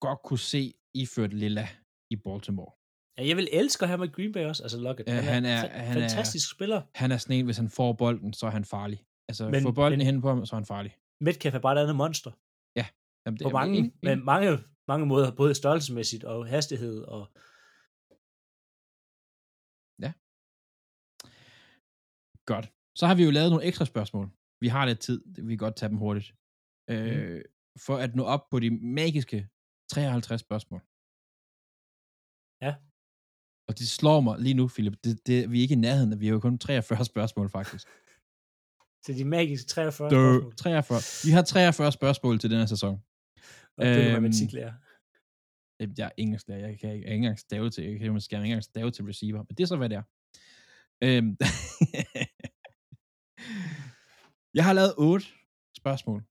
godt 0.05 0.19
kunne 0.27 0.43
se 0.53 0.63
iført 1.01 1.33
lilla 1.43 1.65
i 2.13 2.15
Baltimore. 2.25 2.71
Ja, 3.17 3.21
jeg 3.29 3.37
vil 3.37 3.47
elske 3.59 3.81
at 3.83 3.89
have 3.89 3.97
med 4.03 4.11
Green 4.15 4.33
Bay 4.33 4.45
også, 4.51 4.63
altså 4.63 4.79
Lockett. 4.87 5.09
Ja, 5.09 5.21
han 5.35 5.45
er- 5.45 5.63
fa- 5.63 5.77
han 5.89 5.97
er- 5.97 6.01
fantastisk 6.01 6.45
spiller. 6.55 6.81
Han 7.01 7.11
er 7.11 7.17
sådan 7.17 7.35
en, 7.39 7.45
hvis 7.45 7.57
han 7.57 7.69
får 7.69 7.93
bolden, 7.93 8.33
så 8.33 8.43
er 8.49 8.51
han 8.51 8.65
farlig. 8.65 8.99
Altså, 9.29 9.43
Men- 9.43 9.51
men, 9.51 9.61
få 9.63 9.71
bolden 9.71 9.97
men- 9.97 10.05
hen 10.07 10.21
på 10.21 10.27
ham, 10.31 10.45
så 10.45 10.55
er 10.55 10.59
han 10.61 10.65
farlig. 10.65 10.91
Metcalf 11.27 11.55
er 11.55 11.59
bare 11.59 11.75
et 11.77 11.81
andet 11.83 11.95
monster. 11.95 12.31
Jamen, 13.27 13.37
På 13.43 13.49
mange, 13.49 13.81
med 14.03 14.11
enig. 14.13 14.25
mange, 14.25 14.49
mange 14.87 15.05
måder, 15.05 15.35
både 15.35 15.55
størrelsesmæssigt 15.55 16.23
og 16.23 16.47
hastighed. 16.47 17.01
Og, 17.01 17.31
Godt. 22.45 22.71
Så 22.95 23.07
har 23.07 23.15
vi 23.15 23.23
jo 23.23 23.31
lavet 23.31 23.49
nogle 23.51 23.65
ekstra 23.65 23.85
spørgsmål. 23.85 24.29
Vi 24.59 24.67
har 24.67 24.85
lidt 24.85 24.99
tid, 24.99 25.23
vi 25.43 25.51
kan 25.51 25.57
godt 25.57 25.75
tage 25.75 25.89
dem 25.89 25.97
hurtigt. 25.97 26.33
Mhm. 26.87 26.97
Øh, 26.97 27.41
for 27.85 27.97
at 27.97 28.15
nå 28.15 28.23
op 28.23 28.49
på 28.51 28.59
de 28.59 28.69
magiske 28.69 29.49
53 29.89 30.41
spørgsmål. 30.41 30.81
Ja. 32.65 32.73
Og 33.67 33.79
det 33.79 33.87
slår 33.87 34.19
mig 34.21 34.39
lige 34.39 34.53
nu, 34.53 34.67
Philip. 34.67 34.97
Det, 35.03 35.27
det, 35.27 35.51
vi 35.51 35.57
er 35.57 35.61
ikke 35.61 35.77
i 35.79 35.85
nærheden, 35.87 36.19
vi 36.19 36.25
har 36.25 36.33
jo 36.33 36.39
kun 36.39 36.57
43 36.57 37.05
spørgsmål, 37.13 37.49
faktisk. 37.49 37.87
til 39.05 39.17
de 39.17 39.25
magiske 39.25 39.67
43 39.67 40.09
Dø, 40.09 40.15
spørgsmål. 40.15 40.55
43. 40.55 40.99
Vi 41.27 41.31
har 41.31 41.43
43 41.43 41.91
spørgsmål 41.91 42.39
til 42.39 42.49
denne 42.49 42.67
sæson. 42.67 43.03
Og 43.77 43.85
det 43.85 43.93
er 43.93 43.99
Øhm, 44.03 44.11
matematiklærer. 44.11 44.73
Jeg 45.79 46.05
er 46.05 46.09
engelsklærer, 46.17 46.59
jeg 46.59 46.79
kan 46.79 46.93
ikke, 46.93 46.97
jeg 46.97 47.03
kan 47.03 47.13
ikke 47.13 47.15
engang 47.15 47.39
stave 47.39 47.69
til, 47.69 47.83
jeg 47.83 47.99
kan 47.99 48.13
måske 48.13 48.35
ikke 48.35 48.45
engang 48.45 48.63
stave 48.63 48.91
til 48.91 49.05
receiver, 49.05 49.37
men 49.37 49.55
det 49.57 49.63
er 49.63 49.67
så, 49.67 49.77
hvad 49.77 49.89
det 49.89 49.95
er. 49.95 50.03
Øhm, 51.03 51.37
jeg 54.57 54.63
har 54.65 54.73
lavet 54.73 54.93
otte 54.97 55.25
spørgsmål. 55.77 56.23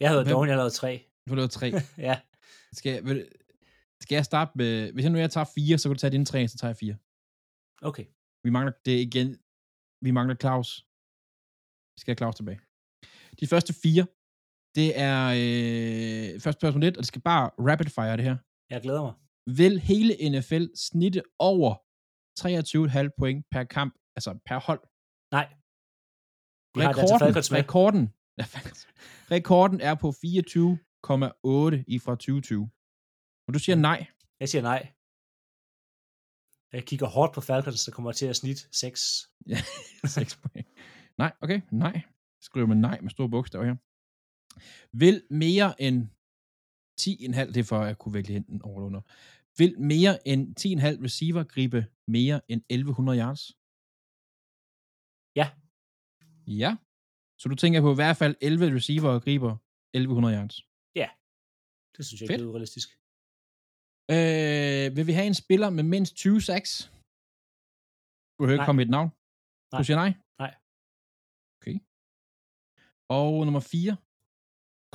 Jeg 0.00 0.08
havde 0.08 0.24
doven, 0.24 0.48
jeg 0.48 0.56
lavede 0.56 0.74
tre. 0.74 1.06
Du 1.26 1.30
har 1.32 1.36
lavet 1.36 1.50
tre. 1.50 1.72
ja, 2.08 2.20
Skal 2.72 2.92
jeg, 2.92 3.04
vil, 3.04 3.28
skal 4.00 4.16
jeg 4.16 4.24
starte 4.24 4.52
med, 4.54 4.92
hvis 4.92 5.02
jeg 5.04 5.12
nu 5.12 5.18
jeg 5.18 5.30
tager 5.30 5.50
fire, 5.54 5.78
så 5.78 5.88
kan 5.88 5.94
du 5.94 5.98
tage 5.98 6.10
dine 6.10 6.24
tre, 6.24 6.48
så 6.48 6.58
tager 6.58 6.70
jeg 6.70 6.76
fire. 6.76 6.96
okay. 7.82 8.04
Vi 8.44 8.50
mangler, 8.50 8.72
det 8.84 9.00
igen, 9.00 9.38
vi 10.04 10.10
mangler 10.10 10.36
Claus. 10.36 10.86
Vi 11.94 12.00
skal 12.00 12.10
have 12.12 12.18
Claus 12.18 12.36
tilbage. 12.36 12.60
De 13.40 13.46
første 13.46 13.72
fire, 13.82 14.06
det 14.78 14.88
er 15.08 15.20
øh, 15.42 16.40
første 16.40 16.58
spørgsmål 16.60 16.82
lidt, 16.86 16.96
og 16.96 17.02
det 17.02 17.10
skal 17.12 17.22
bare 17.22 17.44
rapid 17.68 17.88
fire 17.96 18.16
det 18.16 18.24
her. 18.24 18.36
Jeg 18.70 18.82
glæder 18.82 19.02
mig. 19.02 19.14
Vil 19.60 19.74
hele 19.90 20.12
NFL 20.32 20.64
snitte 20.88 21.22
over 21.38 21.70
23,5 22.40 23.14
point 23.18 23.46
per 23.52 23.64
kamp, 23.64 23.92
altså 24.16 24.30
per 24.48 24.58
hold? 24.66 24.82
Nej. 25.36 25.46
Vi 26.74 26.80
Rekorden, 26.82 27.34
med. 27.34 27.58
rekorden, 27.60 28.04
rekorden 29.36 29.80
er 29.88 29.94
på 29.94 30.08
24,8 30.08 31.84
i 31.94 31.96
fra 32.04 32.14
2020. 32.14 32.70
Og 33.46 33.54
du 33.54 33.58
siger 33.58 33.76
nej. 33.76 34.06
Jeg 34.40 34.48
siger 34.48 34.62
nej. 34.62 34.80
Jeg 36.72 36.82
kigger 36.88 37.06
hårdt 37.06 37.32
på 37.34 37.40
Falcons, 37.40 37.84
der 37.84 37.92
kommer 37.92 38.12
til 38.12 38.26
at 38.26 38.36
snit 38.36 38.60
6. 38.72 39.00
Ja, 39.52 39.58
6 40.04 40.36
point. 40.36 40.68
Nej, 41.18 41.32
okay, 41.42 41.60
nej. 41.84 41.96
Skriver 42.40 42.66
man 42.66 42.76
nej 42.88 43.00
med 43.00 43.10
store 43.10 43.30
bogstaver 43.30 43.64
her. 43.64 43.76
Vil 45.02 45.16
mere 45.30 45.68
end 45.86 45.96
10,5, 47.00 47.52
det 47.54 47.56
er 47.56 47.68
for 47.72 47.80
at 47.90 47.98
kunne 47.98 48.14
vælge 48.14 48.36
enten 48.36 48.62
over 48.62 48.76
eller 48.78 48.86
under. 48.86 49.02
Vil 49.58 49.72
mere 49.80 50.14
end 50.30 50.42
10,5 50.60 51.04
receiver 51.06 51.42
gribe 51.54 51.80
mere 52.16 52.40
end 52.48 52.60
1100 52.70 53.18
yards? 53.22 53.42
Ja. 55.40 55.46
Ja. 56.62 56.70
Så 57.40 57.44
du 57.48 57.54
tænker 57.54 57.80
på 57.80 57.92
i 57.92 58.00
hvert 58.00 58.16
fald 58.16 58.34
11 58.40 58.76
receiver 58.78 59.10
og 59.16 59.22
griber 59.22 59.52
1100 59.94 60.34
yards. 60.38 60.56
Det 61.96 62.02
synes 62.06 62.20
jeg 62.20 62.28
Fedt. 62.30 62.42
er 62.42 62.48
urealistisk. 62.50 62.88
Øh, 64.14 64.86
vil 64.96 65.06
vi 65.10 65.14
have 65.18 65.28
en 65.32 65.38
spiller 65.44 65.70
med 65.78 65.84
mindst 65.94 66.12
20 66.16 66.40
sacks? 66.48 66.70
Du 68.32 68.38
behøver 68.40 68.56
ikke 68.56 68.68
komme 68.68 68.80
med 68.80 68.86
et 68.88 68.94
navn. 68.98 69.10
Nej. 69.70 69.78
Du 69.80 69.84
siger 69.86 69.98
nej? 70.04 70.12
Nej. 70.42 70.52
Okay. 71.58 71.76
Og 73.18 73.30
nummer 73.46 73.60
4. 73.60 73.96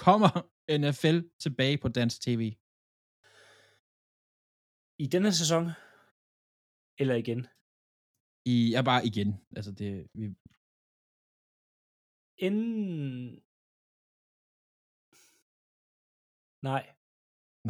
Kommer 0.05 0.31
NFL 0.81 1.17
tilbage 1.43 1.77
på 1.83 1.87
dansk 1.99 2.17
tv? 2.25 2.41
I 5.03 5.05
denne 5.13 5.31
sæson, 5.41 5.63
eller 7.01 7.15
igen, 7.23 7.41
I 8.55 8.57
er 8.79 8.83
bare 8.89 9.01
igen. 9.09 9.29
Altså 9.57 9.71
det, 9.79 9.91
vi, 10.19 10.25
inden... 12.47 12.71
Nej. 16.69 16.83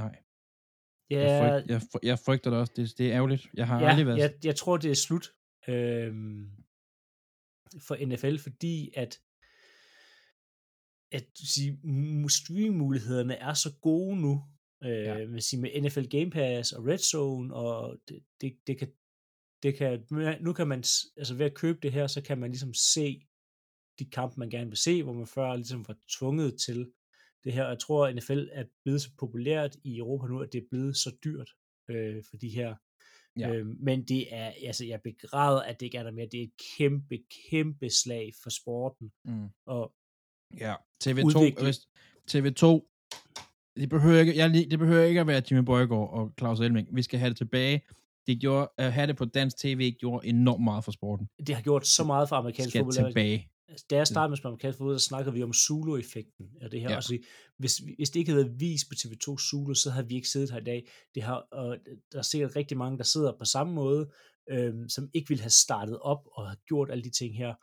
nej. 0.02 0.14
Ja, 1.14 1.20
Jeg, 1.28 1.38
frygt, 1.42 1.70
jeg, 1.74 1.82
jeg 2.10 2.18
frygter 2.26 2.50
det 2.50 2.60
også. 2.62 2.74
Det, 2.78 2.98
det 2.98 3.06
er 3.08 3.16
ærgerligt. 3.20 3.44
Jeg 3.60 3.68
har 3.68 3.78
ja 3.82 3.88
aldrig 3.90 4.06
været... 4.08 4.20
jeg, 4.24 4.32
jeg 4.50 4.56
tror, 4.62 4.76
det 4.84 4.92
er 4.92 5.00
slut 5.08 5.26
øhm, 5.72 6.44
for 7.88 7.96
NFL, 8.10 8.36
fordi 8.48 8.76
at 9.04 9.12
at 11.12 11.26
sige, 11.36 11.72
mu- 11.84 12.28
streammulighederne 12.30 13.36
er 13.36 13.54
så 13.54 13.74
gode 13.82 14.22
nu, 14.22 14.44
øh, 14.84 14.90
Ja. 14.92 15.28
med, 15.28 15.42
sige, 15.42 15.60
med 15.62 15.82
NFL 15.82 16.06
Game 16.06 16.32
Pass 16.32 16.72
og 16.72 16.86
Red 16.88 16.98
Zone, 16.98 17.54
og 17.54 17.98
det, 18.08 18.24
det, 18.42 18.58
det 18.68 18.78
kan, 18.80 18.92
det 19.64 19.76
kan, 19.76 20.06
nu 20.42 20.54
kan 20.54 20.68
man, 20.68 20.80
altså 21.18 21.36
ved 21.38 21.46
at 21.46 21.54
købe 21.54 21.80
det 21.84 21.92
her, 21.92 22.08
så 22.08 22.22
kan 22.22 22.38
man 22.38 22.50
ligesom 22.52 22.74
se 22.74 23.22
de 24.00 24.06
kampe, 24.06 24.40
man 24.40 24.50
gerne 24.50 24.70
vil 24.70 24.78
se, 24.78 25.04
hvor 25.04 25.14
man 25.14 25.28
før 25.28 25.56
ligesom 25.56 25.88
var 25.88 25.98
tvunget 26.20 26.60
til 26.60 26.92
det 27.44 27.54
her. 27.54 27.64
Og 27.64 27.70
jeg 27.70 27.80
tror, 27.80 28.08
at 28.08 28.16
NFL 28.16 28.48
er 28.52 28.66
blevet 28.84 29.02
så 29.02 29.10
populært 29.18 29.76
i 29.84 29.98
Europa 29.98 30.28
nu, 30.28 30.40
at 30.40 30.54
det 30.54 30.64
er 30.64 30.68
blevet 30.72 30.98
så 30.98 31.16
dyrt 31.24 31.50
øh, 31.90 32.24
for 32.30 32.38
de 32.38 32.50
her. 32.50 32.76
Ja. 33.40 33.54
Øh, 33.54 33.66
men 33.68 34.04
det 34.04 34.34
er, 34.36 34.54
altså 34.64 34.86
jeg 34.86 35.02
begræder, 35.02 35.62
at 35.62 35.80
det 35.80 35.86
ikke 35.86 35.98
er 35.98 36.04
der 36.04 36.12
mere. 36.12 36.28
Det 36.32 36.40
er 36.40 36.44
et 36.44 36.62
kæmpe, 36.78 37.20
kæmpe 37.50 37.90
slag 37.90 38.32
for 38.44 38.50
sporten. 38.50 39.12
Mm. 39.26 39.48
Og 39.66 39.94
Ja, 40.60 40.74
TV2, 41.04 41.24
Udvikle- 41.24 41.64
hvis, 41.64 41.78
TV2, 42.32 42.88
det 43.76 43.90
behøver, 43.90 44.20
ikke, 44.20 44.38
jeg, 44.38 44.54
det 44.54 44.80
behøver 44.80 45.04
ikke 45.04 45.22
at 45.22 45.28
være 45.28 45.42
Jimmy 45.52 45.64
Bøjgaard 45.66 46.10
og 46.14 46.34
Claus 46.40 46.60
Elming. 46.60 46.88
Vi 46.96 47.02
skal 47.02 47.20
have 47.20 47.30
det 47.30 47.38
tilbage. 47.38 47.82
Det 48.28 48.40
gjorde, 48.42 48.72
at 48.78 48.94
have 48.94 49.08
det 49.08 49.18
på 49.18 49.26
dansk 49.26 49.58
tv 49.58 49.92
gjorde 50.00 50.28
enormt 50.28 50.64
meget 50.64 50.84
for 50.84 50.92
sporten. 50.92 51.30
det 51.48 51.56
har 51.56 51.62
gjort 51.62 51.88
så 51.88 52.04
meget 52.04 52.30
for 52.30 52.36
amerikansk 52.36 52.70
Skal 52.70 52.80
fodbold. 52.84 53.08
tilbage. 53.08 53.48
Altså, 53.70 53.86
Da 53.90 53.96
jeg 53.96 54.08
startede 54.08 54.30
med 54.32 54.38
at 54.38 54.46
amerikansk 54.46 54.78
fodbold, 54.78 55.00
så 55.00 55.06
snakkede 55.06 55.34
vi 55.34 55.44
om 55.44 55.54
Zulu-effekten 55.54 56.46
og 56.62 56.72
det 56.72 56.82
her. 56.82 56.90
Ja. 56.90 56.96
Også, 56.96 57.18
hvis, 57.58 57.78
hvis 57.78 58.10
det 58.10 58.20
ikke 58.20 58.32
havde 58.32 58.46
været 58.46 58.60
vist 58.60 58.86
på 58.90 58.94
TV2 58.98 59.38
Zulu, 59.50 59.74
så 59.74 59.90
havde 59.92 60.08
vi 60.08 60.16
ikke 60.16 60.28
siddet 60.28 60.52
her 60.52 60.60
i 60.60 60.64
dag. 60.64 60.88
Det 61.16 61.24
har, 61.24 61.36
og 61.52 61.78
der 62.12 62.18
er 62.18 62.22
sikkert 62.22 62.56
rigtig 62.56 62.78
mange, 62.78 62.98
der 62.98 63.04
sidder 63.04 63.34
på 63.40 63.46
samme 63.46 63.74
måde, 63.74 64.10
øhm, 64.50 64.90
som 64.90 65.10
ikke 65.14 65.28
ville 65.28 65.42
have 65.42 65.50
startet 65.50 66.00
op 66.00 66.20
og 66.34 66.48
gjort 66.68 66.92
alle 66.92 67.04
de 67.04 67.10
ting 67.10 67.38
her, 67.38 67.54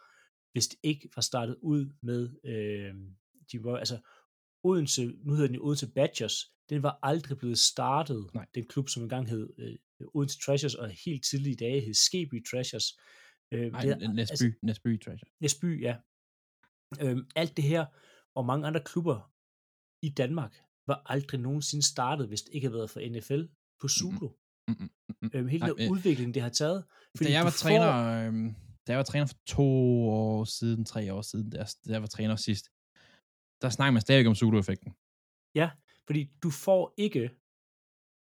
hvis 0.52 0.66
det 0.68 0.78
ikke 0.82 1.08
var 1.16 1.22
startet 1.22 1.56
ud 1.62 1.86
med 2.02 2.30
øhm, 2.44 3.16
de 3.52 3.64
var, 3.64 3.76
altså 3.76 3.98
Odense, 4.64 5.06
nu 5.24 5.32
hedder 5.34 5.48
den 5.48 5.60
Odense 5.60 5.90
Badgers, 5.92 6.34
den 6.68 6.82
var 6.82 6.98
aldrig 7.02 7.38
blevet 7.38 7.58
startet, 7.58 8.30
Nej. 8.34 8.46
den 8.54 8.66
klub, 8.66 8.88
som 8.88 9.02
engang 9.02 9.28
hed 9.28 9.48
øh, 9.58 9.76
Odense 10.14 10.38
Treasures, 10.40 10.74
og 10.74 10.90
helt 11.04 11.24
tidlige 11.24 11.56
dage 11.56 11.80
hed 11.80 11.94
Skeby 11.94 12.46
Treasures. 12.50 12.84
Øh, 13.52 13.72
Nej, 13.72 13.82
det- 13.82 14.14
Næsby, 14.14 14.58
Næsby 14.62 15.00
Treasure. 15.04 15.30
Næsby, 15.40 15.82
ja. 15.82 15.96
Øhm, 17.02 17.26
alt 17.36 17.56
det 17.56 17.64
her, 17.64 17.86
og 18.34 18.46
mange 18.46 18.66
andre 18.66 18.82
klubber 18.84 19.32
i 20.06 20.08
Danmark, 20.10 20.54
var 20.86 21.02
aldrig 21.06 21.40
nogensinde 21.40 21.86
startet, 21.86 22.28
hvis 22.28 22.42
det 22.42 22.54
ikke 22.54 22.66
havde 22.66 22.74
været 22.78 22.90
for 22.90 23.00
NFL 23.00 23.42
på 23.80 23.88
Zulu. 23.88 24.28
Mm-mm, 24.68 24.90
mm-mm. 25.08 25.30
Øhm, 25.34 25.48
hele 25.48 25.66
den 25.66 25.80
øh, 25.84 25.90
udvikling, 25.90 26.34
det 26.34 26.42
har 26.42 26.48
taget. 26.48 26.84
Da 27.20 27.30
jeg 27.30 27.44
var 27.44 27.50
får- 27.50 27.56
træner, 27.58 28.26
øhm, 28.26 28.54
da 28.88 28.92
jeg 28.92 28.98
var 28.98 29.04
træner 29.04 29.26
for 29.26 29.36
to 29.46 29.68
år 30.08 30.44
siden, 30.44 30.84
tre 30.84 31.14
år 31.14 31.22
siden, 31.22 31.50
da 31.50 31.58
jeg, 31.58 31.68
da 31.86 31.92
jeg 31.92 32.02
var 32.02 32.08
træner 32.08 32.36
sidst, 32.36 32.70
der 33.62 33.68
snakker 33.70 33.92
man 33.92 34.02
stadig 34.02 34.26
om 34.26 34.34
Zulu-effekten. 34.34 34.92
Ja, 35.54 35.70
fordi 36.06 36.30
du 36.42 36.50
får 36.50 36.94
ikke 36.96 37.30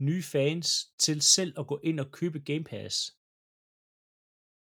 nye 0.00 0.22
fans 0.22 0.92
til 0.98 1.22
selv 1.22 1.52
at 1.58 1.66
gå 1.66 1.80
ind 1.84 2.00
og 2.00 2.10
købe 2.10 2.38
Game 2.40 2.64
Pass. 2.64 3.14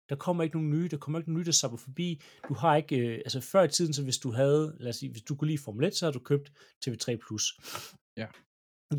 Der 0.09 0.15
kommer 0.15 0.43
ikke 0.43 0.55
nogen 0.55 0.69
nye, 0.69 0.87
der 0.89 0.97
kommer 0.97 1.19
ikke 1.19 1.29
nogen 1.29 1.39
nye, 1.39 1.45
der 1.45 1.51
sapper 1.51 1.77
forbi. 1.77 2.21
Du 2.47 2.53
har 2.53 2.75
ikke, 2.75 2.97
øh, 2.97 3.17
altså 3.17 3.41
før 3.41 3.63
i 3.63 3.69
tiden, 3.69 3.93
så 3.93 4.03
hvis 4.03 4.17
du 4.17 4.31
havde, 4.31 4.77
lad 4.79 4.89
os 4.89 4.95
sige, 4.95 5.11
hvis 5.11 5.21
du 5.21 5.35
kunne 5.35 5.47
lide 5.47 5.63
Formel 5.63 5.87
1, 5.87 5.95
så 5.95 6.05
havde 6.05 6.13
du 6.13 6.19
købt 6.19 6.51
TV3+. 6.85 7.07
Ja. 8.17 8.27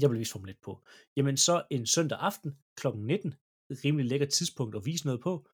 Jeg 0.01 0.11
vil 0.11 0.19
vise 0.19 0.33
Formel 0.33 0.51
1 0.51 0.57
på. 0.63 0.83
Jamen 1.17 1.37
så 1.37 1.63
en 1.71 1.87
søndag 1.87 2.19
aften 2.21 2.57
kl. 2.77 2.87
19, 2.95 3.35
et 3.71 3.85
rimelig 3.85 4.07
lækkert 4.07 4.29
tidspunkt 4.29 4.77
at 4.77 4.87
vise 4.87 5.07
noget 5.07 5.21
på, 5.21 5.47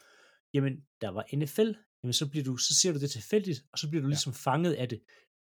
jamen 0.55 0.72
der 1.01 1.09
var 1.09 1.24
NFL, 1.36 1.72
jamen 2.03 2.12
så, 2.12 2.28
bliver 2.30 2.44
du, 2.44 2.57
så 2.57 2.74
ser 2.74 2.92
du 2.92 2.99
det 2.99 3.11
tilfældigt, 3.11 3.64
og 3.72 3.78
så 3.78 3.88
bliver 3.88 4.03
du 4.03 4.07
Ja. 4.09 4.11
ligesom 4.11 4.32
fanget 4.34 4.72
af 4.72 4.88
det. 4.88 5.01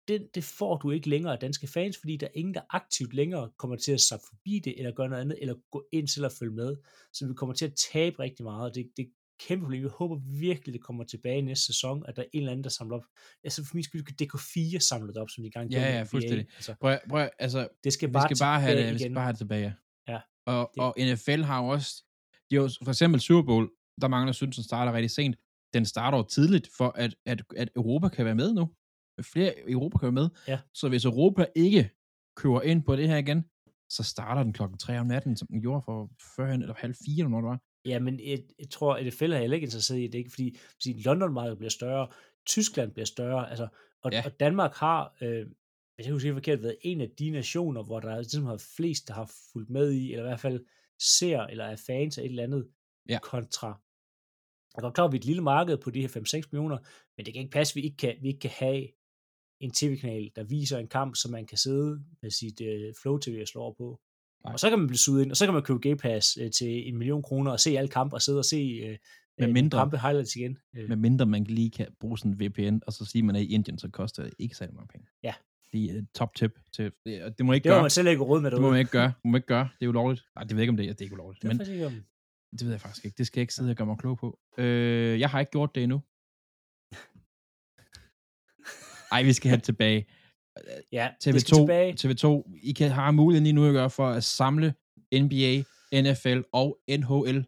Det, 0.07 0.29
det 0.35 0.43
får 0.43 0.77
du 0.77 0.91
ikke 0.91 1.09
længere 1.09 1.33
af 1.33 1.39
danske 1.39 1.67
fans, 1.67 1.97
fordi 1.97 2.17
der 2.17 2.27
er 2.27 2.31
ingen, 2.35 2.53
der 2.53 2.61
aktivt 2.69 3.13
længere 3.13 3.51
kommer 3.57 3.75
til 3.75 3.91
at 3.91 4.01
sappe 4.01 4.25
forbi 4.29 4.59
det, 4.65 4.77
eller 4.77 4.91
gøre 4.91 5.09
noget 5.09 5.21
andet, 5.21 5.37
eller 5.41 5.55
gå 5.71 5.87
ind 5.91 6.07
til 6.07 6.25
at 6.25 6.31
følge 6.31 6.53
med. 6.53 6.75
Så 7.13 7.27
vi 7.27 7.33
kommer 7.33 7.53
til 7.55 7.65
at 7.65 7.73
tabe 7.91 8.19
rigtig 8.19 8.43
meget, 8.43 8.69
og 8.69 8.75
det, 8.75 8.89
det 8.97 9.03
er 9.03 9.09
kæmpe 9.47 9.63
problem. 9.65 9.81
Jeg 9.81 9.89
håber 9.89 10.15
virkelig, 10.39 10.73
det 10.73 10.81
kommer 10.83 11.03
tilbage 11.03 11.41
næste 11.41 11.65
sæson, 11.65 12.03
at 12.07 12.15
der 12.15 12.21
er 12.21 12.25
en 12.33 12.39
eller 12.39 12.51
anden, 12.51 12.63
der 12.63 12.69
samler 12.69 12.95
op. 12.97 13.03
Altså 13.43 13.65
for 13.65 13.75
min 13.75 13.83
skyld 13.83 14.03
kan 14.05 14.15
DK4 14.21 14.79
samle 14.79 15.07
det 15.07 15.17
op, 15.17 15.29
som 15.29 15.43
de 15.43 15.51
gang 15.51 15.71
Ja, 15.71 15.81
ja, 15.97 16.03
fuldstændig. 16.03 16.47
Altså, 16.55 16.75
Prøv, 16.81 16.97
prøv, 17.09 17.29
altså, 17.39 17.67
det 17.83 17.93
skal 17.93 18.09
vi 18.09 18.13
bare, 18.13 18.27
skal 18.27 18.37
bare 18.39 18.61
have 18.61 18.77
det, 18.77 18.93
vi 18.93 18.97
skal 18.99 19.01
igen. 19.05 19.13
bare 19.13 19.23
have 19.23 19.31
det 19.33 19.37
tilbage. 19.39 19.75
Ja, 20.07 20.19
Og, 20.45 20.71
det- 20.73 20.83
og 20.83 20.95
NFL 20.99 21.41
har 21.41 21.61
jo 21.63 21.67
også, 21.67 22.03
de 22.49 22.55
har 22.55 22.61
jo, 22.63 22.69
for 22.83 22.91
eksempel 22.91 23.21
Super 23.21 23.43
Bowl, 23.45 23.69
der 24.01 24.07
er 24.07 24.09
mange, 24.09 24.27
der 24.27 24.31
synes, 24.33 24.55
den 24.55 24.63
starter 24.63 24.93
rigtig 24.93 25.11
sent. 25.11 25.35
Den 25.73 25.85
starter 25.85 26.17
jo 26.17 26.23
tidligt, 26.23 26.69
for 26.77 26.89
at, 26.95 27.15
at, 27.25 27.43
at 27.57 27.69
Europa 27.75 28.07
kan 28.07 28.25
være 28.25 28.35
med 28.35 28.53
nu. 28.53 28.69
Flere 29.21 29.69
Europa 29.71 29.97
kan 29.97 30.05
være 30.05 30.11
med. 30.23 30.29
Ja. 30.47 30.59
Så 30.73 30.89
hvis 30.89 31.05
Europa 31.05 31.45
ikke 31.55 31.89
kører 32.35 32.61
ind 32.61 32.83
på 32.83 32.95
det 32.95 33.07
her 33.07 33.17
igen, 33.17 33.45
så 33.89 34.03
starter 34.03 34.43
den 34.43 34.53
klokken 34.53 34.77
3 34.77 34.99
om 34.99 35.07
natten, 35.07 35.37
som 35.37 35.47
den 35.47 35.61
gjorde 35.61 35.81
for 35.85 36.09
førhen, 36.35 36.61
eller 36.61 36.75
halv 36.77 36.95
fire, 37.05 37.29
når 37.29 37.37
det 37.37 37.47
var. 37.47 37.61
Ja, 37.85 37.99
men 37.99 38.19
jeg, 38.19 38.39
jeg 38.59 38.69
tror, 38.69 38.95
at 38.95 39.05
NFL 39.05 39.31
er 39.31 39.37
heller 39.37 39.55
ikke 39.55 39.65
interesseret 39.65 39.99
i 39.99 40.07
det, 40.07 40.15
ikke? 40.15 40.29
fordi, 40.29 40.57
fordi 40.71 41.01
London-markedet 41.01 41.57
bliver 41.57 41.69
større, 41.69 42.07
Tyskland 42.47 42.91
bliver 42.91 43.05
større, 43.05 43.49
altså, 43.49 43.67
og, 44.03 44.11
ja. 44.11 44.21
og 44.25 44.39
Danmark 44.39 44.75
har, 44.75 45.17
øh, 45.21 45.45
hvis 45.95 46.05
jeg 46.05 46.13
husker 46.13 46.33
forkert, 46.33 46.61
været 46.63 46.77
en 46.81 47.01
af 47.01 47.09
de 47.19 47.29
nationer, 47.29 47.83
hvor 47.83 47.99
der 47.99 48.15
ligesom 48.17 48.45
har 48.45 48.63
flest, 48.75 49.07
der 49.07 49.13
har 49.13 49.31
fulgt 49.53 49.69
med 49.69 49.91
i, 49.91 50.11
eller 50.11 50.23
i 50.25 50.27
hvert 50.27 50.39
fald 50.39 50.65
ser, 51.19 51.41
eller 51.41 51.65
er 51.65 51.75
fans 51.87 52.17
af 52.17 52.21
et 52.23 52.29
eller 52.29 52.43
andet, 52.43 52.67
Ja. 53.09 53.19
kontra. 53.23 53.81
Jeg 54.77 54.81
er 54.81 54.85
godt 54.85 54.93
klar, 54.93 55.05
at 55.05 55.11
vi 55.11 55.17
er 55.17 55.19
et 55.19 55.25
lille 55.25 55.41
marked 55.43 55.77
på 55.77 55.89
de 55.91 56.01
her 56.01 56.07
5-6 56.07 56.49
millioner, 56.51 56.77
men 57.17 57.25
det 57.25 57.33
kan 57.33 57.41
ikke 57.41 57.51
passe, 57.51 57.71
at 57.71 57.75
vi 57.75 57.81
ikke 57.81 57.97
kan, 57.97 58.15
vi 58.21 58.27
ikke 58.27 58.39
kan 58.39 58.51
have 58.53 58.87
en 59.59 59.71
tv-kanal, 59.71 60.31
der 60.35 60.43
viser 60.43 60.77
en 60.77 60.87
kamp, 60.87 61.15
som 61.15 61.31
man 61.31 61.45
kan 61.45 61.57
sidde 61.57 62.03
med 62.21 62.31
sit 62.31 62.61
øh, 62.61 62.93
Flow 63.01 63.17
TV 63.17 63.37
og 63.41 63.47
slå 63.47 63.61
over 63.61 63.73
på. 63.73 63.99
Nej. 64.43 64.53
Og 64.53 64.59
så 64.59 64.69
kan 64.69 64.79
man 64.79 64.87
blive 64.87 64.97
suget 64.97 65.21
ind, 65.23 65.31
og 65.31 65.37
så 65.37 65.45
kan 65.45 65.53
man 65.53 65.63
købe 65.63 65.79
Game 65.79 65.97
Pass 65.97 66.37
øh, 66.41 66.51
til 66.51 66.89
en 66.89 66.97
million 66.97 67.23
kroner 67.23 67.51
og 67.51 67.59
se 67.59 67.77
alle 67.77 67.87
kampe 67.87 68.15
og 68.15 68.21
sidde 68.21 68.39
og 68.39 68.45
se 68.45 68.57
øh, 68.83 68.97
Med 69.39 69.47
øh, 69.47 69.53
mindre- 69.53 69.77
kampe 69.79 69.97
highlights 69.97 70.35
igen. 70.35 70.57
Øh, 70.77 70.89
Med 70.89 70.95
mindre 70.97 71.25
man 71.25 71.43
lige 71.43 71.71
kan 71.71 71.87
bruge 71.99 72.17
sådan 72.17 72.31
en 72.31 72.39
VPN, 72.39 72.79
og 72.87 72.93
så 72.93 73.05
sige, 73.05 73.19
at 73.19 73.25
man 73.25 73.35
er 73.35 73.39
i 73.39 73.45
Indien, 73.45 73.77
så 73.77 73.89
koster 73.89 74.23
det 74.23 74.33
ikke 74.39 74.55
særlig 74.55 74.75
mange 74.75 74.87
penge. 74.87 75.07
Ja. 75.23 75.33
Det 75.73 75.83
er 75.85 75.93
et 75.93 76.07
top 76.15 76.35
tip. 76.35 76.51
Til, 76.73 76.91
det, 77.05 77.33
det 77.37 77.45
må 77.45 77.53
ikke 77.53 77.63
det 77.63 77.69
må 77.69 77.73
gøre. 77.73 77.81
man 77.81 77.91
selv 77.91 78.07
ikke 78.07 78.23
råd 78.23 78.41
med 78.41 78.45
Det 78.45 78.51
derude. 78.51 78.61
må 78.65 78.69
man 78.69 78.79
ikke 78.79 78.91
gøre. 78.91 79.07
Det 79.07 79.15
må 79.23 79.31
man 79.31 79.39
ikke 79.39 79.47
gøre. 79.47 79.69
Det 79.79 79.85
er 79.85 79.89
ulovligt. 79.89 80.23
Nej, 80.35 80.43
det 80.43 80.55
ved 80.55 80.61
ikke, 80.63 80.69
om 80.71 80.77
det 80.77 80.83
er. 80.85 80.93
Det 80.93 81.01
er 81.01 81.05
ikke 81.05 81.13
ulovligt. 81.13 81.41
Det 81.43 81.49
er 81.51 81.53
Men 81.65 81.73
ikke 81.73 81.85
om. 81.85 81.93
Det 82.51 82.61
ved 82.63 82.71
jeg 82.71 82.81
faktisk 82.81 83.05
ikke. 83.05 83.17
Det 83.17 83.27
skal 83.27 83.39
jeg 83.39 83.43
ikke 83.43 83.53
sidde 83.53 83.69
og 83.69 83.75
gøre 83.75 83.87
mig 83.87 83.97
klog 83.97 84.17
på. 84.17 84.39
Øh, 84.57 85.19
jeg 85.19 85.29
har 85.29 85.39
ikke 85.39 85.51
gjort 85.51 85.75
det 85.75 85.83
endnu. 85.83 86.01
Ej, 89.11 89.23
vi 89.23 89.33
skal 89.33 89.49
have 89.49 89.57
det 89.57 89.63
tilbage. 89.63 90.05
Ja, 90.91 91.09
det 91.23 91.41
skal 91.41 91.55
TV2, 91.55 91.59
tilbage. 91.59 91.93
TV2, 91.93 92.59
I 92.63 92.71
kan 92.71 92.91
have 92.91 93.13
muligheden 93.13 93.43
lige 93.43 93.53
nu 93.53 93.67
at 93.67 93.73
gøre 93.73 93.89
for 93.89 94.07
at 94.09 94.23
samle 94.23 94.73
NBA, 95.13 95.63
NFL 96.01 96.41
og 96.53 96.79
NHL. 96.89 97.45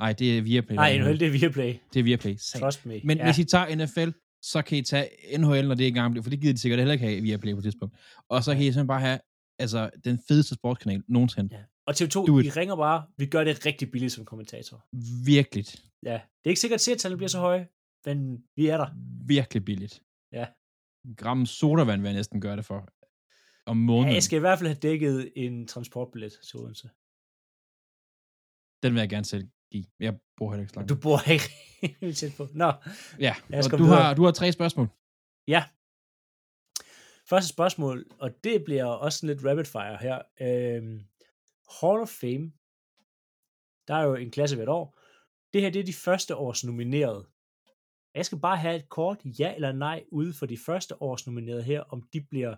Nej, 0.00 0.12
det 0.12 0.38
er 0.38 0.42
Viaplay. 0.42 0.76
Nej, 0.76 0.98
NHL, 0.98 1.20
det 1.20 1.26
er 1.26 1.30
Viaplay. 1.30 1.74
Det 1.92 2.00
er 2.00 2.04
Viaplay. 2.04 2.36
Trust 2.36 2.86
me. 2.86 3.00
Men 3.04 3.18
ja. 3.18 3.24
hvis 3.24 3.38
I 3.38 3.44
tager 3.44 3.74
NFL, 3.74 4.10
så 4.42 4.62
kan 4.62 4.78
I 4.78 4.82
tage 4.82 5.08
NHL, 5.38 5.68
når 5.68 5.74
det 5.74 5.86
engang 5.86 6.12
bliver, 6.12 6.22
for 6.22 6.30
det 6.30 6.40
gider 6.40 6.52
de 6.52 6.58
sikkert 6.58 6.78
heller 6.78 6.92
ikke 6.92 7.04
have 7.04 7.22
via 7.22 7.36
Play 7.36 7.52
på 7.52 7.58
et 7.58 7.64
tidspunkt. 7.64 7.96
Og 8.28 8.44
så 8.44 8.52
kan 8.54 8.60
I 8.60 8.64
simpelthen 8.64 8.86
bare 8.86 9.00
have 9.00 9.18
altså, 9.58 9.90
den 10.04 10.18
fedeste 10.28 10.54
sportskanal 10.54 11.02
nogensinde. 11.08 11.56
Ja. 11.56 11.62
Og 11.86 11.94
TV2, 11.94 12.26
Do 12.26 12.38
it. 12.38 12.56
ringer 12.56 12.76
bare. 12.76 13.06
Vi 13.16 13.26
gør 13.26 13.44
det 13.44 13.66
rigtig 13.66 13.90
billigt 13.90 14.12
som 14.12 14.24
kommentator. 14.24 14.86
Virkelig, 15.26 15.64
Ja, 16.02 16.12
det 16.12 16.44
er 16.44 16.48
ikke 16.48 16.60
sikkert, 16.60 16.76
at 16.76 16.80
seertallene 16.80 17.16
bliver 17.16 17.28
så 17.28 17.38
høje, 17.38 17.68
men 18.06 18.44
vi 18.56 18.66
er 18.66 18.76
der. 18.76 18.86
virkelig 19.26 19.64
billigt. 19.64 20.02
Ja. 20.32 20.46
En 21.04 21.14
gram 21.16 21.46
sodavand 21.46 22.00
vil 22.00 22.08
jeg 22.08 22.16
næsten 22.16 22.40
gøre 22.40 22.56
det 22.56 22.64
for. 22.64 22.88
Om 23.66 23.78
ja. 23.78 23.84
måneden. 23.84 24.14
Jeg 24.14 24.22
skal 24.22 24.36
i 24.36 24.40
hvert 24.40 24.58
fald 24.58 24.68
have 24.68 24.78
dækket 24.80 25.32
en 25.36 25.66
transportbillet 25.66 26.32
til 26.48 26.58
Odense. 26.58 26.88
Den 28.82 28.92
vil 28.94 29.00
jeg 29.00 29.08
gerne 29.08 29.24
selv 29.24 29.48
give. 29.72 29.84
Jeg 30.00 30.18
bruger 30.36 30.52
heller 30.52 30.62
ikke 30.62 30.70
så 30.72 30.76
langt. 30.76 30.88
Du 30.88 30.96
bor 31.06 31.18
ikke 31.34 32.12
tæt 32.20 32.32
på. 32.36 32.48
Nå, 32.54 32.72
Ja, 33.18 33.34
og 33.72 33.78
du 33.78 33.84
har, 33.84 34.14
du 34.14 34.24
har 34.24 34.32
tre 34.32 34.52
spørgsmål. 34.52 34.88
Ja. 35.48 35.64
Første 37.28 37.48
spørgsmål, 37.48 38.06
og 38.18 38.44
det 38.44 38.64
bliver 38.64 38.84
også 38.84 39.26
lidt 39.26 39.44
rapid 39.44 39.64
fire 39.64 39.96
her. 39.96 40.18
Øhm, 40.40 41.00
Hall 41.80 42.00
of 42.06 42.08
Fame. 42.20 42.46
Der 43.88 43.94
er 43.94 44.04
jo 44.08 44.14
en 44.14 44.30
klasse 44.30 44.56
hvert 44.56 44.68
år. 44.68 44.98
Det 45.52 45.62
her, 45.62 45.70
det 45.70 45.80
er 45.80 45.84
de 45.84 46.02
første 46.06 46.36
års 46.36 46.64
nominerede. 46.64 47.22
Jeg 48.14 48.26
skal 48.26 48.40
bare 48.40 48.56
have 48.56 48.76
et 48.76 48.88
kort 48.88 49.18
ja 49.24 49.54
eller 49.54 49.72
nej 49.72 50.04
ude 50.08 50.32
for 50.32 50.46
de 50.46 50.58
første 50.58 51.02
års 51.02 51.26
nominerede 51.26 51.62
her, 51.62 51.80
om 51.80 52.02
de 52.12 52.20
bliver 52.30 52.56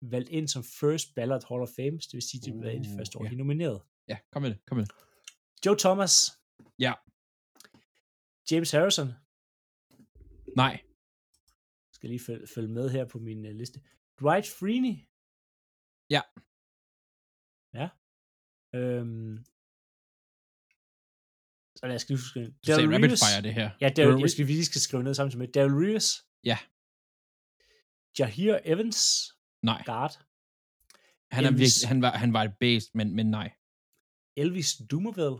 valgt 0.00 0.28
ind 0.28 0.48
som 0.48 0.62
first 0.64 1.14
ballot 1.14 1.44
Hall 1.48 1.62
of 1.62 1.68
Fame, 1.76 1.98
det 1.98 2.12
vil 2.12 2.22
sige, 2.22 2.40
de 2.40 2.50
bliver 2.50 2.64
valgt 2.64 2.76
ind 2.76 2.84
de 2.84 2.90
Uh, 2.92 2.98
første 2.98 3.18
år, 3.18 3.24
ja. 3.24 3.28
de 3.28 3.34
er 3.34 3.38
nomineret. 3.38 3.82
Ja, 4.08 4.18
kom 4.32 4.42
med 4.42 4.50
det. 4.50 4.58
Kom 4.66 4.76
med 4.76 4.84
det. 4.86 4.94
Joe 5.66 5.76
Thomas. 5.78 6.14
Ja. 6.78 6.92
James 8.50 8.70
Harrison. 8.70 9.08
Nej. 10.56 10.74
skal 11.92 12.08
lige 12.08 12.20
følge, 12.26 12.46
følge 12.54 12.68
med 12.68 12.90
her 12.90 13.04
på 13.04 13.18
min 13.18 13.46
uh, 13.46 13.52
liste. 13.52 13.80
Dwight 14.20 14.46
Freeney. 14.58 14.94
Ja. 16.10 16.22
Ja. 17.80 17.88
Øhm. 18.74 19.44
Så 21.76 21.86
lad 21.86 21.94
os 21.94 22.08
lige 22.08 22.18
skrive. 22.18 22.46
Du 22.46 22.54
sagde 22.66 22.94
rapid 22.94 23.08
fire 23.16 23.42
det 23.42 23.54
her. 23.54 23.70
Ja, 23.80 23.88
Daryl, 23.88 24.10
Daryl 24.10 24.20
jeg 24.20 24.30
skal, 24.30 24.46
vi 24.46 24.52
lige 24.52 24.64
skal 24.64 24.80
skrive 24.80 25.02
ned 25.02 25.14
samtidig 25.14 25.38
med. 25.38 25.48
Daryl 25.48 25.72
Reeves. 25.84 26.26
Ja. 26.44 26.58
Jahir 28.18 28.58
Evans, 28.64 29.32
Nej, 29.62 29.82
guard. 29.86 30.24
han, 31.32 31.44
er 31.44 31.48
Elvis- 31.50 31.58
virkelig, 31.58 31.88
han, 31.88 32.02
var, 32.02 32.10
han 32.10 32.32
var 32.32 32.42
et 32.42 32.54
based, 32.60 32.90
men, 32.94 33.16
men 33.16 33.26
nej. 33.30 33.52
Elvis 34.36 34.76
Dumerville, 34.90 35.38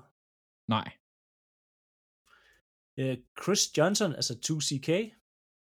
Nej, 0.69 0.93
øh, 2.97 3.19
Chris 3.43 3.79
Johnson, 3.79 4.15
altså 4.15 4.35
2CK, 4.47 4.91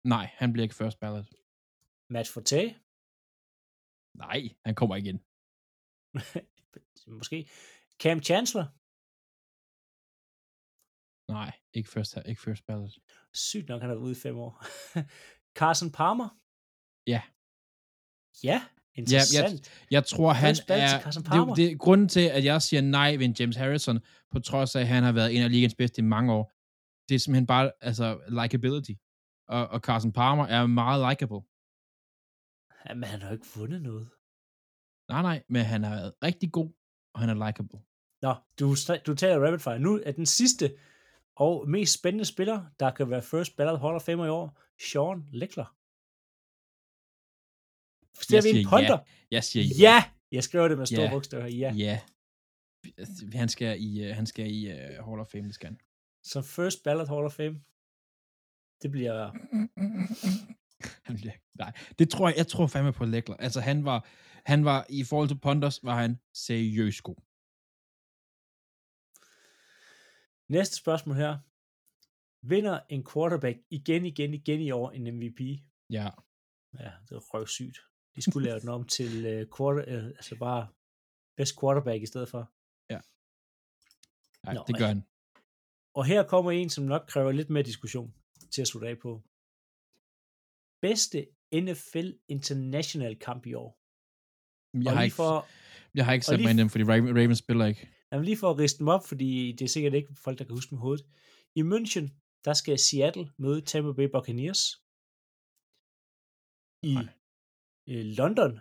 nej, 0.05 0.31
han 0.35 0.53
bliver 0.53 0.63
ikke 0.63 0.75
first 0.75 1.01
ballot. 1.01 1.27
Matt 2.11 2.29
Forte, 2.29 2.75
Nej, 4.15 4.49
han 4.65 4.75
kommer 4.75 4.97
igen. 4.97 5.19
måske, 7.07 7.49
Cam 8.03 8.23
Chancellor, 8.23 8.67
Nej, 11.33 11.53
ikke 11.73 11.89
first, 11.91 12.19
ikke 12.27 12.43
first 12.43 12.67
ballot. 12.67 12.91
sygt 13.33 13.69
nok, 13.69 13.81
han 13.81 13.91
har 13.91 13.95
været 13.97 14.05
ude 14.07 14.13
i 14.13 14.21
fem 14.23 14.37
år. 14.39 14.65
Carson 15.59 15.93
Palmer, 15.93 16.29
Ja. 17.07 17.23
ja, 18.43 18.63
interessant. 18.95 19.85
Jeg 19.91 20.07
tror, 20.07 20.33
han 20.33 20.57
er... 20.69 21.55
Det, 21.57 21.57
det, 21.57 21.79
grunden 21.79 22.09
til, 22.09 22.27
at 22.37 22.45
jeg 22.45 22.63
siger 22.63 22.81
nej 22.81 23.17
ved 23.17 23.25
en 23.25 23.37
James 23.41 23.57
Harrison, 23.57 24.01
på 24.31 24.39
trods 24.41 24.77
af, 24.77 24.81
at 24.81 24.89
han 24.89 25.03
har 25.03 25.13
været 25.13 25.37
en 25.37 25.43
af 25.43 25.51
ligens 25.51 25.75
bedste 25.75 25.99
i 26.01 26.05
mange 26.05 26.33
år, 26.33 26.53
det 27.09 27.15
er 27.15 27.19
simpelthen 27.19 27.47
bare, 27.47 27.73
altså, 27.81 28.07
likability. 28.43 28.93
Og, 29.49 29.69
og 29.69 29.81
Carson 29.81 30.13
Palmer 30.13 30.47
er 30.47 30.67
meget 30.67 31.11
likable. 31.11 31.41
Ja, 32.89 32.95
men 32.95 33.05
han 33.05 33.21
har 33.21 33.29
jo 33.29 33.33
ikke 33.35 33.47
vundet 33.57 33.83
noget. 33.83 34.09
Nej, 35.13 35.23
nej, 35.23 35.43
men 35.49 35.65
han 35.65 35.83
været 35.83 36.15
rigtig 36.23 36.53
god, 36.53 36.71
og 37.15 37.21
han 37.21 37.29
er 37.29 37.47
likable. 37.47 37.81
Nå, 38.23 38.35
du, 38.61 38.77
du 39.07 39.15
taler 39.15 39.47
rapid 39.47 39.59
fire. 39.59 39.79
Nu 39.79 40.01
er 40.05 40.13
den 40.13 40.27
sidste 40.27 40.77
og 41.37 41.69
mest 41.69 41.99
spændende 41.99 42.25
spiller, 42.25 42.65
der 42.81 42.91
kan 42.91 43.11
være 43.11 43.23
first 43.23 43.57
ballot 43.57 43.81
Hall 43.81 43.95
of 43.95 44.03
Famer 44.03 44.27
i 44.27 44.29
år, 44.29 44.59
Sean 44.89 45.29
Leckler. 45.33 45.77
Stiller 48.23 48.43
Jeg 48.49 48.55
vi 48.55 48.61
en 48.61 48.69
punter? 48.69 48.99
Jeg 49.31 49.45
siger 49.45 49.65
Ja! 49.79 50.05
Jeg 50.33 50.45
skriver 50.45 50.69
det 50.69 50.79
med 50.79 50.87
store 50.87 51.03
Ja. 51.03 51.11
bogstaver. 51.11 51.47
Ja. 51.47 51.73
Ja. 51.77 52.01
Han 53.33 53.49
skal 53.49 53.83
i, 53.83 54.11
uh, 54.11 54.17
han 54.17 54.27
skal 54.27 54.51
i 54.55 54.73
uh, 54.73 55.07
Hall 55.07 55.21
of 55.21 55.29
Fame, 55.29 55.45
det 55.45 55.55
skal 55.55 55.67
han. 55.67 55.81
Som 56.25 56.45
first 56.45 56.83
ballot 56.85 57.09
Hall 57.09 57.25
of 57.25 57.33
Fame. 57.33 57.61
Det 58.83 58.91
bliver... 58.91 59.31
han 61.07 61.17
bliver, 61.17 61.33
nej, 61.55 61.73
det 61.99 62.11
tror 62.11 62.29
jeg, 62.29 62.37
jeg 62.37 62.47
tror 62.47 62.67
fandme 62.67 62.93
på 62.93 63.05
Lækler. 63.05 63.37
Altså 63.37 63.61
han 63.61 63.85
var, 63.85 64.09
han 64.45 64.65
var, 64.65 64.87
i 64.89 65.05
forhold 65.05 65.29
til 65.29 65.39
Ponders, 65.39 65.85
var 65.85 65.97
han 66.01 66.21
seriøst 66.35 67.03
god. 67.03 67.17
Næste 70.49 70.77
spørgsmål 70.77 71.17
her. 71.17 71.39
Vinder 72.47 72.81
en 72.89 73.07
quarterback 73.13 73.59
igen, 73.71 74.07
igen, 74.07 74.35
igen 74.35 74.61
i 74.61 74.71
år 74.71 74.91
en 74.91 75.17
MVP? 75.17 75.41
Ja, 75.91 76.09
Ja, 76.79 76.91
det 77.09 77.15
er 77.17 77.21
røvsygt. 77.21 77.79
De 78.17 78.23
skulle 78.23 78.49
lave 78.49 78.61
den 78.61 78.69
om 78.69 78.87
til 78.97 79.13
uh, 79.27 79.57
quarter, 79.57 79.99
uh, 79.99 80.05
altså 80.05 80.37
bare 80.39 80.69
best 81.37 81.61
quarterback 81.61 82.03
i 82.03 82.07
stedet 82.07 82.29
for. 82.29 82.53
nej, 84.45 84.55
Nå, 84.55 84.65
det 84.67 84.79
gør 84.79 84.87
han. 84.87 85.05
Og 85.95 86.05
her 86.05 86.23
kommer 86.23 86.51
en, 86.51 86.71
som 86.71 86.85
nok 86.85 87.05
kræver 87.09 87.33
lidt 87.33 87.51
mere 87.51 87.63
diskussion 87.63 88.15
til 88.55 88.63
at 88.63 88.69
slutte 88.69 88.89
af 88.89 88.99
på. 88.99 89.23
Bedste 90.83 91.19
NFL 91.65 92.09
International 92.29 93.15
kamp 93.27 93.47
i 93.47 93.55
år. 93.55 93.71
Jeg 94.75 94.87
og 94.87 94.97
har, 94.97 95.05
ikke, 95.05 95.17
for, 95.17 95.47
jeg 95.95 96.05
har 96.07 96.13
ikke 96.13 96.27
sat 96.27 96.41
mig 96.41 96.51
ind 96.51 96.59
dem, 96.59 96.69
fordi 96.69 96.85
Ravens, 96.85 97.39
spiller 97.39 97.67
ikke. 97.67 97.89
jamen 98.13 98.25
lige 98.25 98.37
for 98.37 98.51
at 98.51 98.59
riste 98.59 98.79
dem 98.79 98.89
op, 98.89 99.05
fordi 99.11 99.53
det 99.59 99.65
er 99.65 99.69
sikkert 99.77 99.95
ikke 99.95 100.15
folk, 100.25 100.39
der 100.39 100.45
kan 100.45 100.55
huske 100.55 100.75
med 100.75 100.81
hovedet. 100.81 101.05
I 101.61 101.63
München, 101.73 102.07
der 102.47 102.55
skal 102.61 102.79
Seattle 102.79 103.27
møde 103.39 103.61
Tampa 103.71 103.93
Bay 103.99 104.09
Buccaneers. 104.15 104.63
I 106.93 106.97
øh, 107.93 108.05
London, 108.19 108.53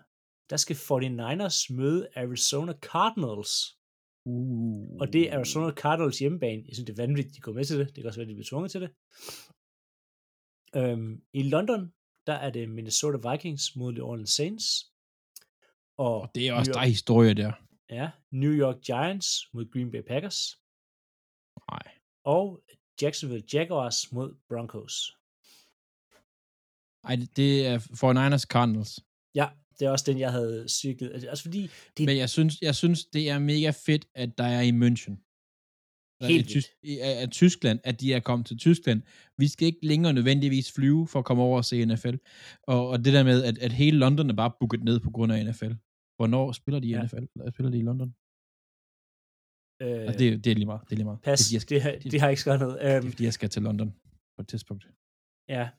der 0.52 0.58
skal 0.64 0.76
49ers 0.76 1.58
møde 1.80 2.02
Arizona 2.16 2.74
Cardinals. 2.90 3.54
Uh. 4.26 4.98
Og 5.02 5.14
det 5.14 5.24
er 5.24 5.38
Arizona 5.38 5.72
Cardinals 5.82 6.20
hjemmebane. 6.20 6.64
Jeg 6.68 6.74
synes, 6.76 6.88
det 6.88 7.00
er 7.00 7.04
vanvittigt, 7.06 7.36
de 7.36 7.42
går 7.42 7.54
med 7.54 7.66
til 7.66 7.80
det. 7.80 7.88
Det 7.88 7.96
kan 7.96 8.06
også 8.06 8.20
være, 8.20 8.30
de 8.30 8.38
bliver 8.38 8.52
tvunget 8.52 8.72
til 8.72 8.82
det. 8.84 8.92
Øhm, 10.80 11.14
I 11.40 11.42
London, 11.54 11.82
der 12.28 12.34
er 12.34 12.50
det 12.50 12.70
Minnesota 12.70 13.32
Vikings 13.32 13.76
mod 13.76 13.92
New 13.94 14.06
Orleans 14.06 14.30
Saints. 14.30 14.92
Og, 15.98 16.22
Og 16.22 16.30
det 16.36 16.48
er 16.48 16.54
også, 16.54 16.72
der 16.72 16.78
York, 16.78 16.86
er 16.86 16.90
historie 16.90 17.34
der. 17.34 17.52
ja, 17.90 18.10
New 18.32 18.52
York 18.52 18.82
Giants 18.82 19.54
mod 19.54 19.72
Green 19.74 19.92
Bay 19.92 20.02
Packers. 20.08 20.58
Nej. 21.72 21.94
Og 22.26 22.64
Jacksonville 23.02 23.46
Jaguars 23.54 24.12
mod 24.12 24.36
Broncos. 24.50 25.18
Ej, 27.04 27.16
det- 27.36 27.68
er 27.68 27.80
for 28.00 28.14
Niners 28.14 28.42
Cardinals. 28.42 29.00
Ja, 29.36 29.50
det 29.80 29.86
er 29.86 29.92
også 29.92 30.06
den, 30.12 30.20
jeg 30.20 30.32
havde 30.32 30.70
cyklet. 30.70 31.12
Altså 31.14 31.30
også 31.30 31.44
fordi, 31.44 31.62
det 31.98 32.06
Men 32.06 32.18
jeg 32.18 32.30
synes, 32.30 32.62
jeg 32.62 32.76
synes, 32.76 33.06
det 33.06 33.30
er 33.30 33.40
mega 33.40 33.70
fedt, 33.86 34.06
at 34.16 34.38
der 34.38 34.44
er 34.44 34.62
i 34.62 34.70
München. 34.72 35.16
Helt 36.28 36.52
i, 36.52 36.60
Tys- 36.60 36.80
i, 36.84 37.00
af, 37.00 37.22
af 37.22 37.30
Tyskland, 37.30 37.80
at 37.84 38.02
de 38.02 38.14
er 38.14 38.20
kommet 38.20 38.48
til 38.48 38.58
Tyskland. 38.58 39.02
Vi 39.38 39.48
skal 39.48 39.66
ikke 39.66 39.86
længere 39.86 40.14
nødvendigvis 40.14 40.72
flyve 40.72 41.08
for 41.08 41.20
at 41.20 41.26
komme 41.26 41.44
over 41.44 41.58
og 41.58 41.66
se 41.66 41.86
NFL. 41.86 42.16
Og, 42.64 42.88
og 42.90 43.06
det 43.06 43.14
der 43.14 43.24
med, 43.24 43.44
at, 43.44 43.58
at 43.58 43.72
hele 43.72 43.98
London 43.98 44.30
er 44.30 44.34
bare 44.34 44.52
booket 44.60 44.84
ned 44.84 45.00
på 45.00 45.12
grund 45.12 45.32
af 45.34 45.46
NFL. 45.46 45.72
Hvornår 46.16 46.52
spiller 46.52 46.80
de 46.80 46.88
i 46.88 46.92
Ja. 46.92 47.04
NFL? 47.04 47.16
Eller 47.36 47.52
spiller 47.52 47.70
de 47.72 47.78
i 47.80 47.82
London? 47.82 48.16
øh, 49.82 50.02
Altså, 50.08 50.20
det, 50.20 50.44
det 50.46 50.52
er 50.52 50.56
lige 50.56 50.66
meget. 50.66 50.82
Det 50.86 50.92
er 50.92 50.96
lige 50.96 51.06
meget. 51.06 51.22
pas, 51.22 51.40
Det, 51.40 51.54
jeg 51.54 51.62
skal, 51.62 51.76
det, 51.76 51.82
har, 51.84 51.92
det 52.12 52.22
har 52.22 52.30
ikke 52.30 52.42
skrevet 52.42 52.60
noget. 52.60 52.80
det 52.82 52.88
er, 52.92 52.98
Øhm, 52.98 53.10
fordi, 53.12 53.24
jeg 53.24 53.34
skal 53.34 53.50
til 53.50 53.62
London 53.62 53.90
på 54.36 54.42
et 54.42 54.48
tidspunkt. 54.48 54.88
Ja. 55.50 55.70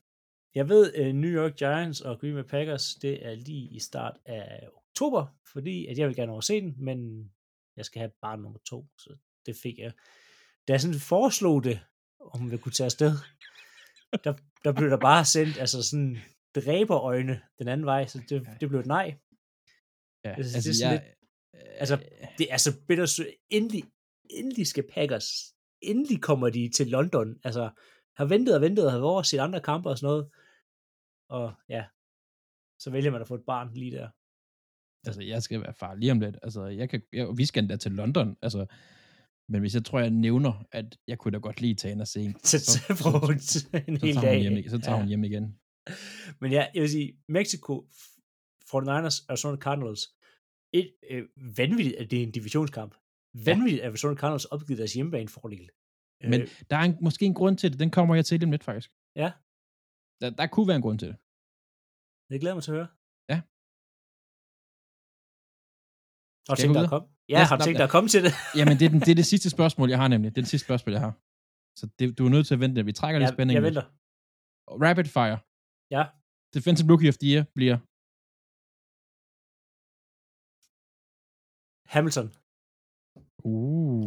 Jeg 0.55 0.69
ved, 0.69 1.01
uh, 1.01 1.15
New 1.15 1.31
York 1.31 1.57
Giants 1.57 2.01
og 2.01 2.21
Green 2.21 2.35
Bay 2.35 2.43
Packers, 2.43 2.95
det 2.95 3.27
er 3.27 3.35
lige 3.35 3.69
i 3.71 3.79
start 3.79 4.17
af 4.27 4.69
oktober, 4.77 5.27
fordi 5.53 5.87
at 5.87 5.99
jeg 5.99 6.09
vil 6.09 6.17
gerne 6.17 6.33
over 6.33 6.41
se 6.41 6.61
den, 6.61 6.75
men 6.79 7.31
jeg 7.77 7.85
skal 7.85 7.99
have 8.01 8.11
barn 8.23 8.41
nummer 8.41 8.59
to, 8.67 8.87
så 8.99 9.17
det 9.47 9.57
fik 9.63 9.79
jeg. 9.79 9.93
Da 10.69 10.73
jeg 10.73 10.81
sådan 10.81 11.01
foreslog 11.01 11.65
det, 11.65 11.81
om 12.21 12.51
vi 12.51 12.57
kunne 12.57 12.73
tage 12.73 12.85
afsted, 12.85 13.13
der, 14.25 14.35
der 14.65 14.73
blev 14.73 14.91
der 14.91 15.01
bare 15.01 15.25
sendt 15.25 15.59
altså 15.59 15.83
sådan 15.83 16.17
dræberøjne 16.55 17.41
den 17.59 17.69
anden 17.69 17.87
vej, 17.87 18.07
så 18.07 18.23
det, 18.29 18.49
det 18.61 18.69
blev 18.69 18.81
et 18.81 18.87
nej. 18.87 19.19
Ja, 20.25 20.35
Altså, 20.35 20.57
altså, 20.57 20.71
det 20.71 20.75
er 20.75 20.75
sådan 20.75 20.93
jeg, 20.93 21.15
altså, 21.83 21.97
Det 22.39 22.53
er 22.53 22.57
så 22.57 22.81
bittersødt. 22.89 23.35
Endelig, 23.51 23.85
endelig 24.31 24.67
skal 24.67 24.85
Packers, 24.95 25.29
endelig 25.81 26.23
kommer 26.23 26.51
de 26.51 26.71
til 26.77 26.87
London. 26.87 27.41
Altså, 27.45 27.71
har 28.17 28.25
ventet 28.25 28.55
og 28.55 28.61
ventet 28.61 28.87
og 28.87 28.93
har 28.93 28.99
været 28.99 29.11
over 29.11 29.23
set 29.23 29.39
andre 29.39 29.61
kampe 29.61 29.89
og 29.91 29.99
sådan 29.99 30.07
noget. 30.07 30.31
Og 31.29 31.55
ja, 31.69 31.85
så 32.79 32.91
vælger 32.91 33.11
man 33.11 33.21
at 33.21 33.29
få 33.29 33.35
et 33.35 33.45
barn 33.47 33.75
lige 33.75 33.93
der. 33.93 34.09
altså, 35.07 35.23
jeg 35.23 35.43
skal 35.43 35.61
være 35.61 35.75
far 35.75 35.95
lige 35.95 36.13
om 36.13 36.21
lidt. 36.21 36.37
Altså, 36.43 36.65
jeg 36.67 36.89
kan, 36.91 37.03
jeg, 37.13 37.29
vi 37.37 37.47
skal 37.47 37.63
endda 37.63 37.77
til 37.77 37.93
London. 37.93 38.37
Altså, 38.43 38.67
men 39.53 39.61
hvis 39.61 39.75
jeg 39.75 39.85
tror, 39.85 39.99
jeg 40.01 40.11
nævner, 40.11 40.65
at 40.73 40.99
jeg 41.09 41.19
kunne 41.19 41.33
da 41.33 41.39
godt 41.39 41.61
lige 41.61 41.75
tage 41.75 41.93
ind 41.93 42.01
og 42.01 42.09
se 42.09 42.21
en, 42.21 42.35
Så, 42.51 42.59
så, 42.59 42.79
så 42.89 43.83
en 43.89 43.99
så 43.99 44.07
hel 44.07 44.15
tager, 44.15 44.21
dag. 44.21 44.35
hun 44.35 44.53
hjem, 44.53 44.69
så 44.69 44.79
tager 44.79 44.99
hun 44.99 45.09
hjem 45.09 45.25
igen. 45.25 45.45
Men 46.41 46.53
ja, 46.53 46.63
jeg 46.75 46.81
vil 46.83 46.91
sige, 46.91 47.09
Mexico, 47.29 47.73
49ers, 48.71 49.17
Arizona 49.29 49.57
Cardinals, 49.57 50.03
et, 50.73 50.89
øh, 51.11 51.23
vanvittigt, 51.59 51.97
at 51.97 52.11
det 52.11 52.19
er 52.19 52.23
en 52.23 52.33
divisionskamp. 52.33 52.95
Vanvittigt, 53.47 53.83
at 53.83 53.89
Arizona 53.89 54.15
Cardinals 54.17 54.45
opgivet 54.45 54.79
deres 54.79 54.93
hjemmebanefordel. 54.95 55.71
Men 56.33 56.41
Øh, 56.41 56.49
der 56.71 56.77
er 56.77 56.85
en, 56.91 56.97
måske 57.01 57.25
en 57.25 57.35
grund 57.35 57.57
til 57.59 57.71
det. 57.73 57.79
Den 57.81 57.91
kommer 57.91 58.15
jeg 58.15 58.25
til 58.27 58.39
lige 58.39 58.47
om 58.47 58.51
lidt, 58.51 58.65
faktisk. 58.65 58.91
Ja. 59.17 59.33
Der, 60.21 60.31
der 60.31 60.47
kunne 60.47 60.69
være 60.69 60.77
en 60.77 60.83
grund 60.83 60.99
til 60.99 61.09
det. 61.09 61.17
det 62.31 62.41
glæder 62.41 62.55
mig 62.57 62.63
til 62.65 62.71
at 62.71 62.77
høre. 62.81 62.89
Ja. 63.33 63.39
Har 66.47 66.55
du 66.55 66.61
Skal 66.61 66.71
jeg 66.71 67.03
Ja, 67.33 67.39
Ja, 67.39 67.45
har 67.51 67.57
du 67.57 67.65
tænkt 67.65 67.79
dig 67.79 67.85
at 67.85 67.91
komme 67.97 68.09
til 68.15 68.23
det? 68.27 68.33
Jamen, 68.59 68.75
det 68.79 68.85
er, 68.85 68.89
den, 68.95 69.01
det 69.01 69.09
er 69.09 69.15
det 69.23 69.27
sidste 69.27 69.51
spørgsmål, 69.57 69.89
jeg 69.91 69.99
har 70.03 70.09
nemlig. 70.09 70.31
Det 70.35 70.39
er 70.41 70.43
det 70.43 70.51
sidste 70.51 70.65
spørgsmål, 70.67 70.93
jeg 70.93 71.01
har. 71.07 71.15
Så 71.79 71.85
det, 71.99 72.19
du 72.19 72.23
er 72.27 72.31
nødt 72.31 72.47
til 72.47 72.55
at 72.55 72.61
vente. 72.61 72.85
Vi 72.85 72.93
trækker 72.93 73.19
lidt 73.19 73.29
jeg, 73.29 73.35
spænding. 73.37 73.55
jeg 73.55 73.63
lidt. 73.63 73.75
venter. 73.75 73.91
Rapid 74.87 75.05
fire. 75.05 75.39
Ja. 75.97 76.03
Defensive 76.55 76.89
Rookie 76.93 77.09
of 77.09 77.17
the 77.23 77.29
Year 77.33 77.43
bliver 77.55 77.77
Hamilton. 81.95 82.27
uh. 83.45 84.05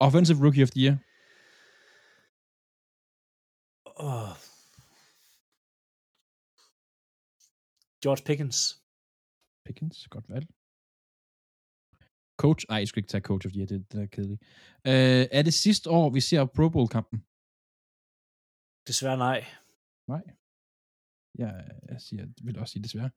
Offensive 0.06 0.38
Rookie 0.44 0.62
of 0.62 0.70
the 0.70 0.80
Year. 0.84 0.96
oh. 4.06 4.32
George 8.02 8.22
Pickens. 8.24 8.58
Pickens, 9.68 10.08
godt 10.14 10.28
valg. 10.34 10.46
Coach, 12.42 12.62
nej, 12.68 12.78
jeg 12.78 12.88
skulle 12.88 13.02
ikke 13.02 13.12
tage 13.14 13.28
Coach 13.30 13.44
of 13.46 13.52
the 13.52 13.58
Year, 13.60 13.70
det, 13.72 13.92
det 13.92 13.98
er 14.02 14.10
kedeligt. 14.16 14.40
Uh, 14.90 15.24
er 15.38 15.42
det 15.48 15.54
sidste 15.64 15.86
år, 15.98 16.06
vi 16.16 16.20
ser 16.28 16.42
Pro 16.56 16.66
Bowl-kampen? 16.74 17.18
Desværre 18.88 19.18
nej. 19.28 19.40
Nej. 20.14 20.24
Jeg, 21.42 21.52
jeg 21.90 22.00
siger, 22.06 22.22
jeg 22.22 22.44
vil 22.46 22.58
også 22.58 22.72
sige 22.72 22.82
desværre. 22.82 23.10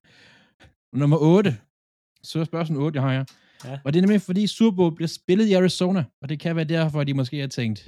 Nummer 1.02 1.18
8. 1.18 1.50
Så 2.30 2.40
er 2.40 2.44
spørgsmål 2.44 2.82
8, 2.84 2.98
jeg 2.98 3.04
har 3.08 3.14
her. 3.18 3.26
Ja. 3.66 3.80
Og 3.86 3.90
det 3.90 3.98
er 4.00 4.06
nemlig, 4.06 4.22
fordi 4.22 4.44
Super 4.48 4.76
Bowl 4.78 4.96
bliver 4.96 5.14
spillet 5.20 5.46
i 5.48 5.54
Arizona, 5.54 6.02
og 6.22 6.30
det 6.30 6.40
kan 6.40 6.56
være 6.56 6.70
derfor, 6.76 6.98
at 7.02 7.08
de 7.08 7.14
måske 7.22 7.38
har 7.40 7.52
tænkt, 7.60 7.80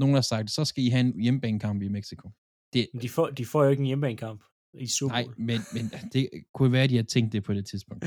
nogen 0.00 0.14
har 0.14 0.26
sagt, 0.32 0.50
så 0.50 0.64
skal 0.64 0.84
I 0.84 0.88
have 0.94 1.06
en 1.06 1.20
hjemmebanekamp 1.24 1.82
i 1.82 1.88
Mexico. 1.98 2.26
Det, 2.72 2.82
de 3.02 3.08
får, 3.08 3.26
de 3.38 3.44
får 3.46 3.64
jo 3.64 3.70
ikke 3.70 3.80
en 3.80 3.90
hjemmebanekamp 3.90 4.40
i 4.74 4.86
Super 4.86 5.12
nej, 5.12 5.24
men, 5.48 5.60
men 5.74 5.84
det 6.12 6.44
kunne 6.54 6.72
være, 6.72 6.84
at 6.84 6.90
de 6.90 6.96
har 6.96 7.08
tænkt 7.14 7.32
det 7.32 7.44
på 7.44 7.52
det 7.54 7.66
tidspunkt. 7.66 8.04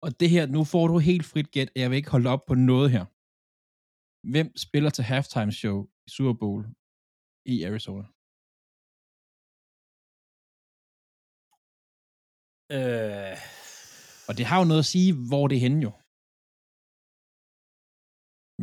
Og 0.00 0.20
det 0.20 0.30
her, 0.30 0.46
nu 0.46 0.64
får 0.64 0.86
du 0.88 0.98
helt 0.98 1.24
frit 1.24 1.50
gæt, 1.50 1.70
jeg 1.76 1.90
vil 1.90 1.96
ikke 1.96 2.10
holde 2.10 2.30
op 2.34 2.44
på 2.46 2.54
noget 2.54 2.90
her. 2.90 3.04
Hvem 4.32 4.48
spiller 4.56 4.90
til 4.90 5.04
halftime 5.04 5.52
show 5.52 5.78
i 6.06 6.10
Super 6.16 6.34
Bowl 6.40 6.62
i 7.52 7.56
Arizona? 7.68 8.04
Øh, 12.76 13.36
Og 14.28 14.32
det 14.38 14.44
har 14.50 14.58
jo 14.60 14.66
noget 14.70 14.84
at 14.84 14.92
sige, 14.94 15.10
hvor 15.28 15.44
det 15.48 15.56
er 15.56 15.64
henne 15.66 15.82
jo. 15.88 15.92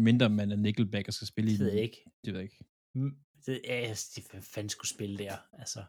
Mindre 0.08 0.28
man 0.40 0.52
er 0.52 0.60
Nickelback 0.66 1.06
og 1.08 1.14
skal 1.14 1.28
spille 1.34 1.50
i 1.52 1.58
det 1.58 1.66
ved 1.66 1.74
jeg 1.74 1.84
ikke. 1.90 2.02
Det 2.24 2.30
ved 2.34 2.40
jeg 2.42 2.48
ikke. 2.50 2.64
Det, 3.46 3.56
ja, 3.72 3.78
de 4.16 4.22
fanden 4.54 4.70
skulle 4.76 4.92
spille 4.96 5.18
der, 5.24 5.36
altså. 5.62 5.82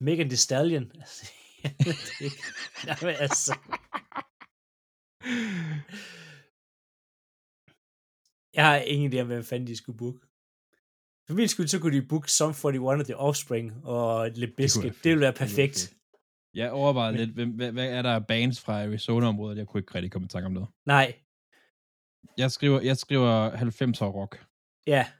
Megan 0.00 0.28
Thee 0.28 0.36
Stallion. 0.36 0.92
Altså, 1.00 1.32
det. 2.18 2.32
Jamen, 2.86 3.14
altså. 3.18 3.52
Jeg 8.54 8.64
har 8.66 8.76
ingen 8.76 9.12
idé 9.12 9.20
om, 9.20 9.26
hvem 9.26 9.44
fanden 9.44 9.66
de 9.66 9.76
skulle 9.76 9.98
booke. 9.98 10.18
For 11.26 11.34
min 11.34 11.48
skyld, 11.48 11.68
så 11.68 11.78
kunne 11.80 11.96
de 12.02 12.06
booke 12.08 12.30
Sum 12.32 12.50
41 12.50 12.98
og 13.00 13.04
The 13.04 13.16
Offspring 13.16 13.86
og 13.86 14.30
være 14.36 14.46
Bizkit. 14.56 14.82
fedt. 14.82 15.04
Det 15.04 15.10
ville 15.10 15.20
være 15.20 15.30
Det 15.30 15.38
perfekt. 15.38 15.94
Jeg 16.54 16.70
overvejede 16.70 17.12
Men- 17.12 17.20
lidt, 17.26 17.34
hvem, 17.34 17.50
hvad, 17.50 17.72
hvad 17.72 17.88
er 17.90 18.02
der 18.02 18.18
bands 18.18 18.60
fra 18.60 18.82
Arizona-området? 18.82 19.58
Jeg 19.58 19.66
kunne 19.66 19.80
ikke 19.80 19.94
rigtig 19.94 20.12
komme 20.12 20.26
i 20.26 20.28
tanke 20.28 20.46
om 20.46 20.52
noget. 20.52 20.68
Nej, 20.84 21.18
Jeg 22.38 22.50
skriver, 22.50 22.80
jeg 22.80 22.96
skriver 22.96 23.50
90'er 23.50 24.04
rock. 24.04 24.46
ja. 24.86 25.12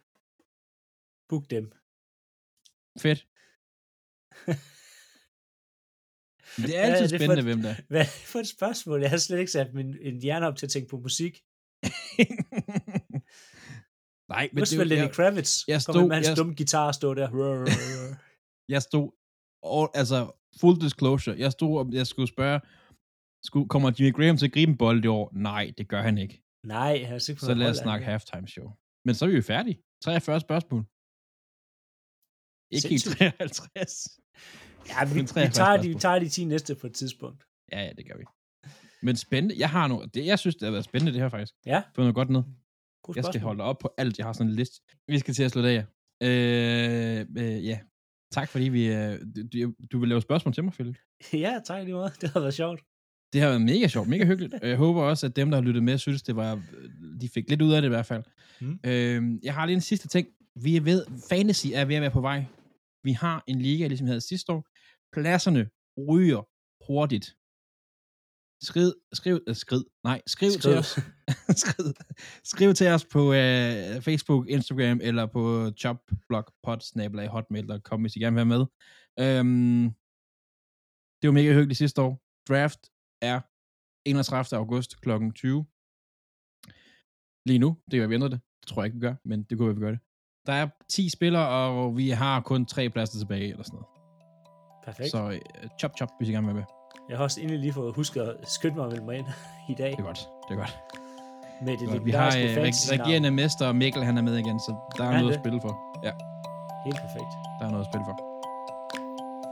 Book 1.28 1.50
dem. 1.50 1.72
Fedt. 3.00 3.26
Det 4.46 4.54
er 6.64 6.66
Hvad 6.66 6.70
er 6.74 6.82
altid 6.82 7.08
det 7.08 7.20
spændende, 7.20 7.38
et- 7.38 7.44
hvem 7.44 7.62
der 7.62 7.70
er. 7.70 7.74
Hvad 7.90 8.00
er 8.00 8.04
det 8.04 8.12
for 8.32 8.38
et 8.38 8.48
spørgsmål? 8.48 9.00
Jeg 9.00 9.10
har 9.10 9.16
slet 9.16 9.38
ikke 9.38 9.52
sat 9.52 9.74
min 9.74 9.96
en 10.00 10.22
hjerne 10.22 10.46
op 10.46 10.56
til 10.56 10.66
at 10.66 10.70
tænke 10.70 10.88
på 10.88 10.98
musik. 10.98 11.32
Nej, 14.28 14.48
Men 14.52 14.54
men 14.60 14.64
det 14.64 14.78
var 14.78 14.84
Lenny 14.84 15.10
Kravitz. 15.12 15.68
jeg 15.68 15.74
Kom 15.86 15.92
stod- 15.94 16.06
med 16.08 16.14
hans 16.16 16.28
jeg- 16.28 16.36
dumme 16.36 16.54
guitar 16.54 16.92
stå 16.92 17.14
der. 17.14 17.28
jeg 18.74 18.82
stod, 18.82 19.06
all, 19.74 19.88
altså 19.94 20.32
full 20.60 20.80
disclosure, 20.80 21.36
jeg 21.38 21.52
stod, 21.52 21.78
og 21.78 21.92
jeg 21.92 22.06
skulle 22.06 22.28
spørge, 22.28 22.60
skulle, 23.44 23.68
kommer 23.68 23.92
Jimmy 23.98 24.12
Graham 24.16 24.36
til 24.36 24.46
at 24.46 24.52
gribe 24.52 24.70
en 24.72 24.78
bold 24.78 25.04
i 25.04 25.06
år? 25.08 25.30
Nej, 25.34 25.72
det 25.78 25.88
gør 25.88 26.02
han 26.02 26.18
ikke. 26.18 26.42
Nej, 26.64 26.78
jeg 27.00 27.08
har 27.08 27.14
ikke 27.30 27.40
Så 27.40 27.54
lad 27.54 27.70
os 27.70 27.76
snakke 27.76 28.06
halftime 28.06 28.48
show. 28.48 28.68
Men 29.04 29.14
så 29.14 29.24
er 29.24 29.28
vi 29.28 29.36
jo 29.36 29.42
færdige. 29.42 29.82
43 30.04 30.40
spørgsmål. 30.40 30.82
Ikke 32.74 32.88
helt 32.88 33.02
Sindssygt. 33.02 33.18
53. 33.18 34.20
Ja, 34.88 35.04
vi, 35.04 35.20
vi, 35.20 35.26
43 35.26 35.50
tager 35.50 35.82
de, 35.82 35.88
vi 35.88 35.94
tager 35.94 36.18
de 36.18 36.28
10 36.28 36.44
næste 36.44 36.74
på 36.74 36.86
et 36.86 36.92
tidspunkt. 36.94 37.44
Ja, 37.72 37.82
ja, 37.82 37.90
det 37.96 38.06
gør 38.08 38.16
vi. 38.18 38.24
Men 39.02 39.16
spændende. 39.16 39.54
Jeg 39.58 39.70
har 39.70 39.86
nu, 39.88 40.04
det, 40.14 40.26
jeg 40.26 40.38
synes, 40.38 40.56
det 40.56 40.62
har 40.66 40.70
været 40.70 40.84
spændende, 40.84 41.12
det 41.12 41.20
her 41.20 41.28
faktisk. 41.28 41.52
Ja. 41.66 41.82
Få 41.94 42.00
noget 42.00 42.14
godt 42.14 42.30
ned. 42.30 42.42
God 43.02 43.14
Jeg 43.16 43.24
skal 43.24 43.40
holde 43.40 43.64
op 43.64 43.78
på 43.78 43.94
alt. 43.98 44.18
Jeg 44.18 44.26
har 44.26 44.32
sådan 44.32 44.46
en 44.50 44.56
liste. 44.56 44.80
Vi 45.08 45.18
skal 45.18 45.34
til 45.34 45.42
at 45.42 45.50
slutte 45.50 45.70
af. 45.70 45.84
Øh, 46.22 47.26
øh, 47.38 47.66
ja. 47.66 47.78
Tak 48.32 48.48
fordi 48.48 48.64
vi... 48.68 48.86
Øh, 48.86 49.20
du, 49.52 49.72
du- 49.92 49.98
vil 49.98 50.08
lave 50.08 50.22
spørgsmål 50.22 50.54
til 50.54 50.64
mig, 50.64 50.72
Philip. 50.72 50.96
Ja, 51.32 51.60
tak 51.66 51.84
lige 51.84 51.94
meget. 51.94 52.12
Det 52.20 52.30
har 52.30 52.40
været 52.40 52.54
sjovt. 52.54 52.80
Det 53.32 53.40
har 53.40 53.48
været 53.48 53.62
mega 53.62 53.88
sjovt, 53.88 54.08
mega 54.08 54.24
hyggeligt. 54.24 54.54
Jeg 54.62 54.76
håber 54.76 55.02
også, 55.02 55.26
at 55.26 55.36
dem, 55.36 55.50
der 55.50 55.58
har 55.58 55.62
lyttet 55.64 55.82
med, 55.82 55.98
synes, 55.98 56.22
det 56.22 56.36
var... 56.36 56.62
De 57.20 57.28
fik 57.34 57.50
lidt 57.50 57.62
ud 57.62 57.72
af 57.72 57.82
det 57.82 57.88
i 57.88 57.94
hvert 57.94 58.06
fald. 58.06 58.22
Mm. 58.60 58.78
Øh, 58.84 59.38
jeg 59.42 59.54
har 59.54 59.66
lige 59.66 59.74
en 59.74 59.80
sidste 59.80 60.08
ting. 60.08 60.28
Vi 60.62 60.76
er 60.76 60.80
ved... 60.80 61.06
Fantasy 61.28 61.66
er 61.74 61.84
ved 61.84 61.94
at 61.94 62.02
være 62.02 62.10
på 62.10 62.20
vej. 62.20 62.44
Vi 63.08 63.12
har 63.12 63.44
en 63.46 63.58
liga, 63.66 63.86
ligesom 63.86 64.06
vi 64.06 64.12
havde 64.14 64.28
sidste 64.32 64.52
år. 64.52 64.62
Pladserne 65.14 65.62
ryger 66.08 66.42
hurtigt. 66.86 67.26
Skriv, 68.68 68.88
skriv, 69.20 69.36
øh, 69.48 69.56
skriv, 69.64 69.80
nej, 70.08 70.18
skriv, 70.34 70.50
skriv. 70.50 70.62
til 70.62 70.74
os. 70.82 70.90
skriv, 71.62 71.84
skriv 72.52 72.70
til 72.74 72.88
os 72.96 73.04
på 73.14 73.22
øh, 73.40 74.02
Facebook, 74.08 74.42
Instagram 74.56 74.98
eller 75.08 75.24
på 75.26 75.42
chopblogpod.hotmail.com, 75.82 78.00
hvis 78.00 78.16
I 78.16 78.18
gerne 78.18 78.36
vil 78.36 78.42
være 78.42 78.54
med. 78.56 78.62
Øhm, 79.24 79.84
det 81.18 81.24
var 81.28 81.36
mega 81.40 81.50
hyggeligt 81.58 81.78
sidste 81.78 81.98
år. 82.06 82.12
Draft 82.48 82.82
er 83.30 83.38
31. 84.10 84.58
august 84.62 84.90
kl. 85.00 85.10
20. 85.34 85.66
Lige 87.48 87.60
nu, 87.64 87.70
det 87.84 87.92
kan 87.92 88.00
være, 88.00 88.08
vi 88.08 88.14
ændrer 88.14 88.32
det. 88.34 88.40
Det 88.60 88.66
tror 88.68 88.82
jeg 88.82 88.86
ikke, 88.86 88.98
vi 89.00 89.06
gør, 89.06 89.14
men 89.24 89.38
det 89.42 89.58
kunne 89.58 89.68
være, 89.68 89.78
vi 89.80 89.84
gør 89.86 89.94
det. 89.96 90.05
Der 90.46 90.52
er 90.52 90.66
10 90.88 91.08
spillere, 91.08 91.48
og 91.48 91.96
vi 91.96 92.10
har 92.10 92.40
kun 92.40 92.66
tre 92.66 92.88
pladser 92.90 93.18
tilbage, 93.18 93.50
eller 93.50 93.64
sådan 93.64 93.76
noget. 93.76 93.86
Perfekt. 94.84 95.10
Så 95.10 95.30
øh, 95.30 95.40
chop 95.80 95.92
chop, 95.96 96.08
hvis 96.18 96.28
I 96.28 96.32
gerne 96.32 96.46
vil 96.46 96.54
med. 96.56 96.64
Jeg 97.08 97.16
har 97.16 97.24
også 97.24 97.40
endelig 97.40 97.60
lige 97.60 97.72
fået 97.72 97.94
husket 97.94 98.20
at 98.20 98.34
skynde 98.48 98.76
mig 98.76 98.86
at 98.92 99.02
mig 99.04 99.16
ind 99.18 99.26
i 99.72 99.74
dag. 99.74 99.90
Det 99.90 99.98
er 99.98 100.02
godt, 100.02 100.28
det 100.48 100.54
er 100.54 100.58
godt. 100.58 100.78
Med 101.62 101.72
det, 101.72 101.80
Det 101.80 101.88
godt. 101.88 102.04
Vi 102.04 102.10
har 102.10 102.30
reg- 102.30 103.00
regerende 103.00 103.30
mester, 103.30 103.66
og 103.68 103.76
Mikkel 103.76 104.04
han 104.04 104.18
er 104.18 104.22
med 104.22 104.36
igen, 104.36 104.60
så 104.60 104.74
der 104.96 105.04
er 105.04 105.08
Er 105.08 105.12
noget 105.12 105.24
det? 105.26 105.32
at 105.34 105.40
spille 105.40 105.60
for. 105.60 105.72
Ja, 106.04 106.12
Helt 106.84 106.96
perfekt. 107.06 107.30
der 107.60 107.66
er 107.66 107.70
noget 107.70 107.84
at 107.84 107.90
spille 107.92 108.04
for. 108.08 108.16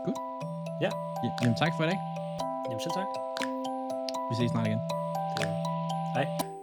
Godt. 0.07 0.19
Ja. 0.81 0.91
ja. 1.25 1.31
Jamen 1.43 1.57
tak 1.57 1.73
for 1.77 1.85
i 1.85 1.87
dag. 1.87 1.99
Jamen 2.69 2.81
selv 2.81 2.93
tak. 3.01 3.07
Vi 4.31 4.35
ses 4.39 4.51
snart 4.51 4.67
igen. 4.67 4.79
Det 5.37 5.45
er. 5.47 5.53
Hej. 6.17 6.54